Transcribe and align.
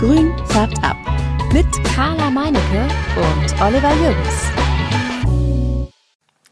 Grün 0.00 0.32
färbt 0.46 0.82
ab. 0.82 0.96
Mit 1.52 1.66
Carla 1.94 2.30
Meinecke 2.30 2.88
und 3.16 3.60
Oliver 3.60 3.92
Jürgens. 3.96 4.50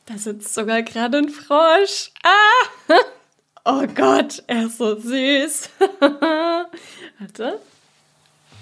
Da 0.04 0.18
sitzt 0.18 0.52
sogar 0.52 0.82
gerade 0.82 1.16
ein 1.16 1.30
Frosch. 1.30 2.10
Ah! 2.22 2.92
Oh 3.64 3.86
Gott, 3.94 4.42
er 4.46 4.66
ist 4.66 4.78
so 4.78 4.98
süß. 4.98 5.70
Warte. 7.18 7.60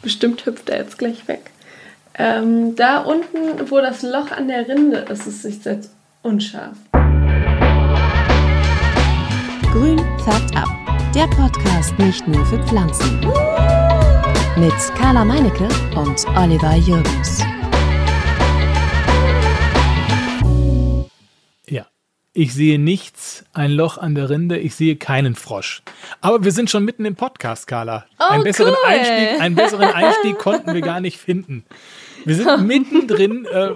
Bestimmt 0.02 0.44
hüpft 0.46 0.68
er 0.68 0.78
jetzt 0.78 0.98
gleich 0.98 1.28
weg. 1.28 1.52
Ähm, 2.14 2.74
da 2.74 3.02
unten, 3.02 3.70
wo 3.70 3.80
das 3.80 4.02
Loch 4.02 4.32
an 4.32 4.48
der 4.48 4.66
Rinde 4.68 4.98
ist, 5.08 5.28
ist 5.28 5.44
es 5.44 5.64
jetzt 5.64 5.90
unscharf. 6.22 6.76
Grün 9.72 9.98
färbt 10.24 10.56
ab. 10.56 10.68
Der 11.14 11.28
Podcast 11.28 11.96
nicht 11.98 12.26
nur 12.26 12.44
für 12.46 12.60
Pflanzen. 12.66 13.20
Mit 14.58 14.72
Carla 14.98 15.22
Meinecke 15.22 15.68
und 15.96 16.26
Oliver 16.34 16.76
Jürgens. 16.76 17.42
Ja, 21.68 21.84
ich 22.32 22.54
sehe 22.54 22.78
nichts, 22.78 23.44
ein 23.52 23.70
Loch 23.70 23.98
an 23.98 24.14
der 24.14 24.30
Rinde, 24.30 24.56
ich 24.56 24.74
sehe 24.74 24.96
keinen 24.96 25.34
Frosch. 25.34 25.82
Aber 26.22 26.42
wir 26.42 26.52
sind 26.52 26.70
schon 26.70 26.86
mitten 26.86 27.04
im 27.04 27.16
Podcast, 27.16 27.66
Carla. 27.66 28.06
Oh, 28.18 28.24
einen, 28.30 28.44
besseren 28.44 28.72
cool. 28.72 28.90
Einstieg, 28.90 29.40
einen 29.42 29.54
besseren 29.56 29.90
Einstieg 29.94 30.38
konnten 30.38 30.72
wir 30.72 30.80
gar 30.80 31.00
nicht 31.00 31.18
finden. 31.18 31.66
Wir 32.26 32.34
sind 32.34 32.66
mittendrin 32.66 33.44
äh, 33.44 33.70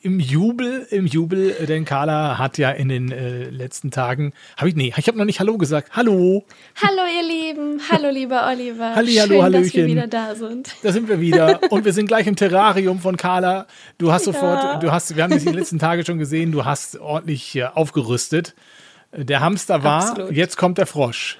im 0.00 0.20
Jubel, 0.20 0.86
im 0.90 1.04
Jubel, 1.04 1.50
äh, 1.50 1.66
denn 1.66 1.84
Carla 1.84 2.38
hat 2.38 2.56
ja 2.56 2.70
in 2.70 2.88
den 2.88 3.12
äh, 3.12 3.50
letzten 3.50 3.90
Tagen, 3.90 4.32
habe 4.56 4.70
ich, 4.70 4.74
nee, 4.74 4.94
ich 4.96 5.06
habe 5.06 5.18
noch 5.18 5.26
nicht 5.26 5.38
Hallo 5.38 5.58
gesagt. 5.58 5.90
Hallo, 5.94 6.46
Hallo 6.82 7.02
ihr 7.14 7.28
Lieben, 7.28 7.78
hallo 7.92 8.08
lieber 8.08 8.48
Oliver. 8.50 8.94
Halli, 8.94 9.12
Schön, 9.12 9.20
hallo, 9.20 9.28
dass 9.28 9.42
wir 9.42 9.42
Hallöchen. 9.42 9.86
wieder 9.86 10.06
da 10.06 10.34
sind. 10.34 10.70
da 10.82 10.92
sind 10.92 11.10
wir 11.10 11.20
wieder 11.20 11.60
und 11.70 11.84
wir 11.84 11.92
sind 11.92 12.06
gleich 12.06 12.26
im 12.26 12.36
Terrarium 12.36 13.00
von 13.00 13.18
Carla. 13.18 13.66
Du 13.98 14.12
hast 14.12 14.24
sofort, 14.24 14.82
du 14.82 14.90
hast, 14.90 15.14
wir 15.14 15.22
haben 15.22 15.34
dich 15.34 15.44
die 15.44 15.52
letzten 15.52 15.78
Tage 15.78 16.06
schon 16.06 16.18
gesehen, 16.18 16.52
du 16.52 16.64
hast 16.64 16.98
ordentlich 16.98 17.54
äh, 17.54 17.64
aufgerüstet. 17.64 18.54
Der 19.12 19.40
Hamster 19.40 19.84
war, 19.84 20.08
Absolut. 20.12 20.32
jetzt 20.32 20.56
kommt 20.56 20.78
der 20.78 20.86
Frosch. 20.86 21.36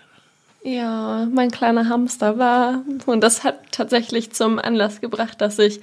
Ja, 0.63 1.27
mein 1.33 1.51
kleiner 1.51 1.89
Hamster 1.89 2.39
war. 2.39 2.83
Und 3.07 3.23
das 3.23 3.45
hat 3.45 3.73
tatsächlich 3.73 4.33
zum 4.33 4.59
Anlass 4.59 5.01
gebracht, 5.01 5.41
dass 5.41 5.59
ich 5.59 5.81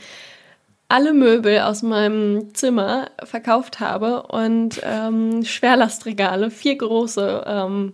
alle 0.87 1.13
Möbel 1.13 1.59
aus 1.59 1.81
meinem 1.81 2.53
Zimmer 2.53 3.09
verkauft 3.23 3.79
habe 3.79 4.23
und 4.23 4.81
ähm, 4.83 5.43
Schwerlastregale, 5.43 6.51
vier 6.51 6.77
große, 6.77 7.43
ähm, 7.47 7.93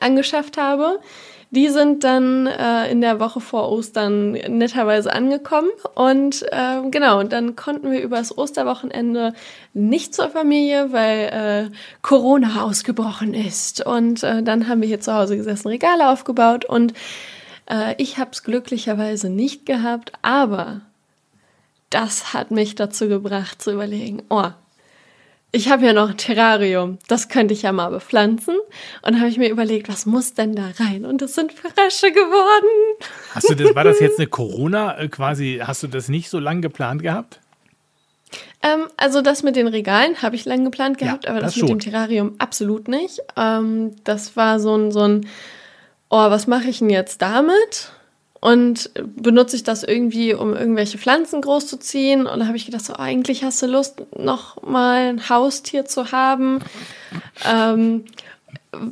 angeschafft 0.00 0.56
habe. 0.56 1.00
Die 1.50 1.68
sind 1.68 2.02
dann 2.02 2.46
äh, 2.46 2.90
in 2.90 3.00
der 3.00 3.20
Woche 3.20 3.40
vor 3.40 3.70
Ostern 3.70 4.32
netterweise 4.32 5.12
angekommen. 5.12 5.70
Und 5.94 6.44
ähm, 6.50 6.90
genau, 6.90 7.22
dann 7.22 7.54
konnten 7.54 7.92
wir 7.92 8.02
übers 8.02 8.36
Osterwochenende 8.36 9.32
nicht 9.72 10.14
zur 10.14 10.28
Familie, 10.28 10.92
weil 10.92 11.70
äh, 11.70 11.76
Corona 12.02 12.64
ausgebrochen 12.64 13.32
ist. 13.32 13.86
Und 13.86 14.24
äh, 14.24 14.42
dann 14.42 14.68
haben 14.68 14.80
wir 14.80 14.88
hier 14.88 15.00
zu 15.00 15.14
Hause 15.14 15.36
gesessen, 15.36 15.68
Regale 15.68 16.10
aufgebaut. 16.10 16.64
Und 16.64 16.94
äh, 17.70 17.94
ich 17.96 18.18
habe 18.18 18.30
es 18.32 18.42
glücklicherweise 18.42 19.30
nicht 19.30 19.66
gehabt, 19.66 20.12
aber 20.22 20.80
das 21.90 22.32
hat 22.32 22.50
mich 22.50 22.74
dazu 22.74 23.08
gebracht 23.08 23.62
zu 23.62 23.72
überlegen, 23.72 24.22
oh, 24.28 24.50
ich 25.52 25.70
habe 25.70 25.86
ja 25.86 25.92
noch 25.92 26.10
ein 26.10 26.16
Terrarium, 26.16 26.98
das 27.08 27.28
könnte 27.28 27.54
ich 27.54 27.62
ja 27.62 27.72
mal 27.72 27.88
bepflanzen. 27.88 28.56
Und 29.02 29.18
habe 29.18 29.28
ich 29.28 29.38
mir 29.38 29.48
überlegt, 29.48 29.88
was 29.88 30.04
muss 30.04 30.34
denn 30.34 30.54
da 30.54 30.70
rein? 30.78 31.06
Und 31.06 31.22
es 31.22 31.34
sind 31.34 31.52
Frösche 31.52 32.12
geworden. 32.12 32.98
Hast 33.34 33.48
du 33.48 33.54
das, 33.54 33.74
war 33.74 33.84
das 33.84 34.00
jetzt 34.00 34.18
eine 34.18 34.26
Corona 34.26 34.98
äh, 34.98 35.08
quasi, 35.08 35.60
hast 35.62 35.82
du 35.82 35.86
das 35.86 36.08
nicht 36.08 36.28
so 36.28 36.38
lang 36.38 36.60
geplant 36.60 37.02
gehabt? 37.02 37.40
Ähm, 38.62 38.86
also 38.96 39.22
das 39.22 39.42
mit 39.42 39.56
den 39.56 39.68
Regalen 39.68 40.20
habe 40.20 40.36
ich 40.36 40.44
lange 40.44 40.64
geplant 40.64 41.00
Ja, 41.00 41.06
gehabt, 41.06 41.28
aber 41.28 41.40
das 41.40 41.54
das, 41.54 41.62
mit 41.62 41.70
dem 41.70 41.80
Terrarium 41.80 42.34
absolut 42.38 42.88
nicht. 42.88 43.20
Ähm, 43.36 43.96
das 44.04 44.36
war 44.36 44.60
so 44.60 44.76
ein, 44.76 44.90
so 44.90 45.02
ein, 45.02 45.26
oh, 46.10 46.30
was 46.30 46.46
mache 46.46 46.68
ich 46.68 46.80
denn 46.80 46.90
jetzt 46.90 47.22
damit? 47.22 47.92
Und 48.46 48.90
benutze 49.16 49.56
ich 49.56 49.64
das 49.64 49.82
irgendwie, 49.82 50.32
um 50.32 50.54
irgendwelche 50.54 50.98
Pflanzen 50.98 51.40
großzuziehen? 51.40 52.28
Und 52.28 52.38
da 52.38 52.46
habe 52.46 52.56
ich 52.56 52.64
gedacht, 52.64 52.84
so, 52.84 52.94
eigentlich 52.94 53.42
hast 53.42 53.60
du 53.60 53.66
Lust, 53.66 54.04
noch 54.16 54.62
mal 54.62 55.08
ein 55.08 55.28
Haustier 55.28 55.84
zu 55.84 56.12
haben. 56.12 56.60
Ähm, 57.44 58.04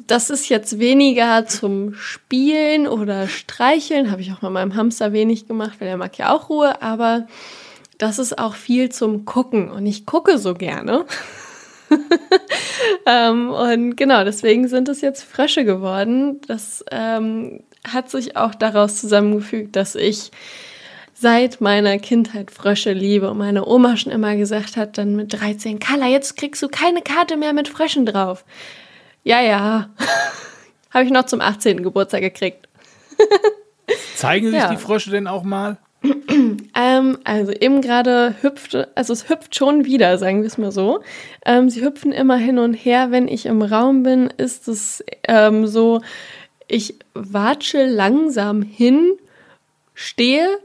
das 0.09 0.31
ist 0.31 0.49
jetzt 0.49 0.81
weniger 0.81 1.47
zum 1.47 1.95
Spielen 1.95 2.89
oder 2.89 3.29
Streicheln. 3.29 4.11
Habe 4.11 4.23
ich 4.23 4.33
auch 4.33 4.43
mit 4.43 4.51
meinem 4.51 4.75
Hamster 4.75 5.13
wenig 5.13 5.47
gemacht, 5.47 5.75
weil 5.79 5.87
er 5.87 5.99
mag 5.99 6.19
ja 6.19 6.35
auch 6.35 6.49
Ruhe. 6.49 6.83
Aber 6.83 7.29
das 7.99 8.19
ist 8.19 8.37
auch 8.37 8.57
viel 8.57 8.89
zum 8.89 9.25
Gucken. 9.25 9.71
Und 9.71 9.87
ich 9.87 10.05
gucke 10.05 10.39
so 10.39 10.55
gerne. 10.55 11.05
ähm, 13.07 13.51
und 13.51 13.97
genau, 13.97 14.25
deswegen 14.25 14.69
sind 14.69 14.89
es 14.89 15.01
jetzt 15.01 15.23
Frösche 15.23 15.65
geworden. 15.65 16.41
Das 16.47 16.85
ähm, 16.91 17.63
hat 17.87 18.11
sich 18.11 18.37
auch 18.37 18.55
daraus 18.55 19.01
zusammengefügt, 19.01 19.77
dass 19.77 19.95
ich 19.95 20.31
seit 21.15 21.61
meiner 21.61 21.99
Kindheit 21.99 22.51
Frösche 22.51 22.93
liebe 22.93 23.31
und 23.31 23.39
meine 23.39 23.67
Oma 23.67 23.97
schon 23.97 24.13
immer 24.13 24.37
gesagt 24.37 24.77
hat, 24.77 24.99
dann 24.99 25.15
mit 25.17 25.33
13, 25.33 25.79
Carla, 25.79 26.07
jetzt 26.07 26.37
kriegst 26.37 26.63
du 26.63 26.69
keine 26.69 27.03
Karte 27.03 27.37
mehr 27.37 27.53
mit 27.53 27.69
Fröschen 27.69 28.05
drauf. 28.05 28.45
Ja, 29.23 29.41
ja. 29.41 29.91
Habe 30.91 31.05
ich 31.05 31.11
noch 31.11 31.27
zum 31.27 31.41
18. 31.41 31.83
Geburtstag 31.83 32.21
gekriegt. 32.21 32.69
Zeigen 34.17 34.51
sich 34.51 34.59
Ja. 34.59 34.71
die 34.71 34.77
Frösche 34.77 35.11
denn 35.11 35.27
auch 35.27 35.43
mal? 35.45 35.79
Ähm, 36.77 37.19
also 37.23 37.53
eben 37.53 37.81
gerade 37.81 38.35
hüpfte, 38.41 38.89
also 38.97 39.13
es 39.13 39.29
hüpft 39.29 39.55
schon 39.55 39.85
wieder, 39.85 40.19
sagen 40.19 40.41
wir 40.43 40.49
es 40.49 40.59
mal 40.59 40.73
so. 40.73 41.03
Ähm, 41.47 41.71
sie 41.71 41.85
hüpfen 41.85 42.11
immer 42.11 42.37
hin 42.37 42.59
und 42.59 42.75
her. 42.75 43.13
Wenn 43.13 43.29
ich 43.29 43.47
im 43.47 43.63
Raum 43.63 44.03
bin, 44.03 44.29
ist 44.37 44.67
es 44.67 45.05
ähm, 45.29 45.69
so, 45.69 46.01
ich 46.67 46.97
watsche 47.15 47.87
langsam 47.87 48.63
hin, 48.63 49.13
stehe, 49.95 50.59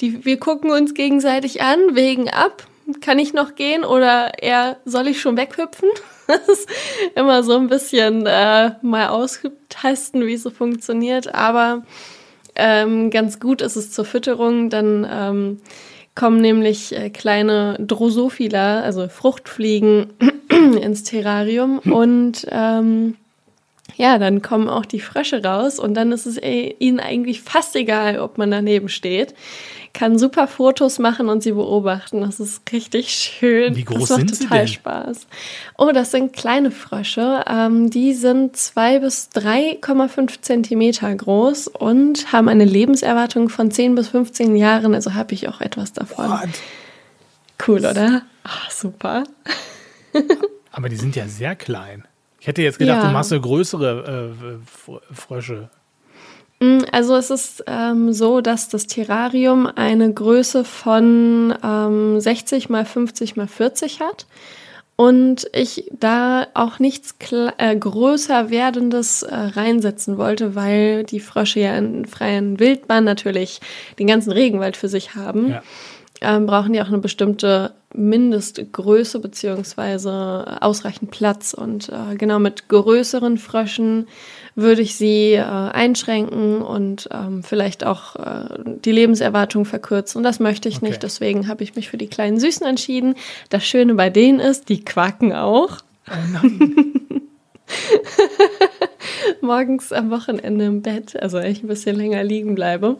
die, 0.00 0.24
wir 0.24 0.38
gucken 0.38 0.70
uns 0.70 0.94
gegenseitig 0.94 1.62
an, 1.62 1.96
wägen 1.96 2.28
ab. 2.28 2.64
Kann 3.00 3.18
ich 3.18 3.32
noch 3.32 3.56
gehen 3.56 3.84
oder 3.84 4.40
eher 4.40 4.76
soll 4.84 5.08
ich 5.08 5.20
schon 5.20 5.36
weghüpfen? 5.36 5.88
Das 6.28 6.48
ist 6.48 6.68
immer 7.14 7.44
so 7.44 7.56
ein 7.56 7.68
bisschen 7.68 8.26
äh, 8.26 8.72
mal 8.82 9.10
austesten, 9.10 10.26
wie 10.26 10.34
es 10.34 10.42
so 10.42 10.50
funktioniert. 10.50 11.32
Aber 11.32 11.84
ähm, 12.56 13.10
ganz 13.10 13.40
gut 13.40 13.62
ist 13.62 13.76
es 13.76 13.92
zur 13.92 14.04
Fütterung. 14.04 14.70
Dann 14.70 15.06
ähm, 15.10 15.60
kommen 16.14 16.40
nämlich 16.40 16.96
äh, 16.96 17.10
kleine 17.10 17.76
Drosophila, 17.78 18.80
also 18.80 19.08
Fruchtfliegen, 19.08 20.14
ins 20.80 21.04
Terrarium 21.04 21.78
und 21.78 22.46
ähm, 22.50 23.16
ja, 23.94 24.18
dann 24.18 24.42
kommen 24.42 24.68
auch 24.68 24.84
die 24.84 25.00
Frösche 25.00 25.42
raus 25.42 25.78
und 25.78 25.94
dann 25.94 26.12
ist 26.12 26.26
es 26.26 26.36
eh, 26.38 26.74
ihnen 26.78 27.00
eigentlich 27.00 27.40
fast 27.42 27.76
egal, 27.76 28.18
ob 28.18 28.36
man 28.36 28.50
daneben 28.50 28.88
steht. 28.88 29.34
Kann 29.94 30.18
super 30.18 30.46
Fotos 30.46 30.98
machen 30.98 31.30
und 31.30 31.42
sie 31.42 31.52
beobachten. 31.52 32.20
Das 32.20 32.38
ist 32.38 32.60
richtig 32.70 33.10
schön. 33.10 33.76
Wie 33.76 33.84
groß 33.84 34.00
das 34.00 34.10
macht 34.10 34.18
sind 34.18 34.34
sie 34.34 34.44
total 34.44 34.58
denn? 34.58 34.68
Spaß. 34.68 35.26
Oh, 35.78 35.90
das 35.92 36.10
sind 36.10 36.34
kleine 36.34 36.70
Frösche. 36.70 37.44
Ähm, 37.48 37.88
die 37.88 38.12
sind 38.12 38.56
zwei 38.56 38.98
bis 38.98 39.30
3,5 39.34 40.42
Zentimeter 40.42 41.14
groß 41.14 41.68
und 41.68 42.30
haben 42.32 42.48
eine 42.48 42.66
Lebenserwartung 42.66 43.48
von 43.48 43.70
10 43.70 43.94
bis 43.94 44.08
15 44.08 44.56
Jahren. 44.56 44.94
Also 44.94 45.14
habe 45.14 45.32
ich 45.32 45.48
auch 45.48 45.62
etwas 45.62 45.94
davon. 45.94 46.28
What? 46.28 46.48
Cool, 47.66 47.78
oder? 47.78 48.22
Ah, 48.44 48.70
super. 48.70 49.24
Aber 50.72 50.90
die 50.90 50.96
sind 50.96 51.16
ja 51.16 51.26
sehr 51.26 51.56
klein. 51.56 52.04
Ich 52.46 52.48
hätte 52.48 52.62
jetzt 52.62 52.78
gedacht, 52.78 53.02
Ja. 53.02 53.08
du 53.08 53.12
machst 53.12 53.30
so 53.30 53.40
größere 53.40 54.30
äh, 54.38 54.88
Fr- 54.88 55.00
Frösche. 55.12 55.68
Mm, 56.60 56.78
Also 56.92 57.16
es 57.16 57.30
ist 57.30 57.64
ähm, 57.66 58.12
so, 58.12 58.40
dass 58.40 58.68
das 58.68 58.86
Terrarium 58.86 59.66
eine 59.66 60.12
Größe 60.14 60.64
von 60.64 61.52
ähm, 61.64 62.20
60 62.20 62.68
mal 62.68 62.84
50 62.84 63.34
mal 63.34 63.48
40 63.48 63.98
hat 63.98 64.26
und 64.94 65.48
ich 65.52 65.90
da 65.98 66.46
auch 66.54 66.78
nichts 66.78 67.16
äh, 67.58 67.74
größer 67.76 68.48
werdendes 68.48 69.24
äh, 69.24 69.34
reinsetzen 69.34 70.16
wollte, 70.16 70.54
weil 70.54 71.02
die 71.02 71.18
Frösche 71.18 71.58
ja 71.58 71.76
in 71.76 72.06
freien 72.06 72.60
Wildbahn 72.60 73.02
natürlich 73.02 73.60
den 73.98 74.06
ganzen 74.06 74.30
Regenwald 74.30 74.76
für 74.76 74.88
sich 74.88 75.16
haben. 75.16 75.48
Ja. 75.50 75.62
Ähm, 76.22 76.46
brauchen 76.46 76.72
die 76.72 76.80
auch 76.80 76.88
eine 76.88 76.98
bestimmte 76.98 77.72
Mindestgröße 77.94 79.18
beziehungsweise 79.20 80.58
ausreichend 80.60 81.10
Platz. 81.10 81.54
Und 81.54 81.88
äh, 81.88 82.16
genau 82.16 82.38
mit 82.38 82.68
größeren 82.68 83.38
Fröschen 83.38 84.08
würde 84.54 84.82
ich 84.82 84.96
sie 84.96 85.32
äh, 85.34 85.42
einschränken 85.42 86.62
und 86.62 87.08
ähm, 87.12 87.42
vielleicht 87.42 87.84
auch 87.84 88.16
äh, 88.16 88.58
die 88.84 88.92
Lebenserwartung 88.92 89.64
verkürzen. 89.64 90.18
Und 90.18 90.24
das 90.24 90.40
möchte 90.40 90.68
ich 90.68 90.76
Okay. 90.76 90.86
nicht. 90.88 91.02
Deswegen 91.02 91.48
habe 91.48 91.62
ich 91.62 91.74
mich 91.76 91.88
für 91.88 91.98
die 91.98 92.08
kleinen 92.08 92.40
Süßen 92.40 92.66
entschieden. 92.66 93.14
Das 93.50 93.64
Schöne 93.66 93.94
bei 93.94 94.10
denen 94.10 94.40
ist, 94.40 94.68
die 94.68 94.84
quaken 94.84 95.32
auch. 95.32 95.78
Oh 96.08 96.14
nein. 96.32 96.92
morgens 99.40 99.92
am 99.92 100.10
Wochenende 100.10 100.64
im 100.66 100.82
Bett, 100.82 101.20
also 101.20 101.38
wenn 101.38 101.50
ich 101.50 101.62
ein 101.62 101.68
bisschen 101.68 101.96
länger 101.96 102.22
liegen 102.24 102.54
bleibe, 102.54 102.96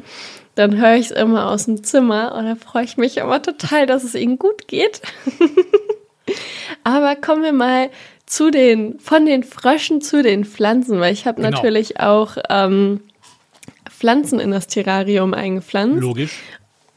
dann 0.55 0.81
höre 0.81 0.95
ich 0.97 1.07
es 1.07 1.11
immer 1.13 1.51
aus 1.51 1.67
dem 1.67 1.85
Zimmer 1.85 2.35
und 2.35 2.47
da 2.47 2.55
freue 2.55 2.85
ich 2.85 2.97
mich 2.97 3.19
immer 3.19 3.43
total, 3.43 3.87
dass 3.87 4.05
es 4.05 4.15
ihnen 4.15 4.39
gut 4.39 4.69
geht. 4.69 5.03
Aber 6.85 7.15
kommen 7.17 7.43
wir 7.43 7.53
mal 7.53 7.91
zu 8.27 8.51
den, 8.51 8.99
von 8.99 9.27
den 9.27 9.45
Fröschen 9.45 10.01
zu 10.01 10.23
den 10.23 10.45
Pflanzen, 10.45 10.99
weil 10.99 11.13
ich 11.13 11.27
habe 11.27 11.43
Genau. 11.43 11.51
natürlich 11.51 12.01
auch 12.01 12.37
ähm, 12.49 13.01
Pflanzen 13.91 14.41
in 14.41 14.51
das 14.51 14.67
Terrarium 14.67 15.35
eingepflanzt. 15.35 16.01
Logisch. 16.01 16.41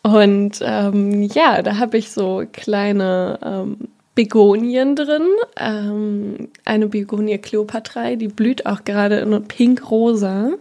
Und 0.01 0.59
ähm, 0.61 1.23
ja, 1.23 1.61
da 1.61 1.77
habe 1.77 1.97
ich 1.97 2.11
so 2.11 2.43
kleine 2.51 3.39
ähm, 3.43 3.89
Begonien 4.19 4.97
drin. 4.97 5.29
Ähm, 5.55 6.49
eine 6.65 6.87
Begonie 6.87 7.37
Cleopatra, 7.37 8.15
die 8.15 8.27
blüht 8.27 8.65
auch 8.65 8.83
gerade 8.83 9.19
in 9.19 9.43
pink-rosa. 9.45 10.51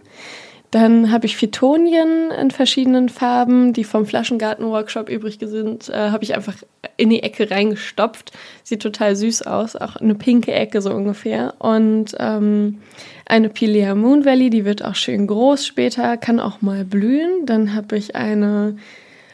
Dann 0.71 1.11
habe 1.11 1.25
ich 1.25 1.35
Phytonien 1.35 2.31
in 2.31 2.51
verschiedenen 2.51 3.09
Farben, 3.09 3.73
die 3.73 3.83
vom 3.83 4.05
Flaschengarten-Workshop 4.05 5.09
übrig 5.09 5.39
sind, 5.41 5.89
äh, 5.89 6.09
habe 6.09 6.23
ich 6.23 6.35
einfach 6.35 6.55
in 6.95 7.09
die 7.09 7.21
Ecke 7.21 7.51
reingestopft. 7.51 8.31
Sieht 8.63 8.81
total 8.81 9.17
süß 9.17 9.41
aus, 9.41 9.75
auch 9.75 9.97
eine 9.97 10.15
pinke 10.15 10.53
Ecke 10.53 10.81
so 10.81 10.93
ungefähr. 10.93 11.53
Und 11.59 12.15
ähm, 12.17 12.79
eine 13.25 13.49
Pilea 13.49 13.93
Moon 13.93 14.23
Valley, 14.23 14.49
die 14.49 14.63
wird 14.63 14.85
auch 14.85 14.95
schön 14.95 15.27
groß 15.27 15.65
später, 15.65 16.15
kann 16.15 16.39
auch 16.39 16.61
mal 16.61 16.85
blühen. 16.85 17.45
Dann 17.45 17.75
habe 17.75 17.97
ich 17.97 18.15
eine 18.15 18.77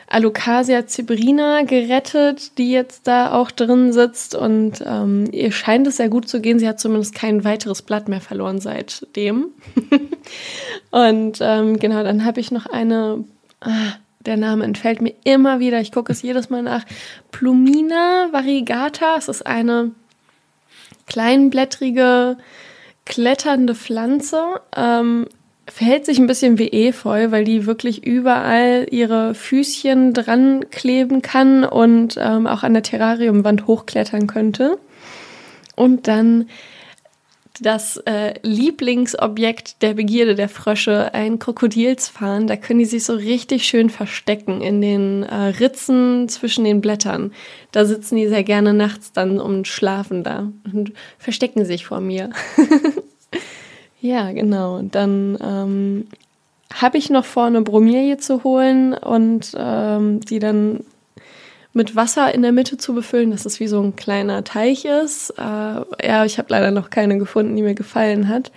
Alocasia 0.07 0.85
zibrina 0.85 1.63
gerettet, 1.63 2.57
die 2.57 2.71
jetzt 2.71 3.07
da 3.07 3.33
auch 3.33 3.49
drin 3.49 3.91
sitzt 3.91 4.35
und 4.35 4.83
ähm, 4.85 5.25
ihr 5.31 5.51
scheint 5.51 5.87
es 5.87 5.97
sehr 5.97 6.09
gut 6.09 6.27
zu 6.27 6.41
gehen. 6.41 6.59
Sie 6.59 6.67
hat 6.67 6.79
zumindest 6.79 7.15
kein 7.15 7.43
weiteres 7.43 7.81
Blatt 7.81 8.07
mehr 8.07 8.21
verloren 8.21 8.59
seitdem. 8.59 9.47
und 10.91 11.39
ähm, 11.41 11.79
genau, 11.79 12.03
dann 12.03 12.23
habe 12.23 12.39
ich 12.39 12.51
noch 12.51 12.67
eine, 12.67 13.23
ah, 13.61 13.93
der 14.19 14.37
Name 14.37 14.63
entfällt 14.63 15.01
mir 15.01 15.15
immer 15.23 15.59
wieder, 15.59 15.81
ich 15.81 15.91
gucke 15.91 16.11
es 16.11 16.21
jedes 16.21 16.49
Mal 16.49 16.61
nach, 16.61 16.85
Plumina 17.31 18.29
variegata. 18.31 19.15
Es 19.17 19.27
ist 19.27 19.45
eine 19.45 19.91
kleinblättrige, 21.07 22.37
kletternde 23.05 23.73
Pflanze. 23.73 24.61
Ähm, 24.75 25.27
verhält 25.67 26.05
sich 26.05 26.19
ein 26.19 26.27
bisschen 26.27 26.57
wie 26.57 26.69
Efeu, 26.69 27.31
weil 27.31 27.43
die 27.43 27.65
wirklich 27.65 28.05
überall 28.05 28.87
ihre 28.91 29.33
Füßchen 29.33 30.13
dran 30.13 30.69
kleben 30.69 31.21
kann 31.21 31.63
und 31.63 32.17
ähm, 32.19 32.47
auch 32.47 32.63
an 32.63 32.73
der 32.73 32.83
Terrariumwand 32.83 33.67
hochklettern 33.67 34.27
könnte. 34.27 34.77
Und 35.75 36.07
dann 36.07 36.47
das 37.61 37.97
äh, 38.05 38.33
Lieblingsobjekt 38.41 39.81
der 39.81 39.93
Begierde 39.93 40.35
der 40.35 40.49
Frösche, 40.49 41.13
ein 41.13 41.39
Krokodilsfarn. 41.39 42.47
Da 42.47 42.57
können 42.57 42.79
die 42.79 42.85
sich 42.85 43.05
so 43.05 43.13
richtig 43.13 43.65
schön 43.65 43.89
verstecken 43.89 44.61
in 44.61 44.81
den 44.81 45.23
äh, 45.23 45.35
Ritzen 45.35 46.27
zwischen 46.27 46.65
den 46.65 46.81
Blättern. 46.81 47.33
Da 47.71 47.85
sitzen 47.85 48.17
die 48.17 48.27
sehr 48.27 48.43
gerne 48.43 48.73
nachts 48.73 49.13
dann 49.13 49.39
und 49.39 49.67
schlafen 49.67 50.23
da 50.23 50.51
und 50.71 50.93
verstecken 51.17 51.65
sich 51.65 51.85
vor 51.85 52.01
mir. 52.01 52.29
Ja, 54.05 54.31
genau. 54.33 54.81
Dann 54.83 55.35
ähm, 55.41 56.07
habe 56.71 56.97
ich 56.99 57.09
noch 57.09 57.25
vor, 57.25 57.45
eine 57.45 57.63
Bromilie 57.63 58.17
zu 58.17 58.43
holen 58.43 58.93
und 58.93 59.55
ähm, 59.57 60.19
die 60.19 60.37
dann 60.37 60.81
mit 61.73 61.95
Wasser 61.95 62.33
in 62.33 62.43
der 62.43 62.51
Mitte 62.51 62.77
zu 62.77 62.93
befüllen, 62.93 63.31
dass 63.31 63.47
es 63.47 63.59
wie 63.59 63.67
so 63.67 63.81
ein 63.81 63.95
kleiner 63.95 64.43
Teich 64.43 64.85
ist. 64.85 65.31
Äh, 65.31 65.41
ja, 65.41 66.23
ich 66.23 66.37
habe 66.37 66.49
leider 66.49 66.69
noch 66.69 66.91
keine 66.91 67.17
gefunden, 67.17 67.55
die 67.55 67.63
mir 67.63 67.73
gefallen 67.73 68.29
hat. 68.29 68.51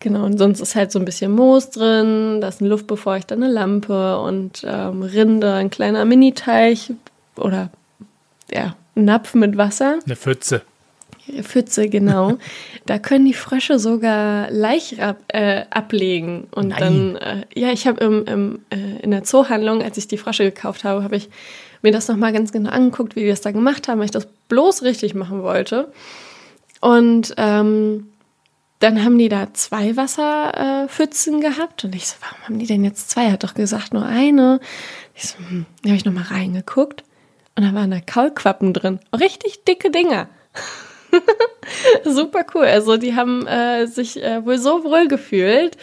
Genau, 0.00 0.24
und 0.24 0.36
sonst 0.36 0.60
ist 0.60 0.76
halt 0.76 0.92
so 0.92 0.98
ein 0.98 1.06
bisschen 1.06 1.32
Moos 1.32 1.70
drin, 1.70 2.42
da 2.42 2.48
ist 2.48 2.60
ein 2.60 2.66
Luftbefeuchter, 2.66 3.34
eine 3.34 3.48
Lampe 3.48 4.20
und 4.20 4.64
ähm, 4.64 5.02
Rinde, 5.02 5.54
ein 5.54 5.70
kleiner 5.70 6.04
Mini-Teich 6.04 6.92
oder 7.36 7.70
ja, 8.52 8.76
ein 8.94 9.06
Napf 9.06 9.34
mit 9.34 9.56
Wasser. 9.56 9.98
Eine 10.04 10.14
Pfütze. 10.14 10.62
Pfütze, 11.42 11.88
genau. 11.88 12.38
da 12.86 12.98
können 12.98 13.24
die 13.24 13.34
Frösche 13.34 13.78
sogar 13.78 14.50
Laich 14.50 15.00
ab, 15.02 15.18
äh, 15.28 15.64
ablegen. 15.70 16.48
Und 16.50 16.68
Nein. 16.68 16.78
dann, 16.78 17.16
äh, 17.16 17.44
ja, 17.54 17.70
ich 17.70 17.86
habe 17.86 18.04
im, 18.04 18.24
im, 18.24 18.60
äh, 18.70 19.02
in 19.02 19.10
der 19.10 19.24
Zoohandlung, 19.24 19.82
als 19.82 19.96
ich 19.98 20.08
die 20.08 20.18
Frösche 20.18 20.44
gekauft 20.44 20.84
habe, 20.84 21.02
habe 21.02 21.16
ich 21.16 21.28
mir 21.82 21.92
das 21.92 22.08
nochmal 22.08 22.32
ganz 22.32 22.52
genau 22.52 22.70
angeguckt, 22.70 23.16
wie 23.16 23.20
die 23.20 23.28
das 23.28 23.40
da 23.40 23.52
gemacht 23.52 23.88
haben, 23.88 23.98
weil 23.98 24.06
ich 24.06 24.10
das 24.10 24.28
bloß 24.48 24.82
richtig 24.82 25.14
machen 25.14 25.42
wollte. 25.42 25.92
Und 26.80 27.34
ähm, 27.36 28.08
dann 28.78 29.04
haben 29.04 29.18
die 29.18 29.28
da 29.28 29.52
zwei 29.54 29.96
Wasserpfützen 29.96 31.38
äh, 31.38 31.40
gehabt. 31.40 31.84
Und 31.84 31.94
ich 31.94 32.06
so, 32.08 32.16
warum 32.20 32.44
haben 32.44 32.58
die 32.58 32.66
denn 32.66 32.84
jetzt 32.84 33.10
zwei? 33.10 33.24
Er 33.24 33.32
hat 33.32 33.44
doch 33.44 33.54
gesagt, 33.54 33.92
nur 33.92 34.04
eine. 34.04 34.60
Ich 35.14 35.28
so, 35.28 35.38
hm, 35.38 35.66
da 35.82 35.88
habe 35.88 35.96
ich 35.96 36.04
nochmal 36.04 36.24
reingeguckt. 36.24 37.02
Und 37.56 37.64
da 37.64 37.74
waren 37.74 37.90
da 37.90 38.00
Kaulquappen 38.00 38.72
drin. 38.72 39.00
Richtig 39.12 39.64
dicke 39.64 39.90
Dinger. 39.90 40.28
Super 42.04 42.44
cool. 42.54 42.64
Also 42.64 42.96
die 42.96 43.14
haben 43.14 43.46
äh, 43.46 43.86
sich 43.86 44.22
äh, 44.22 44.44
wohl 44.44 44.58
so 44.58 44.84
wohl 44.84 45.08
gefühlt, 45.08 45.76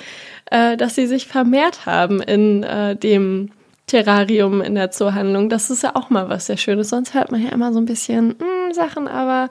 äh, 0.51 0.77
dass 0.77 0.95
sie 0.95 1.07
sich 1.07 1.27
vermehrt 1.27 1.86
haben 1.86 2.22
in 2.22 2.63
äh, 2.63 2.95
dem 2.95 3.51
Terrarium 3.88 4.62
in 4.62 4.75
der 4.75 4.92
Zoohandlung. 4.92 5.50
Das 5.50 5.69
ist 5.69 5.83
ja 5.83 5.95
auch 5.95 6.10
mal 6.10 6.30
was 6.30 6.48
sehr 6.48 6.57
Schönes. 6.57 6.89
Sonst 6.89 7.13
hört 7.13 7.31
man 7.31 7.44
ja 7.44 7.50
immer 7.50 7.72
so 7.72 7.80
ein 7.80 7.86
bisschen 7.86 8.30
mm, 8.30 8.74
Sachen, 8.74 9.07
aber 9.07 9.50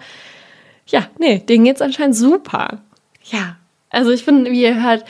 ja, 0.87 1.06
nee, 1.19 1.38
denen 1.38 1.65
geht's 1.65 1.81
anscheinend 1.82 2.17
super. 2.17 2.82
Ja, 3.25 3.56
also 3.91 4.11
ich 4.11 4.26
bin, 4.26 4.44
wie 4.47 4.62
ihr 4.62 4.82
hört, 4.82 5.05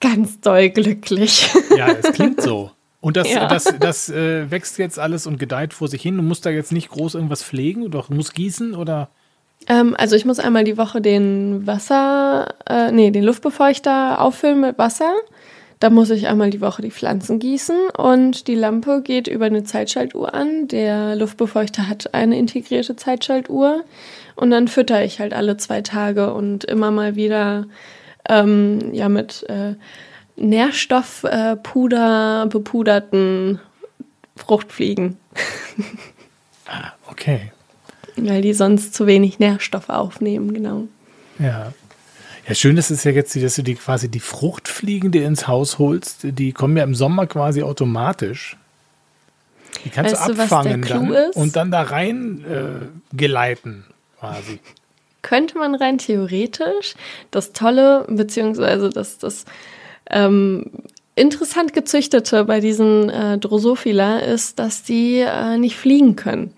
ganz 0.00 0.40
doll 0.40 0.70
glücklich. 0.70 1.48
Ja, 1.76 1.88
es 1.88 2.12
klingt 2.12 2.40
so. 2.40 2.70
Und 3.00 3.16
das, 3.16 3.30
Ja. 3.30 3.46
das, 3.46 3.72
das 3.78 4.08
äh, 4.08 4.50
wächst 4.50 4.78
jetzt 4.78 4.98
alles 4.98 5.26
und 5.26 5.38
gedeiht 5.38 5.74
vor 5.74 5.86
sich 5.86 6.02
hin. 6.02 6.16
Du 6.16 6.22
musst 6.22 6.44
da 6.46 6.50
jetzt 6.50 6.72
nicht 6.72 6.88
groß 6.88 7.14
irgendwas 7.14 7.42
pflegen, 7.42 7.90
doch 7.90 8.08
musst 8.08 8.34
gießen 8.34 8.74
oder. 8.74 9.10
Ähm, 9.68 9.94
also 9.98 10.16
ich 10.16 10.24
muss 10.24 10.38
einmal 10.38 10.64
die 10.64 10.78
Woche 10.78 11.00
den 11.00 11.66
Wasser, 11.66 12.54
äh, 12.68 12.92
nee, 12.92 13.10
den 13.10 13.24
Luftbefeuchter 13.24 14.20
auffüllen 14.20 14.60
mit 14.60 14.78
Wasser. 14.78 15.14
Da 15.78 15.90
muss 15.90 16.08
ich 16.08 16.26
einmal 16.26 16.50
die 16.50 16.62
Woche 16.62 16.80
die 16.80 16.90
Pflanzen 16.90 17.38
gießen 17.38 17.90
und 17.98 18.48
die 18.48 18.54
Lampe 18.54 19.02
geht 19.02 19.28
über 19.28 19.44
eine 19.44 19.64
Zeitschaltuhr 19.64 20.32
an. 20.32 20.68
Der 20.68 21.16
Luftbefeuchter 21.16 21.86
hat 21.88 22.14
eine 22.14 22.38
integrierte 22.38 22.96
Zeitschaltuhr 22.96 23.84
und 24.36 24.50
dann 24.50 24.68
fütter 24.68 25.04
ich 25.04 25.20
halt 25.20 25.34
alle 25.34 25.58
zwei 25.58 25.82
Tage 25.82 26.32
und 26.32 26.64
immer 26.64 26.90
mal 26.90 27.14
wieder 27.14 27.66
ähm, 28.28 28.94
ja 28.94 29.10
mit 29.10 29.44
äh, 29.50 29.74
Nährstoffpuder 30.36 31.52
äh, 31.52 31.56
Puder 31.56 32.46
bepuderten 32.46 33.60
Fruchtfliegen, 34.36 35.16
Ah, 36.66 36.92
okay. 37.08 37.52
Weil 38.16 38.42
die 38.42 38.54
sonst 38.54 38.94
zu 38.94 39.06
wenig 39.06 39.38
Nährstoffe 39.38 39.88
aufnehmen, 39.88 40.54
genau. 40.54 40.88
Ja. 41.38 41.72
Ja, 42.48 42.54
schön 42.54 42.76
ist 42.76 42.90
es 42.90 43.02
ja 43.02 43.10
jetzt, 43.10 43.34
dass 43.42 43.56
du 43.56 43.62
die 43.62 43.74
quasi 43.74 44.08
die 44.08 44.20
Fruchtfliegen, 44.20 45.10
die 45.10 45.18
ins 45.18 45.48
Haus 45.48 45.78
holst, 45.80 46.20
die 46.22 46.52
kommen 46.52 46.76
ja 46.76 46.84
im 46.84 46.94
Sommer 46.94 47.26
quasi 47.26 47.62
automatisch. 47.62 48.56
Die 49.84 49.90
kannst 49.90 50.14
Weißt 50.14 50.28
du 50.28 50.34
du, 50.34 50.42
abfangen 50.42 50.80
Clou 50.80 51.12
dann 51.12 51.30
und 51.32 51.56
dann 51.56 51.70
da 51.72 51.82
rein 51.82 52.44
äh, 52.44 53.16
geleiten 53.16 53.84
quasi. 54.20 54.60
könnte 55.26 55.58
man 55.58 55.74
rein 55.74 55.98
theoretisch. 55.98 56.94
Das 57.32 57.52
Tolle, 57.52 58.06
beziehungsweise 58.08 58.90
das, 58.90 59.18
das 59.18 59.44
ähm, 60.08 60.70
interessant 61.16 61.72
gezüchtete 61.72 62.44
bei 62.44 62.60
diesen 62.60 63.10
äh, 63.10 63.36
Drosophila 63.38 64.20
ist, 64.20 64.60
dass 64.60 64.84
die 64.84 65.18
äh, 65.18 65.58
nicht 65.58 65.76
fliegen 65.76 66.14
können. 66.14 66.54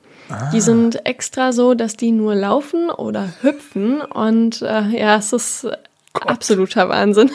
Die 0.53 0.61
sind 0.61 1.07
extra 1.07 1.53
so, 1.53 1.75
dass 1.75 1.97
die 1.97 2.11
nur 2.11 2.35
laufen 2.35 2.91
oder 2.91 3.33
hüpfen 3.41 4.01
und 4.01 4.63
äh, 4.63 4.83
ja, 4.89 5.17
es 5.17 5.33
ist 5.33 5.67
absoluter 6.13 6.89
Wahnsinn. 6.89 7.31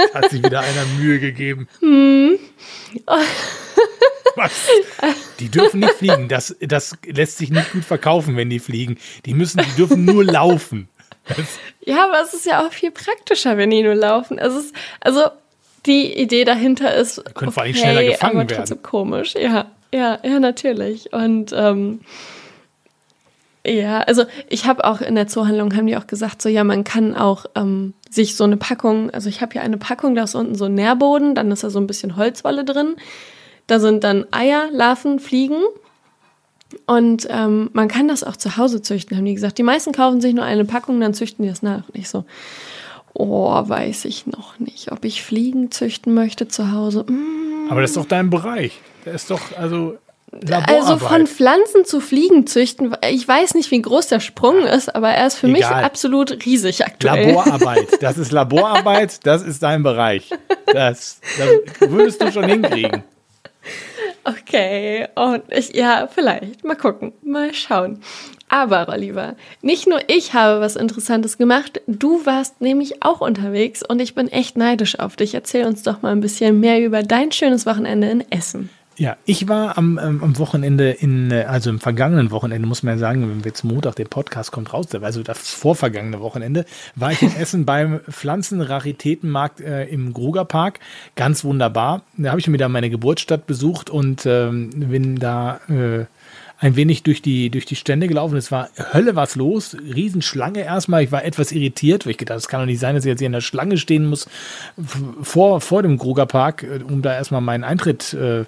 Hat 0.14 0.30
sich 0.30 0.42
wieder 0.42 0.60
einer 0.60 0.84
Mühe 0.98 1.20
gegeben. 1.20 1.68
Hm. 1.80 2.38
Was? 4.36 4.66
Die 5.38 5.50
dürfen 5.50 5.80
nicht 5.80 5.92
fliegen. 5.94 6.28
Das, 6.28 6.56
das 6.60 6.96
lässt 7.04 7.38
sich 7.38 7.50
nicht 7.50 7.72
gut 7.72 7.84
verkaufen, 7.84 8.36
wenn 8.36 8.50
die 8.50 8.58
fliegen. 8.58 8.98
Die 9.26 9.34
müssen, 9.34 9.60
die 9.62 9.76
dürfen 9.76 10.04
nur 10.04 10.24
laufen. 10.24 10.88
Das, 11.28 11.46
Ja, 11.80 12.06
aber 12.06 12.22
es 12.22 12.34
ist 12.34 12.46
ja 12.46 12.66
auch 12.66 12.72
viel 12.72 12.90
praktischer, 12.90 13.56
wenn 13.56 13.70
die 13.70 13.82
nur 13.82 13.94
laufen. 13.94 14.38
Es 14.38 14.54
ist, 14.54 14.74
also 15.00 15.22
die 15.86 16.18
Idee 16.18 16.44
dahinter 16.44 16.94
ist, 16.94 17.22
können 17.34 17.52
vor 17.52 17.64
allem 17.64 17.74
schneller 17.74 18.04
gefangen 18.04 18.40
aber 18.40 18.50
werden. 18.50 18.82
komisch. 18.82 19.34
Ja, 19.34 19.66
ja, 19.92 20.18
ja, 20.22 20.40
natürlich. 20.40 21.12
Und 21.12 21.52
ähm, 21.54 22.00
ja, 23.66 24.00
also 24.00 24.24
ich 24.48 24.66
habe 24.66 24.84
auch 24.84 25.00
in 25.00 25.14
der 25.14 25.28
Zoohandlung 25.28 25.74
haben 25.76 25.86
die 25.86 25.96
auch 25.96 26.06
gesagt, 26.06 26.42
so 26.42 26.48
ja, 26.48 26.64
man 26.64 26.82
kann 26.82 27.14
auch 27.14 27.46
ähm, 27.54 27.94
sich 28.10 28.36
so 28.36 28.44
eine 28.44 28.56
Packung, 28.56 29.10
also 29.10 29.28
ich 29.28 29.40
habe 29.40 29.52
hier 29.52 29.62
eine 29.62 29.78
Packung, 29.78 30.14
da 30.14 30.24
ist 30.24 30.34
unten 30.34 30.56
so 30.56 30.64
ein 30.64 30.74
Nährboden, 30.74 31.34
dann 31.34 31.50
ist 31.52 31.62
da 31.62 31.70
so 31.70 31.78
ein 31.78 31.86
bisschen 31.86 32.16
Holzwolle 32.16 32.64
drin. 32.64 32.96
Da 33.68 33.78
sind 33.78 34.02
dann 34.02 34.26
Eier, 34.32 34.68
Larven, 34.72 35.20
Fliegen. 35.20 35.62
Und 36.86 37.26
ähm, 37.30 37.70
man 37.74 37.86
kann 37.86 38.08
das 38.08 38.24
auch 38.24 38.36
zu 38.36 38.56
Hause 38.56 38.82
züchten, 38.82 39.16
haben 39.16 39.26
die 39.26 39.34
gesagt. 39.34 39.58
Die 39.58 39.62
meisten 39.62 39.92
kaufen 39.92 40.20
sich 40.20 40.34
nur 40.34 40.44
eine 40.44 40.64
Packung, 40.64 41.00
dann 41.00 41.14
züchten 41.14 41.44
die 41.44 41.48
das 41.48 41.62
nach. 41.62 41.88
Und 41.88 41.96
ich 41.96 42.08
so, 42.08 42.24
Oh, 43.14 43.50
weiß 43.50 44.06
ich 44.06 44.26
noch 44.26 44.58
nicht. 44.58 44.90
Ob 44.92 45.04
ich 45.04 45.22
Fliegen 45.22 45.70
züchten 45.70 46.14
möchte 46.14 46.48
zu 46.48 46.72
Hause? 46.72 47.04
Mm. 47.08 47.70
Aber 47.70 47.80
das 47.80 47.90
ist 47.90 47.96
doch 47.96 48.06
dein 48.06 48.30
Bereich. 48.30 48.80
Der 49.04 49.14
ist 49.14 49.30
doch, 49.30 49.40
also. 49.58 49.98
Also 50.66 50.96
von 50.96 51.26
Pflanzen 51.26 51.84
zu 51.84 52.00
Fliegen 52.00 52.46
züchten, 52.46 52.96
ich 53.10 53.28
weiß 53.28 53.52
nicht, 53.52 53.70
wie 53.70 53.82
groß 53.82 54.06
der 54.06 54.20
Sprung 54.20 54.62
ist, 54.62 54.94
aber 54.94 55.10
er 55.10 55.26
ist 55.26 55.36
für 55.36 55.46
Egal. 55.46 55.58
mich 55.58 55.66
absolut 55.84 56.46
riesig 56.46 56.86
aktuell. 56.86 57.34
Laborarbeit, 57.34 58.02
das 58.02 58.16
ist 58.16 58.32
Laborarbeit, 58.32 59.20
das 59.26 59.42
ist 59.42 59.62
dein 59.62 59.82
Bereich. 59.82 60.30
Das, 60.72 61.20
das 61.36 61.90
würdest 61.90 62.22
du 62.22 62.32
schon 62.32 62.48
hinkriegen. 62.48 63.04
Okay, 64.24 65.08
und 65.16 65.42
ich, 65.50 65.74
ja, 65.74 66.08
vielleicht. 66.12 66.64
Mal 66.64 66.76
gucken, 66.76 67.12
mal 67.22 67.52
schauen. 67.52 68.00
Aber, 68.52 68.90
Oliver, 68.90 69.34
nicht 69.62 69.88
nur 69.88 69.98
ich 70.08 70.34
habe 70.34 70.60
was 70.60 70.76
Interessantes 70.76 71.38
gemacht, 71.38 71.80
du 71.86 72.26
warst 72.26 72.60
nämlich 72.60 73.02
auch 73.02 73.22
unterwegs 73.22 73.82
und 73.82 73.98
ich 73.98 74.14
bin 74.14 74.28
echt 74.28 74.58
neidisch 74.58 74.98
auf 74.98 75.16
dich. 75.16 75.32
Erzähl 75.32 75.64
uns 75.64 75.82
doch 75.82 76.02
mal 76.02 76.12
ein 76.12 76.20
bisschen 76.20 76.60
mehr 76.60 76.84
über 76.84 77.02
dein 77.02 77.32
schönes 77.32 77.64
Wochenende 77.64 78.10
in 78.10 78.30
Essen. 78.30 78.68
Ja, 78.98 79.16
ich 79.24 79.48
war 79.48 79.78
am, 79.78 79.98
ähm, 79.98 80.22
am 80.22 80.38
Wochenende 80.38 80.90
in, 80.90 81.30
äh, 81.30 81.44
also 81.44 81.70
im 81.70 81.80
vergangenen 81.80 82.30
Wochenende, 82.30 82.68
muss 82.68 82.82
man 82.82 82.96
ja 82.96 82.98
sagen, 82.98 83.22
wenn 83.22 83.42
wir 83.42 83.48
jetzt 83.48 83.64
Montag 83.64 83.96
der 83.96 84.04
Podcast 84.04 84.52
kommt 84.52 84.74
raus, 84.74 84.94
also 84.94 85.22
das 85.22 85.50
vorvergangene 85.50 86.20
Wochenende, 86.20 86.66
war 86.94 87.10
ich 87.10 87.22
in 87.22 87.34
Essen 87.40 87.64
beim 87.64 88.00
Pflanzenraritätenmarkt 88.00 89.62
äh, 89.62 89.86
im 89.86 90.12
Grugerpark. 90.12 90.78
Ganz 91.16 91.42
wunderbar. 91.42 92.02
Da 92.18 92.28
habe 92.28 92.40
ich 92.40 92.46
mir 92.46 92.52
wieder 92.52 92.68
meine 92.68 92.90
Geburtsstadt 92.90 93.46
besucht 93.46 93.88
und 93.88 94.26
ähm, 94.26 94.68
bin 94.74 95.16
da 95.16 95.60
äh, 95.70 96.04
ein 96.62 96.76
wenig 96.76 97.02
durch 97.02 97.20
die, 97.20 97.50
durch 97.50 97.66
die 97.66 97.74
Stände 97.74 98.06
gelaufen. 98.06 98.36
Es 98.36 98.52
war 98.52 98.70
Hölle 98.92 99.16
was 99.16 99.34
los. 99.34 99.76
Riesenschlange 99.76 100.60
erstmal. 100.60 101.02
Ich 101.02 101.10
war 101.10 101.24
etwas 101.24 101.50
irritiert, 101.50 102.06
weil 102.06 102.12
ich 102.12 102.18
gedacht, 102.18 102.38
es 102.38 102.46
kann 102.46 102.60
doch 102.60 102.66
nicht 102.66 102.78
sein, 102.78 102.94
dass 102.94 103.04
ich 103.04 103.08
jetzt 103.08 103.18
hier 103.18 103.26
in 103.26 103.32
der 103.32 103.40
Schlange 103.40 103.78
stehen 103.78 104.06
muss 104.06 104.28
vor, 105.22 105.60
vor 105.60 105.82
dem 105.82 105.98
Grugerpark, 105.98 106.62
äh, 106.62 106.80
um 106.88 107.02
da 107.02 107.14
erstmal 107.14 107.40
meinen 107.40 107.64
Eintritt 107.64 108.14
äh, 108.14 108.44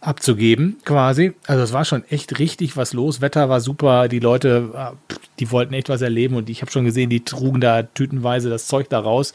abzugeben, 0.00 0.78
quasi. 0.86 1.34
Also 1.46 1.62
es 1.62 1.74
war 1.74 1.84
schon 1.84 2.02
echt 2.08 2.38
richtig 2.38 2.78
was 2.78 2.94
los. 2.94 3.20
Wetter 3.20 3.50
war 3.50 3.60
super, 3.60 4.08
die 4.08 4.20
Leute, 4.20 4.70
äh, 4.74 5.14
die 5.38 5.50
wollten 5.50 5.74
echt 5.74 5.90
was 5.90 6.00
erleben 6.00 6.36
und 6.36 6.48
ich 6.48 6.62
habe 6.62 6.72
schon 6.72 6.86
gesehen, 6.86 7.10
die 7.10 7.26
trugen 7.26 7.60
da 7.60 7.82
tütenweise 7.82 8.48
das 8.48 8.68
Zeug 8.68 8.88
da 8.88 9.00
raus. 9.00 9.34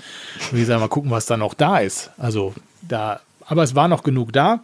Und 0.52 0.58
ich 0.58 0.66
sage 0.66 0.80
mal 0.80 0.88
gucken, 0.88 1.12
was 1.12 1.28
da 1.28 1.38
noch 1.38 1.54
da 1.54 1.78
ist. 1.78 2.10
Also 2.18 2.56
da, 2.82 3.20
aber 3.46 3.62
es 3.62 3.76
war 3.76 3.88
noch 3.88 4.02
genug 4.02 4.34
da. 4.34 4.62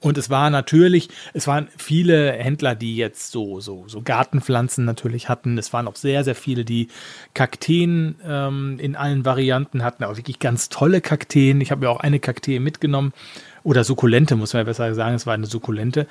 Und 0.00 0.18
es 0.18 0.30
war 0.30 0.50
natürlich, 0.50 1.08
es 1.32 1.46
waren 1.46 1.68
viele 1.76 2.32
Händler, 2.32 2.74
die 2.74 2.96
jetzt 2.96 3.30
so, 3.32 3.60
so, 3.60 3.84
so 3.86 4.02
Gartenpflanzen 4.02 4.84
natürlich 4.84 5.28
hatten. 5.28 5.58
Es 5.58 5.72
waren 5.72 5.88
auch 5.88 5.96
sehr, 5.96 6.24
sehr 6.24 6.34
viele, 6.34 6.64
die 6.64 6.88
Kakteen 7.34 8.16
ähm, 8.24 8.78
in 8.78 8.96
allen 8.96 9.24
Varianten 9.24 9.82
hatten, 9.82 10.04
aber 10.04 10.16
wirklich 10.16 10.38
ganz 10.38 10.68
tolle 10.68 11.00
Kakteen. 11.00 11.60
Ich 11.60 11.70
habe 11.70 11.86
ja 11.86 11.90
auch 11.90 12.00
eine 12.00 12.20
Kaktee 12.20 12.58
mitgenommen 12.58 13.12
oder 13.62 13.84
Sukkulente, 13.84 14.36
muss 14.36 14.52
man 14.52 14.60
ja 14.60 14.64
besser 14.64 14.94
sagen, 14.94 15.16
es 15.16 15.26
war 15.26 15.34
eine 15.34 15.46
Sukkulente, 15.46 16.06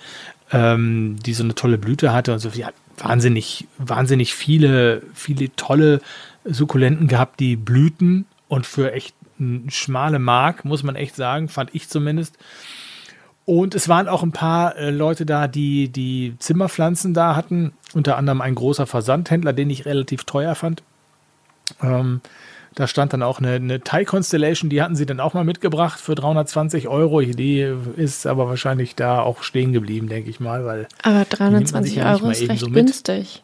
ähm, 0.51 1.17
die 1.25 1.33
so 1.33 1.43
eine 1.43 1.55
tolle 1.55 1.77
Blüte 1.77 2.11
hatte 2.11 2.33
und 2.33 2.39
so. 2.39 2.49
Ja, 2.49 2.71
wahnsinnig, 2.97 3.67
wahnsinnig 3.77 4.33
viele, 4.33 5.01
viele 5.13 5.55
tolle 5.55 6.01
Sukkulenten 6.43 7.07
gehabt, 7.07 7.39
die 7.39 7.55
blühten 7.55 8.25
und 8.47 8.65
für 8.65 8.93
echt 8.93 9.15
schmale 9.67 10.19
Mark, 10.19 10.65
muss 10.65 10.83
man 10.83 10.95
echt 10.95 11.15
sagen, 11.15 11.49
fand 11.49 11.73
ich 11.73 11.89
zumindest. 11.89 12.37
Und 13.45 13.75
es 13.75 13.87
waren 13.87 14.07
auch 14.07 14.23
ein 14.23 14.31
paar 14.31 14.75
äh, 14.75 14.89
Leute 14.89 15.25
da, 15.25 15.47
die 15.47 15.89
die 15.89 16.33
Zimmerpflanzen 16.39 17.13
da 17.13 17.35
hatten, 17.35 17.73
unter 17.93 18.17
anderem 18.17 18.41
ein 18.41 18.55
großer 18.55 18.87
Versandhändler, 18.87 19.53
den 19.53 19.69
ich 19.69 19.85
relativ 19.85 20.23
teuer 20.23 20.55
fand. 20.55 20.81
Ähm, 21.81 22.21
da 22.73 22.87
stand 22.87 23.13
dann 23.13 23.23
auch 23.23 23.39
eine, 23.39 23.53
eine 23.53 23.81
Thai 23.81 24.03
Constellation, 24.03 24.69
die 24.69 24.81
hatten 24.81 24.95
sie 24.95 25.05
dann 25.05 25.21
auch 25.21 25.33
mal 25.33 25.45
mitgebracht 25.45 25.99
für 25.99 26.13
320 26.13 26.89
Euro. 26.89 27.21
Die 27.21 27.61
ist 27.95 28.27
aber 28.27 28.49
wahrscheinlich 28.49 28.95
da 28.95 29.21
auch 29.21 29.43
stehen 29.43 29.71
geblieben, 29.71 30.09
denke 30.09 30.29
ich 30.29 30.39
mal. 30.39 30.65
Weil 30.65 30.87
aber 31.03 31.23
320 31.23 32.03
Euro 32.03 32.29
ist 32.31 32.49
recht 32.49 32.59
so 32.59 32.69
günstig. 32.69 33.43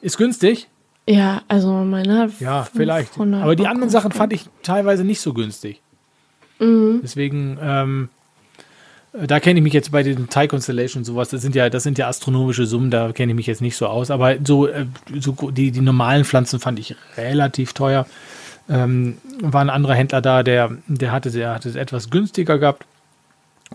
Ist 0.00 0.16
günstig? 0.16 0.68
Ja, 1.06 1.42
also 1.48 1.72
meine. 1.72 2.30
Ja, 2.40 2.66
vielleicht. 2.74 3.18
Aber 3.18 3.54
die 3.54 3.68
anderen 3.68 3.90
Sachen 3.90 4.10
fand 4.10 4.32
ich 4.32 4.46
teilweise 4.62 5.04
nicht 5.04 5.20
so 5.20 5.34
günstig. 5.34 5.80
Mhm. 6.58 7.00
Deswegen, 7.02 7.58
ähm, 7.62 8.08
da 9.26 9.40
kenne 9.40 9.60
ich 9.60 9.64
mich 9.64 9.72
jetzt 9.72 9.92
bei 9.92 10.02
den 10.02 10.28
Thai 10.28 10.46
Constellation 10.48 11.00
und 11.00 11.04
sowas, 11.04 11.28
das 11.28 11.42
sind 11.42 11.54
ja, 11.54 11.70
das 11.70 11.82
sind 11.82 11.98
ja 11.98 12.08
astronomische 12.08 12.66
Summen, 12.66 12.90
da 12.90 13.12
kenne 13.12 13.32
ich 13.32 13.36
mich 13.36 13.46
jetzt 13.46 13.62
nicht 13.62 13.76
so 13.76 13.86
aus. 13.86 14.10
Aber 14.10 14.36
so, 14.44 14.66
äh, 14.66 14.86
so 15.20 15.32
die, 15.50 15.70
die 15.70 15.80
normalen 15.80 16.24
Pflanzen 16.24 16.60
fand 16.60 16.78
ich 16.78 16.96
relativ 17.16 17.72
teuer 17.72 18.06
ähm, 18.68 19.18
war 19.40 19.60
ein 19.60 19.70
anderer 19.70 19.94
Händler 19.94 20.20
da, 20.22 20.42
der, 20.42 20.70
der 20.86 21.12
hatte, 21.12 21.30
der 21.30 21.54
hatte 21.54 21.68
es 21.68 21.76
etwas 21.76 22.10
günstiger 22.10 22.58
gehabt. 22.58 22.84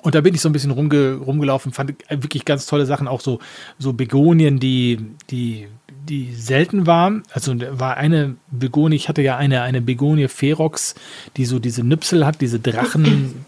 Und 0.01 0.15
da 0.15 0.21
bin 0.21 0.33
ich 0.33 0.41
so 0.41 0.47
ein 0.47 0.53
bisschen 0.53 0.71
rumge, 0.71 1.15
rumgelaufen, 1.15 1.73
fand 1.73 1.93
wirklich 2.09 2.45
ganz 2.45 2.65
tolle 2.65 2.85
Sachen, 2.85 3.07
auch 3.07 3.21
so, 3.21 3.39
so 3.79 3.91
Begonien, 3.91 4.59
die, 4.59 4.99
die, 5.29 5.67
die 6.07 6.33
selten 6.33 6.87
waren. 6.87 7.23
Also 7.33 7.53
war 7.71 7.97
eine 7.97 8.35
Begonie, 8.49 8.95
ich 8.95 9.09
hatte 9.09 9.21
ja 9.21 9.35
eine, 9.35 9.61
eine 9.61 9.81
Begonie 9.81 10.27
Ferox, 10.27 10.95
die 11.35 11.45
so 11.45 11.59
diese 11.59 11.83
Nüpsel 11.83 12.25
hat, 12.25 12.39
diese 12.39 12.59
Drachen, 12.59 13.45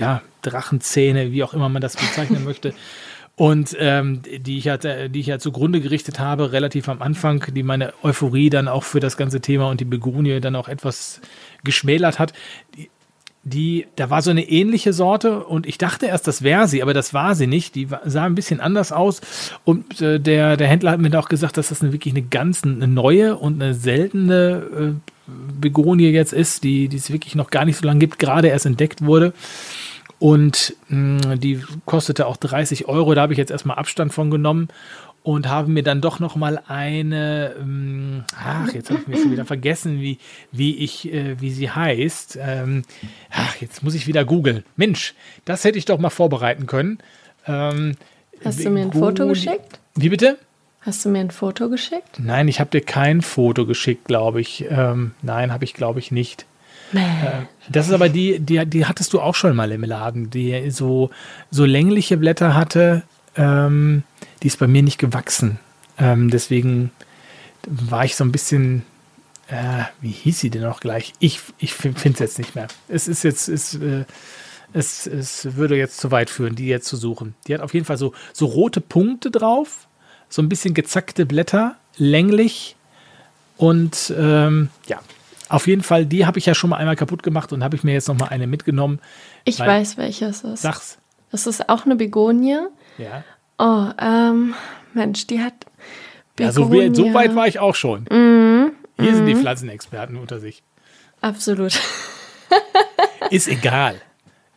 ja, 0.00 0.22
Drachenzähne, 0.50 1.32
wie 1.32 1.42
auch 1.42 1.54
immer 1.54 1.68
man 1.68 1.82
das 1.82 1.96
bezeichnen 1.96 2.44
möchte 2.44 2.74
und 3.36 3.76
ähm, 3.78 4.22
die, 4.24 4.56
ich 4.56 4.64
ja, 4.64 4.78
die 4.78 5.20
ich 5.20 5.26
ja 5.26 5.38
zugrunde 5.38 5.80
gerichtet 5.80 6.18
habe, 6.18 6.52
relativ 6.52 6.88
am 6.88 7.02
Anfang, 7.02 7.44
die 7.54 7.62
meine 7.62 7.92
Euphorie 8.02 8.48
dann 8.48 8.66
auch 8.66 8.82
für 8.82 8.98
das 8.98 9.18
ganze 9.18 9.42
Thema 9.42 9.68
und 9.68 9.80
die 9.80 9.84
Begonie 9.84 10.40
dann 10.40 10.56
auch 10.56 10.68
etwas 10.68 11.20
geschmälert 11.62 12.18
hat. 12.18 12.32
Die, 12.74 12.88
die, 13.44 13.86
da 13.94 14.08
war 14.08 14.22
so 14.22 14.30
eine 14.30 14.48
ähnliche 14.48 14.94
Sorte 14.94 15.44
und 15.44 15.66
ich 15.66 15.76
dachte 15.76 16.06
erst, 16.06 16.26
das 16.26 16.42
wäre 16.42 16.66
sie, 16.66 16.82
aber 16.82 16.94
das 16.94 17.12
war 17.12 17.34
sie 17.34 17.46
nicht. 17.46 17.74
Die 17.74 17.88
sah 18.06 18.24
ein 18.24 18.34
bisschen 18.34 18.60
anders 18.60 18.90
aus 18.90 19.20
und 19.64 20.00
äh, 20.00 20.18
der, 20.18 20.56
der 20.56 20.66
Händler 20.66 20.92
hat 20.92 21.00
mir 21.00 21.16
auch 21.18 21.28
gesagt, 21.28 21.58
dass 21.58 21.68
das 21.68 21.82
eine, 21.82 21.92
wirklich 21.92 22.14
eine 22.14 22.24
ganz 22.24 22.64
eine 22.64 22.88
neue 22.88 23.36
und 23.36 23.62
eine 23.62 23.74
seltene 23.74 24.96
äh, 24.96 25.12
Begonie 25.60 26.08
jetzt 26.08 26.32
ist, 26.32 26.64
die, 26.64 26.88
die 26.88 26.96
es 26.96 27.12
wirklich 27.12 27.34
noch 27.34 27.50
gar 27.50 27.66
nicht 27.66 27.76
so 27.76 27.86
lange 27.86 28.00
gibt, 28.00 28.18
gerade 28.18 28.48
erst 28.48 28.64
entdeckt 28.64 29.04
wurde. 29.04 29.34
Und 30.18 30.74
mh, 30.88 31.34
mm, 31.34 31.40
die 31.40 31.62
kostete 31.84 32.26
auch 32.26 32.36
30 32.36 32.88
Euro. 32.88 33.14
Da 33.14 33.22
habe 33.22 33.32
ich 33.32 33.38
jetzt 33.38 33.50
erstmal 33.50 33.76
Abstand 33.76 34.14
von 34.14 34.30
genommen 34.30 34.68
und 35.26 35.48
habe 35.48 35.70
mir 35.70 35.82
dann 35.82 36.00
doch 36.00 36.20
noch 36.20 36.36
mal 36.36 36.62
eine, 36.68 37.56
ähm, 37.58 38.22
ach, 38.38 38.72
jetzt 38.72 38.90
habe 38.90 39.00
ich 39.00 39.08
mir 39.08 39.16
schon 39.16 39.32
wieder 39.32 39.44
vergessen, 39.44 40.00
wie, 40.00 40.18
wie 40.52 40.76
ich, 40.76 41.12
äh, 41.12 41.40
wie 41.40 41.50
sie 41.50 41.68
heißt. 41.68 42.38
Ähm, 42.40 42.84
ach, 43.30 43.56
jetzt 43.56 43.82
muss 43.82 43.94
ich 43.94 44.06
wieder 44.06 44.24
googeln. 44.24 44.62
Mensch, 44.76 45.14
das 45.44 45.64
hätte 45.64 45.78
ich 45.78 45.84
doch 45.84 45.98
mal 45.98 46.10
vorbereiten 46.10 46.66
können. 46.66 46.98
Ähm, 47.46 47.96
Hast 48.44 48.64
du 48.64 48.70
mir 48.70 48.82
ein 48.82 48.92
Foto 48.92 49.26
geschickt? 49.26 49.80
Wie 49.96 50.10
bitte? 50.10 50.38
Hast 50.80 51.04
du 51.04 51.08
mir 51.08 51.18
ein 51.18 51.32
Foto 51.32 51.68
geschickt? 51.68 52.20
Nein, 52.20 52.46
ich 52.46 52.60
habe 52.60 52.70
dir 52.70 52.80
kein 52.80 53.20
Foto 53.20 53.66
geschickt, 53.66 54.04
glaube 54.04 54.40
ich. 54.40 54.66
Ähm, 54.70 55.14
nein, 55.22 55.52
habe 55.52 55.64
ich, 55.64 55.74
glaube 55.74 55.98
ich, 55.98 56.12
nicht. 56.12 56.46
Äh, 56.92 57.46
das 57.68 57.88
ist 57.88 57.92
aber 57.92 58.08
die, 58.08 58.38
die, 58.38 58.64
die 58.66 58.86
hattest 58.86 59.12
du 59.12 59.20
auch 59.20 59.34
schon 59.34 59.56
mal 59.56 59.72
im 59.72 59.84
Laden, 59.84 60.30
die 60.30 60.70
so, 60.70 61.10
so 61.50 61.64
längliche 61.64 62.16
Blätter 62.16 62.54
hatte. 62.54 63.02
Ähm, 63.36 64.02
die 64.42 64.46
ist 64.48 64.58
bei 64.58 64.66
mir 64.66 64.82
nicht 64.82 64.98
gewachsen. 64.98 65.58
Ähm, 65.98 66.30
deswegen 66.30 66.90
war 67.66 68.04
ich 68.04 68.16
so 68.16 68.24
ein 68.24 68.32
bisschen, 68.32 68.82
äh, 69.48 69.84
wie 70.00 70.10
hieß 70.10 70.40
sie 70.40 70.50
denn 70.50 70.62
noch 70.62 70.80
gleich? 70.80 71.12
Ich, 71.18 71.40
ich 71.58 71.74
finde 71.74 72.12
es 72.12 72.18
jetzt 72.18 72.38
nicht 72.38 72.54
mehr. 72.54 72.68
Es 72.88 73.08
ist 73.08 73.24
jetzt, 73.24 73.48
es, 73.48 73.74
äh, 73.74 74.04
es, 74.72 75.06
es 75.06 75.56
würde 75.56 75.76
jetzt 75.76 75.98
zu 75.98 76.10
weit 76.10 76.30
führen, 76.30 76.54
die 76.54 76.66
jetzt 76.66 76.86
zu 76.86 76.96
suchen. 76.96 77.34
Die 77.46 77.54
hat 77.54 77.60
auf 77.60 77.74
jeden 77.74 77.86
Fall 77.86 77.98
so, 77.98 78.12
so 78.32 78.46
rote 78.46 78.80
Punkte 78.80 79.30
drauf, 79.30 79.88
so 80.28 80.42
ein 80.42 80.48
bisschen 80.48 80.74
gezackte 80.74 81.26
Blätter, 81.26 81.76
länglich 81.96 82.76
und 83.56 84.12
ähm, 84.16 84.68
ja, 84.86 85.00
auf 85.48 85.66
jeden 85.66 85.82
Fall, 85.82 86.06
die 86.06 86.26
habe 86.26 86.38
ich 86.38 86.46
ja 86.46 86.54
schon 86.54 86.70
mal 86.70 86.76
einmal 86.76 86.96
kaputt 86.96 87.22
gemacht 87.22 87.52
und 87.52 87.62
habe 87.62 87.76
ich 87.76 87.84
mir 87.84 87.92
jetzt 87.92 88.08
noch 88.08 88.18
mal 88.18 88.28
eine 88.28 88.46
mitgenommen. 88.46 89.00
Ich 89.44 89.58
weiß, 89.58 89.96
welches 89.96 90.44
es 90.44 90.52
ist. 90.52 90.62
Sag's. 90.62 90.98
Das 91.30 91.46
ist 91.46 91.68
auch 91.68 91.84
eine 91.84 91.96
Begonie. 91.96 92.58
Ja. 92.98 93.24
Oh, 93.58 93.88
ähm, 94.00 94.54
Mensch, 94.94 95.26
die 95.26 95.40
hat 95.40 95.54
Begonie. 96.34 96.86
Ja, 96.86 96.94
so, 96.94 97.04
so 97.08 97.14
weit 97.14 97.34
war 97.34 97.46
ich 97.46 97.58
auch 97.58 97.74
schon. 97.74 98.06
Mhm. 98.10 98.72
Hier 98.98 99.10
mhm. 99.10 99.16
sind 99.16 99.26
die 99.26 99.34
mhm. 99.34 99.40
Pflanzenexperten 99.40 100.16
unter 100.16 100.40
sich. 100.40 100.62
Absolut. 101.20 101.78
ist 103.30 103.48
egal. 103.48 104.00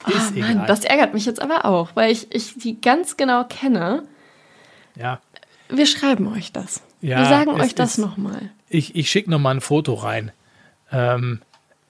Oh 0.08 0.12
ist 0.12 0.34
oh, 0.36 0.40
Mann, 0.40 0.52
egal. 0.52 0.68
das 0.68 0.86
ärgert 0.86 1.14
mich 1.14 1.26
jetzt 1.26 1.42
aber 1.42 1.66
auch, 1.66 1.90
weil 1.96 2.12
ich, 2.12 2.34
ich 2.34 2.56
die 2.56 2.80
ganz 2.80 3.18
genau 3.18 3.44
kenne. 3.44 4.04
Ja. 4.96 5.20
Wir 5.70 5.86
schreiben 5.86 6.28
euch 6.28 6.52
das. 6.52 6.82
Ja, 7.02 7.20
Wir 7.20 7.26
sagen 7.26 7.52
euch 7.52 7.76
das 7.76 7.98
nochmal. 7.98 8.50
Ich, 8.70 8.96
ich 8.96 9.10
schicke 9.10 9.30
nochmal 9.30 9.56
ein 9.56 9.62
Foto 9.62 9.94
rein. 9.94 10.32
Ähm, 10.92 11.42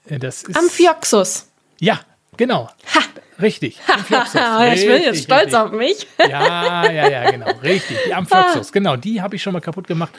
das 0.06 0.42
ist, 0.42 0.56
Amphioxus. 0.56 1.48
Ja, 1.78 2.00
genau. 2.36 2.68
Ha. 2.94 3.00
Richtig. 3.40 3.78
ich 4.74 4.86
bin 4.86 5.02
jetzt 5.02 5.24
stolz 5.24 5.44
richtig. 5.44 5.54
auf 5.58 5.72
mich. 5.72 6.06
ja, 6.18 6.90
ja, 6.90 7.08
ja, 7.08 7.30
genau. 7.30 7.50
Richtig. 7.62 7.96
Die 8.06 8.14
Amphioxus. 8.14 8.72
Genau, 8.72 8.96
die 8.96 9.22
habe 9.22 9.36
ich 9.36 9.42
schon 9.42 9.52
mal 9.52 9.60
kaputt 9.60 9.86
gemacht. 9.86 10.12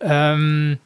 Ähm, 0.00 0.78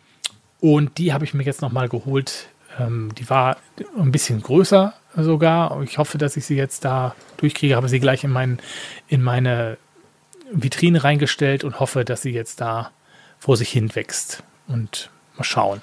und 0.61 0.99
die 0.99 1.13
habe 1.13 1.25
ich 1.25 1.35
mir 1.35 1.43
jetzt 1.43 1.61
nochmal 1.63 1.89
geholt. 1.89 2.47
ähm, 2.79 3.15
die 3.17 3.29
war 3.29 3.59
ein 3.99 4.13
bisschen 4.13 4.43
größer 4.43 4.95
sogar. 5.17 5.81
Ich 5.83 5.99
hoffe, 5.99 6.19
dass 6.19 6.37
ich 6.37 6.47
sie 6.47 6.57
jetzt 6.57 6.85
da 6.85 7.15
durchkriege. 7.37 7.77
Habe 7.77 7.89
sie 7.89 8.01
gleich 8.01 8.25
in, 8.25 8.31
mein, 8.31 8.59
in 9.09 9.23
meine 9.23 9.77
Vitrine 10.51 11.05
reingestellt 11.05 11.65
und 11.65 11.81
hoffe, 11.81 12.05
dass 12.05 12.23
sie 12.23 12.33
jetzt 12.33 12.61
da 12.61 12.91
vor 13.39 13.57
sich 13.57 13.71
hin 13.71 13.95
wächst. 13.95 14.43
Und 14.67 15.11
mal 15.37 15.45
schauen, 15.45 15.83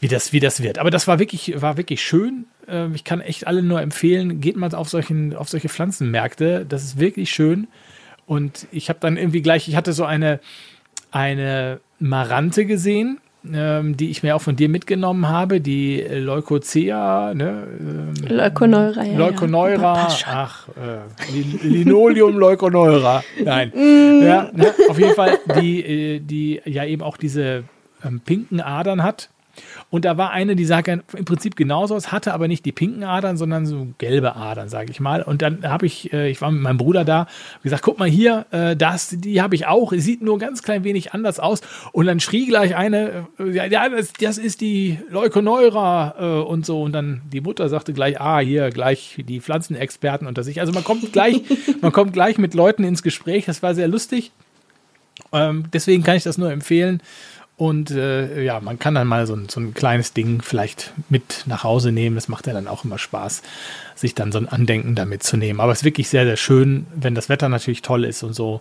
wie 0.00 0.08
das, 0.08 0.32
wie 0.32 0.40
das 0.40 0.62
wird. 0.62 0.78
Aber 0.78 0.90
das 0.90 1.08
war 1.08 1.18
wirklich, 1.18 1.60
war 1.60 1.76
wirklich 1.76 2.02
schön. 2.02 2.46
Ähm, 2.68 2.94
ich 2.94 3.04
kann 3.04 3.20
echt 3.20 3.46
alle 3.46 3.62
nur 3.62 3.80
empfehlen, 3.80 4.40
geht 4.40 4.56
mal 4.56 4.74
auf, 4.74 4.88
solchen, 4.88 5.34
auf 5.34 5.48
solche 5.48 5.68
Pflanzenmärkte. 5.68 6.66
Das 6.68 6.84
ist 6.84 6.98
wirklich 6.98 7.30
schön. 7.30 7.68
Und 8.26 8.66
ich 8.70 8.88
habe 8.88 8.98
dann 9.00 9.16
irgendwie 9.16 9.42
gleich, 9.42 9.68
ich 9.68 9.76
hatte 9.76 9.92
so 9.92 10.04
eine, 10.04 10.40
eine 11.10 11.80
Marante 11.98 12.66
gesehen 12.66 13.20
ähm, 13.52 13.96
die 13.96 14.10
ich 14.10 14.22
mir 14.22 14.36
auch 14.36 14.42
von 14.42 14.56
dir 14.56 14.68
mitgenommen 14.68 15.28
habe, 15.28 15.60
die 15.60 16.00
Leucocea, 16.00 17.34
ne? 17.34 17.66
Ähm, 17.80 18.14
Leuconeura, 18.28 19.04
ja. 19.04 19.16
Leuconeura, 19.16 20.08
ach, 20.26 20.68
äh, 20.68 21.66
Linoleum 21.66 22.36
Leuconeura, 22.38 23.22
nein. 23.42 23.72
Mm. 23.74 24.22
ja, 24.22 24.50
ne? 24.52 24.74
Auf 24.88 24.98
jeden 24.98 25.14
Fall, 25.14 25.38
die, 25.60 25.82
äh, 25.82 26.20
die 26.20 26.60
ja 26.64 26.84
eben 26.84 27.02
auch 27.02 27.16
diese 27.16 27.64
ähm, 28.04 28.20
pinken 28.20 28.60
Adern 28.60 29.02
hat 29.02 29.30
und 29.90 30.04
da 30.04 30.18
war 30.18 30.30
eine, 30.32 30.54
die 30.54 30.66
sah 30.66 30.80
im 30.80 31.24
Prinzip 31.24 31.56
genauso 31.56 31.94
aus, 31.94 32.12
hatte 32.12 32.34
aber 32.34 32.46
nicht 32.46 32.66
die 32.66 32.72
pinken 32.72 33.04
Adern, 33.04 33.38
sondern 33.38 33.64
so 33.64 33.88
gelbe 33.96 34.36
Adern, 34.36 34.68
sage 34.68 34.90
ich 34.90 35.00
mal. 35.00 35.22
Und 35.22 35.40
dann 35.40 35.62
habe 35.64 35.86
ich, 35.86 36.12
äh, 36.12 36.28
ich 36.28 36.42
war 36.42 36.50
mit 36.50 36.60
meinem 36.60 36.76
Bruder 36.76 37.06
da, 37.06 37.26
gesagt, 37.62 37.82
guck 37.82 37.98
mal 37.98 38.08
hier, 38.08 38.44
äh, 38.50 38.76
das, 38.76 39.16
die 39.18 39.40
habe 39.40 39.54
ich 39.54 39.66
auch. 39.66 39.94
Sieht 39.96 40.20
nur 40.20 40.38
ganz 40.38 40.62
klein 40.62 40.84
wenig 40.84 41.14
anders 41.14 41.40
aus. 41.40 41.62
Und 41.92 42.04
dann 42.04 42.20
schrie 42.20 42.46
gleich 42.46 42.76
eine, 42.76 43.28
äh, 43.38 43.70
ja, 43.70 43.88
das, 43.88 44.12
das 44.12 44.36
ist 44.36 44.60
die 44.60 44.98
Leukoneura 45.08 46.14
äh, 46.18 46.42
und 46.42 46.66
so. 46.66 46.82
Und 46.82 46.92
dann 46.92 47.22
die 47.32 47.40
Mutter 47.40 47.70
sagte 47.70 47.94
gleich, 47.94 48.20
ah, 48.20 48.40
hier 48.40 48.68
gleich 48.68 49.24
die 49.26 49.40
Pflanzenexperten 49.40 50.26
unter 50.26 50.44
sich. 50.44 50.60
Also 50.60 50.72
man 50.72 50.84
kommt 50.84 51.14
gleich, 51.14 51.40
man 51.80 51.92
kommt 51.92 52.12
gleich 52.12 52.36
mit 52.36 52.52
Leuten 52.52 52.84
ins 52.84 53.02
Gespräch. 53.02 53.46
Das 53.46 53.62
war 53.62 53.74
sehr 53.74 53.88
lustig. 53.88 54.32
Ähm, 55.32 55.64
deswegen 55.72 56.02
kann 56.02 56.16
ich 56.16 56.24
das 56.24 56.36
nur 56.36 56.52
empfehlen. 56.52 57.02
Und 57.58 57.90
äh, 57.90 58.40
ja, 58.44 58.60
man 58.60 58.78
kann 58.78 58.94
dann 58.94 59.08
mal 59.08 59.26
so 59.26 59.34
ein, 59.34 59.48
so 59.48 59.58
ein 59.58 59.74
kleines 59.74 60.12
Ding 60.12 60.42
vielleicht 60.42 60.92
mit 61.08 61.42
nach 61.46 61.64
Hause 61.64 61.90
nehmen. 61.90 62.14
Das 62.14 62.28
macht 62.28 62.46
ja 62.46 62.52
dann 62.52 62.68
auch 62.68 62.84
immer 62.84 62.98
Spaß, 62.98 63.42
sich 63.96 64.14
dann 64.14 64.30
so 64.30 64.38
ein 64.38 64.48
Andenken 64.48 64.94
damit 64.94 65.24
zu 65.24 65.36
nehmen. 65.36 65.60
Aber 65.60 65.72
es 65.72 65.80
ist 65.80 65.84
wirklich 65.84 66.08
sehr, 66.08 66.24
sehr 66.24 66.36
schön, 66.36 66.86
wenn 66.94 67.16
das 67.16 67.28
Wetter 67.28 67.48
natürlich 67.48 67.82
toll 67.82 68.04
ist 68.04 68.22
und 68.22 68.32
so, 68.32 68.60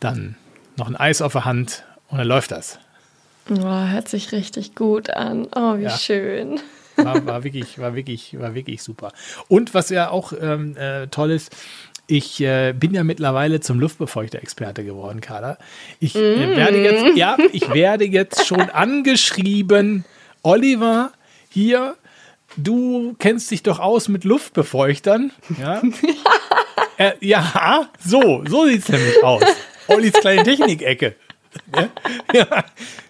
dann 0.00 0.36
noch 0.78 0.88
ein 0.88 0.96
Eis 0.96 1.20
auf 1.20 1.32
der 1.32 1.44
Hand 1.44 1.84
und 2.08 2.18
dann 2.18 2.26
läuft 2.26 2.52
das. 2.52 2.78
Oh, 3.50 3.86
hört 3.86 4.08
sich 4.08 4.32
richtig 4.32 4.74
gut 4.74 5.10
an. 5.10 5.46
Oh, 5.54 5.76
wie 5.76 5.82
ja. 5.82 5.90
schön. 5.90 6.58
War, 6.96 7.26
war, 7.26 7.44
wirklich, 7.44 7.78
war, 7.78 7.94
wirklich, 7.94 8.38
war 8.38 8.54
wirklich 8.54 8.82
super. 8.82 9.12
Und 9.48 9.74
was 9.74 9.90
ja 9.90 10.08
auch 10.08 10.32
ähm, 10.40 10.74
äh, 10.78 11.06
toll 11.08 11.32
ist, 11.32 11.54
ich 12.12 12.42
äh, 12.42 12.74
bin 12.74 12.92
ja 12.92 13.04
mittlerweile 13.04 13.60
zum 13.60 13.80
Luftbefeuchter-Experte 13.80 14.84
geworden, 14.84 15.22
Carla. 15.22 15.56
Ich 15.98 16.14
äh, 16.14 16.46
mm. 16.46 16.56
werde 16.56 16.82
jetzt, 16.82 17.16
ja, 17.16 17.38
ich 17.52 17.72
werde 17.72 18.04
jetzt 18.04 18.46
schon 18.46 18.60
angeschrieben, 18.60 20.04
Oliver, 20.42 21.12
hier, 21.48 21.96
du 22.58 23.16
kennst 23.18 23.50
dich 23.50 23.62
doch 23.62 23.78
aus 23.78 24.08
mit 24.08 24.24
Luftbefeuchtern. 24.24 25.32
Ja, 25.58 25.80
äh, 26.98 27.12
ja 27.20 27.88
so, 28.04 28.44
so 28.46 28.66
sieht 28.66 28.82
es 28.82 28.88
nämlich 28.90 29.24
aus. 29.24 29.42
Ollis 29.88 30.12
kleine 30.12 30.42
Technikecke. 30.42 31.16
Ja, 31.74 31.88
ja, 32.34 32.64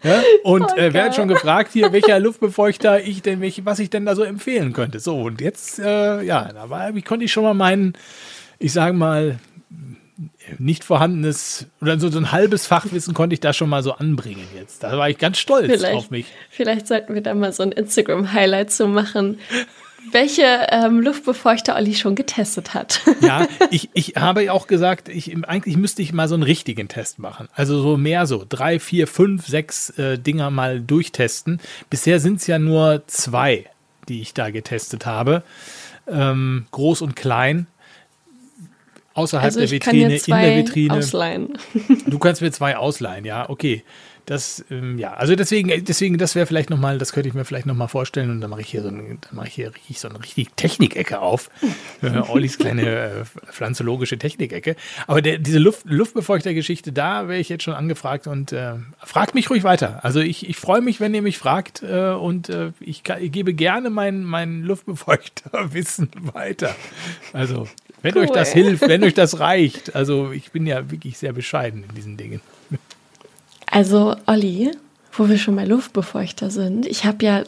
ja. 0.04 0.23
Und 0.44 0.66
oh, 0.73 0.76
äh, 0.76 0.92
wer 0.92 1.04
hat 1.04 1.16
schon 1.16 1.28
gefragt 1.28 1.73
hier, 1.73 1.92
welcher 1.92 2.21
Luftbefeuchter 2.21 3.00
ich 3.00 3.23
denn, 3.23 3.40
welch, 3.40 3.64
was 3.64 3.80
ich 3.80 3.90
denn 3.90 4.06
da 4.06 4.14
so 4.14 4.23
empfehlen 4.23 4.73
könnte. 4.73 5.00
So, 5.00 5.23
und 5.23 5.40
jetzt, 5.40 5.80
äh, 5.80 6.23
ja, 6.23 6.52
da 6.52 6.71
war, 6.71 6.94
ich 6.94 7.04
konnte 7.04 7.25
ich 7.25 7.32
schon 7.32 7.44
mal 7.44 7.54
meinen 7.54 7.94
ich 8.62 8.73
sage 8.73 8.92
mal, 8.92 9.38
nicht 10.59 10.85
vorhandenes 10.85 11.66
oder 11.81 11.98
so, 11.98 12.09
so 12.11 12.18
ein 12.18 12.33
halbes 12.33 12.66
Fachwissen 12.66 13.14
konnte 13.14 13.35
ich 13.35 13.40
da 13.40 13.53
schon 13.53 13.68
mal 13.68 13.83
so 13.83 13.92
anbringen 13.92 14.46
jetzt. 14.55 14.83
Da 14.83 14.96
war 14.96 15.09
ich 15.09 15.18
ganz 15.18 15.38
stolz 15.38 15.66
vielleicht, 15.66 15.96
auf 15.96 16.11
mich. 16.11 16.27
Vielleicht 16.51 16.87
sollten 16.87 17.14
wir 17.14 17.22
da 17.22 17.35
mal 17.35 17.53
so 17.53 17.62
ein 17.62 17.72
Instagram-Highlight 17.72 18.70
zu 18.70 18.87
machen. 18.87 19.38
Welche 20.11 20.66
ähm, 20.70 21.01
Luftbefeuchter 21.01 21.77
Olli 21.77 21.94
schon 21.94 22.14
getestet 22.14 22.75
hat. 22.75 23.01
Ja, 23.20 23.46
ich, 23.70 23.88
ich 23.94 24.14
habe 24.16 24.42
ja 24.42 24.53
auch 24.53 24.66
gesagt, 24.66 25.09
ich, 25.09 25.37
eigentlich 25.46 25.77
müsste 25.77 26.03
ich 26.03 26.12
mal 26.12 26.29
so 26.29 26.35
einen 26.35 26.42
richtigen 26.42 26.88
Test 26.88 27.20
machen. 27.20 27.48
Also 27.55 27.81
so 27.81 27.96
mehr 27.96 28.27
so, 28.27 28.44
drei, 28.48 28.81
vier, 28.81 29.07
fünf, 29.07 29.46
sechs 29.46 29.90
äh, 29.90 30.18
Dinger 30.18 30.51
mal 30.51 30.81
durchtesten. 30.81 31.61
Bisher 31.88 32.18
sind 32.18 32.40
es 32.40 32.48
ja 32.48 32.59
nur 32.59 33.05
zwei, 33.07 33.66
die 34.09 34.20
ich 34.20 34.35
da 34.35 34.51
getestet 34.51 35.07
habe. 35.07 35.44
Ähm, 36.09 36.66
groß 36.72 37.01
und 37.03 37.14
klein 37.14 37.68
außerhalb 39.14 39.44
also 39.44 39.61
der 39.61 39.70
Vitrine, 39.70 40.16
in 40.16 40.27
der 40.27 40.57
Vitrine. 40.57 40.94
Ausleihen. 40.94 41.59
Du 42.07 42.18
kannst 42.18 42.42
mir 42.42 42.51
zwei 42.53 42.77
ausleihen, 42.77 43.25
ja, 43.25 43.48
okay. 43.48 43.83
Das, 44.27 44.64
ähm, 44.70 44.98
ja, 44.98 45.14
also 45.14 45.35
deswegen, 45.35 45.85
deswegen, 45.85 46.16
das 46.16 46.37
wäre 46.37 46.46
vielleicht 46.46 46.70
nochmal, 46.70 46.98
das 46.98 47.12
könnte 47.12 47.29
ich 47.29 47.35
mir 47.35 47.44
vielleicht 47.44 47.66
nochmal 47.66 47.88
vorstellen 47.88 48.31
und 48.31 48.40
dann 48.40 48.51
mache 48.51 48.61
ich 48.61 48.68
hier 48.68 48.83
so, 48.83 48.88
ein, 48.88 49.18
dann 49.20 49.35
mache 49.35 49.48
ich 49.48 49.55
hier 49.55 49.75
richtig, 49.75 49.98
so 49.98 50.09
eine 50.09 50.22
richtig 50.22 50.51
Technikecke 50.55 51.20
auf. 51.20 51.51
äh, 52.03 52.18
Ollis 52.29 52.57
kleine 52.57 52.83
äh, 52.83 53.25
pflanzologische 53.51 54.18
Technikecke. 54.18 54.77
Aber 55.09 55.22
der, 55.22 55.38
diese 55.38 55.59
Luft, 55.59 55.87
Luftbefeuchter-Geschichte, 55.87 56.92
da 56.92 57.27
wäre 57.27 57.40
ich 57.40 57.48
jetzt 57.48 57.64
schon 57.64 57.75
angefragt 57.75 58.29
und 58.29 58.53
äh, 58.53 58.75
fragt 59.03 59.35
mich 59.35 59.51
ruhig 59.51 59.64
weiter. 59.64 60.05
Also 60.05 60.20
ich, 60.20 60.48
ich 60.48 60.57
freue 60.57 60.83
mich, 60.83 61.01
wenn 61.01 61.14
ihr 61.14 61.22
mich 61.22 61.38
fragt 61.38 61.83
äh, 61.83 62.11
und 62.11 62.48
äh, 62.48 62.70
ich, 62.79 63.03
ich, 63.20 63.33
gebe 63.33 63.55
gerne 63.55 63.90
mein, 63.90 64.22
mein 64.22 64.62
Luftbefeuchter-Wissen 64.62 66.11
weiter. 66.33 66.77
Also 67.33 67.66
wenn 68.03 68.15
cool. 68.15 68.23
euch 68.23 68.31
das 68.31 68.53
hilft, 68.53 68.87
wenn 68.88 69.03
euch 69.05 69.15
das 69.23 69.38
reicht. 69.41 69.95
Also 69.95 70.33
ich 70.33 70.51
bin 70.53 70.67
ja 70.67 70.91
wirklich 70.91 71.19
sehr 71.19 71.33
bescheiden 71.33 71.85
in 71.88 71.95
diesen 71.95 72.17
Dingen. 72.17 72.41
Also 73.67 74.17
Olli, 74.27 74.71
wo 75.12 75.29
wir 75.29 75.38
schon 75.38 75.57
bei 75.57 75.65
Luftbefeuchter 75.65 76.51
sind, 76.51 76.87
ich 76.87 77.05
habe 77.05 77.25
ja 77.25 77.43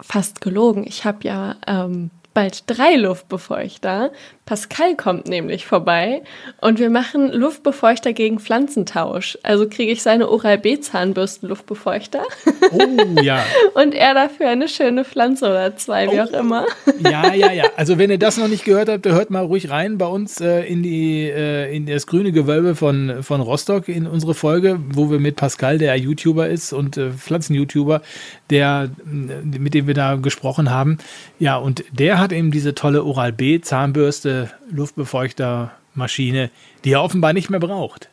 fast 0.00 0.40
gelogen. 0.40 0.84
Ich 0.86 1.04
habe 1.04 1.18
ja 1.22 1.56
ähm, 1.66 2.10
bald 2.34 2.64
drei 2.66 2.96
Luftbefeuchter. 2.96 4.12
Pascal 4.44 4.96
kommt 4.96 5.28
nämlich 5.28 5.66
vorbei 5.66 6.22
und 6.60 6.80
wir 6.80 6.90
machen 6.90 7.32
Luftbefeuchter 7.32 8.12
gegen 8.12 8.40
Pflanzentausch. 8.40 9.38
Also 9.44 9.68
kriege 9.68 9.92
ich 9.92 10.02
seine 10.02 10.28
Oral-B-Zahnbürsten-Luftbefeuchter. 10.28 12.24
Oh, 12.72 13.20
ja. 13.22 13.44
und 13.74 13.94
er 13.94 14.14
dafür 14.14 14.48
eine 14.48 14.66
schöne 14.66 15.04
Pflanze 15.04 15.46
oder 15.46 15.76
zwei, 15.76 16.10
wie 16.10 16.18
oh. 16.18 16.24
auch 16.24 16.32
immer. 16.32 16.66
ja, 17.08 17.32
ja, 17.32 17.52
ja. 17.52 17.64
Also 17.76 17.98
wenn 17.98 18.10
ihr 18.10 18.18
das 18.18 18.36
noch 18.36 18.48
nicht 18.48 18.64
gehört 18.64 18.88
habt, 18.88 19.06
hört 19.06 19.30
mal 19.30 19.44
ruhig 19.44 19.70
rein 19.70 19.96
bei 19.96 20.06
uns 20.06 20.40
äh, 20.40 20.62
in, 20.62 20.82
die, 20.82 21.22
äh, 21.30 21.74
in 21.74 21.86
das 21.86 22.08
grüne 22.08 22.32
Gewölbe 22.32 22.74
von, 22.74 23.22
von 23.22 23.40
Rostock 23.40 23.88
in 23.88 24.08
unsere 24.08 24.34
Folge, 24.34 24.80
wo 24.92 25.08
wir 25.10 25.20
mit 25.20 25.36
Pascal, 25.36 25.78
der 25.78 25.96
YouTuber 25.96 26.48
ist 26.48 26.72
und 26.72 26.96
äh, 26.96 27.12
Pflanzen-YouTuber, 27.12 28.02
der, 28.50 28.90
mit 29.04 29.74
dem 29.74 29.86
wir 29.86 29.94
da 29.94 30.16
gesprochen 30.16 30.70
haben. 30.70 30.98
Ja, 31.38 31.56
und 31.56 31.84
der 31.92 32.18
hat 32.18 32.32
eben 32.32 32.50
diese 32.50 32.74
tolle 32.74 33.04
Oral-B-Zahnbürste, 33.04 34.31
Luftbefeuchtermaschine, 34.70 36.50
die 36.84 36.92
er 36.92 37.02
offenbar 37.02 37.32
nicht 37.32 37.50
mehr 37.50 37.60
braucht. 37.60 38.08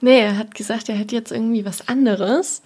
Nee, 0.00 0.20
er 0.20 0.36
hat 0.36 0.54
gesagt, 0.54 0.88
er 0.88 0.96
hätte 0.96 1.14
jetzt 1.14 1.32
irgendwie 1.32 1.64
was 1.64 1.88
anderes 1.88 2.62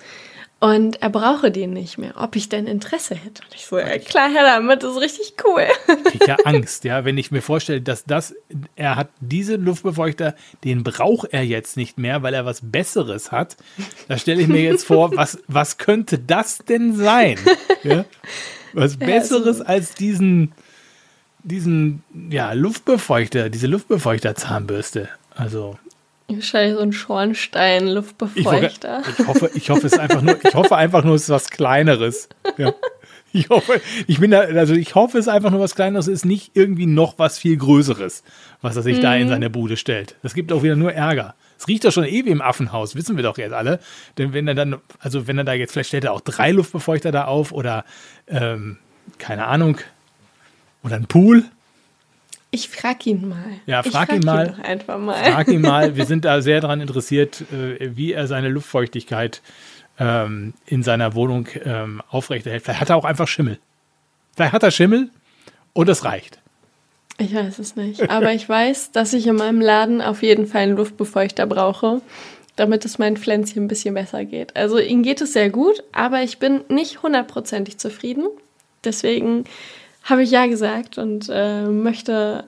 und 0.63 1.01
er 1.01 1.09
brauche 1.09 1.51
den 1.51 1.73
nicht 1.73 1.97
mehr, 1.97 2.13
ob 2.17 2.37
ich 2.37 2.51
denn 2.51 2.67
Interesse 2.67 3.15
hätte. 3.15 3.43
Und 3.43 3.55
ich 3.55 3.65
so, 3.65 3.79
ja, 3.79 3.97
klar, 3.99 4.31
Herr 4.31 4.43
damit, 4.43 4.83
das 4.83 4.93
ist 4.93 5.01
richtig 5.01 5.35
cool. 5.43 5.67
Ich 6.13 6.27
ja 6.27 6.37
Angst, 6.45 6.85
ja, 6.85 7.07
wenn 7.07 7.17
ich 7.17 7.31
mir 7.31 7.41
vorstelle, 7.41 7.81
dass 7.81 8.05
das, 8.05 8.35
er 8.77 8.97
hat 8.97 9.09
diesen 9.21 9.65
Luftbefeuchter, 9.65 10.35
den 10.63 10.85
braucht 10.85 11.33
er 11.33 11.45
jetzt 11.45 11.79
nicht 11.79 11.97
mehr, 11.97 12.23
weil 12.23 12.35
er 12.35 12.45
was 12.45 12.61
Besseres 12.63 13.33
hat. 13.33 13.57
Da 14.07 14.19
stelle 14.19 14.43
ich 14.43 14.49
mir 14.49 14.63
jetzt 14.63 14.85
vor, 14.85 15.11
was, 15.17 15.39
was 15.49 15.79
könnte 15.79 16.19
das 16.19 16.59
denn 16.59 16.95
sein? 16.95 17.39
Ja? 17.83 18.05
Was 18.75 18.99
Besseres 18.99 19.63
also, 19.63 19.65
als 19.65 19.95
diesen 19.95 20.53
diesen 21.43 22.03
ja, 22.31 22.53
Luftbefeuchter, 22.53 23.51
diese 23.51 23.67
Luftbefeuchter-Zahnbürste. 23.67 25.09
Also. 25.35 25.79
Wahrscheinlich 26.29 26.77
so 26.77 26.83
ein 26.83 26.93
Schornstein, 26.93 27.89
Luftbefeuchter. 27.89 29.03
Ich, 29.09 29.19
ich, 29.19 29.27
hoffe, 29.27 29.51
ich 29.55 29.71
hoffe, 29.71 29.87
es 29.87 29.99
einfach 29.99 30.23
nur, 30.23 30.39
ich 30.45 30.55
hoffe 30.55 30.77
einfach 30.77 31.05
nur, 31.05 31.15
es 31.17 31.23
ist 31.23 31.31
was 31.31 31.51
Kleineres. 31.51 32.29
Ja. 32.57 32.73
Ich 33.33 33.49
hoffe, 33.49 33.81
ich 34.07 34.19
bin 34.19 34.33
da, 34.33 34.41
also 34.41 34.75
ich 34.75 34.95
hoffe, 34.95 35.19
es 35.19 35.27
ist 35.27 35.33
einfach 35.33 35.51
nur 35.51 35.61
was 35.61 35.77
Kleineres, 35.77 36.09
es 36.09 36.15
ist 36.15 36.25
nicht 36.25 36.51
irgendwie 36.55 36.87
noch 36.87 37.19
was 37.19 37.39
viel 37.39 37.57
Größeres, 37.57 38.25
was 38.61 38.75
er 38.75 38.83
sich 38.83 38.99
mhm. 38.99 39.03
da 39.03 39.15
in 39.15 39.27
mhm. 39.27 39.31
seine 39.31 39.51
Bude 39.51 39.77
stellt. 39.77 40.17
Das 40.23 40.35
gibt 40.35 40.53
auch 40.53 40.63
wieder 40.63 40.77
nur 40.77 40.93
Ärger. 40.93 41.35
Es 41.57 41.69
riecht 41.69 41.85
doch 41.85 41.93
schon 41.93 42.05
ewig 42.05 42.27
im 42.27 42.43
Affenhaus, 42.43 42.97
wissen 42.97 43.17
wir 43.17 43.23
doch 43.23 43.39
jetzt 43.39 43.53
alle. 43.53 43.79
Denn 44.19 44.33
wenn 44.33 44.49
er 44.49 44.55
dann, 44.55 44.79
also 44.99 45.29
wenn 45.29 45.39
er 45.39 45.45
da 45.45 45.53
jetzt, 45.53 45.73
vielleicht 45.73 45.89
stellt 45.89 46.05
er 46.05 46.13
auch 46.13 46.23
drei 46.23 46.51
Luftbefeuchter 46.51 47.13
da 47.13 47.27
auf 47.27 47.53
oder 47.53 47.85
ähm, 48.27 48.79
keine 49.19 49.47
Ahnung, 49.47 49.79
oder 50.83 50.97
ein 50.97 51.07
Pool? 51.07 51.45
Ich 52.51 52.69
frag 52.69 53.07
ihn 53.07 53.29
mal. 53.29 53.61
Ja, 53.67 53.83
frag, 53.83 54.09
frag 54.09 54.13
ihn 54.15 54.25
mal. 54.25 54.49
Ihn 54.49 54.63
einfach 54.63 54.99
mal. 54.99 55.25
Frag 55.25 55.49
ihn 55.49 55.61
mal. 55.61 55.97
Wir 55.97 56.07
sind 56.07 56.25
da 56.25 56.43
sehr 56.43 56.61
daran 56.61 56.81
interessiert, 56.81 57.43
äh, 57.53 57.97
wie 57.97 58.13
er 58.13 58.27
seine 58.27 58.49
Luftfeuchtigkeit 58.49 59.41
ähm, 59.99 60.55
in 60.67 60.83
seiner 60.83 61.15
Wohnung 61.15 61.47
ähm, 61.65 62.03
aufrechterhält. 62.09 62.65
Vielleicht 62.65 62.81
hat 62.81 62.91
er 62.91 62.97
auch 62.97 63.05
einfach 63.05 63.29
Schimmel. 63.29 63.59
Vielleicht 64.35 64.53
hat 64.53 64.63
er 64.63 64.71
Schimmel 64.71 65.11
und 65.75 65.89
es 65.89 66.05
reicht. 66.05 66.41
Ich 67.19 67.35
weiß 67.35 67.59
es 67.59 67.77
nicht. 67.77 68.11
Aber 68.11 68.33
ich 68.33 68.49
weiß, 68.49 68.93
dass 68.93 69.13
ich 69.13 69.27
in 69.27 69.37
meinem 69.37 69.61
Laden 69.61 70.01
auf 70.01 70.23
jeden 70.23 70.47
Fall 70.47 70.63
einen 70.63 70.77
Luftbefeuchter 70.77 71.47
brauche, 71.47 72.01
damit 72.57 72.85
es 72.85 72.99
meinen 72.99 73.19
Pflänzchen 73.19 73.65
ein 73.65 73.69
bisschen 73.69 73.95
besser 73.95 74.25
geht. 74.25 74.57
Also 74.57 74.79
ihnen 74.79 75.03
geht 75.03 75.21
es 75.21 75.35
sehr 75.35 75.51
gut, 75.51 75.85
aber 75.93 76.23
ich 76.23 76.39
bin 76.39 76.63
nicht 76.69 77.03
hundertprozentig 77.03 77.79
zufrieden. 77.79 78.27
Deswegen 78.85 79.45
habe 80.03 80.23
ich 80.23 80.31
ja 80.31 80.47
gesagt 80.47 80.99
und 80.99 81.31
äh, 81.33 81.67
möchte, 81.67 82.45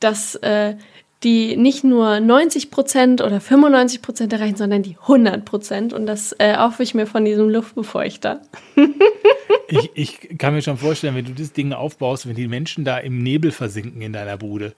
dass 0.00 0.34
äh, 0.36 0.76
die 1.24 1.56
nicht 1.56 1.84
nur 1.84 2.20
90 2.20 2.70
Prozent 2.70 3.22
oder 3.22 3.40
95 3.40 4.02
Prozent 4.02 4.32
erreichen, 4.32 4.56
sondern 4.56 4.82
die 4.82 4.96
100 5.00 5.44
Prozent. 5.44 5.92
Und 5.94 6.06
das 6.06 6.34
äh, 6.38 6.56
hoffe 6.56 6.82
ich 6.82 6.94
mir 6.94 7.06
von 7.06 7.24
diesem 7.24 7.48
Luftbefeuchter. 7.48 8.42
ich, 9.68 9.90
ich 9.94 10.38
kann 10.38 10.52
mir 10.52 10.60
schon 10.60 10.76
vorstellen, 10.76 11.16
wenn 11.16 11.24
du 11.24 11.32
das 11.32 11.54
Ding 11.54 11.72
aufbaust, 11.72 12.28
wenn 12.28 12.36
die 12.36 12.46
Menschen 12.46 12.84
da 12.84 12.98
im 12.98 13.22
Nebel 13.22 13.52
versinken 13.52 14.02
in 14.02 14.12
deiner 14.12 14.36
Bude. 14.36 14.74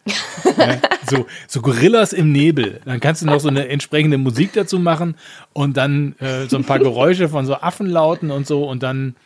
ja, 0.57 0.81
so, 1.11 1.26
so 1.48 1.61
Gorillas 1.61 2.12
im 2.12 2.31
Nebel. 2.31 2.81
Dann 2.85 3.00
kannst 3.00 3.22
du 3.22 3.26
noch 3.26 3.40
so 3.40 3.48
eine 3.48 3.68
entsprechende 3.68 4.16
Musik 4.16 4.52
dazu 4.52 4.79
machen 4.79 5.16
und 5.52 5.76
dann 5.76 6.14
äh, 6.20 6.46
so 6.48 6.57
ein 6.57 6.64
paar 6.64 6.79
Geräusche 6.79 7.29
von 7.29 7.44
so 7.44 7.57
Affenlauten 7.57 8.31
und 8.31 8.46
so 8.46 8.68
und 8.68 8.83
dann. 8.83 9.16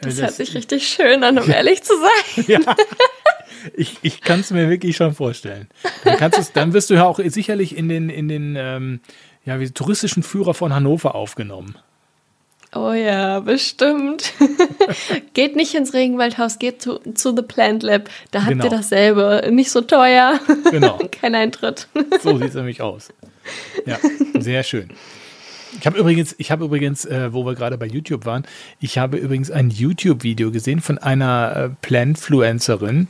Das, 0.00 0.16
das 0.16 0.22
hört 0.22 0.34
sich 0.34 0.54
richtig 0.54 0.88
schön 0.88 1.24
an, 1.24 1.38
um 1.38 1.50
ehrlich 1.50 1.82
zu 1.82 1.94
sein. 1.98 2.44
ja. 2.48 2.76
Ich, 3.74 3.98
ich 4.02 4.20
kann 4.20 4.40
es 4.40 4.50
mir 4.50 4.68
wirklich 4.68 4.96
schon 4.96 5.14
vorstellen. 5.14 5.68
Dann, 6.04 6.18
kannst 6.18 6.54
dann 6.54 6.74
wirst 6.74 6.90
du 6.90 6.94
ja 6.94 7.04
auch 7.06 7.18
sicherlich 7.24 7.76
in 7.76 7.88
den, 7.88 8.10
in 8.10 8.28
den 8.28 8.56
ähm, 8.58 9.00
ja, 9.44 9.60
wie, 9.60 9.70
touristischen 9.70 10.22
Führer 10.22 10.54
von 10.54 10.74
Hannover 10.74 11.14
aufgenommen. 11.14 11.76
Oh 12.74 12.92
ja, 12.92 13.38
bestimmt. 13.38 14.32
geht 15.34 15.54
nicht 15.54 15.74
ins 15.74 15.94
Regenwaldhaus, 15.94 16.58
geht 16.58 16.82
zu, 16.82 16.98
zu 17.14 17.34
The 17.34 17.42
Plant 17.42 17.84
Lab. 17.84 18.10
Da 18.32 18.40
habt 18.40 18.50
genau. 18.50 18.64
ihr 18.64 18.70
dasselbe. 18.70 19.48
Nicht 19.52 19.70
so 19.70 19.80
teuer. 19.80 20.40
Genau. 20.70 20.98
Kein 21.12 21.36
Eintritt. 21.36 21.86
so 22.20 22.36
sieht 22.36 22.48
es 22.48 22.54
nämlich 22.54 22.80
aus. 22.80 23.10
Ja, 23.86 23.98
sehr 24.38 24.64
schön. 24.64 24.90
Ich 25.78 25.86
habe 25.86 25.98
übrigens, 25.98 26.34
ich 26.38 26.50
habe 26.50 26.64
übrigens, 26.64 27.04
äh, 27.04 27.32
wo 27.32 27.44
wir 27.44 27.54
gerade 27.54 27.78
bei 27.78 27.86
YouTube 27.86 28.26
waren, 28.26 28.44
ich 28.80 28.98
habe 28.98 29.16
übrigens 29.16 29.50
ein 29.50 29.70
YouTube-Video 29.70 30.50
gesehen 30.50 30.80
von 30.80 30.98
einer 30.98 31.56
äh, 31.56 31.68
Plantfluencerin, 31.82 33.08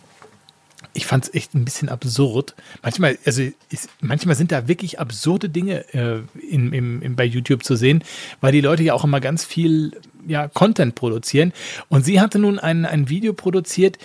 ich 0.94 1.07
fand 1.07 1.24
es 1.24 1.35
echt 1.35 1.55
ein 1.55 1.64
bisschen 1.64 1.88
absurd. 1.88 2.55
Manchmal, 2.83 3.18
also 3.24 3.42
ist, 3.70 3.88
manchmal 4.00 4.37
sind 4.37 4.53
da 4.53 4.68
wirklich 4.68 5.00
absurde 5.00 5.48
Dinge 5.48 5.92
äh, 5.92 6.20
in, 6.48 6.72
im, 6.72 7.03
in, 7.03 7.16
bei 7.16 7.24
YouTube 7.24 7.64
zu 7.64 7.74
sehen, 7.74 8.03
weil 8.40 8.53
die 8.53 8.61
Leute 8.61 8.85
ja 8.85 8.94
auch 8.94 9.05
immer 9.05 9.20
ganz 9.20 9.44
viel 9.44 10.00
ja, 10.27 10.48
Content 10.48 10.94
produzieren. 10.94 11.53
Und 11.88 12.05
sie 12.05 12.20
hatte 12.20 12.38
nun 12.38 12.59
ein, 12.59 12.87
ein 12.87 13.09
Video 13.09 13.33
produziert 13.33 13.98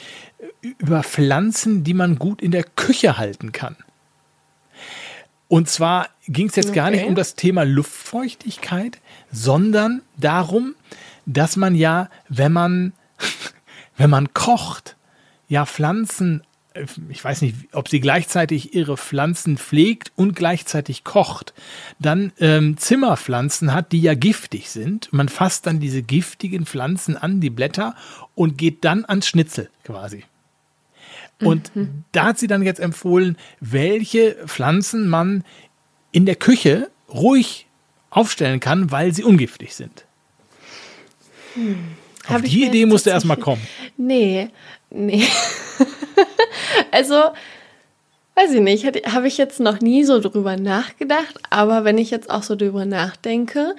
über 0.62 1.04
Pflanzen, 1.04 1.84
die 1.84 1.94
man 1.94 2.18
gut 2.18 2.42
in 2.42 2.52
der 2.52 2.64
Küche 2.64 3.18
halten 3.18 3.52
kann. 3.52 3.78
Und 5.50 5.68
zwar 5.68 6.10
ging 6.28 6.48
es 6.48 6.56
jetzt 6.56 6.70
okay. 6.70 6.76
gar 6.76 6.92
nicht 6.92 7.06
um 7.06 7.16
das 7.16 7.36
Thema 7.36 7.64
Luftfeuchtigkeit, 7.64 9.00
sondern 9.32 10.04
darum, 10.16 10.76
dass 11.26 11.58
man 11.58 11.76
ja, 11.76 12.10
wenn 12.30 12.54
man, 12.54 12.94
wenn 13.98 14.10
man 14.10 14.34
kocht, 14.34 14.96
ja 15.50 15.66
Pflanzen 15.66 16.44
ich 17.10 17.24
weiß 17.24 17.42
nicht, 17.42 17.56
ob 17.74 17.90
sie 17.90 18.00
gleichzeitig 18.00 18.76
ihre 18.76 18.96
Pflanzen 18.96 19.58
pflegt 19.58 20.12
und 20.16 20.36
gleichzeitig 20.36 21.04
kocht, 21.04 21.54
dann 21.98 22.32
ähm, 22.40 22.78
Zimmerpflanzen 22.78 23.74
hat, 23.74 23.92
die 23.92 24.02
ja 24.02 24.14
giftig 24.14 24.70
sind. 24.70 25.12
Man 25.12 25.30
fasst 25.30 25.66
dann 25.66 25.80
diese 25.80 26.04
giftigen 26.04 26.66
Pflanzen 26.66 27.18
an 27.18 27.42
die 27.42 27.50
Blätter 27.50 27.96
und 28.36 28.58
geht 28.58 28.86
dann 28.86 29.04
ans 29.04 29.28
Schnitzel 29.28 29.70
quasi. 29.84 30.24
Und 31.42 31.76
mhm. 31.76 32.04
da 32.12 32.26
hat 32.26 32.40
sie 32.40 32.48
dann 32.48 32.64
jetzt 32.64 32.80
empfohlen, 32.80 33.38
welche 33.60 34.36
Pflanzen 34.46 35.08
man 35.08 35.44
in 36.12 36.26
der 36.26 36.36
Küche 36.36 36.90
ruhig 37.14 37.68
aufstellen 38.10 38.60
kann, 38.60 38.92
weil 38.92 39.14
sie 39.14 39.24
ungiftig 39.24 39.76
sind. 39.76 40.06
Hm. 41.54 41.78
Auf 42.28 42.42
die 42.42 42.66
Idee 42.66 42.86
musste 42.86 43.10
erstmal 43.10 43.38
kommen. 43.38 43.62
Nee, 44.02 44.50
nee. 44.92 45.28
also, 46.92 47.16
weiß 48.36 48.54
ich 48.54 48.62
nicht, 48.62 48.86
habe 48.86 49.28
ich 49.28 49.38
jetzt 49.38 49.60
noch 49.60 49.82
nie 49.82 50.06
so 50.06 50.22
drüber 50.22 50.56
nachgedacht, 50.56 51.36
aber 51.50 51.84
wenn 51.84 51.98
ich 51.98 52.12
jetzt 52.12 52.30
auch 52.30 52.44
so 52.44 52.56
drüber 52.56 52.86
nachdenke, 52.86 53.76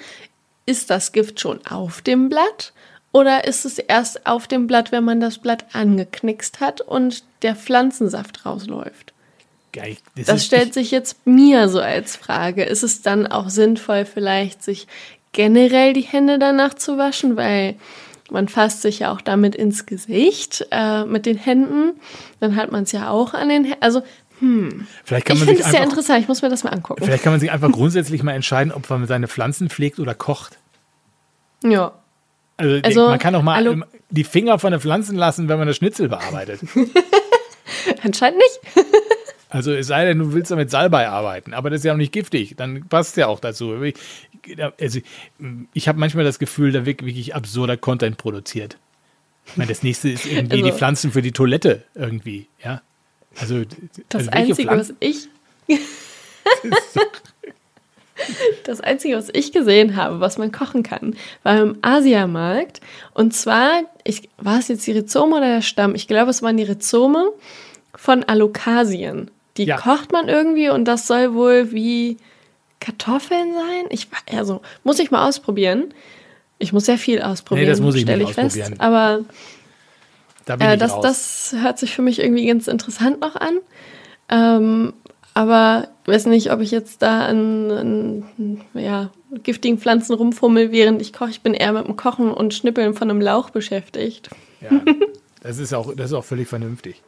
ist 0.66 0.90
das 0.90 1.12
Gift 1.12 1.40
schon 1.40 1.64
auf 1.64 2.02
dem 2.02 2.28
Blatt 2.28 2.74
oder 3.12 3.44
ist 3.46 3.64
es 3.64 3.78
erst 3.78 4.26
auf 4.26 4.46
dem 4.46 4.66
Blatt, 4.66 4.92
wenn 4.92 5.04
man 5.04 5.20
das 5.20 5.38
Blatt 5.38 5.66
angeknickst 5.72 6.60
hat 6.60 6.80
und 6.80 7.24
der 7.42 7.56
Pflanzensaft 7.56 8.46
rausläuft? 8.46 9.12
Geil, 9.72 9.96
das, 10.16 10.26
das 10.26 10.44
stellt 10.44 10.74
sich 10.74 10.90
jetzt 10.90 11.26
mir 11.26 11.68
so 11.68 11.80
als 11.80 12.16
Frage. 12.16 12.64
Ist 12.64 12.82
es 12.82 13.02
dann 13.02 13.26
auch 13.26 13.50
sinnvoll, 13.50 14.04
vielleicht 14.04 14.62
sich 14.62 14.86
generell 15.32 15.92
die 15.92 16.00
Hände 16.00 16.38
danach 16.38 16.74
zu 16.74 16.98
waschen, 16.98 17.36
weil 17.36 17.76
man 18.30 18.48
fasst 18.48 18.82
sich 18.82 19.00
ja 19.00 19.12
auch 19.12 19.20
damit 19.20 19.54
ins 19.54 19.86
Gesicht 19.86 20.66
äh, 20.70 21.04
mit 21.04 21.26
den 21.26 21.36
Händen. 21.36 22.00
Dann 22.40 22.56
hat 22.56 22.72
man 22.72 22.84
es 22.84 22.92
ja 22.92 23.10
auch 23.10 23.34
an 23.34 23.48
den 23.48 23.64
Händen. 23.64 23.82
Also, 23.82 24.02
hm. 24.40 24.86
Vielleicht 25.04 25.26
kann 25.26 25.38
man 25.38 25.48
ich 25.48 25.56
finde 25.56 25.64
es 25.64 25.70
sehr 25.70 25.82
interessant. 25.82 26.22
Ich 26.22 26.28
muss 26.28 26.42
mir 26.42 26.48
das 26.48 26.64
mal 26.64 26.70
angucken. 26.70 27.04
Vielleicht 27.04 27.22
kann 27.22 27.32
man 27.32 27.40
sich 27.40 27.50
einfach 27.50 27.70
grundsätzlich 27.70 28.22
mal 28.22 28.32
entscheiden, 28.32 28.72
ob 28.72 28.88
man 28.88 29.06
seine 29.06 29.28
Pflanzen 29.28 29.68
pflegt 29.68 29.98
oder 30.00 30.14
kocht. 30.14 30.58
Ja. 31.62 31.92
Also, 32.60 32.80
also 32.82 33.08
man 33.08 33.18
kann 33.18 33.34
auch 33.34 33.42
mal 33.42 33.56
hallo. 33.56 33.82
die 34.10 34.24
Finger 34.24 34.58
von 34.58 34.72
den 34.72 34.80
Pflanzen 34.80 35.16
lassen, 35.16 35.48
wenn 35.48 35.58
man 35.58 35.66
das 35.66 35.76
Schnitzel 35.76 36.08
bearbeitet. 36.08 36.60
Anscheinend 38.02 38.38
nicht. 38.38 38.86
Also 39.52 39.72
es 39.72 39.88
sei 39.88 40.04
denn, 40.04 40.20
du 40.20 40.32
willst 40.32 40.52
damit 40.52 40.70
Salbei 40.70 41.08
arbeiten, 41.08 41.54
aber 41.54 41.70
das 41.70 41.80
ist 41.80 41.84
ja 41.84 41.92
auch 41.92 41.96
nicht 41.96 42.12
giftig, 42.12 42.54
dann 42.56 42.86
passt 42.86 43.10
es 43.10 43.16
ja 43.16 43.26
auch 43.26 43.40
dazu. 43.40 43.74
Also, 44.78 45.00
ich 45.74 45.88
habe 45.88 45.98
manchmal 45.98 46.22
das 46.22 46.38
Gefühl, 46.38 46.70
da 46.70 46.86
wird 46.86 47.04
wirklich 47.04 47.34
absurder 47.34 47.76
Content 47.76 48.16
produziert. 48.16 48.78
Ich 49.46 49.56
meine, 49.56 49.70
das 49.70 49.82
nächste 49.82 50.08
ist 50.08 50.24
irgendwie 50.24 50.58
also, 50.58 50.66
die 50.66 50.72
Pflanzen 50.72 51.10
für 51.10 51.20
die 51.20 51.32
Toilette 51.32 51.82
irgendwie, 51.96 52.46
ja. 52.62 52.80
Also 53.40 53.64
das 54.08 54.28
also 54.28 54.30
Einzige, 54.30 54.70
was 54.70 54.94
ich 55.00 55.28
Das 58.64 58.80
Einzige, 58.80 59.16
was 59.16 59.28
ich 59.33 59.52
gesehen 59.52 59.96
habe, 59.96 60.20
was 60.20 60.38
man 60.38 60.52
kochen 60.52 60.83
kann, 60.83 61.16
war 61.42 61.59
im 61.61 61.78
Asiamarkt. 61.83 62.80
Und 63.14 63.35
zwar, 63.35 63.83
ich, 64.04 64.28
war 64.38 64.59
es 64.59 64.68
jetzt 64.68 64.87
die 64.87 64.92
Rhizome 64.92 65.37
oder 65.37 65.54
der 65.54 65.62
Stamm? 65.62 65.94
Ich 65.94 66.09
glaube, 66.09 66.30
es 66.30 66.42
waren 66.42 66.56
die 66.56 66.64
Rhizome 66.64 67.33
von 67.94 68.24
Alokasien. 68.24 69.30
Die 69.56 69.64
ja. 69.64 69.76
kocht 69.76 70.12
man 70.12 70.28
irgendwie 70.28 70.70
und 70.70 70.85
das 70.87 71.06
soll 71.06 71.35
wohl 71.35 71.72
wie 71.72 72.18
Kartoffeln 72.78 73.52
sein. 73.54 73.87
Ich 73.90 74.09
also 74.33 74.62
muss 74.85 74.98
ich 74.98 75.11
mal 75.11 75.28
ausprobieren. 75.28 75.92
Ich 76.59 76.72
muss 76.72 76.87
sehr 76.87 76.98
viel 76.98 77.22
ausprobieren. 77.22 77.66
Nee, 77.66 77.70
das 77.70 77.80
muss 77.80 77.94
ich 77.94 78.06
nicht 78.06 78.20
ich 78.20 78.35
fest. 78.35 78.72
Aber 78.78 79.24
da 80.46 80.54
äh, 80.56 80.76
das, 80.76 81.00
das 81.00 81.54
hört 81.59 81.78
sich 81.78 81.94
für 81.94 82.02
mich 82.02 82.20
irgendwie 82.20 82.46
ganz 82.46 82.68
interessant 82.68 83.20
noch 83.20 83.37
an. 83.37 83.59
Ähm, 84.28 84.92
aber 85.34 85.88
ich 86.02 86.08
weiß 86.08 86.26
nicht, 86.26 86.52
ob 86.52 86.60
ich 86.60 86.70
jetzt 86.70 87.02
da 87.02 87.26
an, 87.26 87.70
an 87.70 88.60
ja, 88.74 89.10
giftigen 89.42 89.78
Pflanzen 89.78 90.14
rumfummel, 90.14 90.72
während 90.72 91.00
ich 91.00 91.12
koche. 91.12 91.30
Ich 91.30 91.40
bin 91.40 91.54
eher 91.54 91.72
mit 91.72 91.86
dem 91.86 91.96
Kochen 91.96 92.30
und 92.32 92.54
Schnippeln 92.54 92.94
von 92.94 93.10
einem 93.10 93.20
Lauch 93.20 93.50
beschäftigt. 93.50 94.30
Ja, 94.60 94.82
das 95.42 95.58
ist 95.58 95.72
auch, 95.72 95.94
das 95.94 96.06
ist 96.10 96.12
auch 96.12 96.24
völlig 96.24 96.48
vernünftig. 96.48 97.02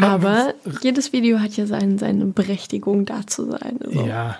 Aber 0.00 0.54
jedes 0.82 1.12
Video 1.12 1.40
hat 1.40 1.56
ja 1.56 1.66
seine, 1.66 1.98
seine 1.98 2.26
Berechtigung, 2.26 3.06
da 3.06 3.26
zu 3.26 3.50
sein. 3.50 3.78
So. 3.82 4.06
Ja, 4.06 4.38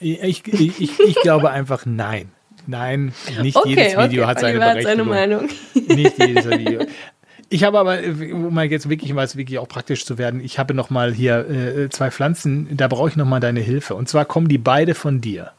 ich, 0.00 0.46
ich, 0.46 0.80
ich, 0.80 1.00
ich 1.00 1.14
glaube 1.22 1.50
einfach 1.50 1.86
nein. 1.86 2.30
Nein, 2.66 3.12
nicht 3.42 3.56
okay, 3.56 3.68
jedes 3.68 3.92
Video 3.92 4.24
okay, 4.24 4.30
hat 4.30 4.40
seine 4.40 4.58
Berechtigung. 4.58 4.84
Seine 4.90 5.04
Meinung. 5.04 5.48
Nicht 5.74 6.18
jedes 6.18 6.50
Video. 6.50 6.80
Ich 7.48 7.62
habe 7.62 7.78
aber, 7.78 8.00
um 8.32 8.52
mal 8.52 8.66
jetzt 8.66 8.88
wirklich 8.88 9.12
mal 9.12 9.26
wirklich 9.34 9.58
auch 9.58 9.68
praktisch 9.68 10.04
zu 10.04 10.18
werden, 10.18 10.40
ich 10.40 10.58
habe 10.58 10.74
noch 10.74 10.90
mal 10.90 11.12
hier 11.12 11.48
äh, 11.48 11.90
zwei 11.90 12.10
Pflanzen, 12.10 12.76
da 12.76 12.88
brauche 12.88 13.08
ich 13.08 13.16
noch 13.16 13.26
mal 13.26 13.40
deine 13.40 13.60
Hilfe. 13.60 13.94
Und 13.94 14.08
zwar 14.08 14.24
kommen 14.24 14.48
die 14.48 14.58
beide 14.58 14.94
von 14.94 15.20
dir. 15.20 15.52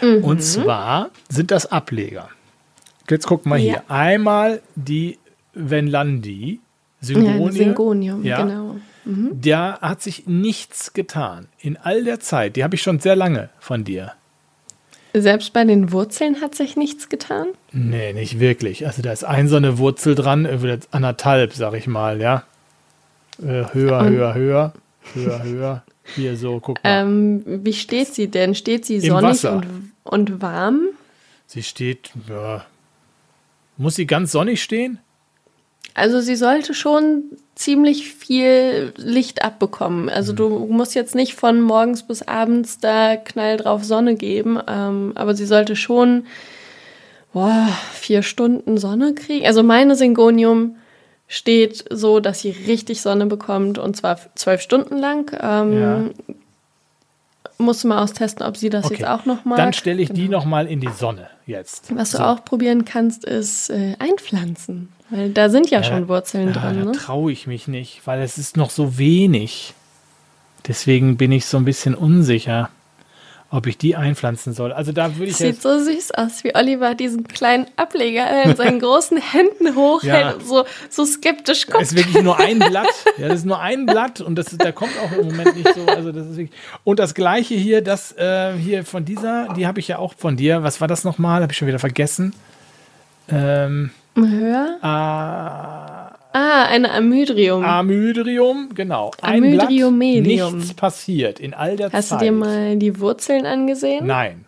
Mhm. 0.00 0.24
Und 0.24 0.42
zwar 0.42 1.10
sind 1.28 1.50
das 1.50 1.70
Ableger. 1.70 2.28
Jetzt 3.08 3.26
guck 3.26 3.44
mal 3.44 3.58
ja. 3.58 3.62
hier. 3.62 3.82
Einmal 3.88 4.62
die 4.76 5.18
Venlandi, 5.52 6.60
Syngonie. 7.00 7.44
Ja, 7.46 7.52
Syngonium, 7.52 8.24
ja. 8.24 8.42
genau. 8.42 8.76
Mhm. 9.04 9.40
Da 9.40 9.78
hat 9.80 10.02
sich 10.02 10.26
nichts 10.26 10.92
getan. 10.92 11.48
In 11.58 11.76
all 11.76 12.04
der 12.04 12.20
Zeit, 12.20 12.56
die 12.56 12.64
habe 12.64 12.76
ich 12.76 12.82
schon 12.82 13.00
sehr 13.00 13.16
lange 13.16 13.50
von 13.58 13.84
dir. 13.84 14.12
Selbst 15.12 15.52
bei 15.52 15.64
den 15.64 15.92
Wurzeln 15.92 16.40
hat 16.40 16.54
sich 16.54 16.76
nichts 16.76 17.08
getan? 17.08 17.48
Nee, 17.72 18.12
nicht 18.12 18.38
wirklich. 18.38 18.86
Also 18.86 19.02
da 19.02 19.12
ist 19.12 19.24
ein 19.24 19.48
so 19.48 19.56
eine 19.56 19.78
Wurzel 19.78 20.14
dran, 20.14 20.44
äh, 20.44 20.78
anderthalb, 20.90 21.52
sag 21.52 21.74
ich 21.74 21.86
mal, 21.86 22.20
ja. 22.20 22.44
Äh, 23.42 23.64
höher, 23.72 24.00
Und 24.00 24.08
höher, 24.10 24.34
höher, 24.34 24.72
höher, 25.14 25.42
höher. 25.42 25.82
Hier 26.14 26.36
so, 26.36 26.60
guck 26.60 26.82
mal. 26.82 27.02
Ähm, 27.02 27.42
wie 27.46 27.72
steht 27.72 28.14
sie 28.14 28.28
denn? 28.28 28.54
Steht 28.54 28.84
sie 28.84 29.00
sonnig 29.00 29.44
und, 29.46 29.66
und 30.04 30.42
warm? 30.42 30.88
Sie 31.46 31.62
steht, 31.62 32.10
ja. 32.28 32.64
Muss 33.76 33.96
sie 33.96 34.06
ganz 34.06 34.32
sonnig 34.32 34.62
stehen? 34.62 34.98
Also 36.00 36.20
sie 36.20 36.36
sollte 36.36 36.72
schon 36.74 37.24
ziemlich 37.54 38.12
viel 38.14 38.92
Licht 38.96 39.42
abbekommen. 39.42 40.08
Also 40.08 40.32
du 40.32 40.48
musst 40.70 40.94
jetzt 40.94 41.14
nicht 41.14 41.34
von 41.34 41.60
morgens 41.60 42.02
bis 42.04 42.22
abends 42.22 42.78
da 42.78 43.16
Knall 43.16 43.58
drauf 43.58 43.84
Sonne 43.84 44.14
geben, 44.14 44.58
ähm, 44.66 45.12
aber 45.14 45.34
sie 45.34 45.44
sollte 45.46 45.76
schon 45.76 46.24
boah, 47.32 47.68
vier 47.92 48.22
Stunden 48.22 48.78
Sonne 48.78 49.14
kriegen. 49.14 49.46
Also 49.46 49.62
meine 49.62 49.94
Syngonium 49.94 50.76
steht 51.28 51.84
so, 51.90 52.18
dass 52.18 52.40
sie 52.40 52.50
richtig 52.50 53.02
Sonne 53.02 53.26
bekommt 53.26 53.78
und 53.78 53.96
zwar 53.96 54.18
zwölf 54.34 54.60
Stunden 54.62 54.96
lang. 54.96 55.30
Ähm, 55.40 55.72
Ja. 55.80 56.00
Musst 57.58 57.84
du 57.84 57.88
mal 57.88 58.02
austesten, 58.02 58.42
ob 58.46 58.56
sie 58.56 58.70
das 58.70 58.86
Okay. 58.86 58.94
jetzt 58.94 59.06
auch 59.06 59.26
noch 59.26 59.44
mal. 59.44 59.56
Dann 59.56 59.74
stelle 59.74 60.00
ich 60.00 60.10
die 60.10 60.28
nochmal 60.30 60.66
in 60.66 60.80
die 60.80 60.88
Sonne 60.88 61.28
jetzt. 61.46 61.94
Was 61.94 62.12
du 62.12 62.16
So. 62.16 62.22
auch 62.24 62.42
probieren 62.42 62.86
kannst, 62.86 63.26
ist 63.26 63.68
äh, 63.68 63.96
einpflanzen. 63.98 64.88
Weil 65.10 65.30
da 65.30 65.48
sind 65.48 65.70
ja, 65.70 65.82
schon 65.82 66.08
Wurzeln 66.08 66.48
ja, 66.48 66.60
drin. 66.60 66.78
Da 66.78 66.84
Ne? 66.86 66.92
traue 66.92 67.32
ich 67.32 67.46
mich 67.46 67.66
nicht, 67.68 68.02
weil 68.06 68.20
es 68.22 68.38
ist 68.38 68.56
noch 68.56 68.70
so 68.70 68.96
wenig. 68.98 69.74
Deswegen 70.68 71.16
bin 71.16 71.32
ich 71.32 71.46
so 71.46 71.56
ein 71.56 71.64
bisschen 71.64 71.94
unsicher, 71.94 72.68
ob 73.52 73.66
ich 73.66 73.76
die 73.78 73.96
einpflanzen 73.96 74.52
soll. 74.52 74.72
Also 74.72 74.92
da 74.92 75.16
würde 75.16 75.30
ich 75.32 75.36
Sieht 75.36 75.60
so 75.60 75.76
süß 75.82 76.12
aus, 76.12 76.44
wie 76.44 76.54
Oliver 76.54 76.94
diesen 76.94 77.26
kleinen 77.26 77.66
Ableger 77.74 78.44
in 78.44 78.54
seinen 78.56 78.78
großen 78.78 79.16
Händen 79.16 79.74
hochhält 79.74 80.20
Ja. 80.26 80.30
und 80.34 80.46
so, 80.46 80.64
so 80.88 81.04
skeptisch 81.04 81.62
Es 81.62 81.66
guckt. 81.66 81.82
ist 81.82 81.96
wirklich 81.96 82.22
nur 82.22 82.38
ein 82.38 82.58
Blatt. 82.70 82.86
Ja, 83.18 83.26
das 83.26 83.40
ist 83.40 83.46
nur 83.46 83.58
ein 83.58 83.86
Blatt 83.86 84.20
und 84.20 84.36
das, 84.36 84.56
da 84.56 84.70
kommt 84.70 84.92
auch 85.02 85.10
im 85.18 85.26
Moment 85.26 85.56
nicht 85.56 85.74
so. 85.74 85.84
Also 85.86 86.12
das 86.12 86.26
ist 86.28 86.36
wirklich, 86.36 86.56
und 86.84 87.00
das 87.00 87.14
gleiche 87.14 87.54
hier, 87.56 87.82
das 87.82 88.12
äh, 88.16 88.52
hier 88.56 88.84
von 88.84 89.04
dieser, 89.04 89.52
die 89.54 89.66
habe 89.66 89.80
ich 89.80 89.88
ja 89.88 89.98
auch 89.98 90.14
von 90.16 90.36
dir. 90.36 90.62
Was 90.62 90.80
war 90.80 90.86
das 90.86 91.02
nochmal? 91.02 91.42
Habe 91.42 91.50
ich 91.52 91.58
schon 91.58 91.66
wieder 91.66 91.80
vergessen. 91.80 92.32
Ähm, 93.28 93.90
Hör. 94.16 94.78
ah, 94.82 96.06
Ah, 96.32 96.66
eine 96.66 96.92
Amydrium. 96.92 97.64
Amydrium, 97.64 98.68
genau. 98.74 99.10
Ein 99.20 99.42
Blatt, 99.50 99.66
Amydriomedium. 99.66 100.58
nichts 100.58 100.74
passiert 100.74 101.40
in 101.40 101.54
all 101.54 101.74
der 101.76 101.90
Hast 101.92 102.12
du 102.12 102.14
Zeit. 102.16 102.22
dir 102.22 102.32
mal 102.32 102.76
die 102.76 103.00
Wurzeln 103.00 103.46
angesehen? 103.46 104.06
Nein. 104.06 104.44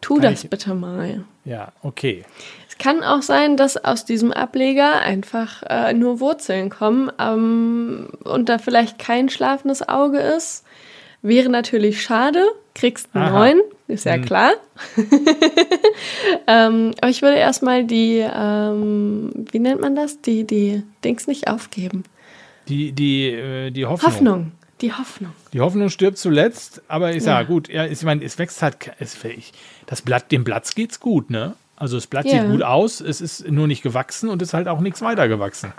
Tu 0.00 0.14
Kann 0.14 0.22
das 0.22 0.42
ich- 0.44 0.50
bitte 0.50 0.74
mal. 0.74 1.24
Ja, 1.44 1.68
okay. 1.82 2.24
Es 2.68 2.76
kann 2.78 3.04
auch 3.04 3.22
sein, 3.22 3.56
dass 3.56 3.76
aus 3.76 4.04
diesem 4.04 4.32
Ableger 4.32 5.00
einfach 5.02 5.62
äh, 5.68 5.92
nur 5.92 6.18
Wurzeln 6.18 6.70
kommen 6.70 7.12
ähm, 7.20 8.08
und 8.24 8.48
da 8.48 8.58
vielleicht 8.58 8.98
kein 8.98 9.28
schlafendes 9.28 9.88
Auge 9.88 10.18
ist. 10.18 10.64
Wäre 11.22 11.50
natürlich 11.50 12.02
schade. 12.02 12.42
Kriegst 12.74 13.10
einen 13.14 13.32
neuen, 13.32 13.60
ist 13.90 14.04
ja 14.04 14.18
klar. 14.18 14.52
ähm, 16.46 16.92
aber 17.00 17.10
ich 17.10 17.22
würde 17.22 17.36
erstmal 17.36 17.84
die, 17.84 18.18
ähm, 18.32 19.30
wie 19.50 19.58
nennt 19.58 19.80
man 19.80 19.94
das? 19.94 20.20
Die, 20.20 20.44
die 20.46 20.82
Dings 21.04 21.26
nicht 21.26 21.48
aufgeben. 21.48 22.04
Die, 22.68 22.92
die, 22.92 23.26
äh, 23.28 23.70
die 23.70 23.86
Hoffnung. 23.86 24.12
Hoffnung. 24.12 24.52
Die 24.80 24.92
Hoffnung. 24.92 25.32
Die 25.52 25.60
Hoffnung 25.60 25.90
stirbt 25.90 26.16
zuletzt, 26.16 26.80
aber 26.88 27.12
ich 27.12 27.22
sage, 27.22 27.42
Ja. 27.44 27.48
gut, 27.48 27.68
ja, 27.68 27.84
ich 27.84 28.02
meine, 28.02 28.24
es 28.24 28.38
wächst 28.38 28.62
halt, 28.62 28.76
es, 28.98 29.22
ich, 29.24 29.52
das 29.86 30.00
Blatt, 30.00 30.32
dem 30.32 30.42
Blatt 30.44 30.74
geht's 30.74 31.00
gut, 31.00 31.28
ne? 31.28 31.54
Also 31.76 31.96
das 31.96 32.06
Blatt 32.06 32.26
Ja. 32.26 32.32
sieht 32.32 32.48
gut 32.50 32.62
aus, 32.62 33.00
es 33.00 33.20
ist 33.20 33.46
nur 33.50 33.66
nicht 33.66 33.82
gewachsen 33.82 34.28
und 34.30 34.40
ist 34.40 34.54
halt 34.54 34.68
auch 34.68 34.80
nichts 34.80 35.02
weiter 35.02 35.28
gewachsen. 35.28 35.72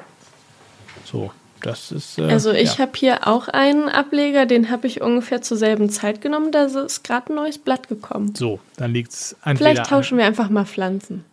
So, 1.05 1.31
das 1.61 1.91
ist. 1.91 2.17
Äh, 2.19 2.23
Also 2.23 2.51
ich 2.51 2.73
ja. 2.75 2.79
habe 2.79 2.91
hier 2.95 3.27
auch 3.27 3.47
einen 3.47 3.89
Ableger, 3.89 4.45
den 4.45 4.69
habe 4.69 4.87
ich 4.87 5.01
ungefähr 5.01 5.41
zur 5.41 5.57
selben 5.57 5.89
Zeit 5.89 6.21
genommen. 6.21 6.51
Da 6.51 6.63
ist 6.65 7.03
gerade 7.03 7.31
ein 7.31 7.35
neues 7.35 7.57
Blatt 7.57 7.87
gekommen. 7.87 8.33
So, 8.35 8.59
dann 8.77 8.91
liegt's 8.93 9.35
entweder. 9.45 9.57
Vielleicht 9.71 9.89
tauschen 9.89 10.17
wir 10.17 10.25
einfach 10.25 10.49
mal 10.49 10.65
Pflanzen. 10.65 11.23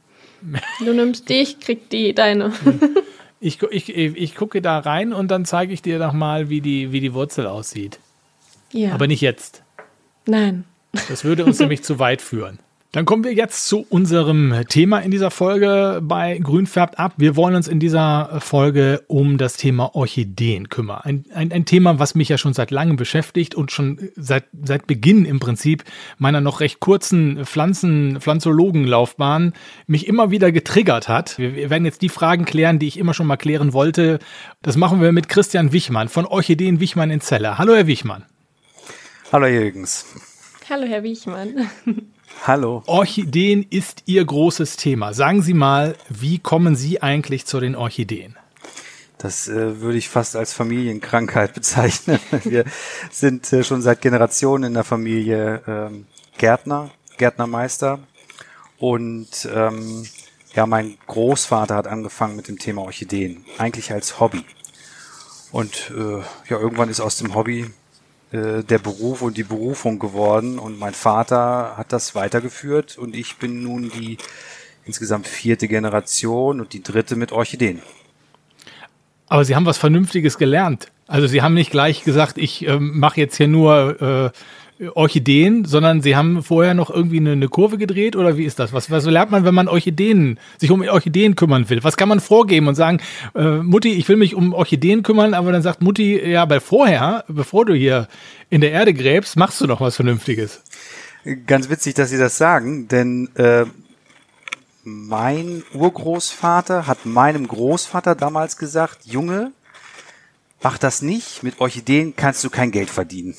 Du 0.84 0.92
nimmst 0.92 1.28
die, 1.28 1.40
ich 1.40 1.58
krieg 1.58 1.90
die, 1.90 2.14
deine. 2.14 2.52
Ich, 3.40 3.58
gu- 3.58 3.66
ich, 3.70 3.88
ich 3.88 4.34
gucke 4.36 4.62
da 4.62 4.78
rein 4.78 5.12
und 5.12 5.30
dann 5.32 5.44
zeige 5.44 5.72
ich 5.72 5.82
dir 5.82 5.98
nochmal, 5.98 6.48
wie 6.48 6.60
die, 6.60 6.92
wie 6.92 7.00
die 7.00 7.12
Wurzel 7.14 7.46
aussieht. 7.48 7.98
Ja. 8.72 8.92
Aber 8.92 9.06
nicht 9.08 9.20
jetzt. 9.20 9.62
Nein. 10.26 10.64
Das 11.08 11.24
würde 11.24 11.44
uns 11.44 11.58
nämlich 11.60 11.82
zu 11.82 11.98
weit 11.98 12.22
führen. 12.22 12.58
Dann 12.92 13.04
kommen 13.04 13.22
wir 13.22 13.34
jetzt 13.34 13.68
zu 13.68 13.84
unserem 13.90 14.64
Thema 14.66 15.00
in 15.00 15.10
dieser 15.10 15.30
Folge 15.30 16.00
bei 16.02 16.38
Grün 16.38 16.66
färbt 16.66 16.98
ab. 16.98 17.12
Wir 17.18 17.36
wollen 17.36 17.54
uns 17.54 17.68
in 17.68 17.80
dieser 17.80 18.40
Folge 18.40 19.04
um 19.08 19.36
das 19.36 19.58
Thema 19.58 19.94
Orchideen 19.94 20.70
kümmern. 20.70 21.02
Ein, 21.04 21.24
ein, 21.34 21.52
ein 21.52 21.64
Thema, 21.66 21.98
was 21.98 22.14
mich 22.14 22.30
ja 22.30 22.38
schon 22.38 22.54
seit 22.54 22.70
langem 22.70 22.96
beschäftigt 22.96 23.54
und 23.54 23.72
schon 23.72 24.08
seit, 24.16 24.44
seit 24.64 24.86
Beginn 24.86 25.26
im 25.26 25.38
Prinzip 25.38 25.84
meiner 26.16 26.40
noch 26.40 26.60
recht 26.60 26.80
kurzen 26.80 27.44
Pflanzen, 27.44 28.22
Pflanzologenlaufbahn 28.22 29.52
mich 29.86 30.06
immer 30.06 30.30
wieder 30.30 30.50
getriggert 30.50 31.08
hat. 31.08 31.38
Wir, 31.38 31.56
wir 31.56 31.68
werden 31.68 31.84
jetzt 31.84 32.00
die 32.00 32.08
Fragen 32.08 32.46
klären, 32.46 32.78
die 32.78 32.88
ich 32.88 32.98
immer 32.98 33.12
schon 33.12 33.26
mal 33.26 33.36
klären 33.36 33.74
wollte. 33.74 34.18
Das 34.62 34.78
machen 34.78 35.02
wir 35.02 35.12
mit 35.12 35.28
Christian 35.28 35.72
Wichmann 35.72 36.08
von 36.08 36.24
Orchideen 36.24 36.80
Wichmann 36.80 37.10
in 37.10 37.20
Celle. 37.20 37.58
Hallo, 37.58 37.74
Herr 37.74 37.86
Wichmann. 37.86 38.24
Hallo 39.30 39.44
Herr 39.44 39.60
Jürgens. 39.60 40.06
Hallo, 40.70 40.86
Herr 40.86 41.02
Wiechmann. 41.02 41.68
Hallo. 42.46 42.82
Orchideen 42.86 43.66
ist 43.68 44.04
Ihr 44.06 44.24
großes 44.24 44.76
Thema. 44.76 45.12
Sagen 45.12 45.42
Sie 45.42 45.54
mal, 45.54 45.96
wie 46.08 46.38
kommen 46.38 46.76
Sie 46.76 47.02
eigentlich 47.02 47.44
zu 47.46 47.60
den 47.60 47.74
Orchideen? 47.74 48.36
Das 49.18 49.48
äh, 49.48 49.80
würde 49.80 49.98
ich 49.98 50.08
fast 50.08 50.36
als 50.36 50.52
Familienkrankheit 50.52 51.54
bezeichnen. 51.54 52.20
Wir 52.44 52.64
sind 53.10 53.52
äh, 53.52 53.64
schon 53.64 53.82
seit 53.82 54.00
Generationen 54.00 54.64
in 54.64 54.74
der 54.74 54.84
Familie 54.84 55.62
ähm, 55.66 56.06
Gärtner, 56.38 56.90
Gärtnermeister. 57.16 57.98
Und 58.78 59.48
ähm, 59.52 60.06
ja, 60.54 60.66
mein 60.66 60.96
Großvater 61.08 61.74
hat 61.74 61.86
angefangen 61.88 62.36
mit 62.36 62.48
dem 62.48 62.58
Thema 62.58 62.82
Orchideen, 62.82 63.44
eigentlich 63.58 63.92
als 63.92 64.20
Hobby. 64.20 64.44
Und 65.50 65.92
äh, 65.96 66.18
ja, 66.48 66.58
irgendwann 66.58 66.88
ist 66.88 67.00
aus 67.00 67.16
dem 67.16 67.34
Hobby 67.34 67.70
äh, 68.32 68.62
der 68.62 68.78
Beruf 68.78 69.22
und 69.22 69.36
die 69.36 69.44
Berufung 69.44 69.98
geworden. 69.98 70.58
Und 70.58 70.78
mein 70.78 70.94
Vater 70.94 71.76
hat 71.76 71.92
das 71.92 72.14
weitergeführt 72.14 72.98
und 72.98 73.16
ich 73.16 73.36
bin 73.36 73.62
nun 73.62 73.90
die 73.90 74.18
insgesamt 74.84 75.26
vierte 75.26 75.68
Generation 75.68 76.60
und 76.60 76.72
die 76.72 76.82
dritte 76.82 77.16
mit 77.16 77.32
Orchideen. 77.32 77.80
Aber 79.28 79.44
Sie 79.44 79.54
haben 79.54 79.66
was 79.66 79.78
Vernünftiges 79.78 80.38
gelernt. 80.38 80.90
Also 81.06 81.26
Sie 81.26 81.42
haben 81.42 81.54
nicht 81.54 81.70
gleich 81.70 82.04
gesagt, 82.04 82.38
ich 82.38 82.66
ähm, 82.66 82.98
mache 82.98 83.20
jetzt 83.20 83.36
hier 83.36 83.48
nur 83.48 84.00
äh, 84.00 84.30
Orchideen, 84.94 85.64
sondern 85.64 86.02
Sie 86.02 86.14
haben 86.14 86.42
vorher 86.42 86.74
noch 86.74 86.90
irgendwie 86.90 87.18
eine, 87.18 87.32
eine 87.32 87.48
Kurve 87.48 87.78
gedreht 87.78 88.14
oder 88.14 88.36
wie 88.36 88.44
ist 88.44 88.58
das? 88.58 88.72
Was, 88.72 88.90
was 88.90 89.04
lernt 89.06 89.30
man, 89.30 89.44
wenn 89.44 89.54
man 89.54 89.66
Orchideen, 89.66 90.38
sich 90.58 90.70
um 90.70 90.82
Orchideen 90.82 91.34
kümmern 91.34 91.68
will? 91.68 91.82
Was 91.82 91.96
kann 91.96 92.08
man 92.08 92.20
vorgeben 92.20 92.68
und 92.68 92.76
sagen, 92.76 93.00
äh, 93.34 93.58
Mutti, 93.58 93.92
ich 93.92 94.08
will 94.08 94.16
mich 94.16 94.34
um 94.34 94.52
Orchideen 94.52 95.02
kümmern, 95.02 95.34
aber 95.34 95.50
dann 95.50 95.62
sagt 95.62 95.82
Mutti, 95.82 96.18
ja, 96.24 96.42
aber 96.42 96.60
vorher, 96.60 97.24
bevor 97.28 97.64
du 97.64 97.74
hier 97.74 98.08
in 98.50 98.60
der 98.60 98.70
Erde 98.70 98.94
gräbst, 98.94 99.36
machst 99.36 99.60
du 99.60 99.66
doch 99.66 99.80
was 99.80 99.96
Vernünftiges. 99.96 100.62
Ganz 101.46 101.68
witzig, 101.68 101.94
dass 101.94 102.10
Sie 102.10 102.18
das 102.18 102.38
sagen, 102.38 102.86
denn 102.88 103.28
äh, 103.34 103.64
mein 104.84 105.64
Urgroßvater 105.74 106.86
hat 106.86 107.04
meinem 107.04 107.48
Großvater 107.48 108.14
damals 108.14 108.56
gesagt, 108.56 109.00
Junge, 109.04 109.52
mach 110.62 110.78
das 110.78 111.02
nicht, 111.02 111.42
mit 111.42 111.60
Orchideen 111.60 112.14
kannst 112.14 112.44
du 112.44 112.50
kein 112.50 112.70
Geld 112.70 112.90
verdienen. 112.90 113.34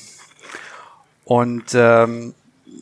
Und 1.30 1.76
ähm, 1.76 2.34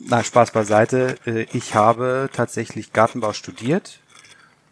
na, 0.07 0.23
Spaß 0.23 0.49
beiseite, 0.49 1.17
äh, 1.27 1.45
ich 1.53 1.75
habe 1.75 2.31
tatsächlich 2.33 2.93
Gartenbau 2.93 3.31
studiert 3.33 3.99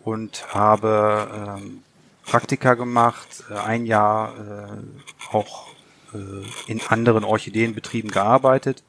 und 0.04 0.52
habe 0.52 1.60
ähm, 1.62 1.84
Praktika 2.26 2.74
gemacht, 2.74 3.44
äh, 3.52 3.54
ein 3.54 3.86
Jahr 3.86 4.34
äh, 4.34 5.36
auch 5.36 5.68
äh, 6.16 6.72
in 6.72 6.82
anderen 6.88 7.24
Orchideenbetrieben 7.24 8.10
gearbeitet 8.10 8.82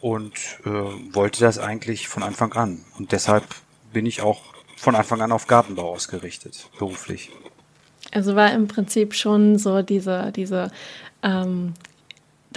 und 0.00 0.32
äh, 0.64 0.70
wollte 1.12 1.40
das 1.40 1.58
eigentlich 1.58 2.08
von 2.08 2.22
Anfang 2.22 2.54
an. 2.54 2.86
Und 2.98 3.12
deshalb 3.12 3.44
bin 3.92 4.06
ich 4.06 4.22
auch 4.22 4.40
von 4.78 4.94
Anfang 4.94 5.20
an 5.20 5.30
auf 5.30 5.46
Gartenbau 5.46 5.92
ausgerichtet, 5.92 6.70
beruflich. 6.78 7.32
Also 8.12 8.34
war 8.34 8.50
im 8.50 8.66
Prinzip 8.66 9.12
schon 9.12 9.58
so 9.58 9.82
diese, 9.82 10.32
diese, 10.32 10.70
ähm, 11.22 11.74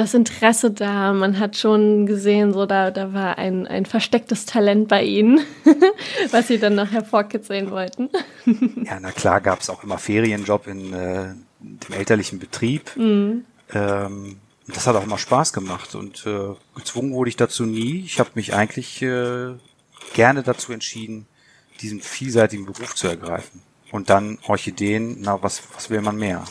das 0.01 0.15
Interesse 0.15 0.71
da. 0.71 1.13
Man 1.13 1.39
hat 1.39 1.55
schon 1.57 2.07
gesehen, 2.07 2.53
so 2.53 2.65
da, 2.65 2.89
da 2.89 3.13
war 3.13 3.37
ein, 3.37 3.67
ein 3.67 3.85
verstecktes 3.85 4.45
Talent 4.45 4.87
bei 4.87 5.03
Ihnen, 5.03 5.41
was 6.31 6.47
Sie 6.47 6.57
dann 6.57 6.75
noch 6.75 6.91
hervorkitzeln 6.91 7.71
wollten. 7.71 8.09
Ja, 8.83 8.99
na 8.99 9.11
klar 9.11 9.39
gab 9.39 9.59
es 9.61 9.69
auch 9.69 9.83
immer 9.83 9.97
Ferienjob 9.97 10.67
in 10.67 10.93
äh, 10.93 11.33
dem 11.59 11.93
elterlichen 11.95 12.39
Betrieb. 12.39 12.91
Ähm, 12.97 14.37
das 14.67 14.87
hat 14.87 14.95
auch 14.95 15.03
immer 15.03 15.17
Spaß 15.17 15.53
gemacht 15.53 15.93
und 15.95 16.25
äh, 16.25 16.55
gezwungen 16.75 17.13
wurde 17.13 17.29
ich 17.29 17.35
dazu 17.35 17.65
nie. 17.65 17.99
Ich 18.03 18.19
habe 18.19 18.31
mich 18.33 18.53
eigentlich 18.53 19.01
äh, 19.01 19.53
gerne 20.13 20.43
dazu 20.43 20.73
entschieden, 20.73 21.27
diesen 21.81 22.01
vielseitigen 22.01 22.65
Beruf 22.65 22.95
zu 22.95 23.07
ergreifen. 23.07 23.61
Und 23.91 24.09
dann 24.09 24.39
Orchideen, 24.47 25.17
na, 25.19 25.41
was, 25.43 25.61
was 25.75 25.89
will 25.89 26.01
man 26.01 26.17
mehr? 26.17 26.43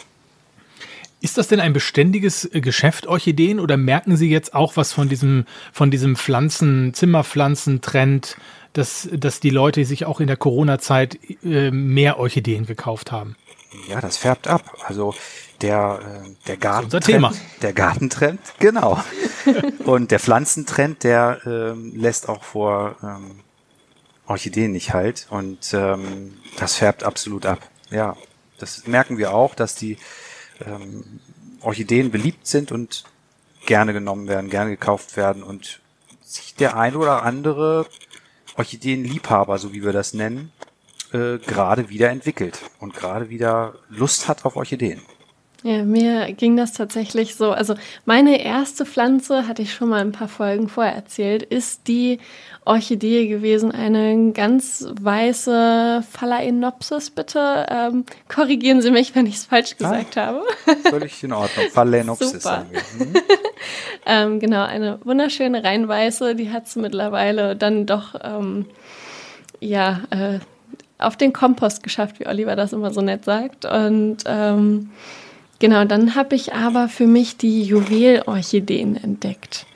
Ist 1.20 1.36
das 1.36 1.48
denn 1.48 1.60
ein 1.60 1.72
beständiges 1.72 2.46
äh, 2.46 2.60
Geschäft, 2.60 3.06
Orchideen, 3.06 3.60
oder 3.60 3.76
merken 3.76 4.16
Sie 4.16 4.30
jetzt 4.30 4.54
auch 4.54 4.76
was 4.76 4.92
von 4.92 5.08
diesem, 5.08 5.44
von 5.72 5.90
diesem 5.90 6.16
Pflanzen, 6.16 6.94
Zimmerpflanzentrend, 6.94 8.36
dass, 8.72 9.08
dass 9.12 9.40
die 9.40 9.50
Leute 9.50 9.84
sich 9.84 10.06
auch 10.06 10.20
in 10.20 10.28
der 10.28 10.36
Corona-Zeit 10.36 11.18
äh, 11.44 11.70
mehr 11.70 12.18
Orchideen 12.18 12.66
gekauft 12.66 13.12
haben? 13.12 13.36
Ja, 13.88 14.00
das 14.00 14.16
färbt 14.16 14.48
ab. 14.48 14.76
Also 14.86 15.14
der, 15.60 16.24
äh, 16.24 16.30
der 16.46 16.56
Garten. 16.56 16.84
Unser 16.86 17.00
Thema. 17.00 17.32
Der 17.62 17.72
Gartentrend, 17.74 18.40
genau. 18.58 19.02
Und 19.84 20.10
der 20.10 20.18
Pflanzentrend, 20.18 21.04
der 21.04 21.40
ähm, 21.44 21.92
lässt 21.94 22.28
auch 22.28 22.42
vor 22.42 22.96
ähm, 23.02 23.40
Orchideen 24.26 24.72
nicht 24.72 24.94
halt. 24.94 25.26
Und 25.28 25.74
ähm, 25.74 26.38
das 26.58 26.76
färbt 26.76 27.04
absolut 27.04 27.44
ab. 27.44 27.60
Ja, 27.90 28.16
das 28.58 28.86
merken 28.86 29.18
wir 29.18 29.34
auch, 29.34 29.54
dass 29.54 29.74
die 29.74 29.98
ähm, 30.66 31.20
Orchideen 31.60 32.10
beliebt 32.10 32.46
sind 32.46 32.72
und 32.72 33.04
gerne 33.66 33.92
genommen 33.92 34.28
werden, 34.28 34.50
gerne 34.50 34.70
gekauft 34.70 35.16
werden 35.16 35.42
und 35.42 35.80
sich 36.22 36.54
der 36.54 36.76
ein 36.76 36.96
oder 36.96 37.22
andere 37.22 37.86
Orchideenliebhaber, 38.56 39.58
so 39.58 39.72
wie 39.72 39.84
wir 39.84 39.92
das 39.92 40.14
nennen, 40.14 40.52
äh, 41.12 41.38
gerade 41.38 41.88
wieder 41.88 42.10
entwickelt 42.10 42.60
und 42.78 42.94
gerade 42.94 43.30
wieder 43.30 43.74
Lust 43.88 44.28
hat 44.28 44.44
auf 44.44 44.56
Orchideen. 44.56 45.02
Ja, 45.62 45.84
mir 45.84 46.32
ging 46.32 46.56
das 46.56 46.72
tatsächlich 46.72 47.34
so. 47.34 47.52
Also 47.52 47.74
meine 48.06 48.42
erste 48.42 48.86
Pflanze, 48.86 49.46
hatte 49.46 49.60
ich 49.60 49.74
schon 49.74 49.90
mal 49.90 50.00
ein 50.00 50.12
paar 50.12 50.28
Folgen 50.28 50.68
vorher 50.68 50.94
erzählt, 50.94 51.42
ist 51.42 51.86
die 51.86 52.18
Orchidee 52.70 53.26
gewesen. 53.26 53.72
Eine 53.72 54.32
ganz 54.32 54.86
weiße 55.00 56.04
Phalaenopsis, 56.08 57.10
bitte. 57.10 57.66
Ähm, 57.68 58.04
korrigieren 58.32 58.80
Sie 58.80 58.92
mich, 58.92 59.14
wenn 59.16 59.26
ich 59.26 59.34
es 59.34 59.44
falsch 59.46 59.76
gesagt 59.76 60.16
ah, 60.16 60.26
habe. 60.26 60.42
Völlig 60.88 61.22
in 61.24 61.32
Ordnung. 61.32 61.66
Phalaenopsis 61.72 62.42
sagen 62.42 62.68
wir. 62.70 63.06
Mhm. 63.06 63.14
ähm, 64.06 64.40
genau, 64.40 64.62
eine 64.62 65.00
wunderschöne 65.04 65.64
rein 65.64 65.88
weiße. 65.88 66.36
Die 66.36 66.50
hat 66.50 66.68
es 66.68 66.76
mittlerweile 66.76 67.56
dann 67.56 67.86
doch, 67.86 68.14
ähm, 68.22 68.66
ja, 69.58 70.02
äh, 70.10 70.38
auf 70.98 71.16
den 71.16 71.32
Kompost 71.32 71.82
geschafft, 71.82 72.20
wie 72.20 72.26
Oliver 72.26 72.54
das 72.54 72.72
immer 72.72 72.92
so 72.92 73.00
nett 73.00 73.24
sagt. 73.24 73.64
Und 73.64 74.18
ähm, 74.26 74.90
Genau, 75.60 75.84
dann 75.84 76.14
habe 76.14 76.36
ich 76.36 76.54
aber 76.54 76.88
für 76.88 77.06
mich 77.06 77.36
die 77.36 77.62
Juwelorchideen 77.62 78.96
entdeckt. 78.96 79.66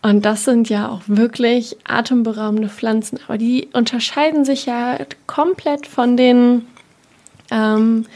Und 0.00 0.24
das 0.24 0.44
sind 0.44 0.68
ja 0.68 0.88
auch 0.88 1.02
wirklich 1.06 1.76
atemberaubende 1.84 2.68
Pflanzen, 2.68 3.18
aber 3.26 3.36
die 3.36 3.68
unterscheiden 3.72 4.44
sich 4.44 4.66
ja 4.66 4.98
komplett 5.26 5.86
von 5.86 6.16
den 6.16 6.66
ähm, 7.50 8.06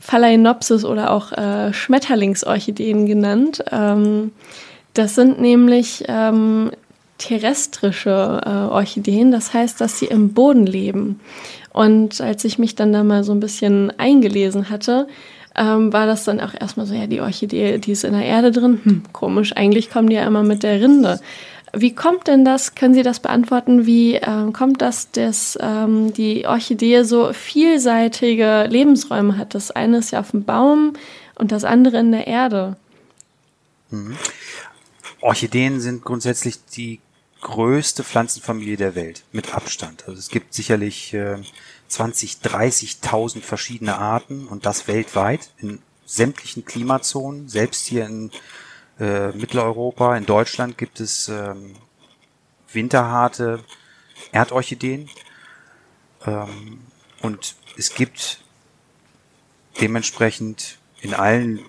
Phalaenopsis 0.00 0.84
oder 0.84 1.10
auch 1.10 1.32
äh, 1.32 1.72
Schmetterlingsorchideen 1.74 3.06
genannt. 3.06 3.62
Ähm, 3.70 4.32
das 4.94 5.14
sind 5.14 5.40
nämlich 5.40 6.04
ähm, 6.08 6.70
terrestrische 7.18 8.40
äh, 8.44 8.72
Orchideen, 8.72 9.30
das 9.30 9.52
heißt, 9.52 9.80
dass 9.80 9.98
sie 9.98 10.06
im 10.06 10.32
Boden 10.32 10.66
leben. 10.66 11.20
Und 11.72 12.20
als 12.22 12.44
ich 12.44 12.58
mich 12.58 12.74
dann 12.74 12.92
da 12.92 13.04
mal 13.04 13.24
so 13.24 13.32
ein 13.32 13.40
bisschen 13.40 13.92
eingelesen 13.98 14.70
hatte, 14.70 15.06
ähm, 15.56 15.92
war 15.92 16.06
das 16.06 16.24
dann 16.24 16.40
auch 16.40 16.54
erstmal 16.58 16.86
so, 16.86 16.94
ja, 16.94 17.06
die 17.06 17.20
Orchidee, 17.20 17.78
die 17.78 17.92
ist 17.92 18.04
in 18.04 18.12
der 18.12 18.24
Erde 18.24 18.50
drin. 18.50 18.80
Hm, 18.82 19.02
komisch, 19.12 19.54
eigentlich 19.56 19.90
kommen 19.90 20.08
die 20.08 20.16
ja 20.16 20.26
immer 20.26 20.42
mit 20.42 20.62
der 20.62 20.80
Rinde. 20.80 21.20
Wie 21.72 21.94
kommt 21.94 22.26
denn 22.26 22.44
das? 22.44 22.74
Können 22.74 22.94
Sie 22.94 23.02
das 23.02 23.20
beantworten? 23.20 23.84
Wie 23.84 24.14
ähm, 24.14 24.52
kommt 24.52 24.80
das, 24.80 25.10
dass 25.10 25.58
ähm, 25.60 26.12
die 26.14 26.46
Orchidee 26.46 27.02
so 27.02 27.32
vielseitige 27.32 28.66
Lebensräume 28.68 29.36
hat? 29.36 29.54
Das 29.54 29.70
eine 29.70 29.98
ist 29.98 30.12
ja 30.12 30.20
auf 30.20 30.30
dem 30.30 30.44
Baum 30.44 30.94
und 31.34 31.52
das 31.52 31.64
andere 31.64 31.98
in 31.98 32.12
der 32.12 32.26
Erde. 32.26 32.76
Mhm. 33.90 34.16
Orchideen 35.20 35.80
sind 35.80 36.04
grundsätzlich 36.04 36.64
die 36.64 37.00
größte 37.42 38.04
Pflanzenfamilie 38.04 38.76
der 38.76 38.94
Welt, 38.94 39.24
mit 39.32 39.54
Abstand. 39.54 40.04
Also 40.06 40.18
es 40.18 40.28
gibt 40.28 40.54
sicherlich 40.54 41.12
äh, 41.14 41.36
20, 41.88 42.38
30.000 42.42 43.42
verschiedene 43.42 43.98
Arten 43.98 44.46
und 44.46 44.66
das 44.66 44.88
weltweit 44.88 45.50
in 45.58 45.80
sämtlichen 46.04 46.64
Klimazonen. 46.64 47.48
Selbst 47.48 47.86
hier 47.86 48.06
in 48.06 48.30
äh, 48.98 49.28
Mitteleuropa, 49.32 50.16
in 50.16 50.26
Deutschland 50.26 50.78
gibt 50.78 51.00
es 51.00 51.28
ähm, 51.28 51.74
winterharte 52.72 53.64
Erdorchideen. 54.32 55.10
Ähm, 56.24 56.80
und 57.22 57.56
es 57.76 57.94
gibt 57.94 58.40
dementsprechend 59.80 60.78
in 61.00 61.14
allen 61.14 61.60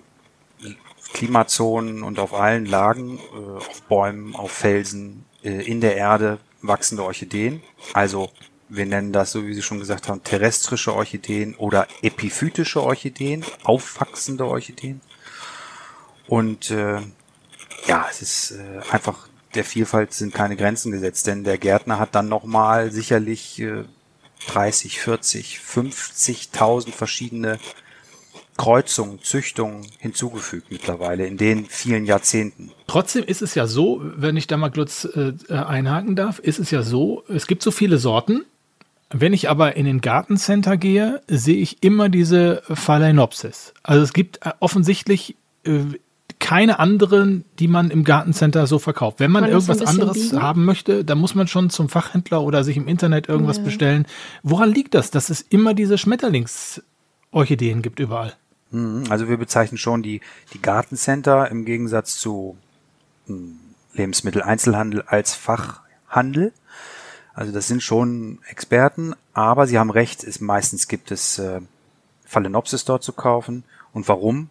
Klimazonen 1.12 2.02
und 2.02 2.18
auf 2.18 2.34
allen 2.34 2.66
Lagen, 2.66 3.18
äh, 3.18 3.56
auf 3.58 3.82
Bäumen, 3.82 4.34
auf 4.36 4.52
Felsen, 4.52 5.24
äh, 5.42 5.62
in 5.62 5.80
der 5.80 5.96
Erde 5.96 6.38
wachsende 6.62 7.04
Orchideen. 7.04 7.62
Also 7.94 8.30
wir 8.68 8.86
nennen 8.86 9.12
das, 9.12 9.32
so 9.32 9.46
wie 9.46 9.54
Sie 9.54 9.62
schon 9.62 9.78
gesagt 9.78 10.08
haben, 10.08 10.22
terrestrische 10.22 10.94
Orchideen 10.94 11.54
oder 11.56 11.86
epiphytische 12.02 12.82
Orchideen, 12.82 13.44
aufwachsende 13.64 14.46
Orchideen. 14.46 15.00
Und 16.26 16.70
äh, 16.70 17.00
ja, 17.86 18.06
es 18.10 18.22
ist 18.22 18.50
äh, 18.52 18.80
einfach, 18.90 19.28
der 19.54 19.64
Vielfalt 19.64 20.12
sind 20.12 20.34
keine 20.34 20.56
Grenzen 20.56 20.92
gesetzt, 20.92 21.26
denn 21.26 21.44
der 21.44 21.58
Gärtner 21.58 21.98
hat 21.98 22.14
dann 22.14 22.28
nochmal 22.28 22.92
sicherlich 22.92 23.60
äh, 23.60 23.84
30, 24.48 25.00
40, 25.00 25.58
50.000 25.58 26.92
verschiedene 26.92 27.58
Kreuzungen, 28.58 29.22
Züchtungen 29.22 29.86
hinzugefügt 29.98 30.70
mittlerweile 30.70 31.26
in 31.26 31.36
den 31.36 31.66
vielen 31.66 32.04
Jahrzehnten. 32.04 32.72
Trotzdem 32.88 33.24
ist 33.24 33.40
es 33.40 33.54
ja 33.54 33.66
so, 33.66 34.02
wenn 34.02 34.36
ich 34.36 34.48
da 34.48 34.56
mal 34.56 34.70
kurz 34.70 35.04
äh, 35.04 35.32
einhaken 35.52 36.16
darf, 36.16 36.40
ist 36.40 36.58
es 36.58 36.70
ja 36.70 36.82
so, 36.82 37.24
es 37.28 37.46
gibt 37.46 37.62
so 37.62 37.70
viele 37.70 37.98
Sorten, 37.98 38.44
wenn 39.10 39.32
ich 39.32 39.48
aber 39.48 39.76
in 39.76 39.86
den 39.86 40.00
Gartencenter 40.00 40.76
gehe, 40.76 41.22
sehe 41.28 41.56
ich 41.56 41.82
immer 41.82 42.08
diese 42.08 42.62
Phalaenopsis. 42.68 43.72
Also 43.82 44.02
es 44.02 44.12
gibt 44.12 44.44
äh, 44.44 44.52
offensichtlich 44.60 45.36
äh, 45.64 45.80
keine 46.38 46.78
anderen, 46.78 47.44
die 47.58 47.68
man 47.68 47.90
im 47.90 48.04
Gartencenter 48.04 48.66
so 48.66 48.78
verkauft. 48.78 49.18
Wenn 49.20 49.30
man, 49.30 49.42
man 49.42 49.50
irgendwas 49.50 49.82
anderes 49.82 50.16
liegen? 50.16 50.42
haben 50.42 50.64
möchte, 50.64 51.04
dann 51.04 51.18
muss 51.18 51.34
man 51.34 51.48
schon 51.48 51.70
zum 51.70 51.88
Fachhändler 51.88 52.42
oder 52.42 52.64
sich 52.64 52.76
im 52.76 52.86
Internet 52.86 53.28
irgendwas 53.28 53.58
ja. 53.58 53.64
bestellen. 53.64 54.06
Woran 54.42 54.72
liegt 54.72 54.94
das, 54.94 55.10
dass 55.10 55.30
es 55.30 55.40
immer 55.40 55.74
diese 55.74 55.98
Schmetterlingsorchideen 55.98 57.82
gibt 57.82 57.98
überall? 57.98 58.34
Mhm, 58.70 59.04
also 59.08 59.28
wir 59.28 59.36
bezeichnen 59.36 59.78
schon 59.78 60.02
die, 60.02 60.20
die 60.52 60.60
Gartencenter 60.60 61.50
im 61.50 61.64
Gegensatz 61.64 62.18
zu 62.18 62.56
hm, 63.26 63.58
Lebensmitteleinzelhandel 63.94 65.02
als 65.02 65.34
Fachhandel. 65.34 66.52
Also 67.38 67.52
das 67.52 67.68
sind 67.68 67.84
schon 67.84 68.40
Experten, 68.48 69.14
aber 69.32 69.68
sie 69.68 69.78
haben 69.78 69.90
recht, 69.90 70.24
ist, 70.24 70.40
meistens 70.40 70.88
gibt 70.88 71.12
es 71.12 71.38
äh, 71.38 71.60
Phalaenopsis 72.24 72.84
dort 72.84 73.04
zu 73.04 73.12
kaufen. 73.12 73.62
Und 73.92 74.08
warum? 74.08 74.50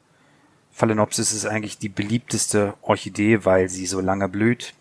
Phalaenopsis 0.72 1.34
ist 1.34 1.46
eigentlich 1.46 1.78
die 1.80 1.90
beliebteste 1.90 2.76
Orchidee, 2.82 3.44
weil 3.44 3.68
sie 3.68 3.88
so 3.88 4.00
lange 4.00 4.30
blüht, 4.30 4.74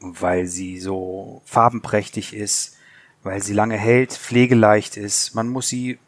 weil 0.00 0.46
sie 0.46 0.78
so 0.78 1.40
farbenprächtig 1.46 2.34
ist, 2.34 2.76
weil 3.22 3.42
sie 3.42 3.54
lange 3.54 3.78
hält, 3.78 4.12
pflegeleicht 4.12 4.98
ist. 4.98 5.34
Man 5.34 5.48
muss 5.48 5.66
sie 5.68 5.98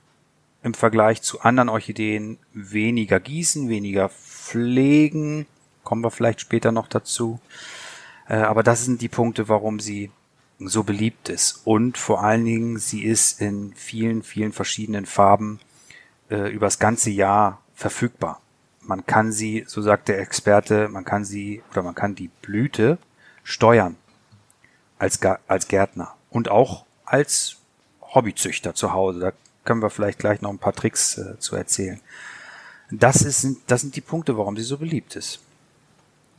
im 0.63 0.75
Vergleich 0.75 1.23
zu 1.23 1.41
anderen 1.41 1.71
Orchideen 1.71 2.37
weniger 2.53 3.19
gießen, 3.19 3.71
weniger 3.71 4.11
pflegen. 4.11 5.47
Kommen 5.85 6.05
wir 6.05 6.11
vielleicht 6.11 6.43
später 6.43 6.71
noch 6.71 6.89
dazu. 6.89 7.41
Äh, 8.29 8.35
aber 8.35 8.63
das 8.63 8.85
sind 8.85 9.01
die 9.01 9.09
Punkte, 9.09 9.49
warum 9.49 9.81
sie 9.81 10.11
so 10.59 10.83
beliebt 10.83 11.29
ist. 11.29 11.61
Und 11.65 11.99
vor 11.99 12.23
allen 12.23 12.45
Dingen, 12.45 12.79
sie 12.79 13.05
ist 13.05 13.41
in 13.41 13.75
vielen, 13.75 14.23
vielen 14.23 14.53
verschiedenen 14.53 15.07
Farben 15.07 15.61
äh, 16.31 16.51
übers 16.51 16.79
ganze 16.79 17.11
Jahr 17.11 17.61
verfügbar. 17.75 18.41
Man 18.81 19.05
kann 19.05 19.33
sie, 19.33 19.65
so 19.67 19.83
sagt 19.83 20.09
der 20.09 20.21
Experte, 20.21 20.89
man 20.89 21.05
kann 21.05 21.25
sie 21.25 21.63
oder 21.71 21.83
man 21.83 21.95
kann 21.95 22.15
die 22.15 22.31
Blüte 22.41 22.99
steuern 23.43 23.97
als, 24.99 25.21
als 25.47 25.69
Gärtner 25.69 26.15
und 26.31 26.49
auch 26.49 26.85
als 27.05 27.57
Hobbyzüchter 28.01 28.75
zu 28.75 28.93
Hause. 28.93 29.19
Da 29.21 29.33
können 29.65 29.83
wir 29.83 29.91
vielleicht 29.91 30.19
gleich 30.19 30.41
noch 30.41 30.51
ein 30.51 30.59
paar 30.59 30.73
Tricks 30.73 31.19
äh, 31.19 31.39
zu 31.39 31.57
erzählen. 31.57 32.01
Das, 32.91 33.23
ist, 33.23 33.45
das 33.67 33.81
sind 33.81 33.97
die 33.97 34.01
Punkte, 34.01 34.39
warum 34.39 34.57
sie 34.57 34.63
so 34.63 34.79
beliebt 34.79 35.17
ist. 35.17 35.41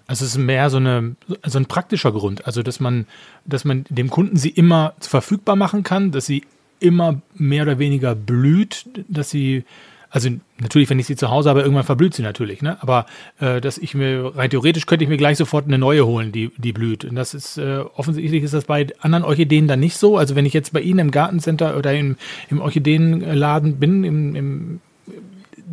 Also 0.07 0.23
es 0.23 0.31
ist 0.31 0.37
mehr 0.37 0.69
so, 0.69 0.77
eine, 0.77 1.15
so 1.45 1.59
ein 1.59 1.65
praktischer 1.65 2.13
Grund, 2.13 2.47
also 2.47 2.63
dass 2.63 2.79
man, 2.79 3.05
dass 3.45 3.65
man 3.65 3.85
dem 3.89 4.09
Kunden 4.09 4.37
sie 4.37 4.49
immer 4.49 4.93
verfügbar 4.99 5.57
machen 5.57 5.83
kann, 5.83 6.11
dass 6.11 6.25
sie 6.25 6.43
immer 6.79 7.21
mehr 7.35 7.63
oder 7.63 7.77
weniger 7.77 8.15
blüht, 8.15 8.85
dass 9.09 9.29
sie, 9.29 9.65
also 10.09 10.29
natürlich, 10.59 10.89
wenn 10.89 10.99
ich 10.99 11.07
sie 11.07 11.17
zu 11.17 11.29
Hause 11.29 11.49
habe, 11.49 11.61
irgendwann 11.61 11.83
verblüht 11.83 12.13
sie 12.13 12.21
natürlich, 12.21 12.61
ne? 12.61 12.81
Aber 12.81 13.05
äh, 13.39 13.59
dass 13.59 13.77
ich 13.77 13.95
mir, 13.95 14.31
rein 14.35 14.49
theoretisch 14.49 14.85
könnte 14.85 15.03
ich 15.03 15.09
mir 15.09 15.17
gleich 15.17 15.37
sofort 15.37 15.65
eine 15.65 15.77
neue 15.77 16.05
holen, 16.05 16.31
die, 16.31 16.51
die 16.57 16.71
blüht. 16.71 17.03
Und 17.03 17.15
das 17.15 17.33
ist 17.33 17.57
äh, 17.57 17.79
offensichtlich 17.95 18.43
ist 18.43 18.53
das 18.53 18.65
bei 18.65 18.87
anderen 19.01 19.25
Orchideen 19.25 19.67
dann 19.67 19.79
nicht 19.79 19.97
so. 19.97 20.17
Also 20.17 20.35
wenn 20.35 20.45
ich 20.45 20.53
jetzt 20.53 20.71
bei 20.71 20.79
Ihnen 20.81 20.99
im 20.99 21.11
Gartencenter 21.11 21.77
oder 21.77 21.93
im, 21.93 22.15
im 22.49 22.61
Orchideenladen 22.61 23.77
bin, 23.77 24.03
im, 24.03 24.35
im, 24.35 24.79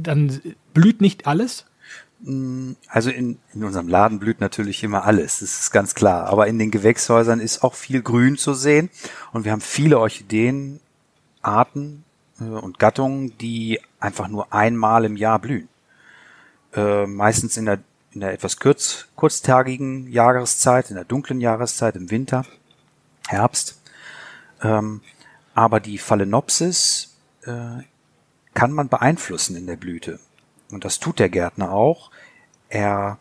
dann 0.02 0.40
blüht 0.72 1.00
nicht 1.00 1.26
alles. 1.26 1.66
Also 2.88 3.10
in, 3.10 3.38
in 3.52 3.64
unserem 3.64 3.86
Laden 3.86 4.18
blüht 4.18 4.40
natürlich 4.40 4.82
immer 4.82 5.04
alles, 5.04 5.40
das 5.40 5.60
ist 5.60 5.70
ganz 5.72 5.94
klar. 5.94 6.26
Aber 6.28 6.46
in 6.46 6.58
den 6.58 6.70
Gewächshäusern 6.70 7.38
ist 7.38 7.62
auch 7.62 7.74
viel 7.74 8.00
Grün 8.00 8.38
zu 8.38 8.54
sehen. 8.54 8.88
Und 9.32 9.44
wir 9.44 9.52
haben 9.52 9.60
viele 9.60 9.98
Orchideenarten 9.98 10.80
äh, 12.40 12.44
und 12.44 12.78
Gattungen, 12.78 13.36
die 13.38 13.78
einfach 14.00 14.28
nur 14.28 14.54
einmal 14.54 15.04
im 15.04 15.16
Jahr 15.16 15.38
blühen. 15.38 15.68
Äh, 16.74 17.06
meistens 17.06 17.58
in 17.58 17.66
der, 17.66 17.80
in 18.12 18.20
der 18.20 18.32
etwas 18.32 18.58
kurz, 18.58 19.06
kurztagigen 19.16 20.10
Jahreszeit, 20.10 20.88
in 20.88 20.96
der 20.96 21.04
dunklen 21.04 21.42
Jahreszeit, 21.42 21.94
im 21.94 22.10
Winter, 22.10 22.46
Herbst. 23.28 23.80
Ähm, 24.62 25.02
aber 25.54 25.78
die 25.80 25.98
Phalaenopsis 25.98 27.14
äh, 27.42 27.82
kann 28.54 28.72
man 28.72 28.88
beeinflussen 28.88 29.56
in 29.56 29.66
der 29.66 29.76
Blüte. 29.76 30.20
Und 30.74 30.84
das 30.84 30.98
tut 30.98 31.18
der 31.18 31.28
Gärtner 31.28 31.72
auch. 31.72 32.10
Er 32.68 33.18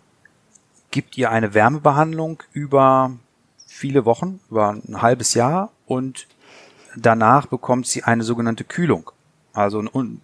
gibt 0.92 1.18
ihr 1.18 1.32
eine 1.32 1.54
Wärmebehandlung 1.54 2.44
über 2.52 3.12
viele 3.68 4.06
Wochen, 4.06 4.40
über 4.50 4.70
ein 4.70 5.02
halbes 5.02 5.34
Jahr 5.34 5.72
und 5.86 6.28
danach 6.96 7.48
bekommt 7.48 7.88
sie 7.88 8.04
eine 8.04 8.24
sogenannte 8.24 8.64
Kühlung. 8.64 9.12
Also 9.54 9.80
ein 9.80 10.22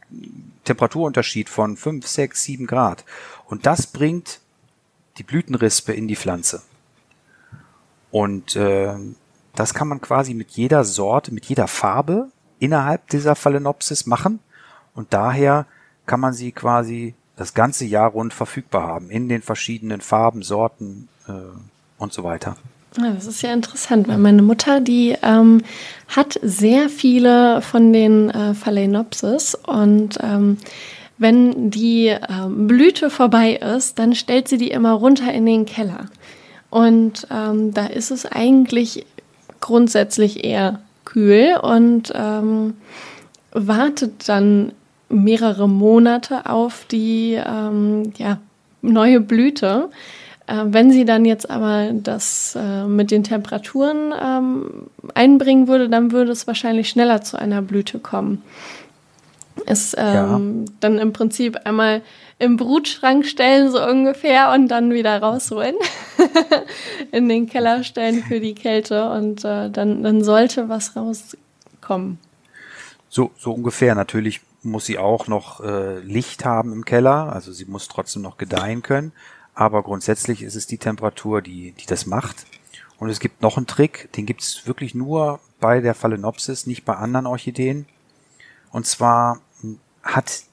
Temperaturunterschied 0.64 1.50
von 1.50 1.78
5, 1.78 2.08
6, 2.08 2.44
7 2.44 2.68
Grad. 2.68 3.06
Und 3.46 3.66
das 3.66 3.88
bringt 3.88 4.40
die 5.18 5.24
Blütenrispe 5.24 5.94
in 5.94 6.08
die 6.08 6.16
Pflanze. 6.16 6.64
Und 8.12 8.56
äh, 8.56 8.96
das 9.54 9.74
kann 9.74 9.88
man 9.88 10.02
quasi 10.02 10.34
mit 10.34 10.52
jeder 10.52 10.84
Sorte, 10.84 11.34
mit 11.34 11.46
jeder 11.46 11.68
Farbe 11.68 12.30
innerhalb 12.60 13.08
dieser 13.10 13.36
Phalaenopsis 13.36 14.06
machen. 14.06 14.40
Und 14.96 15.14
daher 15.14 15.68
kann 16.06 16.20
man 16.20 16.34
sie 16.34 16.52
quasi 16.52 17.14
das 17.40 17.54
ganze 17.54 17.86
Jahr 17.86 18.12
rund 18.12 18.34
verfügbar 18.34 18.86
haben, 18.86 19.10
in 19.10 19.30
den 19.30 19.42
verschiedenen 19.42 20.02
Farben, 20.02 20.44
Sorten 20.44 21.08
äh, 21.26 21.32
und 21.98 22.12
so 22.12 22.26
weiter. 22.26 22.58
Das 22.96 23.28
ist 23.28 23.42
ja 23.42 23.54
interessant, 23.54 24.10
weil 24.10 24.18
meine 24.18 24.42
Mutter, 24.42 24.82
die 24.82 25.16
ähm, 25.22 25.62
hat 26.10 26.38
sehr 26.44 26.90
viele 26.90 27.62
von 27.62 27.94
den 27.94 28.30
äh, 28.30 28.54
Phalaenopsis 28.54 29.56
und 29.56 30.18
ähm, 30.22 30.58
wenn 31.18 31.72
die 31.72 32.08
ähm, 32.08 32.68
Blüte 32.68 33.10
vorbei 33.10 33.54
ist, 33.54 34.00
dann 34.00 34.16
stellt 34.16 34.50
sie 34.50 34.58
die 34.58 34.72
immer 34.72 34.92
runter 34.92 35.32
in 35.32 35.46
den 35.46 35.66
Keller. 35.66 36.08
Und 36.70 37.26
ähm, 37.32 37.74
da 37.74 37.86
ist 37.86 38.12
es 38.12 38.26
eigentlich 38.26 39.06
grundsätzlich 39.62 40.44
eher 40.44 40.80
kühl 41.06 41.58
und 41.62 42.12
ähm, 42.14 42.76
wartet 43.52 44.28
dann 44.28 44.74
mehrere 45.10 45.68
Monate 45.68 46.46
auf 46.46 46.86
die 46.86 47.34
ähm, 47.34 48.14
ja, 48.18 48.38
neue 48.82 49.20
Blüte. 49.20 49.90
Äh, 50.48 50.66
wenn 50.66 50.92
sie 50.92 51.06
dann 51.06 51.26
jetzt 51.26 51.50
aber 51.50 51.92
das 51.94 52.56
äh, 52.60 52.86
mit 52.86 53.12
den 53.12 53.24
Temperaturen 53.24 54.14
ähm, 54.20 54.88
einbringen 55.14 55.68
würde, 55.68 55.90
dann 55.90 56.12
würde 56.12 56.32
es 56.32 56.48
wahrscheinlich 56.48 56.90
schneller 56.90 57.22
zu 57.22 57.38
einer 57.38 57.62
Blüte 57.62 58.00
kommen. 58.00 58.42
Ist 59.66 59.96
ähm, 59.98 60.66
ja. 60.66 60.72
dann 60.80 60.98
im 60.98 61.12
Prinzip 61.12 61.58
einmal 61.66 62.02
im 62.40 62.56
Brutschrank 62.56 63.26
stellen, 63.26 63.70
so 63.70 63.86
ungefähr, 63.86 64.52
und 64.54 64.70
dann 64.70 64.92
wieder 64.92 65.22
rausholen. 65.22 65.76
in 67.12 67.28
den 67.28 67.48
Keller 67.48 67.84
stellen 67.84 68.24
für 68.24 68.40
die 68.40 68.56
Kälte 68.56 69.10
und 69.10 69.44
äh, 69.44 69.70
dann, 69.70 70.04
dann 70.04 70.24
sollte 70.24 70.70
was 70.70 70.96
rauskommen. 70.96 72.18
So, 73.10 73.32
so 73.38 73.52
ungefähr. 73.52 73.94
Natürlich 73.94 74.40
muss 74.64 74.86
sie 74.86 74.98
auch 74.98 75.28
noch 75.28 75.62
äh, 75.62 76.00
Licht 76.00 76.46
haben 76.46 76.74
im 76.74 76.86
Keller, 76.86 77.32
also 77.34 77.52
sie 77.52 77.66
muss 77.66 77.88
trotzdem 77.88 78.22
noch 78.22 78.38
gedeihen 78.38 78.82
können. 78.82 79.12
Aber 79.54 79.84
grundsätzlich 79.84 80.42
ist 80.42 80.56
es 80.56 80.68
die 80.68 80.78
Temperatur, 80.78 81.42
die, 81.42 81.74
die 81.74 81.86
das 81.86 82.06
macht. 82.06 82.46
Und 82.98 83.10
es 83.10 83.20
gibt 83.20 83.42
noch 83.42 83.58
einen 83.58 83.68
Trick, 83.68 84.12
den 84.14 84.26
gibt 84.26 84.42
es 84.42 84.68
wirklich 84.68 84.96
nur 84.96 85.40
bei 85.60 85.82
der 85.82 85.96
Phalaenopsis, 85.96 86.68
nicht 86.68 86.86
bei 86.86 86.96
anderen 86.96 87.26
Orchideen. 87.26 87.86
Und 88.72 88.86
zwar 88.86 89.42
hat 90.04 90.44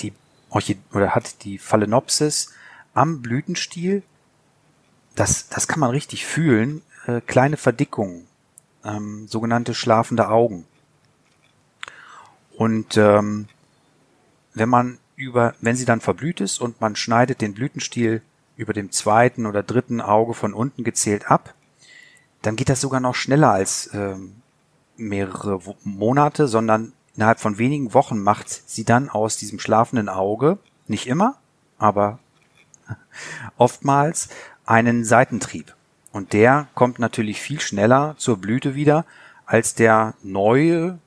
die 0.00 0.12
Orchid 0.50 0.78
oder 0.92 1.14
hat 1.14 1.44
die 1.44 1.58
Phalaenopsis 1.58 2.52
am 2.94 3.22
Blütenstiel, 3.22 4.02
das, 5.14 5.48
das 5.48 5.68
kann 5.68 5.80
man 5.80 5.90
richtig 5.90 6.26
fühlen, 6.26 6.82
äh, 7.06 7.20
kleine 7.20 7.56
Verdickungen, 7.56 8.26
ähm, 8.84 9.28
sogenannte 9.28 9.74
schlafende 9.74 10.28
Augen. 10.28 10.66
Und 12.56 12.96
ähm, 12.96 13.48
wenn 14.54 14.68
man 14.68 14.98
über, 15.16 15.54
wenn 15.60 15.76
sie 15.76 15.84
dann 15.84 16.00
verblüht 16.00 16.40
ist 16.40 16.60
und 16.60 16.80
man 16.80 16.96
schneidet 16.96 17.40
den 17.40 17.54
Blütenstiel 17.54 18.22
über 18.56 18.72
dem 18.72 18.90
zweiten 18.92 19.46
oder 19.46 19.62
dritten 19.62 20.00
Auge 20.00 20.34
von 20.34 20.54
unten 20.54 20.84
gezählt 20.84 21.30
ab, 21.30 21.54
dann 22.42 22.56
geht 22.56 22.68
das 22.68 22.80
sogar 22.80 23.00
noch 23.00 23.14
schneller 23.14 23.50
als 23.50 23.90
ähm, 23.94 24.36
mehrere 24.96 25.60
Monate, 25.82 26.46
sondern 26.46 26.92
innerhalb 27.16 27.40
von 27.40 27.58
wenigen 27.58 27.94
Wochen 27.94 28.22
macht 28.22 28.48
sie 28.50 28.84
dann 28.84 29.08
aus 29.08 29.36
diesem 29.36 29.58
schlafenden 29.58 30.08
Auge, 30.08 30.58
nicht 30.86 31.06
immer, 31.06 31.36
aber 31.78 32.18
oftmals, 33.56 34.28
einen 34.66 35.04
Seitentrieb. 35.04 35.74
Und 36.12 36.32
der 36.32 36.68
kommt 36.74 36.98
natürlich 36.98 37.40
viel 37.40 37.60
schneller 37.60 38.14
zur 38.18 38.38
Blüte 38.38 38.74
wieder 38.74 39.04
als 39.46 39.74
der 39.74 40.14
neue 40.22 40.98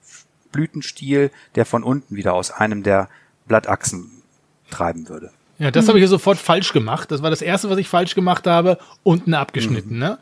Blütenstiel, 0.51 1.31
der 1.55 1.65
von 1.65 1.83
unten 1.83 2.15
wieder 2.15 2.33
aus 2.33 2.51
einem 2.51 2.83
der 2.83 3.09
Blattachsen 3.47 4.11
treiben 4.69 5.09
würde. 5.09 5.31
Ja, 5.59 5.71
das 5.71 5.85
mhm. 5.85 5.89
habe 5.89 5.99
ich 5.99 6.03
ja 6.03 6.07
sofort 6.07 6.37
falsch 6.37 6.73
gemacht. 6.73 7.11
Das 7.11 7.21
war 7.21 7.29
das 7.29 7.41
erste, 7.41 7.69
was 7.69 7.77
ich 7.77 7.87
falsch 7.87 8.15
gemacht 8.15 8.45
habe. 8.47 8.77
Unten 9.03 9.33
abgeschnitten, 9.33 9.93
mhm. 9.93 9.99
ne? 9.99 10.17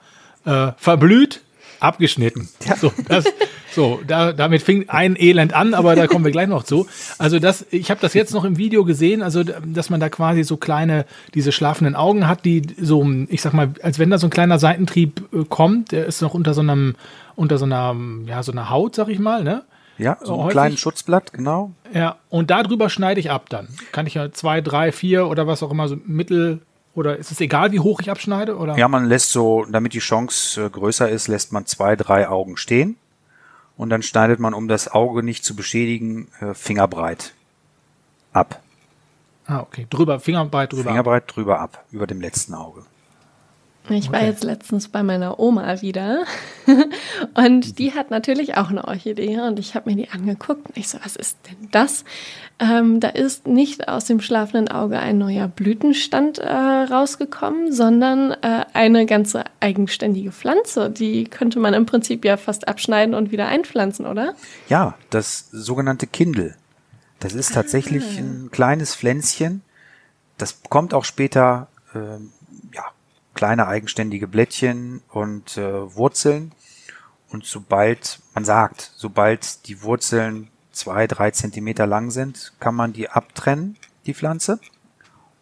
Äh, 0.46 0.72
verblüht, 0.78 1.42
abgeschnitten. 1.80 2.48
Ja. 2.66 2.78
So, 2.78 2.92
das, 3.08 3.26
so 3.72 4.00
da, 4.08 4.32
damit 4.32 4.62
fing 4.62 4.90
ein 4.90 5.16
Elend 5.20 5.54
an, 5.54 5.74
aber 5.74 5.96
da 5.96 6.08
kommen 6.08 6.24
wir 6.24 6.32
gleich 6.32 6.48
noch 6.48 6.64
zu. 6.64 6.88
Also 7.18 7.40
das, 7.40 7.66
ich 7.72 7.90
habe 7.90 8.00
das 8.00 8.14
jetzt 8.14 8.34
noch 8.34 8.46
im 8.46 8.58
Video 8.58 8.86
gesehen, 8.86 9.22
also 9.22 9.44
dass 9.44 9.90
man 9.90 10.00
da 10.00 10.10
quasi 10.10 10.44
so 10.44 10.58
kleine, 10.58 11.06
diese 11.34 11.52
schlafenden 11.52 11.96
Augen 11.96 12.28
hat, 12.28 12.46
die 12.46 12.62
so, 12.80 13.06
ich 13.28 13.42
sag 13.42 13.54
mal, 13.54 13.72
als 13.82 14.00
wenn 14.00 14.10
da 14.10 14.18
so 14.18 14.28
ein 14.28 14.32
kleiner 14.32 14.60
Seitentrieb 14.60 15.22
äh, 15.34 15.44
kommt, 15.50 15.92
der 15.92 16.06
ist 16.06 16.22
noch 16.22 16.34
unter 16.34 16.54
so 16.54 16.62
einem, 16.62 16.96
unter 17.36 17.58
so 17.58 17.66
einer, 17.66 17.96
ja, 18.28 18.44
so 18.44 18.52
einer 18.52 18.70
Haut, 18.70 18.96
sag 18.96 19.10
ich 19.10 19.20
mal, 19.20 19.44
ne? 19.44 19.64
Ja, 19.98 20.18
so 20.22 20.42
ein 20.42 20.50
kleines 20.50 20.80
Schutzblatt, 20.80 21.32
genau. 21.32 21.72
Ja, 21.94 22.18
und 22.30 22.52
darüber 22.52 22.90
schneide 22.90 23.20
ich 23.20 23.32
ab 23.32 23.50
dann. 23.50 23.70
Kann 23.92 24.08
ich 24.08 24.16
ja 24.16 24.32
zwei, 24.32 24.62
drei, 24.62 24.92
vier 24.92 25.28
oder 25.28 25.48
was 25.48 25.64
auch 25.64 25.72
immer, 25.72 25.88
so 25.88 25.98
mittel 26.06 26.62
oder 26.96 27.18
ist 27.18 27.32
es 27.32 27.42
egal, 27.42 27.72
wie 27.72 27.80
hoch 27.80 28.00
ich 28.00 28.10
abschneide? 28.10 28.58
Oder? 28.58 28.78
Ja, 28.78 28.88
man 28.88 29.06
lässt 29.06 29.32
so, 29.32 29.66
damit 29.70 29.94
die 29.94 30.00
Chance 30.00 30.66
äh, 30.66 30.70
größer 30.70 31.10
ist, 31.10 31.28
lässt 31.28 31.52
man 31.52 31.66
zwei, 31.66 31.96
drei 31.96 32.28
Augen 32.28 32.58
stehen. 32.58 32.98
Und 33.78 33.90
dann 33.90 34.02
schneidet 34.02 34.40
man, 34.40 34.54
um 34.54 34.70
das 34.70 34.88
Auge 34.88 35.22
nicht 35.22 35.44
zu 35.44 35.56
beschädigen, 35.56 36.30
äh, 36.40 36.54
fingerbreit 36.54 37.34
ab. 38.32 38.62
Ah, 39.48 39.60
okay. 39.60 39.86
Drüber, 39.90 40.20
fingerbreit 40.22 40.72
drüber. 40.72 40.90
Fingerbreit 40.90 41.24
drüber 41.36 41.60
ab, 41.60 41.84
über 41.92 42.08
dem 42.08 42.22
letzten 42.22 42.54
Auge. 42.54 42.84
Ich 43.90 44.12
war 44.12 44.24
jetzt 44.24 44.44
letztens 44.44 44.88
bei 44.88 45.04
meiner 45.04 45.40
Oma 45.40 45.82
wieder 45.82 46.24
und 47.36 47.78
die 47.78 47.94
hat 47.94 48.10
natürlich 48.10 48.58
auch 48.58 48.70
eine 48.70 48.88
Orchidee 48.88 49.40
und 49.42 49.60
ich 49.60 49.76
habe 49.76 49.90
mir 49.90 49.96
die 49.96 50.10
angeguckt 50.10 50.68
und 50.68 50.78
ich 50.78 50.88
so, 50.88 50.98
was 51.04 51.16
ist 51.16 51.38
denn 51.48 51.70
das? 51.72 52.04
Ähm, 52.58 53.00
da 53.00 53.10
ist 53.10 53.46
nicht 53.46 53.88
aus 53.88 54.06
dem 54.06 54.22
schlafenden 54.22 54.70
Auge 54.70 54.98
ein 55.00 55.18
neuer 55.18 55.48
Blütenstand 55.48 56.40
äh, 56.40 56.50
rausgekommen, 56.50 57.72
sondern 57.72 58.32
äh, 58.32 58.66
eine 58.74 59.06
ganze 59.06 59.44
eigenständige 59.60 60.32
Pflanze. 60.32 60.90
Die 60.90 61.26
könnte 61.26 61.60
man 61.60 61.74
im 61.74 61.86
Prinzip 61.86 62.26
ja 62.26 62.38
fast 62.38 62.68
abschneiden 62.68 63.14
und 63.14 63.32
wieder 63.32 63.48
einpflanzen, 63.48 64.08
oder? 64.08 64.34
Ja, 64.68 64.96
das 65.10 65.50
sogenannte 65.52 66.08
Kindel. 66.08 66.56
Das 67.20 67.34
ist 67.34 67.54
tatsächlich 67.54 68.04
ah. 68.18 68.20
ein 68.20 68.50
kleines 68.52 68.96
Pflänzchen. 68.96 69.62
Das 70.38 70.54
bekommt 70.54 70.94
auch 70.94 71.06
später 71.06 71.68
äh, 71.94 72.20
kleine 73.36 73.68
eigenständige 73.68 74.28
Blättchen 74.28 75.02
und 75.10 75.58
äh, 75.58 75.96
Wurzeln. 75.96 76.54
Und 77.30 77.46
sobald, 77.46 78.20
man 78.34 78.46
sagt, 78.46 78.92
sobald 78.96 79.68
die 79.68 79.84
Wurzeln 79.84 80.50
zwei, 80.72 81.06
drei 81.06 81.32
Zentimeter 81.32 81.86
lang 81.86 82.12
sind, 82.12 82.54
kann 82.60 82.76
man 82.76 82.94
die 82.94 83.10
abtrennen, 83.10 83.78
die 84.06 84.14
Pflanze. 84.14 84.60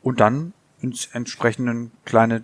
Und 0.01 0.19
dann 0.19 0.53
ins 0.81 1.07
entsprechenden 1.13 1.91
kleine 2.03 2.43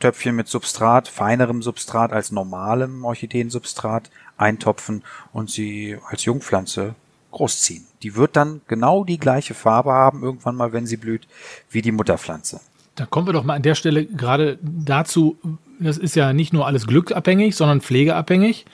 Töpfchen 0.00 0.34
mit 0.34 0.48
Substrat, 0.48 1.08
feinerem 1.08 1.62
Substrat 1.62 2.12
als 2.12 2.32
normalem 2.32 3.04
Orchideensubstrat 3.04 4.10
eintopfen 4.36 5.04
und 5.32 5.50
sie 5.50 5.98
als 6.06 6.24
Jungpflanze 6.24 6.94
großziehen. 7.30 7.86
Die 8.02 8.16
wird 8.16 8.36
dann 8.36 8.62
genau 8.66 9.04
die 9.04 9.18
gleiche 9.18 9.54
Farbe 9.54 9.92
haben, 9.92 10.22
irgendwann 10.22 10.56
mal, 10.56 10.72
wenn 10.72 10.86
sie 10.86 10.96
blüht, 10.96 11.28
wie 11.70 11.82
die 11.82 11.92
Mutterpflanze. 11.92 12.60
Da 13.00 13.06
kommen 13.06 13.26
wir 13.26 13.32
doch 13.32 13.44
mal 13.44 13.54
an 13.54 13.62
der 13.62 13.74
Stelle 13.74 14.04
gerade 14.04 14.58
dazu, 14.60 15.38
das 15.78 15.96
ist 15.96 16.16
ja 16.16 16.34
nicht 16.34 16.52
nur 16.52 16.66
alles 16.66 16.86
glückabhängig, 16.86 17.56
sondern 17.56 17.80
pflegeabhängig. 17.80 18.66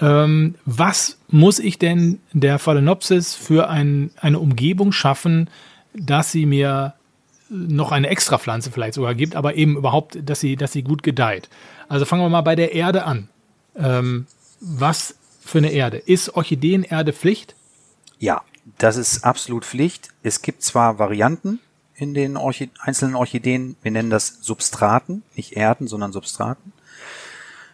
Ähm, 0.00 0.56
was 0.64 1.20
muss 1.28 1.60
ich 1.60 1.78
denn 1.78 2.18
der 2.32 2.58
Phalaenopsis 2.58 3.36
für 3.36 3.68
ein, 3.68 4.10
eine 4.20 4.40
Umgebung 4.40 4.90
schaffen, 4.90 5.48
dass 5.94 6.32
sie 6.32 6.44
mir 6.44 6.94
noch 7.50 7.92
eine 7.92 8.08
Extrapflanze 8.08 8.72
vielleicht 8.72 8.94
sogar 8.94 9.14
gibt, 9.14 9.36
aber 9.36 9.54
eben 9.54 9.76
überhaupt, 9.76 10.18
dass 10.28 10.40
sie, 10.40 10.56
dass 10.56 10.72
sie 10.72 10.82
gut 10.82 11.04
gedeiht. 11.04 11.48
Also 11.88 12.04
fangen 12.04 12.24
wir 12.24 12.30
mal 12.30 12.40
bei 12.40 12.56
der 12.56 12.72
Erde 12.72 13.04
an. 13.04 13.28
Ähm, 13.76 14.26
was 14.58 15.14
für 15.40 15.58
eine 15.58 15.70
Erde? 15.70 15.98
Ist 15.98 16.34
Orchideenerde 16.34 17.12
Pflicht? 17.12 17.54
Ja, 18.18 18.42
das 18.78 18.96
ist 18.96 19.22
absolut 19.22 19.64
Pflicht. 19.64 20.08
Es 20.24 20.42
gibt 20.42 20.64
zwar 20.64 20.98
Varianten 20.98 21.60
in 22.02 22.14
den 22.14 22.36
Orchid 22.36 22.72
einzelnen 22.80 23.14
Orchideen, 23.14 23.76
wir 23.82 23.92
nennen 23.92 24.10
das 24.10 24.38
Substraten, 24.40 25.22
nicht 25.36 25.52
Erden, 25.52 25.86
sondern 25.86 26.12
Substraten, 26.12 26.72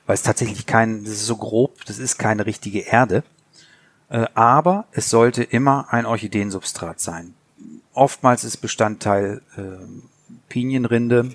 weil 0.06 0.14
es 0.14 0.22
tatsächlich 0.22 0.66
kein, 0.66 1.04
das 1.04 1.14
ist 1.14 1.26
so 1.26 1.38
grob, 1.38 1.84
das 1.86 1.98
ist 1.98 2.18
keine 2.18 2.44
richtige 2.44 2.80
Erde. 2.80 3.24
Äh, 4.10 4.26
aber 4.34 4.84
es 4.92 5.08
sollte 5.08 5.42
immer 5.42 5.86
ein 5.90 6.04
Orchideensubstrat 6.04 7.00
sein. 7.00 7.32
Oftmals 7.94 8.44
ist 8.44 8.58
Bestandteil 8.58 9.40
äh, 9.56 9.62
Pinienrinde 10.50 11.30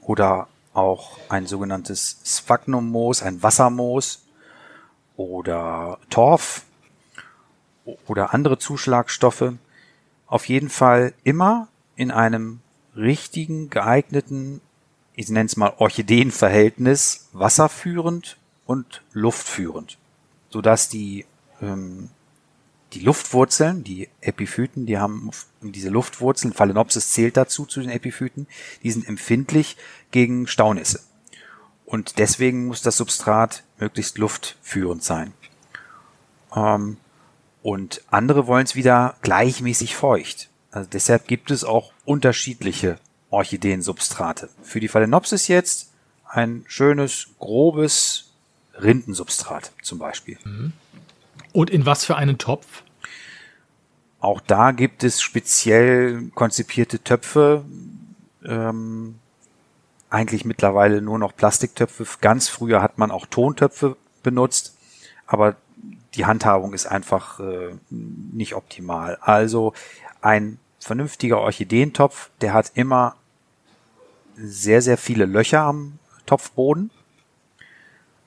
oder 0.00 0.48
auch 0.72 1.18
ein 1.28 1.46
sogenanntes 1.46 2.20
Sphagnummoos, 2.24 3.22
ein 3.22 3.42
Wassermoos 3.42 4.24
oder 5.16 5.98
Torf 6.08 6.62
oder 8.06 8.32
andere 8.32 8.58
Zuschlagstoffe. 8.58 9.52
Auf 10.26 10.48
jeden 10.48 10.70
Fall 10.70 11.12
immer 11.22 11.68
in 11.96 12.10
einem 12.10 12.60
richtigen, 12.96 13.70
geeigneten, 13.70 14.60
ich 15.14 15.28
nenne 15.28 15.46
es 15.46 15.56
mal 15.56 15.74
Orchideenverhältnis, 15.78 17.28
wasserführend 17.32 18.36
und 18.66 19.02
luftführend, 19.12 19.98
sodass 20.50 20.88
die 20.88 21.26
ähm, 21.60 22.10
die 22.94 23.00
Luftwurzeln, 23.00 23.82
die 23.82 24.08
Epiphyten, 24.20 24.86
die 24.86 24.98
haben 24.98 25.30
diese 25.60 25.88
Luftwurzeln, 25.88 26.52
Phalaenopsis 26.52 27.10
zählt 27.10 27.36
dazu 27.36 27.66
zu 27.66 27.80
den 27.80 27.90
Epiphyten, 27.90 28.46
die 28.82 28.90
sind 28.90 29.08
empfindlich 29.08 29.76
gegen 30.12 30.46
Staunässe. 30.46 31.00
Und 31.86 32.18
deswegen 32.18 32.66
muss 32.66 32.82
das 32.82 32.96
Substrat 32.96 33.64
möglichst 33.78 34.18
luftführend 34.18 35.02
sein. 35.02 35.32
Ähm, 36.54 36.96
und 37.62 38.02
andere 38.10 38.46
wollen 38.46 38.64
es 38.64 38.76
wieder 38.76 39.16
gleichmäßig 39.22 39.96
feucht. 39.96 40.48
Also 40.74 40.90
deshalb 40.92 41.28
gibt 41.28 41.52
es 41.52 41.62
auch 41.62 41.92
unterschiedliche 42.04 42.98
Orchideensubstrate. 43.30 44.48
Für 44.64 44.80
die 44.80 44.88
Phalaenopsis 44.88 45.46
jetzt 45.46 45.92
ein 46.28 46.64
schönes, 46.66 47.28
grobes 47.38 48.32
Rindensubstrat 48.74 49.70
zum 49.82 50.00
Beispiel. 50.00 50.36
Mhm. 50.44 50.72
Und 51.52 51.70
in 51.70 51.86
was 51.86 52.04
für 52.04 52.16
einen 52.16 52.38
Topf? 52.38 52.82
Auch 54.18 54.40
da 54.40 54.72
gibt 54.72 55.04
es 55.04 55.22
speziell 55.22 56.30
konzipierte 56.34 56.98
Töpfe. 56.98 57.64
Ähm, 58.44 59.20
eigentlich 60.10 60.44
mittlerweile 60.44 61.00
nur 61.02 61.20
noch 61.20 61.36
Plastiktöpfe. 61.36 62.04
Ganz 62.20 62.48
früher 62.48 62.82
hat 62.82 62.98
man 62.98 63.12
auch 63.12 63.26
Tontöpfe 63.26 63.96
benutzt, 64.24 64.76
aber 65.28 65.54
die 66.14 66.26
Handhabung 66.26 66.74
ist 66.74 66.86
einfach 66.86 67.38
äh, 67.38 67.76
nicht 67.90 68.54
optimal. 68.54 69.18
Also 69.20 69.72
ein 70.20 70.58
vernünftiger 70.84 71.40
Orchideentopf, 71.40 72.30
der 72.42 72.52
hat 72.52 72.72
immer 72.74 73.16
sehr, 74.36 74.82
sehr 74.82 74.98
viele 74.98 75.24
Löcher 75.24 75.62
am 75.62 75.98
Topfboden. 76.26 76.90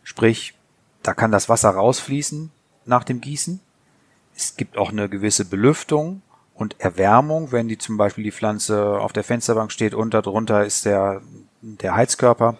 Sprich, 0.03 0.55
da 1.03 1.13
kann 1.13 1.31
das 1.31 1.49
Wasser 1.49 1.69
rausfließen 1.69 2.51
nach 2.85 3.03
dem 3.03 3.21
Gießen. 3.21 3.59
Es 4.35 4.55
gibt 4.57 4.75
auch 4.75 4.89
eine 4.91 5.07
gewisse 5.07 5.45
Belüftung 5.45 6.23
und 6.55 6.79
Erwärmung, 6.79 7.51
wenn 7.51 7.67
die 7.67 7.77
zum 7.77 7.95
Beispiel 7.95 8.23
die 8.23 8.31
Pflanze 8.31 8.99
auf 8.99 9.13
der 9.13 9.23
Fensterbank 9.23 9.71
steht 9.71 9.93
und 9.93 10.15
darunter 10.15 10.65
ist 10.65 10.85
der, 10.85 11.21
der 11.61 11.93
Heizkörper. 11.93 12.57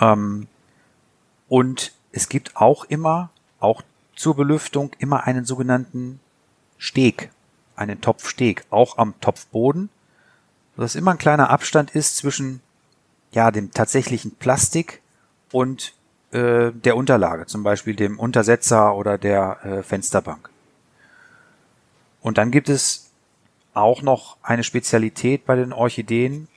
Ähm, 0.00 0.48
und 1.48 1.92
es 2.12 2.30
gibt 2.30 2.56
auch 2.56 2.84
immer, 2.84 3.28
auch 3.60 3.82
zur 4.14 4.36
Belüftung, 4.36 4.92
immer 4.98 5.24
einen 5.24 5.44
sogenannten 5.44 6.20
Steg, 6.78 7.30
einen 7.76 8.00
Topfsteg, 8.00 8.64
auch 8.70 8.98
am 8.98 9.18
Topfboden, 9.20 9.90
sodass 10.74 10.94
immer 10.94 11.12
ein 11.12 11.18
kleiner 11.18 11.50
Abstand 11.50 11.90
ist 11.90 12.16
zwischen 12.16 12.60
ja, 13.32 13.50
dem 13.50 13.70
tatsächlichen 13.70 14.34
Plastik 14.36 15.02
und 15.52 15.94
äh, 16.32 16.72
der 16.72 16.96
Unterlage, 16.96 17.46
zum 17.46 17.62
Beispiel 17.62 17.94
dem 17.94 18.18
Untersetzer 18.18 18.94
oder 18.94 19.18
der 19.18 19.64
äh, 19.64 19.82
Fensterbank. 19.82 20.50
Und 22.20 22.38
dann 22.38 22.50
gibt 22.50 22.68
es 22.68 23.10
auch 23.74 24.02
noch 24.02 24.38
eine 24.42 24.64
Spezialität 24.64 25.44
bei 25.44 25.54
den 25.54 25.72
Orchideen. 25.72 26.48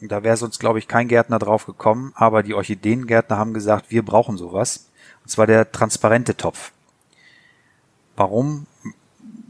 Da 0.00 0.22
wäre 0.22 0.36
sonst, 0.36 0.58
glaube 0.58 0.78
ich, 0.78 0.86
kein 0.86 1.08
Gärtner 1.08 1.38
drauf 1.38 1.66
gekommen, 1.66 2.12
aber 2.14 2.42
die 2.42 2.54
Orchideengärtner 2.54 3.38
haben 3.38 3.54
gesagt, 3.54 3.90
wir 3.90 4.04
brauchen 4.04 4.36
sowas. 4.36 4.88
Und 5.24 5.30
zwar 5.30 5.46
der 5.46 5.72
transparente 5.72 6.36
Topf. 6.36 6.72
Warum 8.16 8.66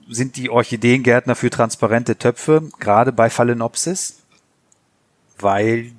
sind 0.09 0.36
die 0.36 0.50
Orchideengärtner 0.50 1.34
für 1.34 1.50
transparente 1.50 2.16
Töpfe, 2.16 2.68
gerade 2.78 3.12
bei 3.12 3.30
Phalaenopsis? 3.30 4.22
Weil 5.38 5.92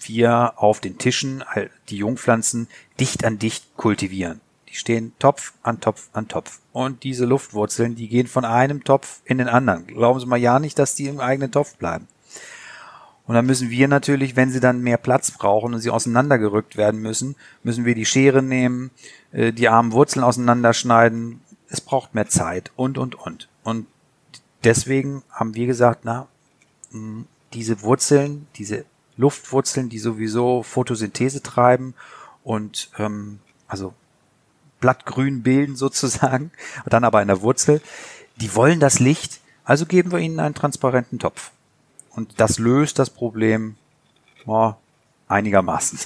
wir 0.00 0.54
auf 0.56 0.80
den 0.80 0.98
Tischen 0.98 1.44
die 1.88 1.98
Jungpflanzen 1.98 2.68
dicht 2.98 3.24
an 3.24 3.38
dicht 3.38 3.76
kultivieren. 3.76 4.40
Die 4.68 4.74
stehen 4.74 5.12
Topf 5.18 5.52
an 5.62 5.80
Topf 5.80 6.08
an 6.12 6.28
Topf. 6.28 6.60
Und 6.72 7.02
diese 7.04 7.24
Luftwurzeln, 7.24 7.94
die 7.94 8.08
gehen 8.08 8.26
von 8.26 8.44
einem 8.44 8.84
Topf 8.84 9.20
in 9.24 9.38
den 9.38 9.48
anderen. 9.48 9.86
Glauben 9.86 10.20
Sie 10.20 10.26
mal 10.26 10.36
ja 10.36 10.58
nicht, 10.58 10.78
dass 10.78 10.94
die 10.94 11.06
im 11.06 11.20
eigenen 11.20 11.52
Topf 11.52 11.76
bleiben. 11.76 12.08
Und 13.26 13.34
dann 13.34 13.46
müssen 13.46 13.70
wir 13.70 13.88
natürlich, 13.88 14.36
wenn 14.36 14.50
sie 14.50 14.60
dann 14.60 14.82
mehr 14.82 14.98
Platz 14.98 15.32
brauchen 15.32 15.74
und 15.74 15.80
sie 15.80 15.90
auseinandergerückt 15.90 16.76
werden 16.76 17.00
müssen, 17.00 17.34
müssen 17.64 17.84
wir 17.84 17.96
die 17.96 18.04
Schere 18.04 18.40
nehmen, 18.40 18.90
äh, 19.32 19.52
die 19.52 19.68
armen 19.68 19.92
Wurzeln 19.92 20.22
auseinanderschneiden. 20.22 21.40
Es 21.68 21.80
braucht 21.80 22.14
mehr 22.14 22.28
Zeit 22.28 22.70
und, 22.76 22.98
und, 22.98 23.14
und. 23.14 23.48
Und 23.64 23.86
deswegen 24.64 25.22
haben 25.30 25.54
wir 25.54 25.66
gesagt, 25.66 26.00
na, 26.04 26.28
diese 27.52 27.82
Wurzeln, 27.82 28.46
diese 28.56 28.84
Luftwurzeln, 29.16 29.88
die 29.88 29.98
sowieso 29.98 30.62
Photosynthese 30.62 31.42
treiben 31.42 31.94
und 32.44 32.90
ähm, 32.98 33.40
also 33.66 33.94
Blattgrün 34.80 35.42
bilden 35.42 35.76
sozusagen, 35.84 36.50
dann 36.86 37.04
aber 37.04 37.22
in 37.22 37.28
der 37.28 37.42
Wurzel, 37.42 37.80
die 38.36 38.54
wollen 38.54 38.80
das 38.80 38.98
Licht, 38.98 39.40
also 39.64 39.86
geben 39.86 40.12
wir 40.12 40.18
ihnen 40.18 40.40
einen 40.40 40.54
transparenten 40.54 41.18
Topf. 41.18 41.50
Und 42.10 42.40
das 42.40 42.58
löst 42.58 42.98
das 42.98 43.10
Problem 43.10 43.76
oh, 44.46 44.74
einigermaßen. 45.28 45.98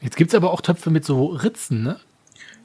Jetzt 0.00 0.16
gibt's 0.16 0.34
aber 0.34 0.52
auch 0.52 0.60
Töpfe 0.60 0.90
mit 0.90 1.04
so 1.04 1.26
Ritzen, 1.26 1.82
ne? 1.82 2.00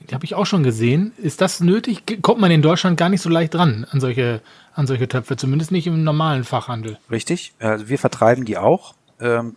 Die 0.10 0.16
habe 0.16 0.26
ich 0.26 0.36
auch 0.36 0.46
schon 0.46 0.64
gesehen. 0.64 1.14
Ist 1.18 1.42
das 1.42 1.60
nötig? 1.60 2.22
Kommt 2.22 2.42
man 2.42 2.52
in 2.52 2.62
Deutschland 2.62 2.98
gar 2.98 3.10
nicht 3.10 3.22
so 3.22 3.30
leicht 3.30 3.54
dran 3.54 3.86
an 3.92 4.00
solche, 4.00 4.42
an 4.74 4.88
solche 4.88 5.08
Töpfe, 5.08 5.38
zumindest 5.38 5.72
nicht 5.72 5.88
im 5.88 6.04
normalen 6.04 6.44
Fachhandel. 6.44 6.98
Richtig. 7.12 7.54
Also 7.60 7.90
wir 7.90 8.00
vertreiben 8.00 8.46
die 8.46 8.58
auch, 8.58 8.96
ähm, 9.20 9.56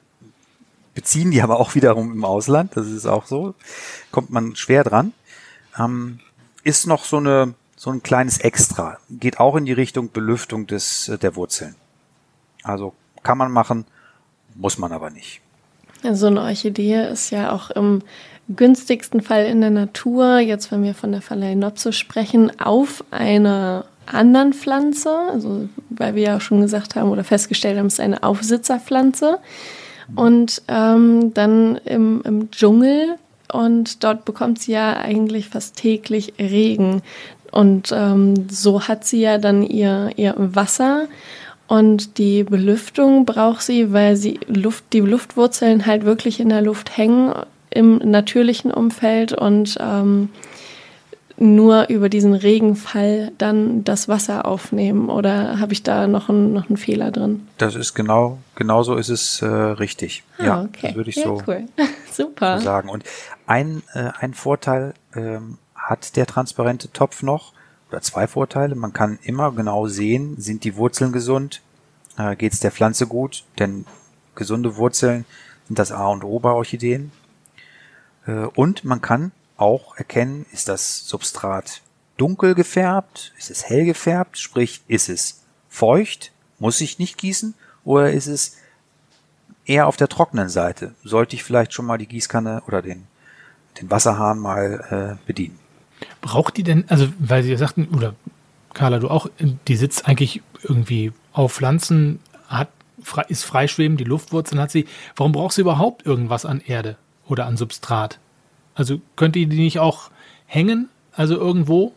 beziehen 0.94 1.30
die 1.30 1.40
aber 1.42 1.58
auch 1.58 1.74
wiederum 1.74 2.12
im 2.12 2.24
Ausland. 2.24 2.76
Das 2.76 2.86
ist 2.86 3.06
auch 3.06 3.26
so. 3.26 3.54
Kommt 4.10 4.30
man 4.30 4.54
schwer 4.56 4.84
dran. 4.84 5.12
Ähm, 5.78 6.20
ist 6.64 6.86
noch 6.86 7.04
so 7.04 7.16
eine 7.16 7.54
so 7.82 7.90
ein 7.90 8.02
kleines 8.04 8.38
Extra. 8.38 8.98
Geht 9.10 9.40
auch 9.40 9.56
in 9.56 9.64
die 9.64 9.72
Richtung 9.72 10.12
Belüftung 10.12 10.68
des 10.68 11.08
äh, 11.08 11.18
der 11.18 11.34
Wurzeln. 11.34 11.74
Also 12.62 12.94
kann 13.24 13.38
man 13.38 13.50
machen, 13.50 13.86
muss 14.54 14.78
man 14.78 14.92
aber 14.92 15.10
nicht. 15.10 15.40
So 16.12 16.28
eine 16.28 16.42
Orchidee 16.42 17.08
ist 17.10 17.30
ja 17.30 17.50
auch 17.50 17.70
im 17.70 18.02
günstigsten 18.48 19.20
Fall 19.20 19.46
in 19.46 19.60
der 19.60 19.70
Natur, 19.70 20.38
jetzt 20.38 20.72
wenn 20.72 20.82
wir 20.82 20.94
von 20.94 21.12
der 21.12 21.22
Phalaenopsis 21.22 21.96
sprechen, 21.96 22.52
auf 22.60 23.04
einer 23.10 23.84
anderen 24.06 24.52
Pflanze, 24.52 25.16
also 25.30 25.68
weil 25.90 26.14
wir 26.14 26.22
ja 26.22 26.40
schon 26.40 26.60
gesagt 26.60 26.96
haben 26.96 27.10
oder 27.10 27.24
festgestellt 27.24 27.78
haben, 27.78 27.86
es 27.86 27.94
ist 27.94 28.00
eine 28.00 28.22
Aufsitzerpflanze. 28.22 29.38
Und 30.16 30.62
ähm, 30.68 31.32
dann 31.32 31.76
im, 31.84 32.22
im 32.24 32.50
Dschungel 32.50 33.14
und 33.52 34.02
dort 34.02 34.24
bekommt 34.24 34.58
sie 34.58 34.72
ja 34.72 34.96
eigentlich 34.96 35.48
fast 35.48 35.76
täglich 35.76 36.34
Regen. 36.38 37.02
Und 37.50 37.92
ähm, 37.94 38.48
so 38.50 38.82
hat 38.88 39.04
sie 39.04 39.20
ja 39.20 39.38
dann 39.38 39.62
ihr, 39.62 40.10
ihr 40.16 40.34
Wasser 40.36 41.06
und 41.68 42.18
die 42.18 42.44
Belüftung 42.44 43.24
braucht 43.24 43.62
sie, 43.62 43.92
weil 43.92 44.16
sie 44.16 44.40
Luft, 44.46 44.84
die 44.92 45.00
Luftwurzeln 45.00 45.86
halt 45.86 46.04
wirklich 46.04 46.40
in 46.40 46.48
der 46.48 46.62
Luft 46.62 46.96
hängen 46.96 47.32
im 47.74 47.98
natürlichen 47.98 48.70
Umfeld 48.70 49.32
und 49.32 49.76
ähm, 49.80 50.28
nur 51.38 51.88
über 51.88 52.08
diesen 52.08 52.34
Regenfall 52.34 53.32
dann 53.38 53.84
das 53.84 54.08
Wasser 54.08 54.46
aufnehmen 54.46 55.08
oder 55.08 55.58
habe 55.58 55.72
ich 55.72 55.82
da 55.82 56.06
noch, 56.06 56.28
ein, 56.28 56.52
noch 56.52 56.68
einen 56.68 56.76
Fehler 56.76 57.10
drin? 57.10 57.48
Das 57.58 57.74
ist 57.74 57.94
genau, 57.94 58.38
genau 58.54 58.82
so 58.82 58.96
ist 58.96 59.08
es 59.08 59.42
äh, 59.42 59.46
richtig. 59.46 60.22
Ah, 60.38 60.44
ja, 60.44 60.62
okay. 60.62 60.88
das 60.88 60.94
würde 60.94 61.10
ich 61.10 61.16
ja, 61.16 61.24
so, 61.24 61.42
cool. 61.46 61.64
Super. 62.12 62.58
so 62.58 62.64
sagen. 62.64 62.88
Und 62.88 63.04
ein, 63.46 63.82
äh, 63.94 64.10
ein 64.20 64.34
Vorteil 64.34 64.94
ähm, 65.14 65.58
hat 65.74 66.16
der 66.16 66.26
transparente 66.26 66.92
Topf 66.92 67.22
noch, 67.22 67.52
oder 67.92 68.00
zwei 68.00 68.26
Vorteile. 68.26 68.74
Man 68.74 68.92
kann 68.92 69.18
immer 69.22 69.52
genau 69.52 69.86
sehen, 69.86 70.36
sind 70.38 70.64
die 70.64 70.76
Wurzeln 70.76 71.12
gesund, 71.12 71.60
äh, 72.18 72.36
geht 72.36 72.52
es 72.52 72.60
der 72.60 72.72
Pflanze 72.72 73.06
gut, 73.06 73.44
denn 73.58 73.84
gesunde 74.34 74.76
Wurzeln 74.76 75.24
sind 75.68 75.78
das 75.78 75.92
A 75.92 76.06
und 76.08 76.24
O 76.24 76.38
bei 76.38 76.50
Orchideen. 76.50 77.12
Äh, 78.26 78.46
und 78.54 78.84
man 78.84 79.00
kann 79.00 79.32
auch 79.56 79.96
erkennen, 79.96 80.46
ist 80.52 80.68
das 80.68 81.06
Substrat 81.06 81.82
dunkel 82.16 82.54
gefärbt, 82.54 83.32
ist 83.38 83.50
es 83.50 83.68
hell 83.68 83.84
gefärbt, 83.84 84.38
sprich 84.38 84.82
ist 84.88 85.08
es 85.08 85.42
feucht, 85.68 86.32
muss 86.58 86.80
ich 86.80 86.98
nicht 86.98 87.18
gießen, 87.18 87.54
oder 87.84 88.12
ist 88.12 88.26
es 88.26 88.56
eher 89.64 89.86
auf 89.86 89.96
der 89.96 90.08
trockenen 90.08 90.48
Seite? 90.48 90.94
Sollte 91.02 91.36
ich 91.36 91.44
vielleicht 91.44 91.72
schon 91.72 91.86
mal 91.86 91.98
die 91.98 92.06
Gießkanne 92.06 92.62
oder 92.66 92.82
den, 92.82 93.04
den 93.80 93.90
Wasserhahn 93.90 94.38
mal 94.38 95.18
äh, 95.20 95.26
bedienen? 95.26 95.58
Braucht 96.20 96.56
die 96.56 96.62
denn, 96.62 96.84
also 96.88 97.08
weil 97.18 97.42
Sie 97.42 97.50
ja 97.50 97.56
sagten, 97.56 97.88
oder 97.94 98.14
Carla, 98.74 98.98
du 98.98 99.08
auch, 99.08 99.28
die 99.68 99.76
sitzt 99.76 100.06
eigentlich 100.06 100.42
irgendwie 100.62 101.12
auf 101.32 101.54
Pflanzen, 101.54 102.20
hat, 102.48 102.68
ist 103.28 103.44
freischwebend, 103.44 104.00
die 104.00 104.04
Luftwurzeln 104.04 104.60
hat 104.60 104.70
sie. 104.70 104.86
Warum 105.16 105.32
braucht 105.32 105.54
sie 105.54 105.60
überhaupt 105.62 106.06
irgendwas 106.06 106.44
an 106.44 106.60
Erde 106.60 106.96
oder 107.28 107.46
an 107.46 107.56
Substrat? 107.56 108.18
Also 108.74 109.00
könnte 109.16 109.38
die 109.38 109.46
nicht 109.46 109.78
auch 109.78 110.10
hängen, 110.46 110.88
also 111.12 111.36
irgendwo? 111.36 111.92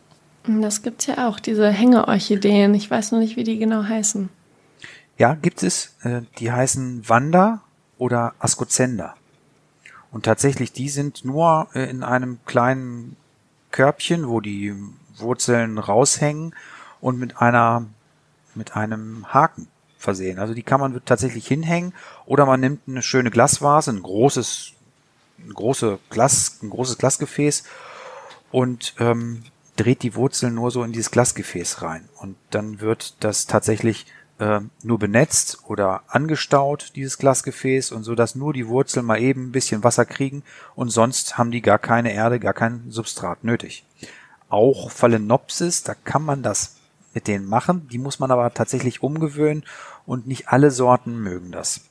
Das 0.48 0.84
gibt 0.84 1.02
es 1.02 1.08
ja 1.08 1.28
auch, 1.28 1.40
diese 1.40 1.70
Hängeorchideen. 1.70 2.74
Ich 2.74 2.90
weiß 2.92 3.12
noch 3.12 3.20
nicht, 3.20 3.36
wie 3.36 3.44
die 3.44 3.58
genau 3.58 3.84
heißen. 3.84 4.30
Ja, 5.18 5.34
gibt 5.34 5.64
es. 5.64 5.96
Äh, 6.04 6.22
die 6.40 6.52
heißen 6.52 7.08
Wanda 7.08 7.62
oder 7.98 8.34
Ascocenda. 8.40 9.16
Und 10.12 10.26
tatsächlich, 10.26 10.72
die 10.72 10.90
sind 10.90 11.26
nur 11.26 11.68
äh, 11.74 11.90
in 11.90 12.04
einem 12.04 12.40
kleinen 12.46 13.16
Körbchen, 13.72 14.28
wo 14.28 14.40
die 14.40 14.74
Wurzeln 15.18 15.78
raushängen 15.78 16.54
und 17.02 17.20
mit 17.20 17.42
einer, 17.42 17.86
mit 18.54 18.76
einem 18.76 19.34
Haken 19.34 19.68
versehen. 19.98 20.40
Also 20.40 20.54
die 20.54 20.64
kann 20.64 20.80
man 20.80 21.02
tatsächlich 21.06 21.48
hinhängen 21.48 21.94
oder 22.26 22.46
man 22.46 22.60
nimmt 22.60 22.82
eine 22.88 23.02
schöne 23.02 23.32
Glasvase, 23.32 23.92
ein 23.92 24.04
großes, 24.04 24.74
ein 25.40 25.54
große 25.54 26.00
Glas, 26.10 26.60
ein 26.62 26.70
großes 26.70 26.98
Glasgefäß 26.98 27.64
und 28.52 28.96
ähm, 29.00 29.44
dreht 29.76 30.04
die 30.04 30.16
Wurzeln 30.16 30.56
nur 30.56 30.72
so 30.72 30.84
in 30.84 30.92
dieses 30.92 31.12
Glasgefäß 31.12 31.82
rein. 31.82 32.08
Und 32.18 32.38
dann 32.50 32.80
wird 32.80 33.16
das 33.20 33.46
tatsächlich 33.46 34.06
äh, 34.40 34.62
nur 34.84 35.00
benetzt 35.00 35.60
oder 35.68 36.04
angestaut, 36.08 36.92
dieses 36.96 37.18
Glasgefäß, 37.18 37.92
und 37.92 38.04
so 38.04 38.16
dass 38.16 38.36
nur 38.36 38.54
die 38.54 38.68
Wurzeln 38.68 39.06
mal 39.06 39.22
eben 39.22 39.48
ein 39.48 39.52
bisschen 39.52 39.84
Wasser 39.84 40.06
kriegen 40.06 40.44
und 40.76 40.90
sonst 40.90 41.38
haben 41.38 41.52
die 41.52 41.62
gar 41.62 41.80
keine 41.80 42.14
Erde, 42.14 42.40
gar 42.40 42.54
kein 42.54 42.90
Substrat 42.90 43.44
nötig. 43.44 43.86
Auch 44.50 44.92
Phalaenopsis, 44.92 45.84
da 45.84 45.94
kann 45.96 46.24
man 46.24 46.44
das 46.44 46.76
mit 47.14 47.28
denen 47.28 47.48
machen, 47.48 47.88
die 47.90 47.98
muss 47.98 48.20
man 48.20 48.32
aber 48.32 48.54
tatsächlich 48.54 49.02
umgewöhnen 49.02 49.64
und 50.06 50.28
nicht 50.28 50.50
alle 50.50 50.70
Sorten 50.70 51.18
mögen 51.22 51.52
das. 51.52 51.82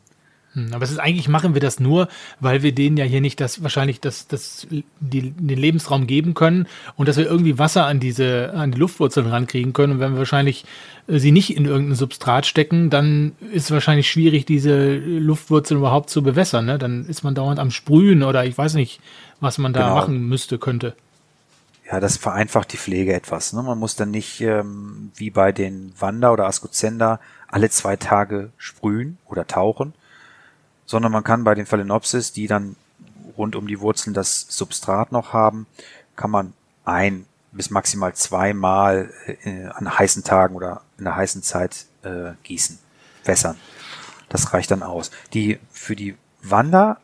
Hm, 0.55 0.71
aber 0.73 0.85
es 0.85 0.91
ist 0.91 0.99
eigentlich 0.99 1.29
machen 1.29 1.55
wir 1.55 1.61
das 1.61 1.81
nur, 1.81 2.09
weil 2.41 2.63
wir 2.63 2.73
denen 2.73 2.97
ja 2.97 3.05
hier 3.05 3.21
nicht 3.21 3.41
das 3.41 3.63
wahrscheinlich 3.63 4.01
das, 4.01 4.29
das, 4.29 4.67
die, 4.71 5.31
den 5.31 5.59
Lebensraum 5.59 6.07
geben 6.07 6.35
können 6.35 6.67
und 6.97 7.09
dass 7.09 7.17
wir 7.17 7.27
irgendwie 7.27 7.59
Wasser 7.59 7.87
an 7.87 8.01
diese 8.01 8.55
an 8.55 8.73
die 8.73 8.79
Luftwurzeln 8.79 9.27
rankriegen 9.27 9.73
können. 9.73 9.95
Und 9.95 10.01
wenn 10.01 10.13
wir 10.13 10.19
wahrscheinlich 10.19 10.65
äh, 11.09 11.19
sie 11.19 11.33
nicht 11.33 11.57
in 11.57 11.67
irgendein 11.67 11.97
Substrat 11.97 12.47
stecken, 12.47 12.91
dann 12.91 13.33
ist 13.53 13.65
es 13.65 13.71
wahrscheinlich 13.71 14.11
schwierig, 14.11 14.47
diese 14.47 14.95
Luftwurzeln 14.97 15.79
überhaupt 15.79 16.11
zu 16.11 16.23
bewässern. 16.23 16.67
Ne? 16.67 16.79
Dann 16.79 17.07
ist 17.07 17.25
man 17.25 17.35
dauernd 17.35 17.59
am 17.59 17.71
Sprühen 17.71 18.23
oder 18.23 18.45
ich 18.45 18.57
weiß 18.57 18.75
nicht, 18.75 19.01
was 19.41 19.59
man 19.59 19.73
da 19.73 19.83
genau. 19.83 19.95
machen 19.97 20.29
müsste, 20.29 20.59
könnte. 20.59 20.95
Ja, 21.91 22.01
das 22.01 22.17
vereinfacht 22.17 22.73
die 22.73 22.79
Pflege 22.79 23.13
etwas. 23.13 23.53
Ne? 23.53 23.63
Man 23.63 23.79
muss 23.79 23.95
dann 23.95 24.11
nicht 24.11 24.41
ähm, 24.41 25.11
wie 25.17 25.31
bei 25.31 25.53
den 25.53 25.93
Wander 25.99 26.33
oder 26.33 26.47
Ascocenda 26.47 27.21
alle 27.49 27.69
zwei 27.69 27.97
Tage 27.97 28.53
sprühen 28.57 29.19
oder 29.27 29.47
tauchen, 29.47 29.93
sondern 30.87 31.13
man 31.13 31.25
kann 31.25 31.45
bei 31.45 31.55
den 31.55 31.67
Phalaenopsis, 31.67 32.33
die 32.33 32.47
dann 32.47 32.77
rund 33.37 33.57
um 33.57 33.67
die 33.67 33.81
Wurzeln 33.81 34.15
das 34.15 34.47
Substrat 34.49 35.13
noch 35.13 35.33
haben, 35.33 35.67
kann 36.17 36.31
man 36.31 36.53
ein 36.85 37.27
bis 37.53 37.71
maximal 37.71 38.15
zweimal 38.15 39.11
äh, 39.45 39.67
an 39.67 39.99
heißen 39.99 40.25
Tagen 40.25 40.57
oder 40.57 40.83
in 40.99 41.05
der 41.05 41.17
heißen 41.17 41.43
Zeit 41.43 41.87
äh, 42.03 42.33
gießen, 42.43 42.79
wässern. 43.25 43.57
Das 44.29 44.53
reicht 44.53 44.71
dann 44.71 44.83
aus. 44.83 45.11
Die 45.33 45.59
für 45.71 45.95
die 45.95 46.17
Wander 46.43 46.99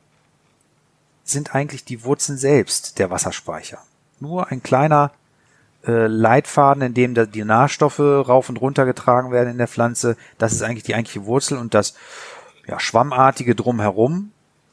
sind 1.24 1.54
eigentlich 1.54 1.84
die 1.84 2.04
Wurzeln 2.04 2.36
selbst 2.36 2.98
der 2.98 3.10
Wasserspeicher. 3.10 3.78
Nur 4.18 4.48
ein 4.48 4.62
kleiner 4.62 5.12
äh, 5.86 6.08
Leitfaden, 6.08 6.82
in 6.82 6.94
dem 6.94 7.14
die 7.30 7.44
Nährstoffe 7.44 8.00
rauf 8.00 8.48
und 8.48 8.60
runter 8.60 8.84
getragen 8.84 9.30
werden 9.30 9.50
in 9.50 9.58
der 9.58 9.68
Pflanze. 9.68 10.16
Das 10.38 10.52
ist 10.52 10.62
eigentlich 10.62 10.82
die 10.82 10.94
eigentliche 10.94 11.24
Wurzel 11.24 11.56
und 11.56 11.72
das 11.72 11.94
ja, 12.70 12.78
schwammartige 12.78 13.56
drumherum, 13.56 14.30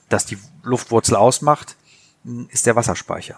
das 0.08 0.26
die 0.26 0.38
Luftwurzel 0.64 1.16
ausmacht, 1.16 1.76
ist 2.50 2.68
der 2.68 2.76
Wasserspeicher. 2.76 3.38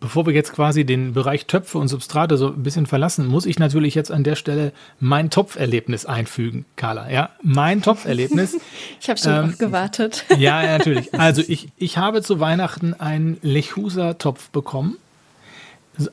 Bevor 0.00 0.24
wir 0.24 0.32
jetzt 0.32 0.52
quasi 0.52 0.86
den 0.86 1.12
Bereich 1.12 1.46
Töpfe 1.46 1.78
und 1.78 1.88
Substrate 1.88 2.36
so 2.38 2.48
ein 2.48 2.62
bisschen 2.62 2.86
verlassen, 2.86 3.26
muss 3.26 3.44
ich 3.44 3.58
natürlich 3.58 3.94
jetzt 3.94 4.10
an 4.10 4.24
der 4.24 4.36
Stelle 4.36 4.72
mein 4.98 5.30
Topferlebnis 5.30 6.06
einfügen, 6.06 6.64
Carla. 6.76 7.10
Ja, 7.10 7.30
mein 7.42 7.82
Topferlebnis. 7.82 8.56
ich 9.00 9.10
habe 9.10 9.18
schon 9.18 9.32
ähm, 9.32 9.42
drauf 9.42 9.58
gewartet. 9.58 10.24
Ja, 10.38 10.62
natürlich. 10.62 11.12
Also 11.18 11.42
ich, 11.46 11.70
ich 11.76 11.98
habe 11.98 12.22
zu 12.22 12.40
Weihnachten 12.40 12.94
einen 12.94 13.38
Lechusa-Topf 13.42 14.50
bekommen, 14.50 14.96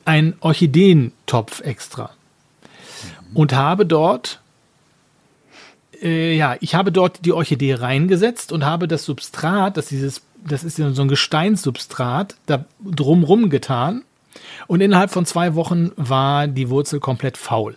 einen 0.04 0.34
Orchideentopf 0.40 1.60
extra 1.60 2.10
und 3.32 3.54
habe 3.54 3.86
dort 3.86 4.41
äh, 6.02 6.34
ja, 6.34 6.56
ich 6.60 6.74
habe 6.74 6.92
dort 6.92 7.24
die 7.24 7.32
Orchidee 7.32 7.74
reingesetzt 7.74 8.52
und 8.52 8.64
habe 8.64 8.88
das 8.88 9.04
Substrat, 9.04 9.76
das 9.76 9.86
dieses, 9.86 10.22
das 10.44 10.64
ist 10.64 10.76
so 10.76 11.02
ein 11.02 11.08
Gesteinssubstrat, 11.08 12.36
da 12.46 12.64
drumrum 12.84 13.50
getan. 13.50 14.02
Und 14.66 14.80
innerhalb 14.80 15.10
von 15.10 15.26
zwei 15.26 15.54
Wochen 15.54 15.92
war 15.96 16.46
die 16.48 16.70
Wurzel 16.70 17.00
komplett 17.00 17.36
faul. 17.36 17.76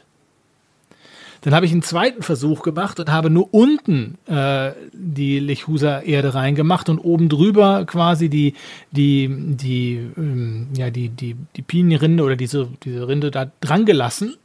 Dann 1.41 1.53
habe 1.53 1.67
ich 1.67 1.71
einen 1.71 1.84
zweiten 1.84 2.23
Versuch 2.23 2.63
gemacht 2.63 2.99
und 2.99 3.11
habe 3.11 3.30
nur 3.30 3.53
unten 3.53 4.17
äh, 4.26 4.71
die 4.93 5.38
Lechusa-Erde 5.38 6.34
reingemacht 6.34 6.89
und 6.89 6.97
oben 6.97 7.30
drüber 7.30 7.86
quasi 7.86 8.30
die, 8.30 8.55
die, 8.89 9.30
die, 9.30 10.09
ähm, 10.17 10.69
ja, 10.76 10.89
die, 10.89 11.09
die, 11.09 11.36
die 11.55 11.61
Pinienrinde 11.61 12.23
oder 12.23 12.36
diese, 12.36 12.69
diese 12.84 13.07
Rinde 13.07 13.30
da 13.30 13.51
dran 13.61 13.86
gelassen. 13.86 14.38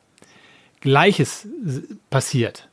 Gleiches 0.83 1.49
passiert 2.11 2.70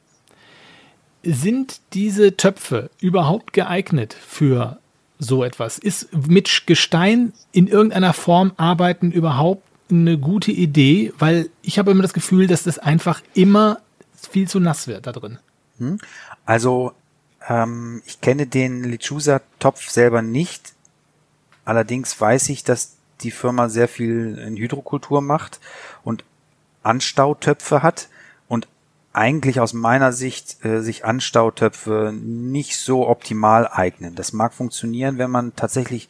sind 1.27 1.81
diese 1.93 2.37
Töpfe 2.37 2.89
überhaupt 2.99 3.53
geeignet 3.53 4.13
für 4.13 4.79
so 5.19 5.43
etwas? 5.43 5.77
Ist 5.77 6.13
mit 6.13 6.63
Gestein 6.65 7.33
in 7.51 7.67
irgendeiner 7.67 8.13
Form 8.13 8.53
arbeiten 8.57 9.11
überhaupt 9.11 9.63
eine 9.89 10.17
gute 10.17 10.51
Idee? 10.51 11.13
Weil 11.19 11.49
ich 11.61 11.79
habe 11.79 11.91
immer 11.91 12.01
das 12.01 12.13
Gefühl, 12.13 12.47
dass 12.47 12.63
das 12.63 12.79
einfach 12.79 13.21
immer 13.33 13.79
viel 14.29 14.47
zu 14.47 14.59
nass 14.59 14.87
wird 14.87 15.05
da 15.05 15.11
drin. 15.11 15.39
Hm? 15.79 15.99
Also 16.45 16.93
ähm, 17.47 18.01
ich 18.05 18.21
kenne 18.21 18.47
den 18.47 18.83
Lechusa-Topf 18.83 19.89
selber 19.89 20.21
nicht. 20.21 20.73
Allerdings 21.65 22.19
weiß 22.19 22.49
ich, 22.49 22.63
dass 22.63 22.95
die 23.21 23.31
Firma 23.31 23.67
sehr 23.67 23.87
viel 23.87 24.37
in 24.37 24.55
Hydrokultur 24.55 25.21
macht 25.21 25.59
und 26.03 26.23
Anstautöpfe 26.83 27.83
hat 27.83 28.07
eigentlich 29.17 29.59
aus 29.59 29.73
meiner 29.73 30.13
Sicht 30.13 30.63
äh, 30.63 30.81
sich 30.81 31.03
Anstautöpfe 31.03 32.13
nicht 32.15 32.77
so 32.77 33.07
optimal 33.07 33.67
eignen. 33.67 34.13
Das 34.15 34.31
mag 34.31 34.53
funktionieren, 34.53 35.17
wenn 35.17 35.31
man 35.31 35.55
tatsächlich 35.55 36.07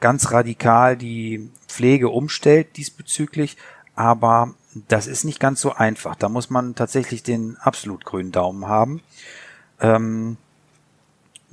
ganz 0.00 0.32
radikal 0.32 0.96
die 0.96 1.48
Pflege 1.68 2.08
umstellt 2.08 2.76
diesbezüglich, 2.76 3.56
aber 3.94 4.54
das 4.88 5.06
ist 5.06 5.24
nicht 5.24 5.38
ganz 5.38 5.60
so 5.60 5.74
einfach. 5.74 6.16
Da 6.16 6.28
muss 6.28 6.50
man 6.50 6.74
tatsächlich 6.74 7.22
den 7.22 7.56
absolut 7.58 8.04
grünen 8.04 8.32
Daumen 8.32 8.66
haben. 8.66 9.00
Ähm, 9.80 10.36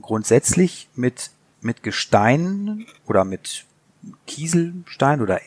grundsätzlich 0.02 0.90
mit, 0.96 1.30
mit 1.62 1.84
Gestein 1.84 2.88
oder 3.06 3.24
mit 3.24 3.66
Kieselstein 4.26 5.22
oder 5.22 5.40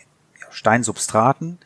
Steinsubstraten 0.50 1.58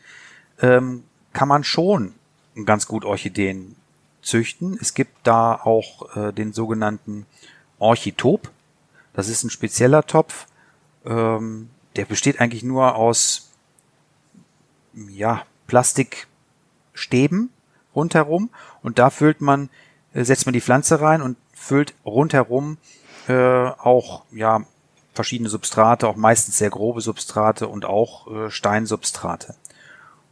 ähm, 0.59 1.03
kann 1.33 1.47
man 1.47 1.63
schon 1.63 2.14
ganz 2.63 2.87
gut 2.87 3.03
Orchideen 3.03 3.75
züchten. 4.21 4.77
Es 4.81 4.93
gibt 4.93 5.15
da 5.23 5.55
auch 5.55 6.15
äh, 6.15 6.31
den 6.31 6.53
sogenannten 6.53 7.25
Orchitop. 7.79 8.51
Das 9.13 9.27
ist 9.27 9.43
ein 9.43 9.49
spezieller 9.49 10.05
Topf. 10.05 10.47
Ähm, 11.05 11.69
der 11.95 12.05
besteht 12.05 12.39
eigentlich 12.39 12.63
nur 12.63 12.95
aus 12.95 13.51
ja, 14.93 15.43
Plastikstäben 15.67 17.49
rundherum 17.95 18.49
und 18.81 18.99
da 18.99 19.09
füllt 19.09 19.41
man, 19.41 19.69
äh, 20.13 20.23
setzt 20.23 20.45
man 20.45 20.53
die 20.53 20.61
Pflanze 20.61 21.01
rein 21.01 21.21
und 21.21 21.37
füllt 21.53 21.93
rundherum 22.05 22.77
äh, 23.27 23.33
auch 23.33 24.23
ja 24.31 24.65
verschiedene 25.13 25.49
Substrate, 25.49 26.07
auch 26.07 26.15
meistens 26.17 26.57
sehr 26.57 26.69
grobe 26.69 27.01
Substrate 27.01 27.67
und 27.67 27.85
auch 27.85 28.27
äh, 28.27 28.51
Steinsubstrate. 28.51 29.55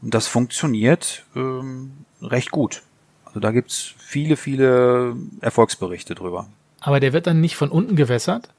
Und 0.04 0.14
das 0.14 0.28
funktioniert 0.28 1.24
ähm, 1.36 1.94
recht 2.22 2.52
gut. 2.52 2.84
Also 3.26 3.40
da 3.40 3.52
gibt's 3.52 3.94
viele, 3.98 4.36
viele 4.36 5.16
Erfolgsberichte 5.40 6.14
drüber. 6.14 6.48
Aber 6.82 7.00
der 7.00 7.14
wird 7.14 7.26
dann 7.26 7.40
nicht 7.40 7.56
von 7.56 7.70
unten 7.70 7.96
gewässert? 7.96 8.50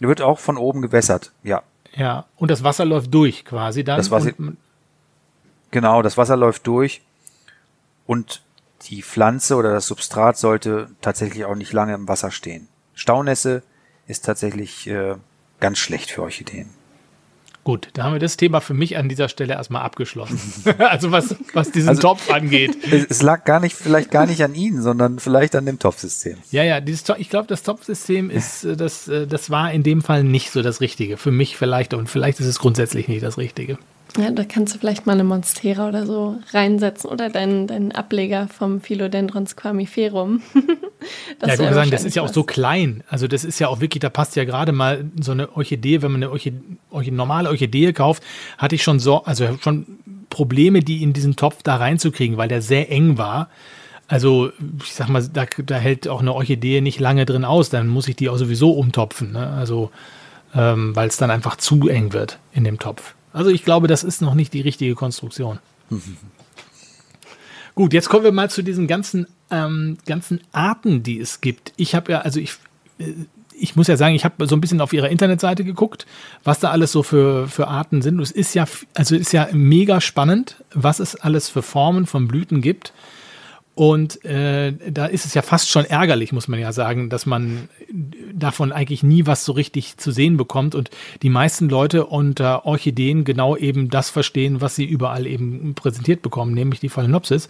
Der 0.00 0.08
wird 0.08 0.20
auch 0.20 0.40
von 0.40 0.56
oben 0.56 0.82
gewässert, 0.82 1.32
ja. 1.44 1.62
Ja, 1.94 2.26
und 2.36 2.50
das 2.50 2.64
Wasser 2.64 2.84
läuft 2.84 3.14
durch 3.14 3.44
quasi 3.44 3.84
dann. 3.84 3.96
Das 3.96 4.10
Wasser, 4.10 4.32
genau, 5.70 6.02
das 6.02 6.16
Wasser 6.16 6.36
läuft 6.36 6.66
durch 6.66 7.02
und 8.06 8.42
die 8.82 9.02
Pflanze 9.02 9.56
oder 9.56 9.72
das 9.72 9.86
Substrat 9.86 10.36
sollte 10.36 10.90
tatsächlich 11.00 11.44
auch 11.44 11.54
nicht 11.54 11.72
lange 11.72 11.94
im 11.94 12.08
Wasser 12.08 12.30
stehen. 12.30 12.68
Staunässe 12.94 13.62
ist 14.06 14.24
tatsächlich 14.24 14.86
äh, 14.88 15.14
ganz 15.60 15.78
schlecht 15.78 16.10
für 16.10 16.22
Orchideen. 16.22 16.70
Gut, 17.68 17.90
da 17.92 18.04
haben 18.04 18.14
wir 18.14 18.18
das 18.18 18.38
Thema 18.38 18.62
für 18.62 18.72
mich 18.72 18.96
an 18.96 19.10
dieser 19.10 19.28
Stelle 19.28 19.52
erstmal 19.52 19.82
abgeschlossen. 19.82 20.40
also 20.78 21.12
was, 21.12 21.36
was 21.52 21.70
diesen 21.70 21.90
Also- 21.90 22.00
Topf 22.00 22.30
angeht. 22.30 22.78
Es 23.10 23.20
lag 23.20 23.44
gar 23.44 23.60
nicht, 23.60 23.76
vielleicht 23.76 24.10
gar 24.10 24.24
nicht 24.24 24.42
an 24.42 24.54
Ihnen, 24.54 24.80
sondern 24.80 25.18
vielleicht 25.18 25.54
an 25.54 25.66
dem 25.66 25.78
Topfsystem. 25.78 26.38
Ja, 26.50 26.62
ja, 26.62 26.80
dieses, 26.80 27.04
ich 27.18 27.28
glaube, 27.28 27.46
das 27.46 27.62
Topfsystem 27.64 28.30
ist, 28.30 28.64
äh, 28.64 28.74
das, 28.74 29.08
äh, 29.08 29.26
das 29.26 29.50
war 29.50 29.70
in 29.70 29.82
dem 29.82 30.00
Fall 30.00 30.24
nicht 30.24 30.50
so 30.50 30.62
das 30.62 30.80
Richtige. 30.80 31.18
Für 31.18 31.30
mich 31.30 31.58
vielleicht 31.58 31.92
und 31.92 32.08
vielleicht 32.08 32.40
ist 32.40 32.46
es 32.46 32.58
grundsätzlich 32.58 33.06
nicht 33.06 33.22
das 33.22 33.36
Richtige. 33.36 33.76
Ja, 34.16 34.30
da 34.30 34.44
kannst 34.44 34.74
du 34.74 34.78
vielleicht 34.78 35.06
mal 35.06 35.12
eine 35.12 35.24
Monstera 35.24 35.88
oder 35.88 36.06
so 36.06 36.38
reinsetzen 36.52 37.10
oder 37.10 37.28
deinen, 37.28 37.66
deinen 37.66 37.92
Ableger 37.92 38.48
vom 38.48 38.80
Philodendron 38.80 39.46
squamiferum. 39.46 40.42
Das 41.38 41.48
ja, 41.48 41.54
ich 41.54 41.60
würde 41.60 41.74
sagen, 41.74 41.90
das 41.92 42.04
ist 42.04 42.16
ja 42.16 42.22
auch 42.22 42.28
so 42.28 42.42
klein. 42.42 43.04
Also 43.08 43.28
das 43.28 43.44
ist 43.44 43.60
ja 43.60 43.68
auch 43.68 43.80
wirklich, 43.80 44.00
da 44.00 44.10
passt 44.10 44.34
ja 44.34 44.44
gerade 44.44 44.72
mal 44.72 45.04
so 45.20 45.30
eine 45.30 45.56
Orchidee, 45.56 46.02
wenn 46.02 46.10
man 46.10 46.24
eine 46.24 46.32
Orchidee, 46.32 46.60
Orchidee, 46.90 47.16
normale 47.16 47.48
Orchidee 47.48 47.92
kauft, 47.92 48.24
hatte 48.58 48.74
ich 48.74 48.82
schon 48.82 48.98
so, 48.98 49.22
also 49.22 49.46
schon 49.62 49.86
Probleme, 50.28 50.80
die 50.80 51.04
in 51.04 51.12
diesen 51.12 51.36
Topf 51.36 51.62
da 51.62 51.76
reinzukriegen, 51.76 52.36
weil 52.36 52.48
der 52.48 52.62
sehr 52.62 52.90
eng 52.90 53.16
war. 53.16 53.48
Also 54.08 54.50
ich 54.82 54.92
sag 54.92 55.08
mal, 55.08 55.22
da, 55.32 55.46
da 55.64 55.76
hält 55.76 56.08
auch 56.08 56.20
eine 56.20 56.34
Orchidee 56.34 56.80
nicht 56.80 56.98
lange 56.98 57.24
drin 57.24 57.44
aus, 57.44 57.70
dann 57.70 57.86
muss 57.86 58.08
ich 58.08 58.16
die 58.16 58.28
auch 58.28 58.36
sowieso 58.36 58.72
umtopfen. 58.72 59.32
Ne? 59.32 59.46
Also 59.50 59.92
ähm, 60.54 60.96
weil 60.96 61.08
es 61.08 61.16
dann 61.16 61.30
einfach 61.30 61.56
zu 61.56 61.88
eng 61.88 62.12
wird 62.12 62.38
in 62.52 62.64
dem 62.64 62.78
Topf. 62.78 63.14
Also 63.32 63.50
ich 63.50 63.64
glaube, 63.64 63.86
das 63.86 64.04
ist 64.04 64.22
noch 64.22 64.34
nicht 64.34 64.52
die 64.52 64.60
richtige 64.60 64.94
Konstruktion. 64.94 65.58
Gut, 67.74 67.92
jetzt 67.92 68.08
kommen 68.08 68.24
wir 68.24 68.32
mal 68.32 68.50
zu 68.50 68.62
diesen 68.62 68.86
ganzen, 68.88 69.26
ähm, 69.50 69.98
ganzen 70.04 70.40
Arten, 70.52 71.02
die 71.02 71.20
es 71.20 71.40
gibt. 71.40 71.72
Ich 71.76 71.94
habe 71.94 72.10
ja, 72.10 72.20
also 72.22 72.40
ich, 72.40 72.54
äh, 72.98 73.12
ich 73.60 73.76
muss 73.76 73.86
ja 73.86 73.96
sagen, 73.96 74.14
ich 74.14 74.24
habe 74.24 74.46
so 74.46 74.56
ein 74.56 74.60
bisschen 74.60 74.80
auf 74.80 74.92
ihrer 74.92 75.08
Internetseite 75.08 75.64
geguckt, 75.64 76.06
was 76.44 76.60
da 76.60 76.70
alles 76.70 76.92
so 76.92 77.02
für, 77.02 77.48
für 77.48 77.68
Arten 77.68 78.02
sind. 78.02 78.16
Und 78.16 78.22
es 78.22 78.30
ist 78.30 78.54
ja, 78.54 78.66
also 78.94 79.14
ist 79.14 79.32
ja 79.32 79.48
mega 79.52 80.00
spannend, 80.00 80.62
was 80.72 81.00
es 81.00 81.16
alles 81.16 81.48
für 81.48 81.62
Formen 81.62 82.06
von 82.06 82.28
Blüten 82.28 82.62
gibt. 82.62 82.92
Und 83.78 84.24
äh, 84.24 84.72
da 84.90 85.06
ist 85.06 85.24
es 85.24 85.34
ja 85.34 85.42
fast 85.42 85.70
schon 85.70 85.84
ärgerlich, 85.84 86.32
muss 86.32 86.48
man 86.48 86.58
ja 86.58 86.72
sagen, 86.72 87.10
dass 87.10 87.26
man 87.26 87.68
davon 88.34 88.72
eigentlich 88.72 89.04
nie 89.04 89.24
was 89.24 89.44
so 89.44 89.52
richtig 89.52 89.98
zu 89.98 90.10
sehen 90.10 90.36
bekommt 90.36 90.74
und 90.74 90.90
die 91.22 91.30
meisten 91.30 91.68
Leute 91.68 92.06
unter 92.06 92.66
Orchideen 92.66 93.22
genau 93.22 93.56
eben 93.56 93.88
das 93.88 94.10
verstehen, 94.10 94.60
was 94.60 94.74
sie 94.74 94.84
überall 94.84 95.28
eben 95.28 95.76
präsentiert 95.76 96.22
bekommen, 96.22 96.54
nämlich 96.54 96.80
die 96.80 96.88
Phalaenopsis. 96.88 97.48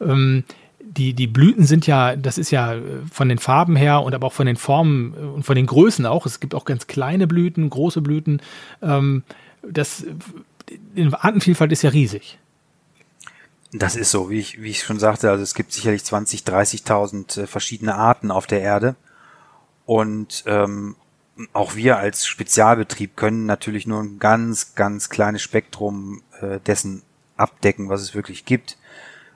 Ähm, 0.00 0.44
die, 0.78 1.12
die 1.12 1.26
Blüten 1.26 1.64
sind 1.64 1.88
ja, 1.88 2.14
das 2.14 2.38
ist 2.38 2.52
ja 2.52 2.76
von 3.10 3.28
den 3.28 3.38
Farben 3.38 3.74
her 3.74 4.00
und 4.02 4.14
aber 4.14 4.28
auch 4.28 4.32
von 4.32 4.46
den 4.46 4.54
Formen 4.54 5.14
äh, 5.14 5.26
und 5.26 5.42
von 5.42 5.56
den 5.56 5.66
Größen 5.66 6.06
auch. 6.06 6.24
Es 6.24 6.38
gibt 6.38 6.54
auch 6.54 6.66
ganz 6.66 6.86
kleine 6.86 7.26
Blüten, 7.26 7.68
große 7.68 8.00
Blüten. 8.00 8.40
Ähm, 8.80 9.24
das, 9.68 10.06
die 10.96 11.12
Artenvielfalt 11.12 11.72
ist 11.72 11.82
ja 11.82 11.90
riesig. 11.90 12.38
Das 13.76 13.96
ist 13.96 14.12
so, 14.12 14.30
wie 14.30 14.38
ich, 14.38 14.62
wie 14.62 14.70
ich 14.70 14.84
schon 14.84 15.00
sagte, 15.00 15.28
also 15.30 15.42
es 15.42 15.52
gibt 15.52 15.72
sicherlich 15.72 16.04
20, 16.04 16.42
30.000 16.42 17.42
äh, 17.42 17.46
verschiedene 17.48 17.96
Arten 17.96 18.30
auf 18.30 18.46
der 18.46 18.60
Erde. 18.60 18.94
Und 19.84 20.44
ähm, 20.46 20.94
auch 21.52 21.74
wir 21.74 21.96
als 21.98 22.24
Spezialbetrieb 22.24 23.16
können 23.16 23.46
natürlich 23.46 23.88
nur 23.88 24.00
ein 24.00 24.20
ganz, 24.20 24.76
ganz 24.76 25.08
kleines 25.08 25.42
Spektrum 25.42 26.22
äh, 26.40 26.60
dessen 26.60 27.02
abdecken, 27.36 27.88
was 27.88 28.00
es 28.00 28.14
wirklich 28.14 28.44
gibt. 28.44 28.78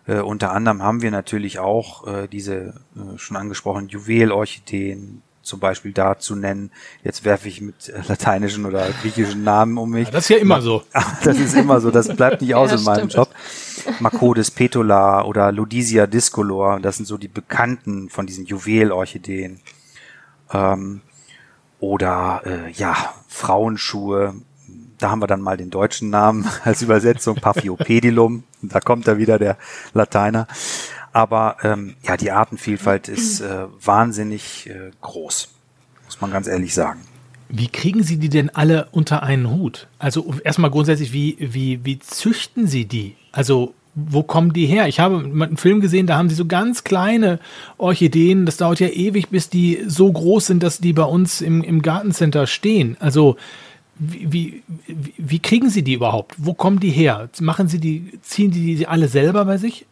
Äh, 0.07 0.21
unter 0.21 0.53
anderem 0.53 0.85
haben 0.85 1.03
wir 1.03 1.11
natürlich 1.11 1.59
auch 1.59 2.07
äh, 2.07 2.29
diese 2.29 2.81
äh, 2.95 3.19
schon 3.19 3.37
angesprochenen 3.37 3.89
Juwelorchideen, 3.89 5.23
zum 5.49 5.61
Beispiel 5.61 5.93
da 5.93 6.19
zu 6.19 6.37
nennen. 6.37 6.71
Jetzt 7.03 7.25
werfe 7.25 7.49
ich 7.49 7.61
mit 7.61 7.89
äh, 7.89 8.01
lateinischen 8.07 8.67
oder 8.67 8.87
griechischen 9.03 9.43
Namen 9.43 9.79
um 9.79 9.91
mich. 9.91 10.09
Ja, 10.09 10.13
das 10.13 10.25
ist 10.25 10.31
ja 10.31 10.37
immer 10.37 10.61
so. 10.61 10.83
Das 11.25 11.39
ist 11.39 11.55
immer 11.55 11.81
so, 11.81 11.91
das 11.91 12.15
bleibt 12.15 12.43
nicht 12.43 12.55
aus 12.55 12.71
Ja, 12.71 12.77
in 12.77 12.85
meinem 12.85 13.11
stimmt. 13.11 13.15
Job. 13.15 13.31
Macodes 14.01 14.51
petula 14.51 15.25
oder 15.25 15.51
Ludisia 15.51 16.07
discolor, 16.07 16.81
das 16.81 16.97
sind 16.97 17.07
so 17.07 17.17
die 17.17 17.29
bekannten 17.29 18.09
von 18.11 18.27
diesen 18.27 18.45
Juwelorchideen. 18.45 19.61
Ähm, 20.53 21.01
oder 21.81 22.43
äh, 22.45 22.71
ja, 22.73 22.95
Frauenschuhe. 23.29 24.35
Da 24.99 25.11
haben 25.11 25.23
wir 25.23 25.29
dann 25.29 25.41
mal 25.41 25.57
den 25.57 25.71
deutschen 25.71 26.11
Namen 26.11 26.47
als 26.65 26.83
Übersetzung, 26.83 27.37
Paphiopedilum. 27.37 28.45
Da 28.63 28.81
kommt 28.81 29.07
da 29.07 29.17
wieder 29.17 29.39
der 29.39 29.57
Lateiner. 29.95 30.47
Aber 31.19 31.57
ähm, 31.65 31.97
ja, 32.07 32.17
die 32.17 32.31
Artenvielfalt 32.31 33.09
ist 33.09 33.41
äh, 33.41 33.65
wahnsinnig 33.85 34.69
äh, 34.71 34.93
groß, 35.01 35.49
muss 36.05 36.21
man 36.21 36.31
ganz 36.31 36.47
ehrlich 36.47 36.73
sagen. 36.73 37.01
Wie 37.49 37.67
kriegen 37.67 38.05
Sie 38.05 38.19
die 38.19 38.29
denn 38.29 38.51
alle 38.51 38.87
unter 38.93 39.25
einen 39.25 39.51
Hut? 39.51 39.89
Also 39.99 40.33
erstmal 40.45 40.71
grundsätzlich, 40.71 41.13
wie, 41.13 41.37
wie, 41.41 41.85
wie 41.85 41.99
züchten 41.99 42.69
Sie 42.69 42.85
die? 42.85 43.17
Also 43.33 43.75
wo 43.97 44.23
kommen 44.23 44.53
die 44.53 44.67
her? 44.67 44.87
Ich 44.87 45.01
habe 45.01 45.19
mal 45.27 45.49
einen 45.49 45.57
Film 45.57 45.81
gesehen, 45.81 46.07
da 46.07 46.17
haben 46.17 46.29
sie 46.29 46.37
so 46.37 46.47
ganz 46.47 46.85
kleine 46.85 47.41
Orchideen. 47.79 48.47
Das 48.47 48.57
dauert 48.59 48.79
ja 48.79 48.87
ewig, 48.87 49.29
bis 49.29 49.49
die 49.51 49.83
so 49.89 50.13
groß 50.13 50.47
sind, 50.47 50.63
dass 50.63 50.79
die 50.79 50.93
bei 50.93 51.03
uns 51.03 51.41
im, 51.41 51.65
im 51.65 51.83
Gartencenter 51.83 52.47
stehen. 52.47 52.97
Also 53.01 53.37
wie, 53.99 54.33
wie, 54.33 54.63
wie- 54.87 55.15
wie 55.17 55.39
kriegen 55.41 55.69
Sie 55.69 55.83
die 55.83 55.95
überhaupt? 55.95 56.37
Wo 56.39 56.55
kommen 56.55 56.79
die 56.79 56.91
her? 56.91 57.29
Machen 57.41 57.67
Sie 57.67 57.81
die, 57.81 58.13
ziehen 58.23 58.53
die 58.53 58.77
die 58.77 58.87
alle 58.87 59.09
selber 59.09 59.45
bei 59.45 59.57
sich? 59.57 59.85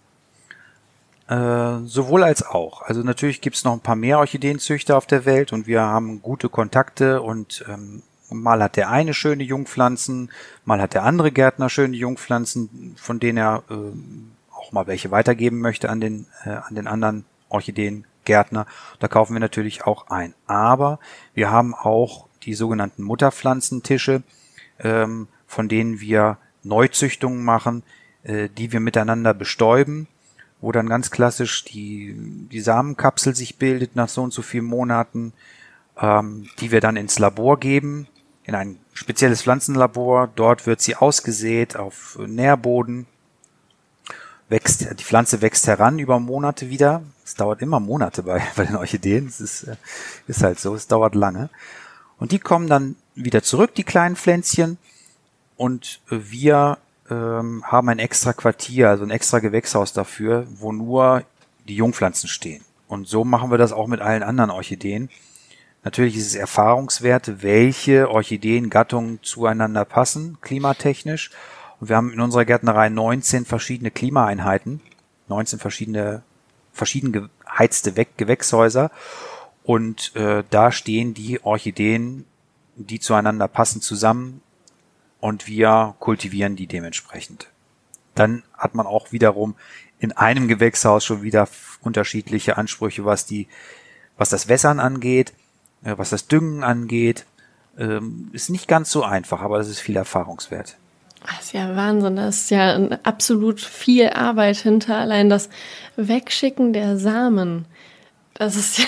Äh, 1.29 1.79
sowohl 1.85 2.22
als 2.22 2.47
auch. 2.47 2.83
Also 2.83 3.03
natürlich 3.03 3.41
gibt's 3.41 3.64
noch 3.64 3.72
ein 3.72 3.81
paar 3.81 3.97
mehr 3.97 4.18
Orchideenzüchter 4.18 4.97
auf 4.97 5.07
der 5.07 5.24
Welt 5.24 5.53
und 5.53 5.66
wir 5.66 5.83
haben 5.83 6.22
gute 6.22 6.49
Kontakte 6.49 7.20
und 7.20 7.64
ähm, 7.68 8.03
mal 8.31 8.62
hat 8.62 8.77
der 8.77 8.91
eine 8.91 9.12
schöne 9.12 9.43
Jungpflanzen, 9.43 10.31
mal 10.64 10.81
hat 10.81 10.95
der 10.95 11.03
andere 11.03 11.33
Gärtner 11.33 11.68
schöne 11.68 11.97
Jungpflanzen, 11.97 12.95
von 12.97 13.18
denen 13.18 13.39
er 13.39 13.64
ähm, 13.70 14.33
auch 14.53 14.70
mal 14.70 14.87
welche 14.87 15.11
weitergeben 15.11 15.59
möchte 15.59 15.91
an 15.91 16.01
den, 16.01 16.27
äh, 16.45 16.51
an 16.51 16.77
den 16.77 16.87
anderen 16.87 17.24
Orchideengärtner. 17.49 18.66
Da 19.01 19.09
kaufen 19.09 19.35
wir 19.35 19.41
natürlich 19.41 19.85
auch 19.85 20.09
ein. 20.09 20.33
Aber 20.47 21.01
wir 21.35 21.51
haben 21.51 21.74
auch 21.74 22.29
die 22.45 22.55
sogenannten 22.55 23.03
Mutterpflanzentische, 23.03 24.22
ähm, 24.79 25.27
von 25.49 25.68
denen 25.68 26.01
wir 26.01 26.39
Neuzüchtungen 26.62 27.45
machen, 27.45 27.83
äh, 28.22 28.49
die 28.49 28.70
wir 28.70 28.79
miteinander 28.79 29.35
bestäuben 29.35 30.07
wo 30.61 30.73
dann 30.73 30.89
ganz 30.89 31.11
klassisch 31.11 31.65
die, 31.65 32.15
die 32.51 32.61
Samenkapsel 32.61 33.35
sich 33.35 33.57
bildet 33.57 33.97
nach 33.97 34.09
so 34.09 34.23
und 34.23 34.33
so 34.33 34.43
vielen 34.43 34.65
Monaten, 34.65 35.33
ähm, 36.01 36.49
die 36.61 36.73
wir 36.73 36.81
dann 36.81 36.97
ins 36.97 37.19
Labor 37.19 37.59
geben, 37.59 38.09
in 38.45 38.55
ein 38.55 38.79
spezielles 38.95 39.43
Pflanzenlabor. 39.43 40.29
Dort 40.35 40.67
wird 40.67 40.81
sie 40.81 40.97
ausgesät 40.97 41.77
auf 41.77 42.19
Nährboden. 42.27 43.07
Wächst, 44.49 44.87
die 44.99 45.05
Pflanze 45.05 45.43
wächst 45.43 45.67
heran 45.67 45.99
über 45.99 46.21
Monate 46.21 46.71
wieder. 46.71 47.03
Es 47.25 47.35
dauert 47.35 47.61
immer 47.61 47.81
Monate 47.81 48.23
bei, 48.23 48.43
bei 48.57 48.65
den 48.65 48.77
Orchideen. 48.77 49.27
Es 49.27 49.41
ist, 49.41 49.65
äh, 49.65 49.77
ist 50.27 50.43
halt 50.43 50.61
so, 50.61 50.75
es 50.75 50.87
dauert 50.87 51.15
lange. 51.15 51.51
Und 52.19 52.33
die 52.33 52.39
kommen 52.39 52.69
dann 52.69 52.97
wieder 53.15 53.43
zurück, 53.43 53.75
die 53.75 53.85
kleinen 53.85 54.17
Pflänzchen. 54.17 54.79
Und 55.57 56.01
wir 56.09 56.79
ähm, 57.11 57.65
haben 57.65 57.89
ein 57.89 57.99
extra 57.99 58.33
Quartier, 58.33 58.91
also 58.91 59.05
ein 59.05 59.11
extra 59.11 59.39
Gewächshaus 59.39 59.93
dafür, 59.93 60.47
wo 60.57 60.73
nur 60.73 61.23
die 61.69 61.77
Jungpflanzen 61.77 62.29
stehen. 62.29 62.65
Und 62.89 63.09
so 63.09 63.25
machen 63.25 63.51
wir 63.51 63.59
das 63.59 63.73
auch 63.73 63.87
mit 63.87 64.01
allen 64.01 64.23
anderen 64.23 64.51
Orchideen. 64.51 65.11
Natürlich 65.83 66.17
ist 66.17 66.27
es 66.27 66.35
Erfahrungswerte, 66.35 67.43
welche 67.43 68.11
Orchideengattungen 68.11 69.21
zueinander 69.23 69.85
passen, 69.85 70.39
klimatechnisch. 70.41 71.31
Und 71.81 71.89
wir 71.89 71.97
haben 71.97 72.13
in 72.13 72.21
unserer 72.21 72.45
Gärtnerei 72.45 72.89
19 72.89 73.45
verschiedene 73.45 73.91
Klimaeinheiten, 73.91 74.81
19 75.29 75.59
verschiedene, 75.59 76.23
verschieden 76.73 77.13
geheizte 77.13 77.93
Gewächshäuser. 78.17 78.91
Und 79.63 80.15
äh, 80.17 80.45
da 80.51 80.73
stehen 80.73 81.15
die 81.15 81.45
Orchideen, 81.45 82.25
die 82.77 83.01
zueinander 83.01 83.49
passen, 83.49 83.81
zusammen 83.81 84.43
und 85.21 85.47
wir 85.47 85.95
kultivieren 85.99 86.57
die 86.57 86.67
dementsprechend. 86.67 87.49
Dann 88.14 88.43
hat 88.57 88.75
man 88.75 88.87
auch 88.87 89.12
wiederum 89.12 89.55
in 89.99 90.12
einem 90.12 90.49
Gewächshaus 90.49 91.05
schon 91.05 91.23
wieder 91.23 91.49
unterschiedliche 91.81 92.57
Ansprüche, 92.57 93.05
was 93.05 93.27
die, 93.27 93.49
was 94.17 94.31
das 94.31 94.49
Wässern 94.49 94.81
angeht, 94.81 95.33
äh, 95.85 95.95
was 95.97 96.11
das 96.11 96.29
Düngen 96.29 96.64
angeht. 96.64 97.27
Ähm, 97.79 98.31
ist 98.33 98.49
nicht 98.49 98.69
ganz 98.69 98.91
so 98.91 99.05
einfach, 99.05 99.43
aber 99.43 99.59
es 99.59 99.69
ist 99.69 99.81
viel 99.81 99.97
Erfahrungswert. 99.97 100.77
Das 101.27 101.47
ist 101.47 101.53
ja 101.53 101.75
Wahnsinn. 101.77 102.17
Da 102.17 102.29
ist 102.29 102.51
ja 102.51 102.77
absolut 103.03 103.61
viel 103.61 104.11
Arbeit 104.11 104.57
hinter. 104.57 104.97
Allein 104.97 105.29
das 105.29 105.49
Wegschicken 105.97 106.73
der 106.73 106.99
Samen. 106.99 107.67
Das 108.39 108.57
ist 108.57 108.87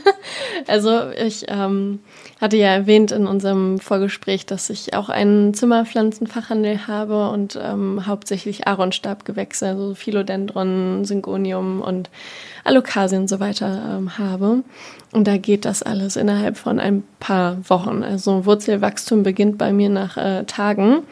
also, 0.66 1.10
ich 1.10 1.44
ähm, 1.48 2.00
hatte 2.40 2.56
ja 2.56 2.68
erwähnt 2.68 3.12
in 3.12 3.26
unserem 3.26 3.78
Vorgespräch, 3.78 4.46
dass 4.46 4.70
ich 4.70 4.94
auch 4.94 5.08
einen 5.08 5.52
Zimmerpflanzenfachhandel 5.52 6.86
habe 6.86 7.30
und 7.30 7.58
ähm, 7.62 8.06
hauptsächlich 8.06 8.66
Aaronstabgewächse, 8.66 9.68
also 9.68 9.94
Philodendron, 9.94 11.04
Syngonium 11.04 11.82
und 11.82 12.08
Alokasien 12.64 13.22
und 13.22 13.28
so 13.28 13.40
weiter 13.40 13.96
ähm, 13.98 14.16
habe. 14.16 14.62
Und 15.12 15.26
da 15.26 15.36
geht 15.36 15.64
das 15.64 15.82
alles 15.82 16.16
innerhalb 16.16 16.56
von 16.56 16.78
ein 16.80 17.02
paar 17.18 17.58
Wochen. 17.68 18.02
Also 18.02 18.46
Wurzelwachstum 18.46 19.22
beginnt 19.22 19.58
bei 19.58 19.72
mir 19.72 19.90
nach 19.90 20.16
äh, 20.16 20.44
Tagen. 20.44 21.02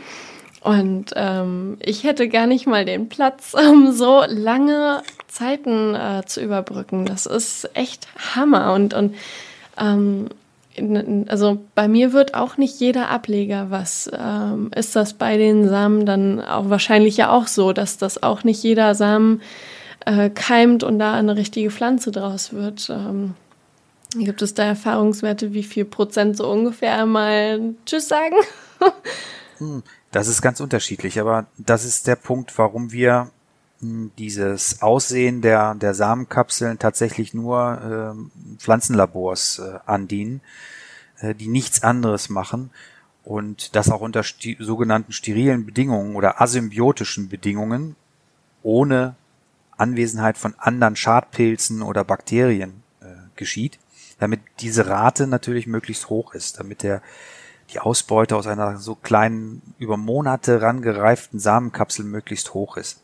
Und 0.60 1.12
ähm, 1.16 1.76
ich 1.80 2.04
hätte 2.04 2.28
gar 2.28 2.46
nicht 2.46 2.66
mal 2.66 2.84
den 2.84 3.08
Platz, 3.08 3.54
um 3.70 3.92
so 3.92 4.22
lange 4.26 5.02
Zeiten 5.28 5.94
äh, 5.94 6.22
zu 6.26 6.42
überbrücken. 6.42 7.04
Das 7.06 7.26
ist 7.26 7.70
echt 7.74 8.08
Hammer. 8.34 8.72
Und, 8.74 8.94
und 8.94 9.14
ähm, 9.78 10.28
also 11.28 11.58
bei 11.74 11.88
mir 11.88 12.12
wird 12.12 12.34
auch 12.34 12.56
nicht 12.56 12.80
jeder 12.80 13.08
Ableger 13.08 13.70
was. 13.70 14.10
Ähm, 14.12 14.70
ist 14.74 14.96
das 14.96 15.14
bei 15.14 15.36
den 15.36 15.68
Samen 15.68 16.06
dann 16.06 16.40
auch 16.40 16.70
wahrscheinlich 16.70 17.16
ja 17.16 17.30
auch 17.30 17.46
so, 17.46 17.72
dass 17.72 17.98
das 17.98 18.22
auch 18.22 18.44
nicht 18.44 18.62
jeder 18.62 18.94
Samen 18.94 19.42
äh, 20.06 20.30
keimt 20.30 20.84
und 20.84 20.98
da 20.98 21.14
eine 21.14 21.36
richtige 21.36 21.70
Pflanze 21.70 22.10
draus 22.10 22.52
wird? 22.52 22.88
Ähm, 22.90 23.34
gibt 24.14 24.42
es 24.42 24.54
da 24.54 24.64
Erfahrungswerte, 24.64 25.52
wie 25.52 25.62
viel 25.62 25.84
Prozent 25.84 26.36
so 26.36 26.48
ungefähr 26.50 27.04
mal 27.06 27.74
Tschüss 27.86 28.08
sagen? 28.08 28.36
Hm, 29.58 29.82
das 30.12 30.28
ist 30.28 30.40
ganz 30.40 30.60
unterschiedlich, 30.60 31.18
aber 31.18 31.46
das 31.56 31.84
ist 31.84 32.06
der 32.06 32.14
Punkt, 32.14 32.56
warum 32.58 32.92
wir 32.92 33.32
dieses 33.80 34.82
Aussehen 34.82 35.40
der, 35.40 35.74
der 35.74 35.94
Samenkapseln 35.94 36.78
tatsächlich 36.78 37.32
nur 37.32 38.16
äh, 38.18 38.58
Pflanzenlabors 38.58 39.60
äh, 39.60 39.78
andienen, 39.86 40.40
äh, 41.20 41.34
die 41.34 41.48
nichts 41.48 41.82
anderes 41.82 42.28
machen 42.28 42.70
und 43.24 43.76
das 43.76 43.90
auch 43.90 44.00
unter 44.00 44.24
sti 44.24 44.56
sogenannten 44.58 45.12
sterilen 45.12 45.64
Bedingungen 45.64 46.16
oder 46.16 46.40
asymbiotischen 46.40 47.28
Bedingungen 47.28 47.94
ohne 48.64 49.14
Anwesenheit 49.76 50.38
von 50.38 50.54
anderen 50.58 50.96
Schadpilzen 50.96 51.82
oder 51.82 52.02
Bakterien 52.02 52.82
äh, 53.00 53.06
geschieht, 53.36 53.78
damit 54.18 54.40
diese 54.58 54.88
Rate 54.88 55.28
natürlich 55.28 55.68
möglichst 55.68 56.08
hoch 56.10 56.34
ist, 56.34 56.58
damit 56.58 56.82
der 56.82 57.00
die 57.70 57.78
Ausbeute 57.78 58.34
aus 58.34 58.48
einer 58.48 58.78
so 58.78 58.96
kleinen, 58.96 59.62
über 59.78 59.96
Monate 59.96 60.62
rangereiften 60.62 61.38
Samenkapsel 61.38 62.04
möglichst 62.04 62.54
hoch 62.54 62.76
ist 62.76 63.02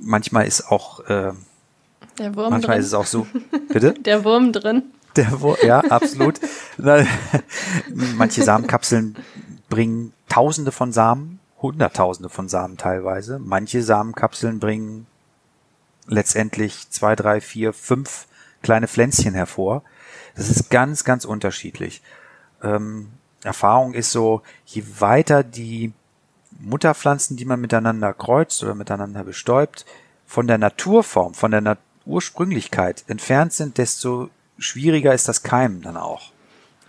manchmal 0.00 0.46
ist 0.46 0.70
auch 0.70 1.00
äh, 1.00 1.32
der 2.18 2.34
Wurm 2.34 2.50
manchmal 2.50 2.76
drin. 2.76 2.80
ist 2.80 2.86
es 2.86 2.94
auch 2.94 3.06
so. 3.06 3.26
Bitte? 3.72 3.94
Der 3.94 4.24
Wurm 4.24 4.52
drin. 4.52 4.82
Der 5.16 5.40
Wurm, 5.40 5.56
ja, 5.62 5.80
absolut. 5.80 6.40
Manche 7.88 8.42
Samenkapseln 8.42 9.16
bringen 9.68 10.12
Tausende 10.28 10.72
von 10.72 10.92
Samen, 10.92 11.40
Hunderttausende 11.60 12.28
von 12.28 12.48
Samen 12.48 12.76
teilweise. 12.76 13.38
Manche 13.38 13.82
Samenkapseln 13.82 14.58
bringen 14.58 15.06
letztendlich 16.06 16.90
zwei, 16.90 17.16
drei, 17.16 17.40
vier, 17.40 17.72
fünf 17.72 18.26
kleine 18.62 18.88
Pflänzchen 18.88 19.34
hervor. 19.34 19.82
Das 20.36 20.50
ist 20.50 20.70
ganz, 20.70 21.04
ganz 21.04 21.24
unterschiedlich. 21.24 22.02
Ähm, 22.62 23.08
Erfahrung 23.44 23.94
ist 23.94 24.12
so, 24.12 24.42
je 24.66 24.84
weiter 24.98 25.42
die 25.42 25.92
Mutterpflanzen, 26.58 27.36
die 27.36 27.44
man 27.44 27.60
miteinander 27.60 28.12
kreuzt 28.12 28.62
oder 28.62 28.74
miteinander 28.74 29.24
bestäubt, 29.24 29.86
von 30.26 30.46
der 30.46 30.58
Naturform, 30.58 31.34
von 31.34 31.50
der 31.50 31.60
Nat 31.60 31.78
Ursprünglichkeit 32.04 33.04
entfernt 33.06 33.52
sind, 33.52 33.76
desto 33.76 34.30
schwieriger 34.58 35.12
ist 35.12 35.28
das 35.28 35.42
Keimen 35.42 35.82
dann 35.82 35.96
auch. 35.96 36.32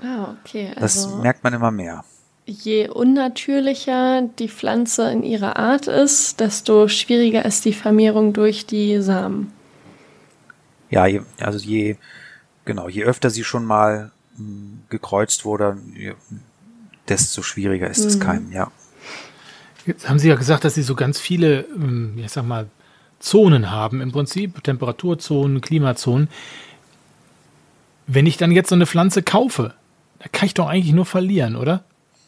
Ah, 0.01 0.34
okay. 0.39 0.72
Also 0.76 1.09
das 1.09 1.22
merkt 1.22 1.43
man 1.43 1.53
immer 1.53 1.72
mehr. 1.72 2.05
Je 2.45 2.88
unnatürlicher 2.88 4.24
die 4.39 4.47
Pflanze 4.47 5.11
in 5.11 5.24
ihrer 5.24 5.57
Art 5.57 5.88
ist, 5.88 6.39
desto 6.39 6.88
schwieriger 6.88 7.45
ist 7.45 7.65
die 7.65 7.74
Vermehrung 7.74 8.34
durch 8.34 8.65
die 8.65 9.01
Samen. 9.01 9.51
Ja, 10.89 11.05
also 11.39 11.59
je, 11.59 11.97
genau, 12.65 12.88
je 12.88 13.03
öfter 13.03 13.30
sie 13.30 13.43
schon 13.43 13.65
mal 13.65 14.11
hm, 14.38 14.84
gekreuzt 14.89 15.45
wurde, 15.45 15.78
desto 17.07 17.43
schwieriger 17.43 17.89
ist 17.89 17.99
mhm. 17.99 18.05
das 18.05 18.20
Keimen, 18.20 18.51
ja. 18.51 18.72
Jetzt 19.89 20.07
haben 20.07 20.19
Sie 20.19 20.29
ja 20.29 20.35
gesagt, 20.35 20.63
dass 20.63 20.75
Sie 20.75 20.83
so 20.83 20.93
ganz 20.93 21.19
viele, 21.19 21.65
ähm, 21.75 22.13
ich 22.23 22.31
sag 22.31 22.45
mal, 22.45 22.67
Zonen 23.17 23.71
haben, 23.71 24.01
im 24.01 24.11
Prinzip 24.11 24.63
Temperaturzonen, 24.63 25.61
Klimazonen. 25.61 26.29
Wenn 28.05 28.27
ich 28.27 28.37
dann 28.37 28.51
jetzt 28.51 28.69
so 28.69 28.75
eine 28.75 28.85
Pflanze 28.85 29.23
kaufe, 29.23 29.73
da 30.19 30.27
kann 30.31 30.45
ich 30.45 30.53
doch 30.53 30.67
eigentlich 30.67 30.93
nur 30.93 31.07
verlieren, 31.07 31.55
oder? 31.55 31.83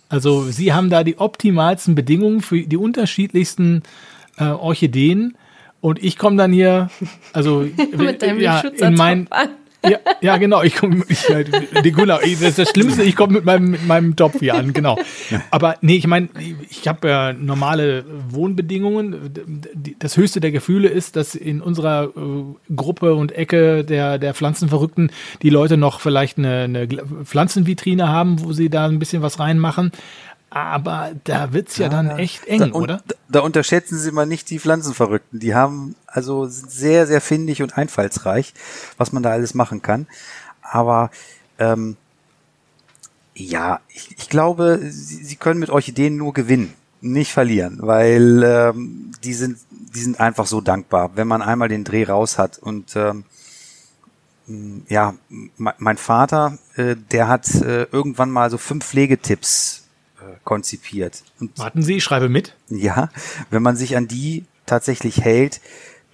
Also 0.09 0.45
Sie 0.45 0.73
haben 0.73 0.89
da 0.89 1.03
die 1.03 1.19
optimalsten 1.19 1.93
Bedingungen 1.93 2.41
für 2.41 2.63
die 2.63 2.77
unterschiedlichsten 2.77 3.83
äh, 4.37 4.45
Orchideen 4.45 5.37
und 5.81 6.03
ich 6.03 6.17
komme 6.17 6.37
dann 6.37 6.51
hier, 6.51 6.89
also 7.31 7.63
ja, 8.39 8.61
in 8.61 8.95
mein, 8.95 9.31
an. 9.31 9.49
Ja, 9.83 9.97
ja 10.21 10.37
genau. 10.37 10.61
Ich 10.63 10.75
komme, 10.75 11.03
ich, 11.07 11.25
genau, 11.83 12.19
das 12.19 12.41
ist 12.41 12.59
das 12.59 12.69
Schlimmste. 12.69 13.03
Ich 13.03 13.15
komme 13.15 13.33
mit 13.33 13.45
meinem, 13.45 13.71
mit 13.71 13.87
meinem 13.87 14.15
Topf 14.15 14.39
hier 14.39 14.55
an, 14.55 14.73
genau. 14.73 14.97
Aber 15.49 15.77
nee, 15.81 15.95
ich 15.95 16.07
meine, 16.07 16.29
ich 16.69 16.87
habe 16.87 17.07
ja 17.07 17.33
normale 17.33 18.05
Wohnbedingungen. 18.29 19.33
Das 19.99 20.17
höchste 20.17 20.39
der 20.39 20.51
Gefühle 20.51 20.87
ist, 20.87 21.15
dass 21.15 21.35
in 21.35 21.61
unserer 21.61 22.11
äh, 22.15 22.73
Gruppe 22.75 23.15
und 23.15 23.31
Ecke 23.31 23.83
der, 23.83 24.19
der 24.19 24.33
Pflanzenverrückten 24.33 25.11
die 25.41 25.49
Leute 25.49 25.77
noch 25.77 25.99
vielleicht 25.99 26.37
eine, 26.37 26.63
eine 26.63 26.87
Pflanzenvitrine 27.23 28.07
haben, 28.07 28.43
wo 28.43 28.53
sie 28.53 28.69
da 28.69 28.85
ein 28.85 28.99
bisschen 28.99 29.21
was 29.21 29.39
reinmachen. 29.39 29.91
Aber 30.53 31.11
da 31.23 31.53
wird's 31.53 31.77
ja, 31.77 31.85
ja 31.85 31.89
dann 31.89 32.09
echt 32.19 32.45
eng, 32.45 32.59
da, 32.59 32.71
oder? 32.73 33.01
Da, 33.07 33.15
da, 33.29 33.39
unterschätzen 33.39 33.97
Sie 33.97 34.11
mal 34.11 34.25
nicht 34.25 34.49
die 34.49 34.59
Pflanzenverrückten. 34.59 35.39
Die 35.39 35.55
haben 35.55 35.95
also 36.05 36.45
sehr, 36.45 37.07
sehr 37.07 37.21
findig 37.21 37.63
und 37.63 37.77
einfallsreich, 37.77 38.53
was 38.97 39.13
man 39.13 39.23
da 39.23 39.31
alles 39.31 39.53
machen 39.53 39.81
kann. 39.81 40.07
Aber 40.61 41.09
ähm, 41.57 41.95
ja, 43.33 43.79
ich, 43.87 44.11
ich 44.17 44.27
glaube, 44.27 44.79
Sie, 44.81 45.23
Sie 45.23 45.37
können 45.37 45.61
mit 45.61 45.69
Orchideen 45.69 46.17
nur 46.17 46.33
gewinnen, 46.33 46.73
nicht 46.99 47.31
verlieren, 47.31 47.79
weil 47.81 48.43
ähm, 48.43 49.13
die 49.23 49.33
sind, 49.33 49.57
die 49.69 50.01
sind 50.01 50.19
einfach 50.19 50.47
so 50.47 50.59
dankbar, 50.59 51.11
wenn 51.15 51.29
man 51.29 51.41
einmal 51.41 51.69
den 51.69 51.85
Dreh 51.85 52.03
raus 52.03 52.37
hat 52.37 52.59
und 52.59 52.93
ähm, 52.97 53.23
ja, 54.89 55.13
mein 55.55 55.97
Vater, 55.97 56.57
äh, 56.75 56.97
der 57.11 57.29
hat 57.29 57.49
äh, 57.55 57.83
irgendwann 57.83 58.31
mal 58.31 58.49
so 58.49 58.57
fünf 58.57 58.85
Pflegetipps 58.85 59.80
konzipiert. 60.43 61.23
Und 61.39 61.57
Warten 61.57 61.81
Sie, 61.81 61.95
ich 61.97 62.03
schreibe 62.03 62.29
mit. 62.29 62.55
Ja, 62.69 63.09
wenn 63.49 63.63
man 63.63 63.75
sich 63.75 63.95
an 63.95 64.07
die 64.07 64.45
tatsächlich 64.65 65.21
hält, 65.21 65.61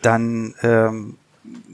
dann 0.01 0.55
ähm, 0.61 1.17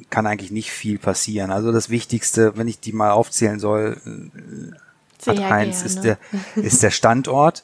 kann 0.10 0.28
eigentlich 0.28 0.52
nicht 0.52 0.72
viel 0.72 1.00
passieren. 1.00 1.52
Also 1.52 1.72
das 1.72 1.90
Wichtigste, 1.90 2.58
wenn 2.58 2.68
ich 2.68 2.80
die 2.80 2.94
mal 2.94 3.12
aufzählen 3.12 3.60
soll, 3.60 3.98
äh, 4.06 5.30
Ad 5.30 5.42
1 5.42 5.84
ist 5.84 6.04
der, 6.04 6.18
ist 6.56 6.84
der 6.84 6.92
Standort. 6.92 7.64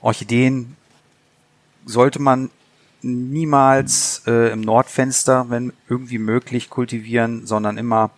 Orchideen 0.00 0.76
sollte 1.86 2.20
man 2.20 2.50
niemals 3.02 4.22
äh, 4.26 4.52
im 4.52 4.60
Nordfenster, 4.60 5.48
wenn 5.48 5.72
irgendwie 5.88 6.18
möglich, 6.18 6.70
kultivieren, 6.70 7.46
sondern 7.46 7.78
immer 7.78 8.10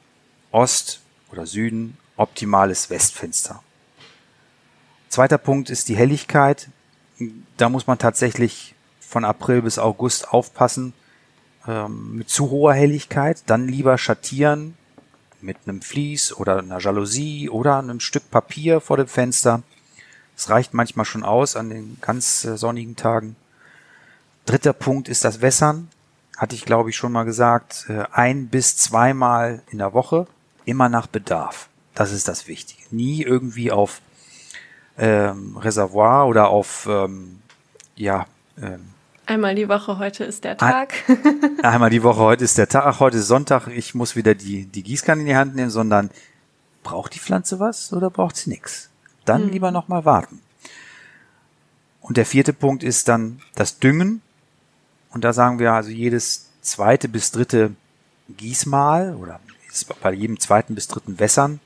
Ost 0.51 1.01
oder 1.31 1.47
Süden, 1.47 1.97
optimales 2.17 2.91
Westfenster. 2.91 3.63
Zweiter 5.13 5.37
Punkt 5.37 5.69
ist 5.69 5.91
die 5.91 5.95
Helligkeit. 5.95 6.71
Da 7.59 7.69
muss 7.69 7.87
man 7.87 7.99
tatsächlich 7.99 8.75
von 8.99 9.27
April 9.27 9.61
bis 9.61 9.79
August 9.79 10.31
aufpassen. 10.31 10.95
Ähm, 11.69 12.17
mit 12.17 12.31
zu 12.31 12.49
hoher 12.49 12.73
Helligkeit, 12.73 13.43
dann 13.45 13.69
lieber 13.69 13.99
schattieren 13.99 14.75
mit 15.43 15.59
einem 15.67 15.83
Vlies 15.83 16.33
oder 16.33 16.61
einer 16.61 16.81
Jalousie 16.81 17.51
oder 17.51 17.79
einem 17.79 18.01
Stück 18.01 18.31
Papier 18.31 18.81
vor 18.81 18.97
dem 18.97 19.07
Fenster. 19.07 19.63
Es 20.35 20.49
reicht 20.49 20.73
manchmal 20.73 21.05
schon 21.05 21.25
aus 21.25 21.57
an 21.57 21.69
den 21.69 21.99
ganz 22.01 22.47
äh, 22.47 22.57
sonnigen 22.57 22.97
Tagen. 22.97 23.37
Dritter 24.47 24.73
Punkt 24.73 25.11
ist 25.11 25.27
das 25.27 25.43
Wässern. 25.43 25.91
Hatte 26.39 26.55
ich, 26.55 26.65
glaube 26.65 26.89
ich, 26.89 26.97
schon 26.97 27.13
mal 27.13 27.25
gesagt. 27.25 27.85
Äh, 27.91 28.05
ein 28.13 28.49
bis 28.49 28.79
zweimal 28.79 29.61
in 29.71 29.77
der 29.77 29.93
Woche. 29.93 30.27
Immer 30.65 30.89
nach 30.89 31.07
Bedarf. 31.07 31.69
Das 31.95 32.13
ist 32.13 32.29
das 32.29 32.49
Wichtige. 32.49 32.83
Nie 32.91 33.21
irgendwie 33.21 33.71
auf 33.71 34.01
ähm, 35.03 35.57
Reservoir 35.57 36.29
oder 36.29 36.49
auf, 36.49 36.87
ähm, 36.89 37.41
ja. 37.97 38.27
Ähm, 38.57 38.91
Einmal 39.27 39.57
die 39.57 39.69
Woche, 39.69 39.99
heute 39.99 40.23
ist 40.23 40.45
der 40.45 40.57
Tag. 40.57 40.95
einmal 41.63 41.91
die 41.91 42.05
Woche, 42.05 42.21
heute 42.21 42.45
ist 42.45 42.57
der 42.57 42.69
Tag, 42.69 43.01
heute 43.01 43.19
ist 43.19 43.27
Sonntag, 43.27 43.67
ich 43.67 43.97
muss 43.97 44.15
wieder 44.15 44.37
die, 44.37 44.65
die 44.67 44.83
Gießkanne 44.85 45.23
in 45.23 45.27
die 45.27 45.35
Hand 45.35 45.57
nehmen, 45.57 45.71
sondern 45.71 46.11
braucht 46.85 47.15
die 47.17 47.19
Pflanze 47.19 47.59
was 47.59 47.93
oder 47.93 48.11
braucht 48.11 48.37
sie 48.37 48.51
nichts? 48.51 48.91
Dann 49.25 49.43
hm. 49.43 49.51
lieber 49.51 49.73
nochmal 49.73 50.05
warten. 50.05 50.41
Und 52.01 52.17
der 52.17 52.27
vierte 52.27 52.53
Punkt 52.53 52.85
ist 52.85 53.09
dann 53.09 53.41
das 53.57 53.81
Düngen. 53.81 54.23
Und 55.11 55.25
da 55.25 55.33
sagen 55.33 55.59
wir 55.59 55.73
also 55.73 55.91
jedes 55.91 56.49
zweite 56.61 57.09
bis 57.09 57.33
dritte 57.33 57.73
Gießmal 58.29 59.17
oder 59.17 59.41
bei 60.01 60.13
jedem 60.13 60.39
zweiten 60.39 60.77
bis 60.77 60.87
dritten 60.87 61.19
Wässern 61.19 61.59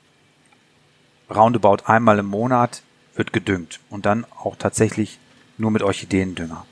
roundabout 1.29 1.83
einmal 1.85 2.17
im 2.19 2.25
Monat 2.25 2.81
wird 3.17 3.33
gedüngt 3.33 3.79
und 3.89 4.05
dann 4.05 4.25
auch 4.25 4.55
tatsächlich 4.55 5.19
nur 5.57 5.71
mit 5.71 5.81
Orchideendünger. 5.81 6.65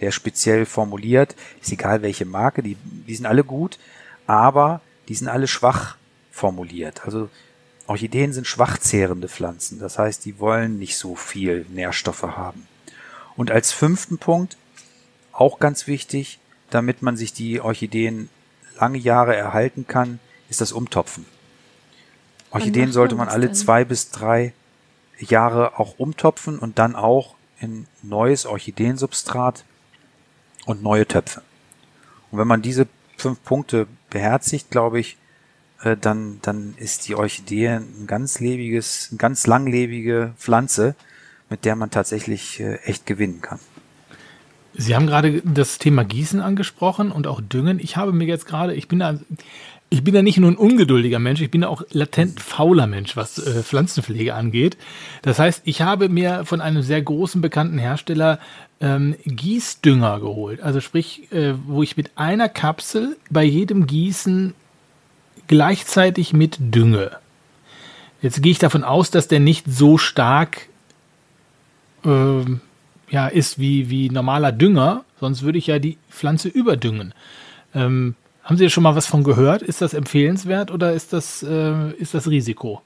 Der 0.00 0.12
speziell 0.12 0.64
formuliert, 0.64 1.36
ist 1.60 1.72
egal 1.72 2.02
welche 2.02 2.24
Marke, 2.24 2.62
die, 2.62 2.76
die 3.06 3.14
sind 3.14 3.26
alle 3.26 3.44
gut, 3.44 3.78
aber 4.26 4.80
die 5.08 5.14
sind 5.14 5.28
alle 5.28 5.48
schwach 5.48 5.96
formuliert. 6.30 7.04
Also 7.04 7.28
Orchideen 7.86 8.32
sind 8.32 8.46
schwachzehrende 8.46 9.28
Pflanzen, 9.28 9.80
das 9.80 9.98
heißt, 9.98 10.24
die 10.24 10.38
wollen 10.38 10.78
nicht 10.78 10.96
so 10.96 11.16
viel 11.16 11.66
Nährstoffe 11.70 12.22
haben. 12.22 12.66
Und 13.36 13.50
als 13.50 13.72
fünften 13.72 14.18
Punkt, 14.18 14.56
auch 15.32 15.58
ganz 15.58 15.86
wichtig, 15.86 16.38
damit 16.70 17.02
man 17.02 17.16
sich 17.16 17.32
die 17.32 17.60
Orchideen 17.60 18.28
lange 18.78 18.98
Jahre 18.98 19.34
erhalten 19.34 19.86
kann, 19.86 20.20
ist 20.48 20.60
das 20.60 20.72
Umtopfen. 20.72 21.26
Orchideen 22.50 22.92
sollte 22.92 23.14
man 23.14 23.28
alle 23.28 23.52
zwei 23.52 23.84
bis 23.84 24.10
drei 24.10 24.52
Jahre 25.26 25.78
auch 25.78 25.98
umtopfen 25.98 26.58
und 26.58 26.78
dann 26.78 26.96
auch 26.96 27.34
in 27.60 27.86
neues 28.02 28.46
Orchideensubstrat 28.46 29.64
und 30.66 30.82
neue 30.82 31.06
Töpfe. 31.06 31.42
Und 32.30 32.38
wenn 32.38 32.48
man 32.48 32.62
diese 32.62 32.86
fünf 33.16 33.42
Punkte 33.44 33.86
beherzigt, 34.08 34.70
glaube 34.70 35.00
ich, 35.00 35.16
äh, 35.82 35.96
dann, 35.96 36.38
dann 36.42 36.74
ist 36.76 37.08
die 37.08 37.14
Orchidee 37.14 37.68
ein 37.68 38.06
ganz 38.06 38.40
lebiges, 38.40 39.08
eine 39.10 39.18
ganz 39.18 39.46
langlebige 39.46 40.32
Pflanze, 40.38 40.94
mit 41.48 41.64
der 41.64 41.76
man 41.76 41.90
tatsächlich 41.90 42.60
äh, 42.60 42.76
echt 42.84 43.06
gewinnen 43.06 43.40
kann. 43.40 43.58
Sie 44.74 44.94
haben 44.94 45.06
gerade 45.06 45.42
das 45.42 45.78
Thema 45.78 46.04
Gießen 46.04 46.40
angesprochen 46.40 47.10
und 47.10 47.26
auch 47.26 47.40
Düngen. 47.40 47.80
Ich 47.80 47.96
habe 47.96 48.12
mir 48.12 48.26
jetzt 48.26 48.46
gerade, 48.46 48.74
ich 48.74 48.88
bin 48.88 49.00
da, 49.00 49.18
ich 49.92 50.04
bin 50.04 50.14
ja 50.14 50.22
nicht 50.22 50.38
nur 50.38 50.50
ein 50.50 50.56
ungeduldiger 50.56 51.18
Mensch, 51.18 51.40
ich 51.40 51.50
bin 51.50 51.64
auch 51.64 51.82
latent 51.90 52.40
fauler 52.40 52.86
Mensch, 52.86 53.16
was 53.16 53.38
äh, 53.38 53.64
Pflanzenpflege 53.64 54.34
angeht. 54.34 54.76
Das 55.22 55.40
heißt, 55.40 55.62
ich 55.64 55.82
habe 55.82 56.08
mir 56.08 56.44
von 56.44 56.60
einem 56.60 56.82
sehr 56.82 57.02
großen 57.02 57.40
bekannten 57.40 57.78
Hersteller 57.78 58.38
ähm, 58.80 59.16
Gießdünger 59.24 60.20
geholt. 60.20 60.62
Also 60.62 60.80
sprich, 60.80 61.32
äh, 61.32 61.54
wo 61.66 61.82
ich 61.82 61.96
mit 61.96 62.12
einer 62.14 62.48
Kapsel 62.48 63.16
bei 63.30 63.42
jedem 63.42 63.88
Gießen 63.88 64.54
gleichzeitig 65.48 66.32
mit 66.32 66.56
dünge. 66.60 67.10
Jetzt 68.22 68.42
gehe 68.42 68.52
ich 68.52 68.60
davon 68.60 68.84
aus, 68.84 69.10
dass 69.10 69.26
der 69.26 69.40
nicht 69.40 69.66
so 69.68 69.98
stark 69.98 70.68
äh, 72.04 72.44
ja, 73.10 73.26
ist 73.26 73.58
wie, 73.58 73.90
wie 73.90 74.08
normaler 74.08 74.52
Dünger, 74.52 75.04
sonst 75.18 75.42
würde 75.42 75.58
ich 75.58 75.66
ja 75.66 75.80
die 75.80 75.98
Pflanze 76.08 76.48
überdüngen. 76.48 77.12
Ähm, 77.74 78.14
haben 78.42 78.56
Sie 78.56 78.70
schon 78.70 78.82
mal 78.82 78.96
was 78.96 79.06
von 79.06 79.24
gehört? 79.24 79.62
Ist 79.62 79.80
das 79.80 79.94
empfehlenswert 79.94 80.70
oder 80.70 80.92
ist 80.92 81.12
das, 81.12 81.42
äh, 81.42 81.92
ist 81.92 82.14
das 82.14 82.28
Risiko? 82.28 82.82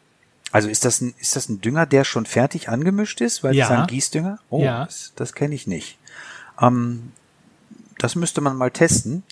Also 0.52 0.68
ist 0.68 0.84
das 0.84 1.00
ein, 1.00 1.14
ist 1.18 1.36
das 1.36 1.48
ein 1.48 1.60
Dünger, 1.60 1.86
der 1.86 2.04
schon 2.04 2.26
fertig 2.26 2.68
angemischt 2.68 3.20
ist? 3.20 3.42
Weil 3.42 3.54
ja. 3.54 3.64
das 3.64 3.74
ist 3.74 3.80
ein 3.80 3.86
Gießdünger? 3.88 4.38
Oh, 4.50 4.62
ja. 4.62 4.84
das, 4.84 5.12
das 5.16 5.34
kenne 5.34 5.54
ich 5.54 5.66
nicht. 5.66 5.98
Ähm, 6.60 7.12
das 7.98 8.14
müsste 8.14 8.40
man 8.40 8.56
mal 8.56 8.70
testen. 8.70 9.24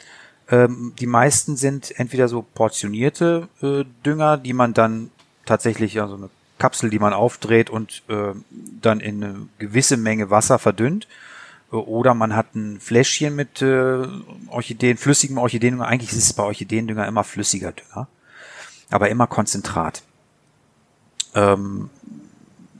Ähm, 0.50 0.94
die 0.98 1.06
meisten 1.06 1.56
sind 1.56 1.98
entweder 1.98 2.28
so 2.28 2.42
portionierte 2.42 3.48
äh, 3.62 3.84
Dünger, 4.04 4.36
die 4.36 4.52
man 4.52 4.74
dann 4.74 5.10
tatsächlich, 5.46 6.00
also 6.00 6.14
eine 6.14 6.30
Kapsel, 6.58 6.90
die 6.90 6.98
man 6.98 7.12
aufdreht 7.12 7.70
und 7.70 8.02
äh, 8.08 8.34
dann 8.80 9.00
in 9.00 9.22
eine 9.22 9.48
gewisse 9.58 9.96
Menge 9.96 10.30
Wasser 10.30 10.58
verdünnt. 10.58 11.06
Oder 11.72 12.12
man 12.12 12.36
hat 12.36 12.54
ein 12.54 12.80
Fläschchen 12.80 13.34
mit 13.34 13.62
äh, 13.62 14.06
Orchideen, 14.48 14.98
flüssigem 14.98 15.38
Orchideendünger. 15.38 15.88
Eigentlich 15.88 16.12
ist 16.12 16.18
es 16.18 16.32
bei 16.34 16.42
Orchideendünger 16.42 17.08
immer 17.08 17.24
flüssiger 17.24 17.72
Dünger, 17.72 18.08
aber 18.90 19.08
immer 19.08 19.26
Konzentrat. 19.26 20.02
Ähm, 21.34 21.88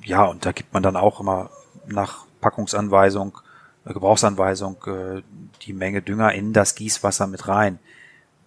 ja, 0.05 0.25
und 0.25 0.45
da 0.45 0.53
gibt 0.53 0.75
man 0.75 0.83
dann 0.83 0.97
auch 0.97 1.21
immer 1.21 1.49
nach 1.87 2.27
Packungsanweisung, 2.43 3.39
äh, 3.87 3.95
Gebrauchsanweisung 3.95 4.77
äh, 4.87 5.23
die 5.63 5.73
Menge 5.73 6.03
Dünger 6.03 6.35
in 6.35 6.53
das 6.53 6.75
Gießwasser 6.75 7.27
mit 7.27 7.49
rein. 7.49 7.79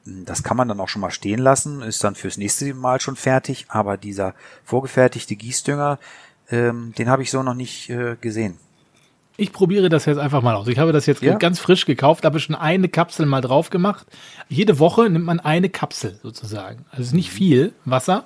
Das 0.06 0.44
kann 0.44 0.58
man 0.58 0.68
dann 0.68 0.80
auch 0.80 0.90
schon 0.90 1.02
mal 1.02 1.10
stehen 1.10 1.40
lassen, 1.40 1.82
ist 1.82 2.04
dann 2.04 2.14
fürs 2.14 2.38
nächste 2.38 2.72
Mal 2.76 3.02
schon 3.02 3.16
fertig, 3.16 3.66
aber 3.70 3.98
dieser 3.98 4.36
vorgefertigte 4.64 5.36
Gießdünger, 5.36 5.98
ähm, 6.52 6.94
den 6.96 7.10
habe 7.10 7.24
ich 7.24 7.32
so 7.32 7.42
noch 7.42 7.56
nicht 7.56 7.90
äh, 7.90 8.16
gesehen. 8.22 8.60
Ich 9.38 9.52
probiere 9.52 9.90
das 9.90 10.06
jetzt 10.06 10.18
einfach 10.18 10.42
mal 10.42 10.56
aus. 10.56 10.68
Ich 10.68 10.80
habe 10.80 10.94
das 10.94 11.06
jetzt 11.06 11.22
ja. 11.22 11.36
ganz 11.36 11.60
frisch 11.60 11.86
gekauft, 11.86 12.24
habe 12.24 12.40
schon 12.40 12.56
eine 12.56 12.88
Kapsel 12.88 13.26
mal 13.26 13.42
drauf 13.42 13.70
gemacht. 13.70 14.08
Jede 14.48 14.80
Woche 14.80 15.10
nimmt 15.10 15.26
man 15.26 15.40
eine 15.40 15.70
Kapsel 15.70 16.18
sozusagen. 16.24 16.86
Also 16.92 17.16
nicht 17.16 17.30
viel 17.32 17.74
Wasser. 17.84 18.24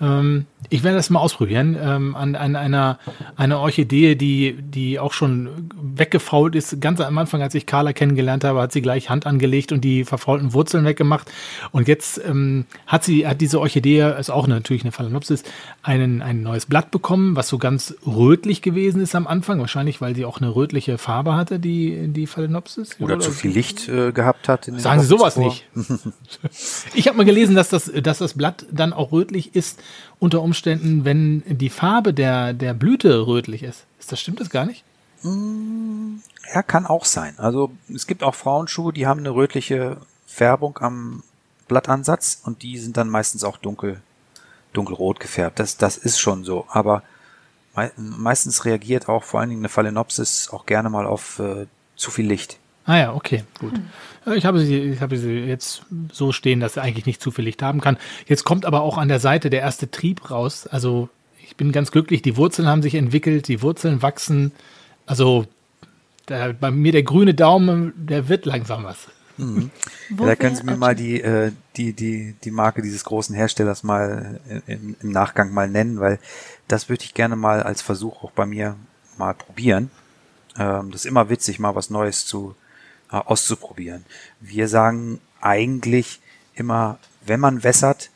Ähm, 0.00 0.46
ich 0.68 0.82
werde 0.82 0.96
das 0.96 1.10
mal 1.10 1.20
ausprobieren 1.20 1.76
ähm, 1.80 2.16
an, 2.16 2.34
an 2.34 2.56
einer, 2.56 2.98
einer 3.36 3.60
Orchidee, 3.60 4.14
die, 4.14 4.56
die 4.60 4.98
auch 4.98 5.12
schon 5.12 5.70
weggefault 5.80 6.54
ist. 6.54 6.80
Ganz 6.80 7.00
am 7.00 7.16
Anfang, 7.18 7.40
als 7.40 7.54
ich 7.54 7.66
Carla 7.66 7.92
kennengelernt 7.92 8.44
habe, 8.44 8.60
hat 8.60 8.72
sie 8.72 8.82
gleich 8.82 9.08
Hand 9.08 9.26
angelegt 9.26 9.72
und 9.72 9.82
die 9.82 10.04
verfaulten 10.04 10.52
Wurzeln 10.52 10.84
weggemacht. 10.84 11.30
Und 11.72 11.88
jetzt 11.88 12.20
ähm, 12.26 12.66
hat 12.86 13.04
sie, 13.04 13.26
hat 13.26 13.40
diese 13.40 13.60
Orchidee, 13.60 14.14
ist 14.18 14.30
auch 14.30 14.46
natürlich 14.46 14.82
eine 14.82 14.92
Phalaenopsis, 14.92 15.44
einen, 15.82 16.20
ein 16.20 16.42
neues 16.42 16.66
Blatt 16.66 16.90
bekommen, 16.90 17.36
was 17.36 17.48
so 17.48 17.58
ganz 17.58 17.94
rötlich 18.06 18.60
gewesen 18.60 19.00
ist 19.00 19.14
am 19.14 19.26
Anfang. 19.26 19.60
Wahrscheinlich, 19.60 20.00
weil 20.00 20.14
sie 20.14 20.24
auch 20.24 20.38
eine 20.38 20.54
rötliche 20.54 20.98
Farbe 20.98 21.36
hatte, 21.36 21.58
die, 21.58 22.08
die 22.08 22.26
Phalaenopsis. 22.26 22.96
Oder, 23.00 23.14
oder 23.14 23.20
zu 23.20 23.30
viel 23.30 23.52
Licht 23.52 23.88
äh, 23.88 24.12
gehabt 24.12 24.48
hat. 24.48 24.70
Sagen 24.76 25.00
Sie 25.00 25.06
sowas 25.06 25.36
nicht. 25.36 25.64
ich 26.94 27.06
habe 27.08 27.16
mal 27.16 27.24
gelesen, 27.24 27.54
dass 27.54 27.68
das, 27.68 27.90
dass 28.02 28.18
das 28.18 28.34
Blatt 28.34 28.66
dann 28.70 28.92
auch 28.92 29.12
rötlich 29.12 29.54
ist 29.54 29.80
unter 30.18 30.42
Umständen, 30.42 31.04
wenn 31.04 31.42
die 31.46 31.70
Farbe 31.70 32.14
der, 32.14 32.52
der 32.52 32.74
Blüte 32.74 33.26
rötlich 33.26 33.62
ist. 33.62 33.84
Ist 33.98 34.12
das 34.12 34.20
stimmt 34.20 34.40
das 34.40 34.50
gar 34.50 34.64
nicht? 34.64 34.84
Mm, 35.22 36.16
ja, 36.54 36.62
kann 36.62 36.86
auch 36.86 37.04
sein. 37.04 37.38
Also 37.38 37.70
es 37.92 38.06
gibt 38.06 38.22
auch 38.22 38.34
Frauenschuhe, 38.34 38.92
die 38.92 39.06
haben 39.06 39.20
eine 39.20 39.34
rötliche 39.34 39.98
Färbung 40.26 40.78
am 40.80 41.22
Blattansatz 41.68 42.40
und 42.44 42.62
die 42.62 42.78
sind 42.78 42.96
dann 42.96 43.08
meistens 43.08 43.44
auch 43.44 43.56
dunkel, 43.56 44.00
dunkelrot 44.72 45.20
gefärbt. 45.20 45.58
Das, 45.58 45.76
das 45.76 45.96
ist 45.96 46.18
schon 46.18 46.44
so. 46.44 46.66
Aber 46.68 47.02
meistens 47.96 48.64
reagiert 48.64 49.08
auch 49.08 49.24
vor 49.24 49.40
allen 49.40 49.50
Dingen 49.50 49.60
eine 49.62 49.68
Phalaenopsis 49.68 50.48
auch 50.50 50.66
gerne 50.66 50.88
mal 50.90 51.06
auf 51.06 51.38
äh, 51.38 51.66
zu 51.96 52.10
viel 52.10 52.26
Licht. 52.26 52.58
Ah 52.86 52.98
ja, 52.98 53.14
okay, 53.14 53.42
gut. 53.58 53.72
Hm. 53.74 54.34
Ich 54.34 54.44
habe 54.44 54.60
sie, 54.60 54.76
ich 54.76 55.00
habe 55.00 55.18
sie 55.18 55.40
jetzt 55.40 55.82
so 56.12 56.32
stehen, 56.32 56.60
dass 56.60 56.74
sie 56.74 56.82
eigentlich 56.82 57.06
nicht 57.06 57.20
zu 57.20 57.30
viel 57.30 57.44
Licht 57.44 57.62
haben 57.62 57.80
kann. 57.80 57.96
Jetzt 58.26 58.44
kommt 58.44 58.64
aber 58.64 58.80
auch 58.80 58.98
an 58.98 59.08
der 59.08 59.20
Seite 59.20 59.50
der 59.50 59.60
erste 59.60 59.90
Trieb 59.90 60.30
raus. 60.30 60.66
Also 60.66 61.08
ich 61.42 61.56
bin 61.56 61.72
ganz 61.72 61.90
glücklich. 61.90 62.22
Die 62.22 62.36
Wurzeln 62.36 62.66
haben 62.66 62.82
sich 62.82 62.94
entwickelt, 62.94 63.48
die 63.48 63.62
Wurzeln 63.62 64.02
wachsen. 64.02 64.52
Also 65.04 65.46
der, 66.28 66.52
bei 66.52 66.70
mir 66.70 66.92
der 66.92 67.02
grüne 67.02 67.34
Daumen, 67.34 67.92
der 67.96 68.28
wird 68.28 68.46
langsam 68.46 68.84
was. 68.84 69.08
Mhm. 69.36 69.70
Ja, 70.18 70.26
da 70.26 70.36
können 70.36 70.56
Sie 70.56 70.64
mir 70.64 70.76
mal 70.76 70.94
die, 70.94 71.20
äh, 71.20 71.52
die, 71.76 71.92
die, 71.92 72.34
die 72.42 72.50
Marke 72.50 72.82
dieses 72.82 73.04
großen 73.04 73.34
Herstellers 73.34 73.82
mal 73.82 74.40
im, 74.66 74.96
im 75.00 75.10
Nachgang 75.10 75.52
mal 75.52 75.68
nennen, 75.68 76.00
weil 76.00 76.18
das 76.68 76.88
würde 76.88 77.04
ich 77.04 77.14
gerne 77.14 77.36
mal 77.36 77.62
als 77.62 77.82
Versuch 77.82 78.24
auch 78.24 78.30
bei 78.30 78.46
mir 78.46 78.76
mal 79.18 79.34
probieren. 79.34 79.90
Ähm, 80.58 80.90
das 80.90 81.02
ist 81.02 81.06
immer 81.06 81.28
witzig, 81.28 81.58
mal 81.58 81.74
was 81.74 81.90
Neues 81.90 82.26
zu, 82.26 82.54
äh, 83.10 83.16
auszuprobieren. 83.16 84.04
Wir 84.40 84.68
sagen 84.68 85.20
eigentlich 85.40 86.20
immer, 86.54 86.98
wenn 87.24 87.40
man 87.40 87.62
wässert, 87.64 88.10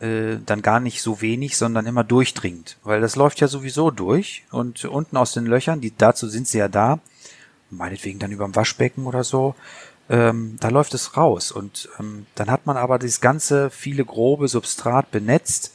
äh, 0.00 0.38
dann 0.46 0.62
gar 0.62 0.80
nicht 0.80 1.02
so 1.02 1.20
wenig, 1.20 1.56
sondern 1.56 1.86
immer 1.86 2.04
durchdringend, 2.04 2.78
weil 2.82 3.00
das 3.00 3.16
läuft 3.16 3.40
ja 3.40 3.48
sowieso 3.48 3.90
durch 3.90 4.44
und 4.50 4.84
unten 4.86 5.16
aus 5.16 5.32
den 5.32 5.46
Löchern, 5.46 5.80
die 5.80 5.94
dazu 5.96 6.28
sind 6.28 6.48
sie 6.48 6.58
ja 6.58 6.68
da, 6.68 7.00
meinetwegen 7.70 8.18
dann 8.18 8.32
über 8.32 8.44
dem 8.44 8.56
Waschbecken 8.56 9.06
oder 9.06 9.24
so, 9.24 9.54
ähm, 10.08 10.56
da 10.58 10.68
läuft 10.70 10.94
es 10.94 11.16
raus 11.16 11.52
und 11.52 11.88
ähm, 11.98 12.26
dann 12.34 12.50
hat 12.50 12.66
man 12.66 12.76
aber 12.76 12.98
dieses 12.98 13.20
ganze 13.20 13.70
viele 13.70 14.04
grobe 14.04 14.48
Substrat 14.48 15.10
benetzt. 15.10 15.72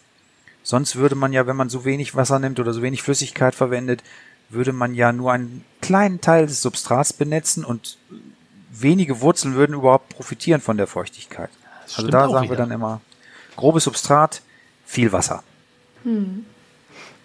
Sonst 0.63 0.95
würde 0.95 1.15
man 1.15 1.31
ja, 1.31 1.45
wenn 1.45 1.55
man 1.55 1.69
so 1.69 1.85
wenig 1.85 2.15
Wasser 2.15 2.39
nimmt 2.39 2.59
oder 2.59 2.73
so 2.73 2.81
wenig 2.81 3.03
Flüssigkeit 3.03 3.53
verwendet, 3.53 4.03
würde 4.49 4.73
man 4.73 4.93
ja 4.95 5.11
nur 5.11 5.31
einen 5.31 5.63
kleinen 5.81 6.19
Teil 6.19 6.47
des 6.47 6.61
Substrats 6.61 7.13
benetzen 7.13 7.63
und 7.63 7.97
wenige 8.81 9.21
Wurzeln 9.21 9.55
würden 9.55 9.75
überhaupt 9.75 10.09
profitieren 10.09 10.61
von 10.61 10.77
der 10.77 10.87
Feuchtigkeit. 10.87 11.49
Das 11.83 11.97
also 11.97 12.09
da 12.09 12.29
sagen 12.29 12.43
wieder. 12.45 12.53
wir 12.53 12.57
dann 12.57 12.71
immer, 12.71 13.01
grobes 13.55 13.83
Substrat, 13.83 14.41
viel 14.85 15.11
Wasser. 15.11 15.43
Hm. 16.03 16.45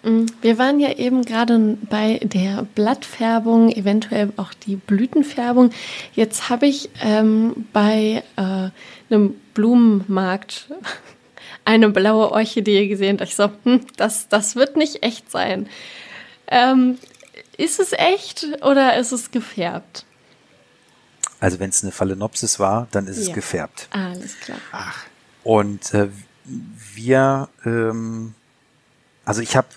hm. 0.03 0.25
Wir 0.41 0.57
waren 0.57 0.79
ja 0.79 0.93
eben 0.93 1.23
gerade 1.23 1.77
bei 1.89 2.19
der 2.23 2.67
Blattfärbung, 2.75 3.71
eventuell 3.71 4.31
auch 4.37 4.53
die 4.53 4.75
Blütenfärbung. 4.75 5.71
Jetzt 6.13 6.49
habe 6.49 6.67
ich 6.67 6.89
ähm, 7.01 7.67
bei 7.73 8.23
äh, 8.37 8.69
einem 9.13 9.35
Blumenmarkt 9.53 10.69
eine 11.65 11.89
blaue 11.89 12.31
Orchidee 12.31 12.87
gesehen. 12.87 13.17
Da 13.17 13.25
ich 13.25 13.35
so, 13.35 13.49
hm, 13.63 13.81
das, 13.97 14.27
das 14.27 14.55
wird 14.55 14.77
nicht 14.77 15.03
echt 15.03 15.29
sein. 15.29 15.67
Ähm, 16.47 16.97
ist 17.57 17.79
es 17.79 17.93
echt 17.93 18.47
oder 18.61 18.97
ist 18.97 19.11
es 19.11 19.31
gefärbt? 19.31 20.05
Also 21.41 21.59
wenn 21.59 21.71
es 21.71 21.83
eine 21.83 21.91
Phalaenopsis 21.91 22.59
war, 22.59 22.87
dann 22.91 23.07
ist 23.07 23.17
Ja. 23.17 23.23
es 23.29 23.33
gefärbt. 23.33 23.89
Alles 23.91 24.39
klar. 24.39 24.59
Und 25.43 25.93
äh, 25.93 26.07
wir, 26.45 27.49
ähm, 27.65 28.35
also 29.25 29.41
ich 29.41 29.57
habe 29.57 29.67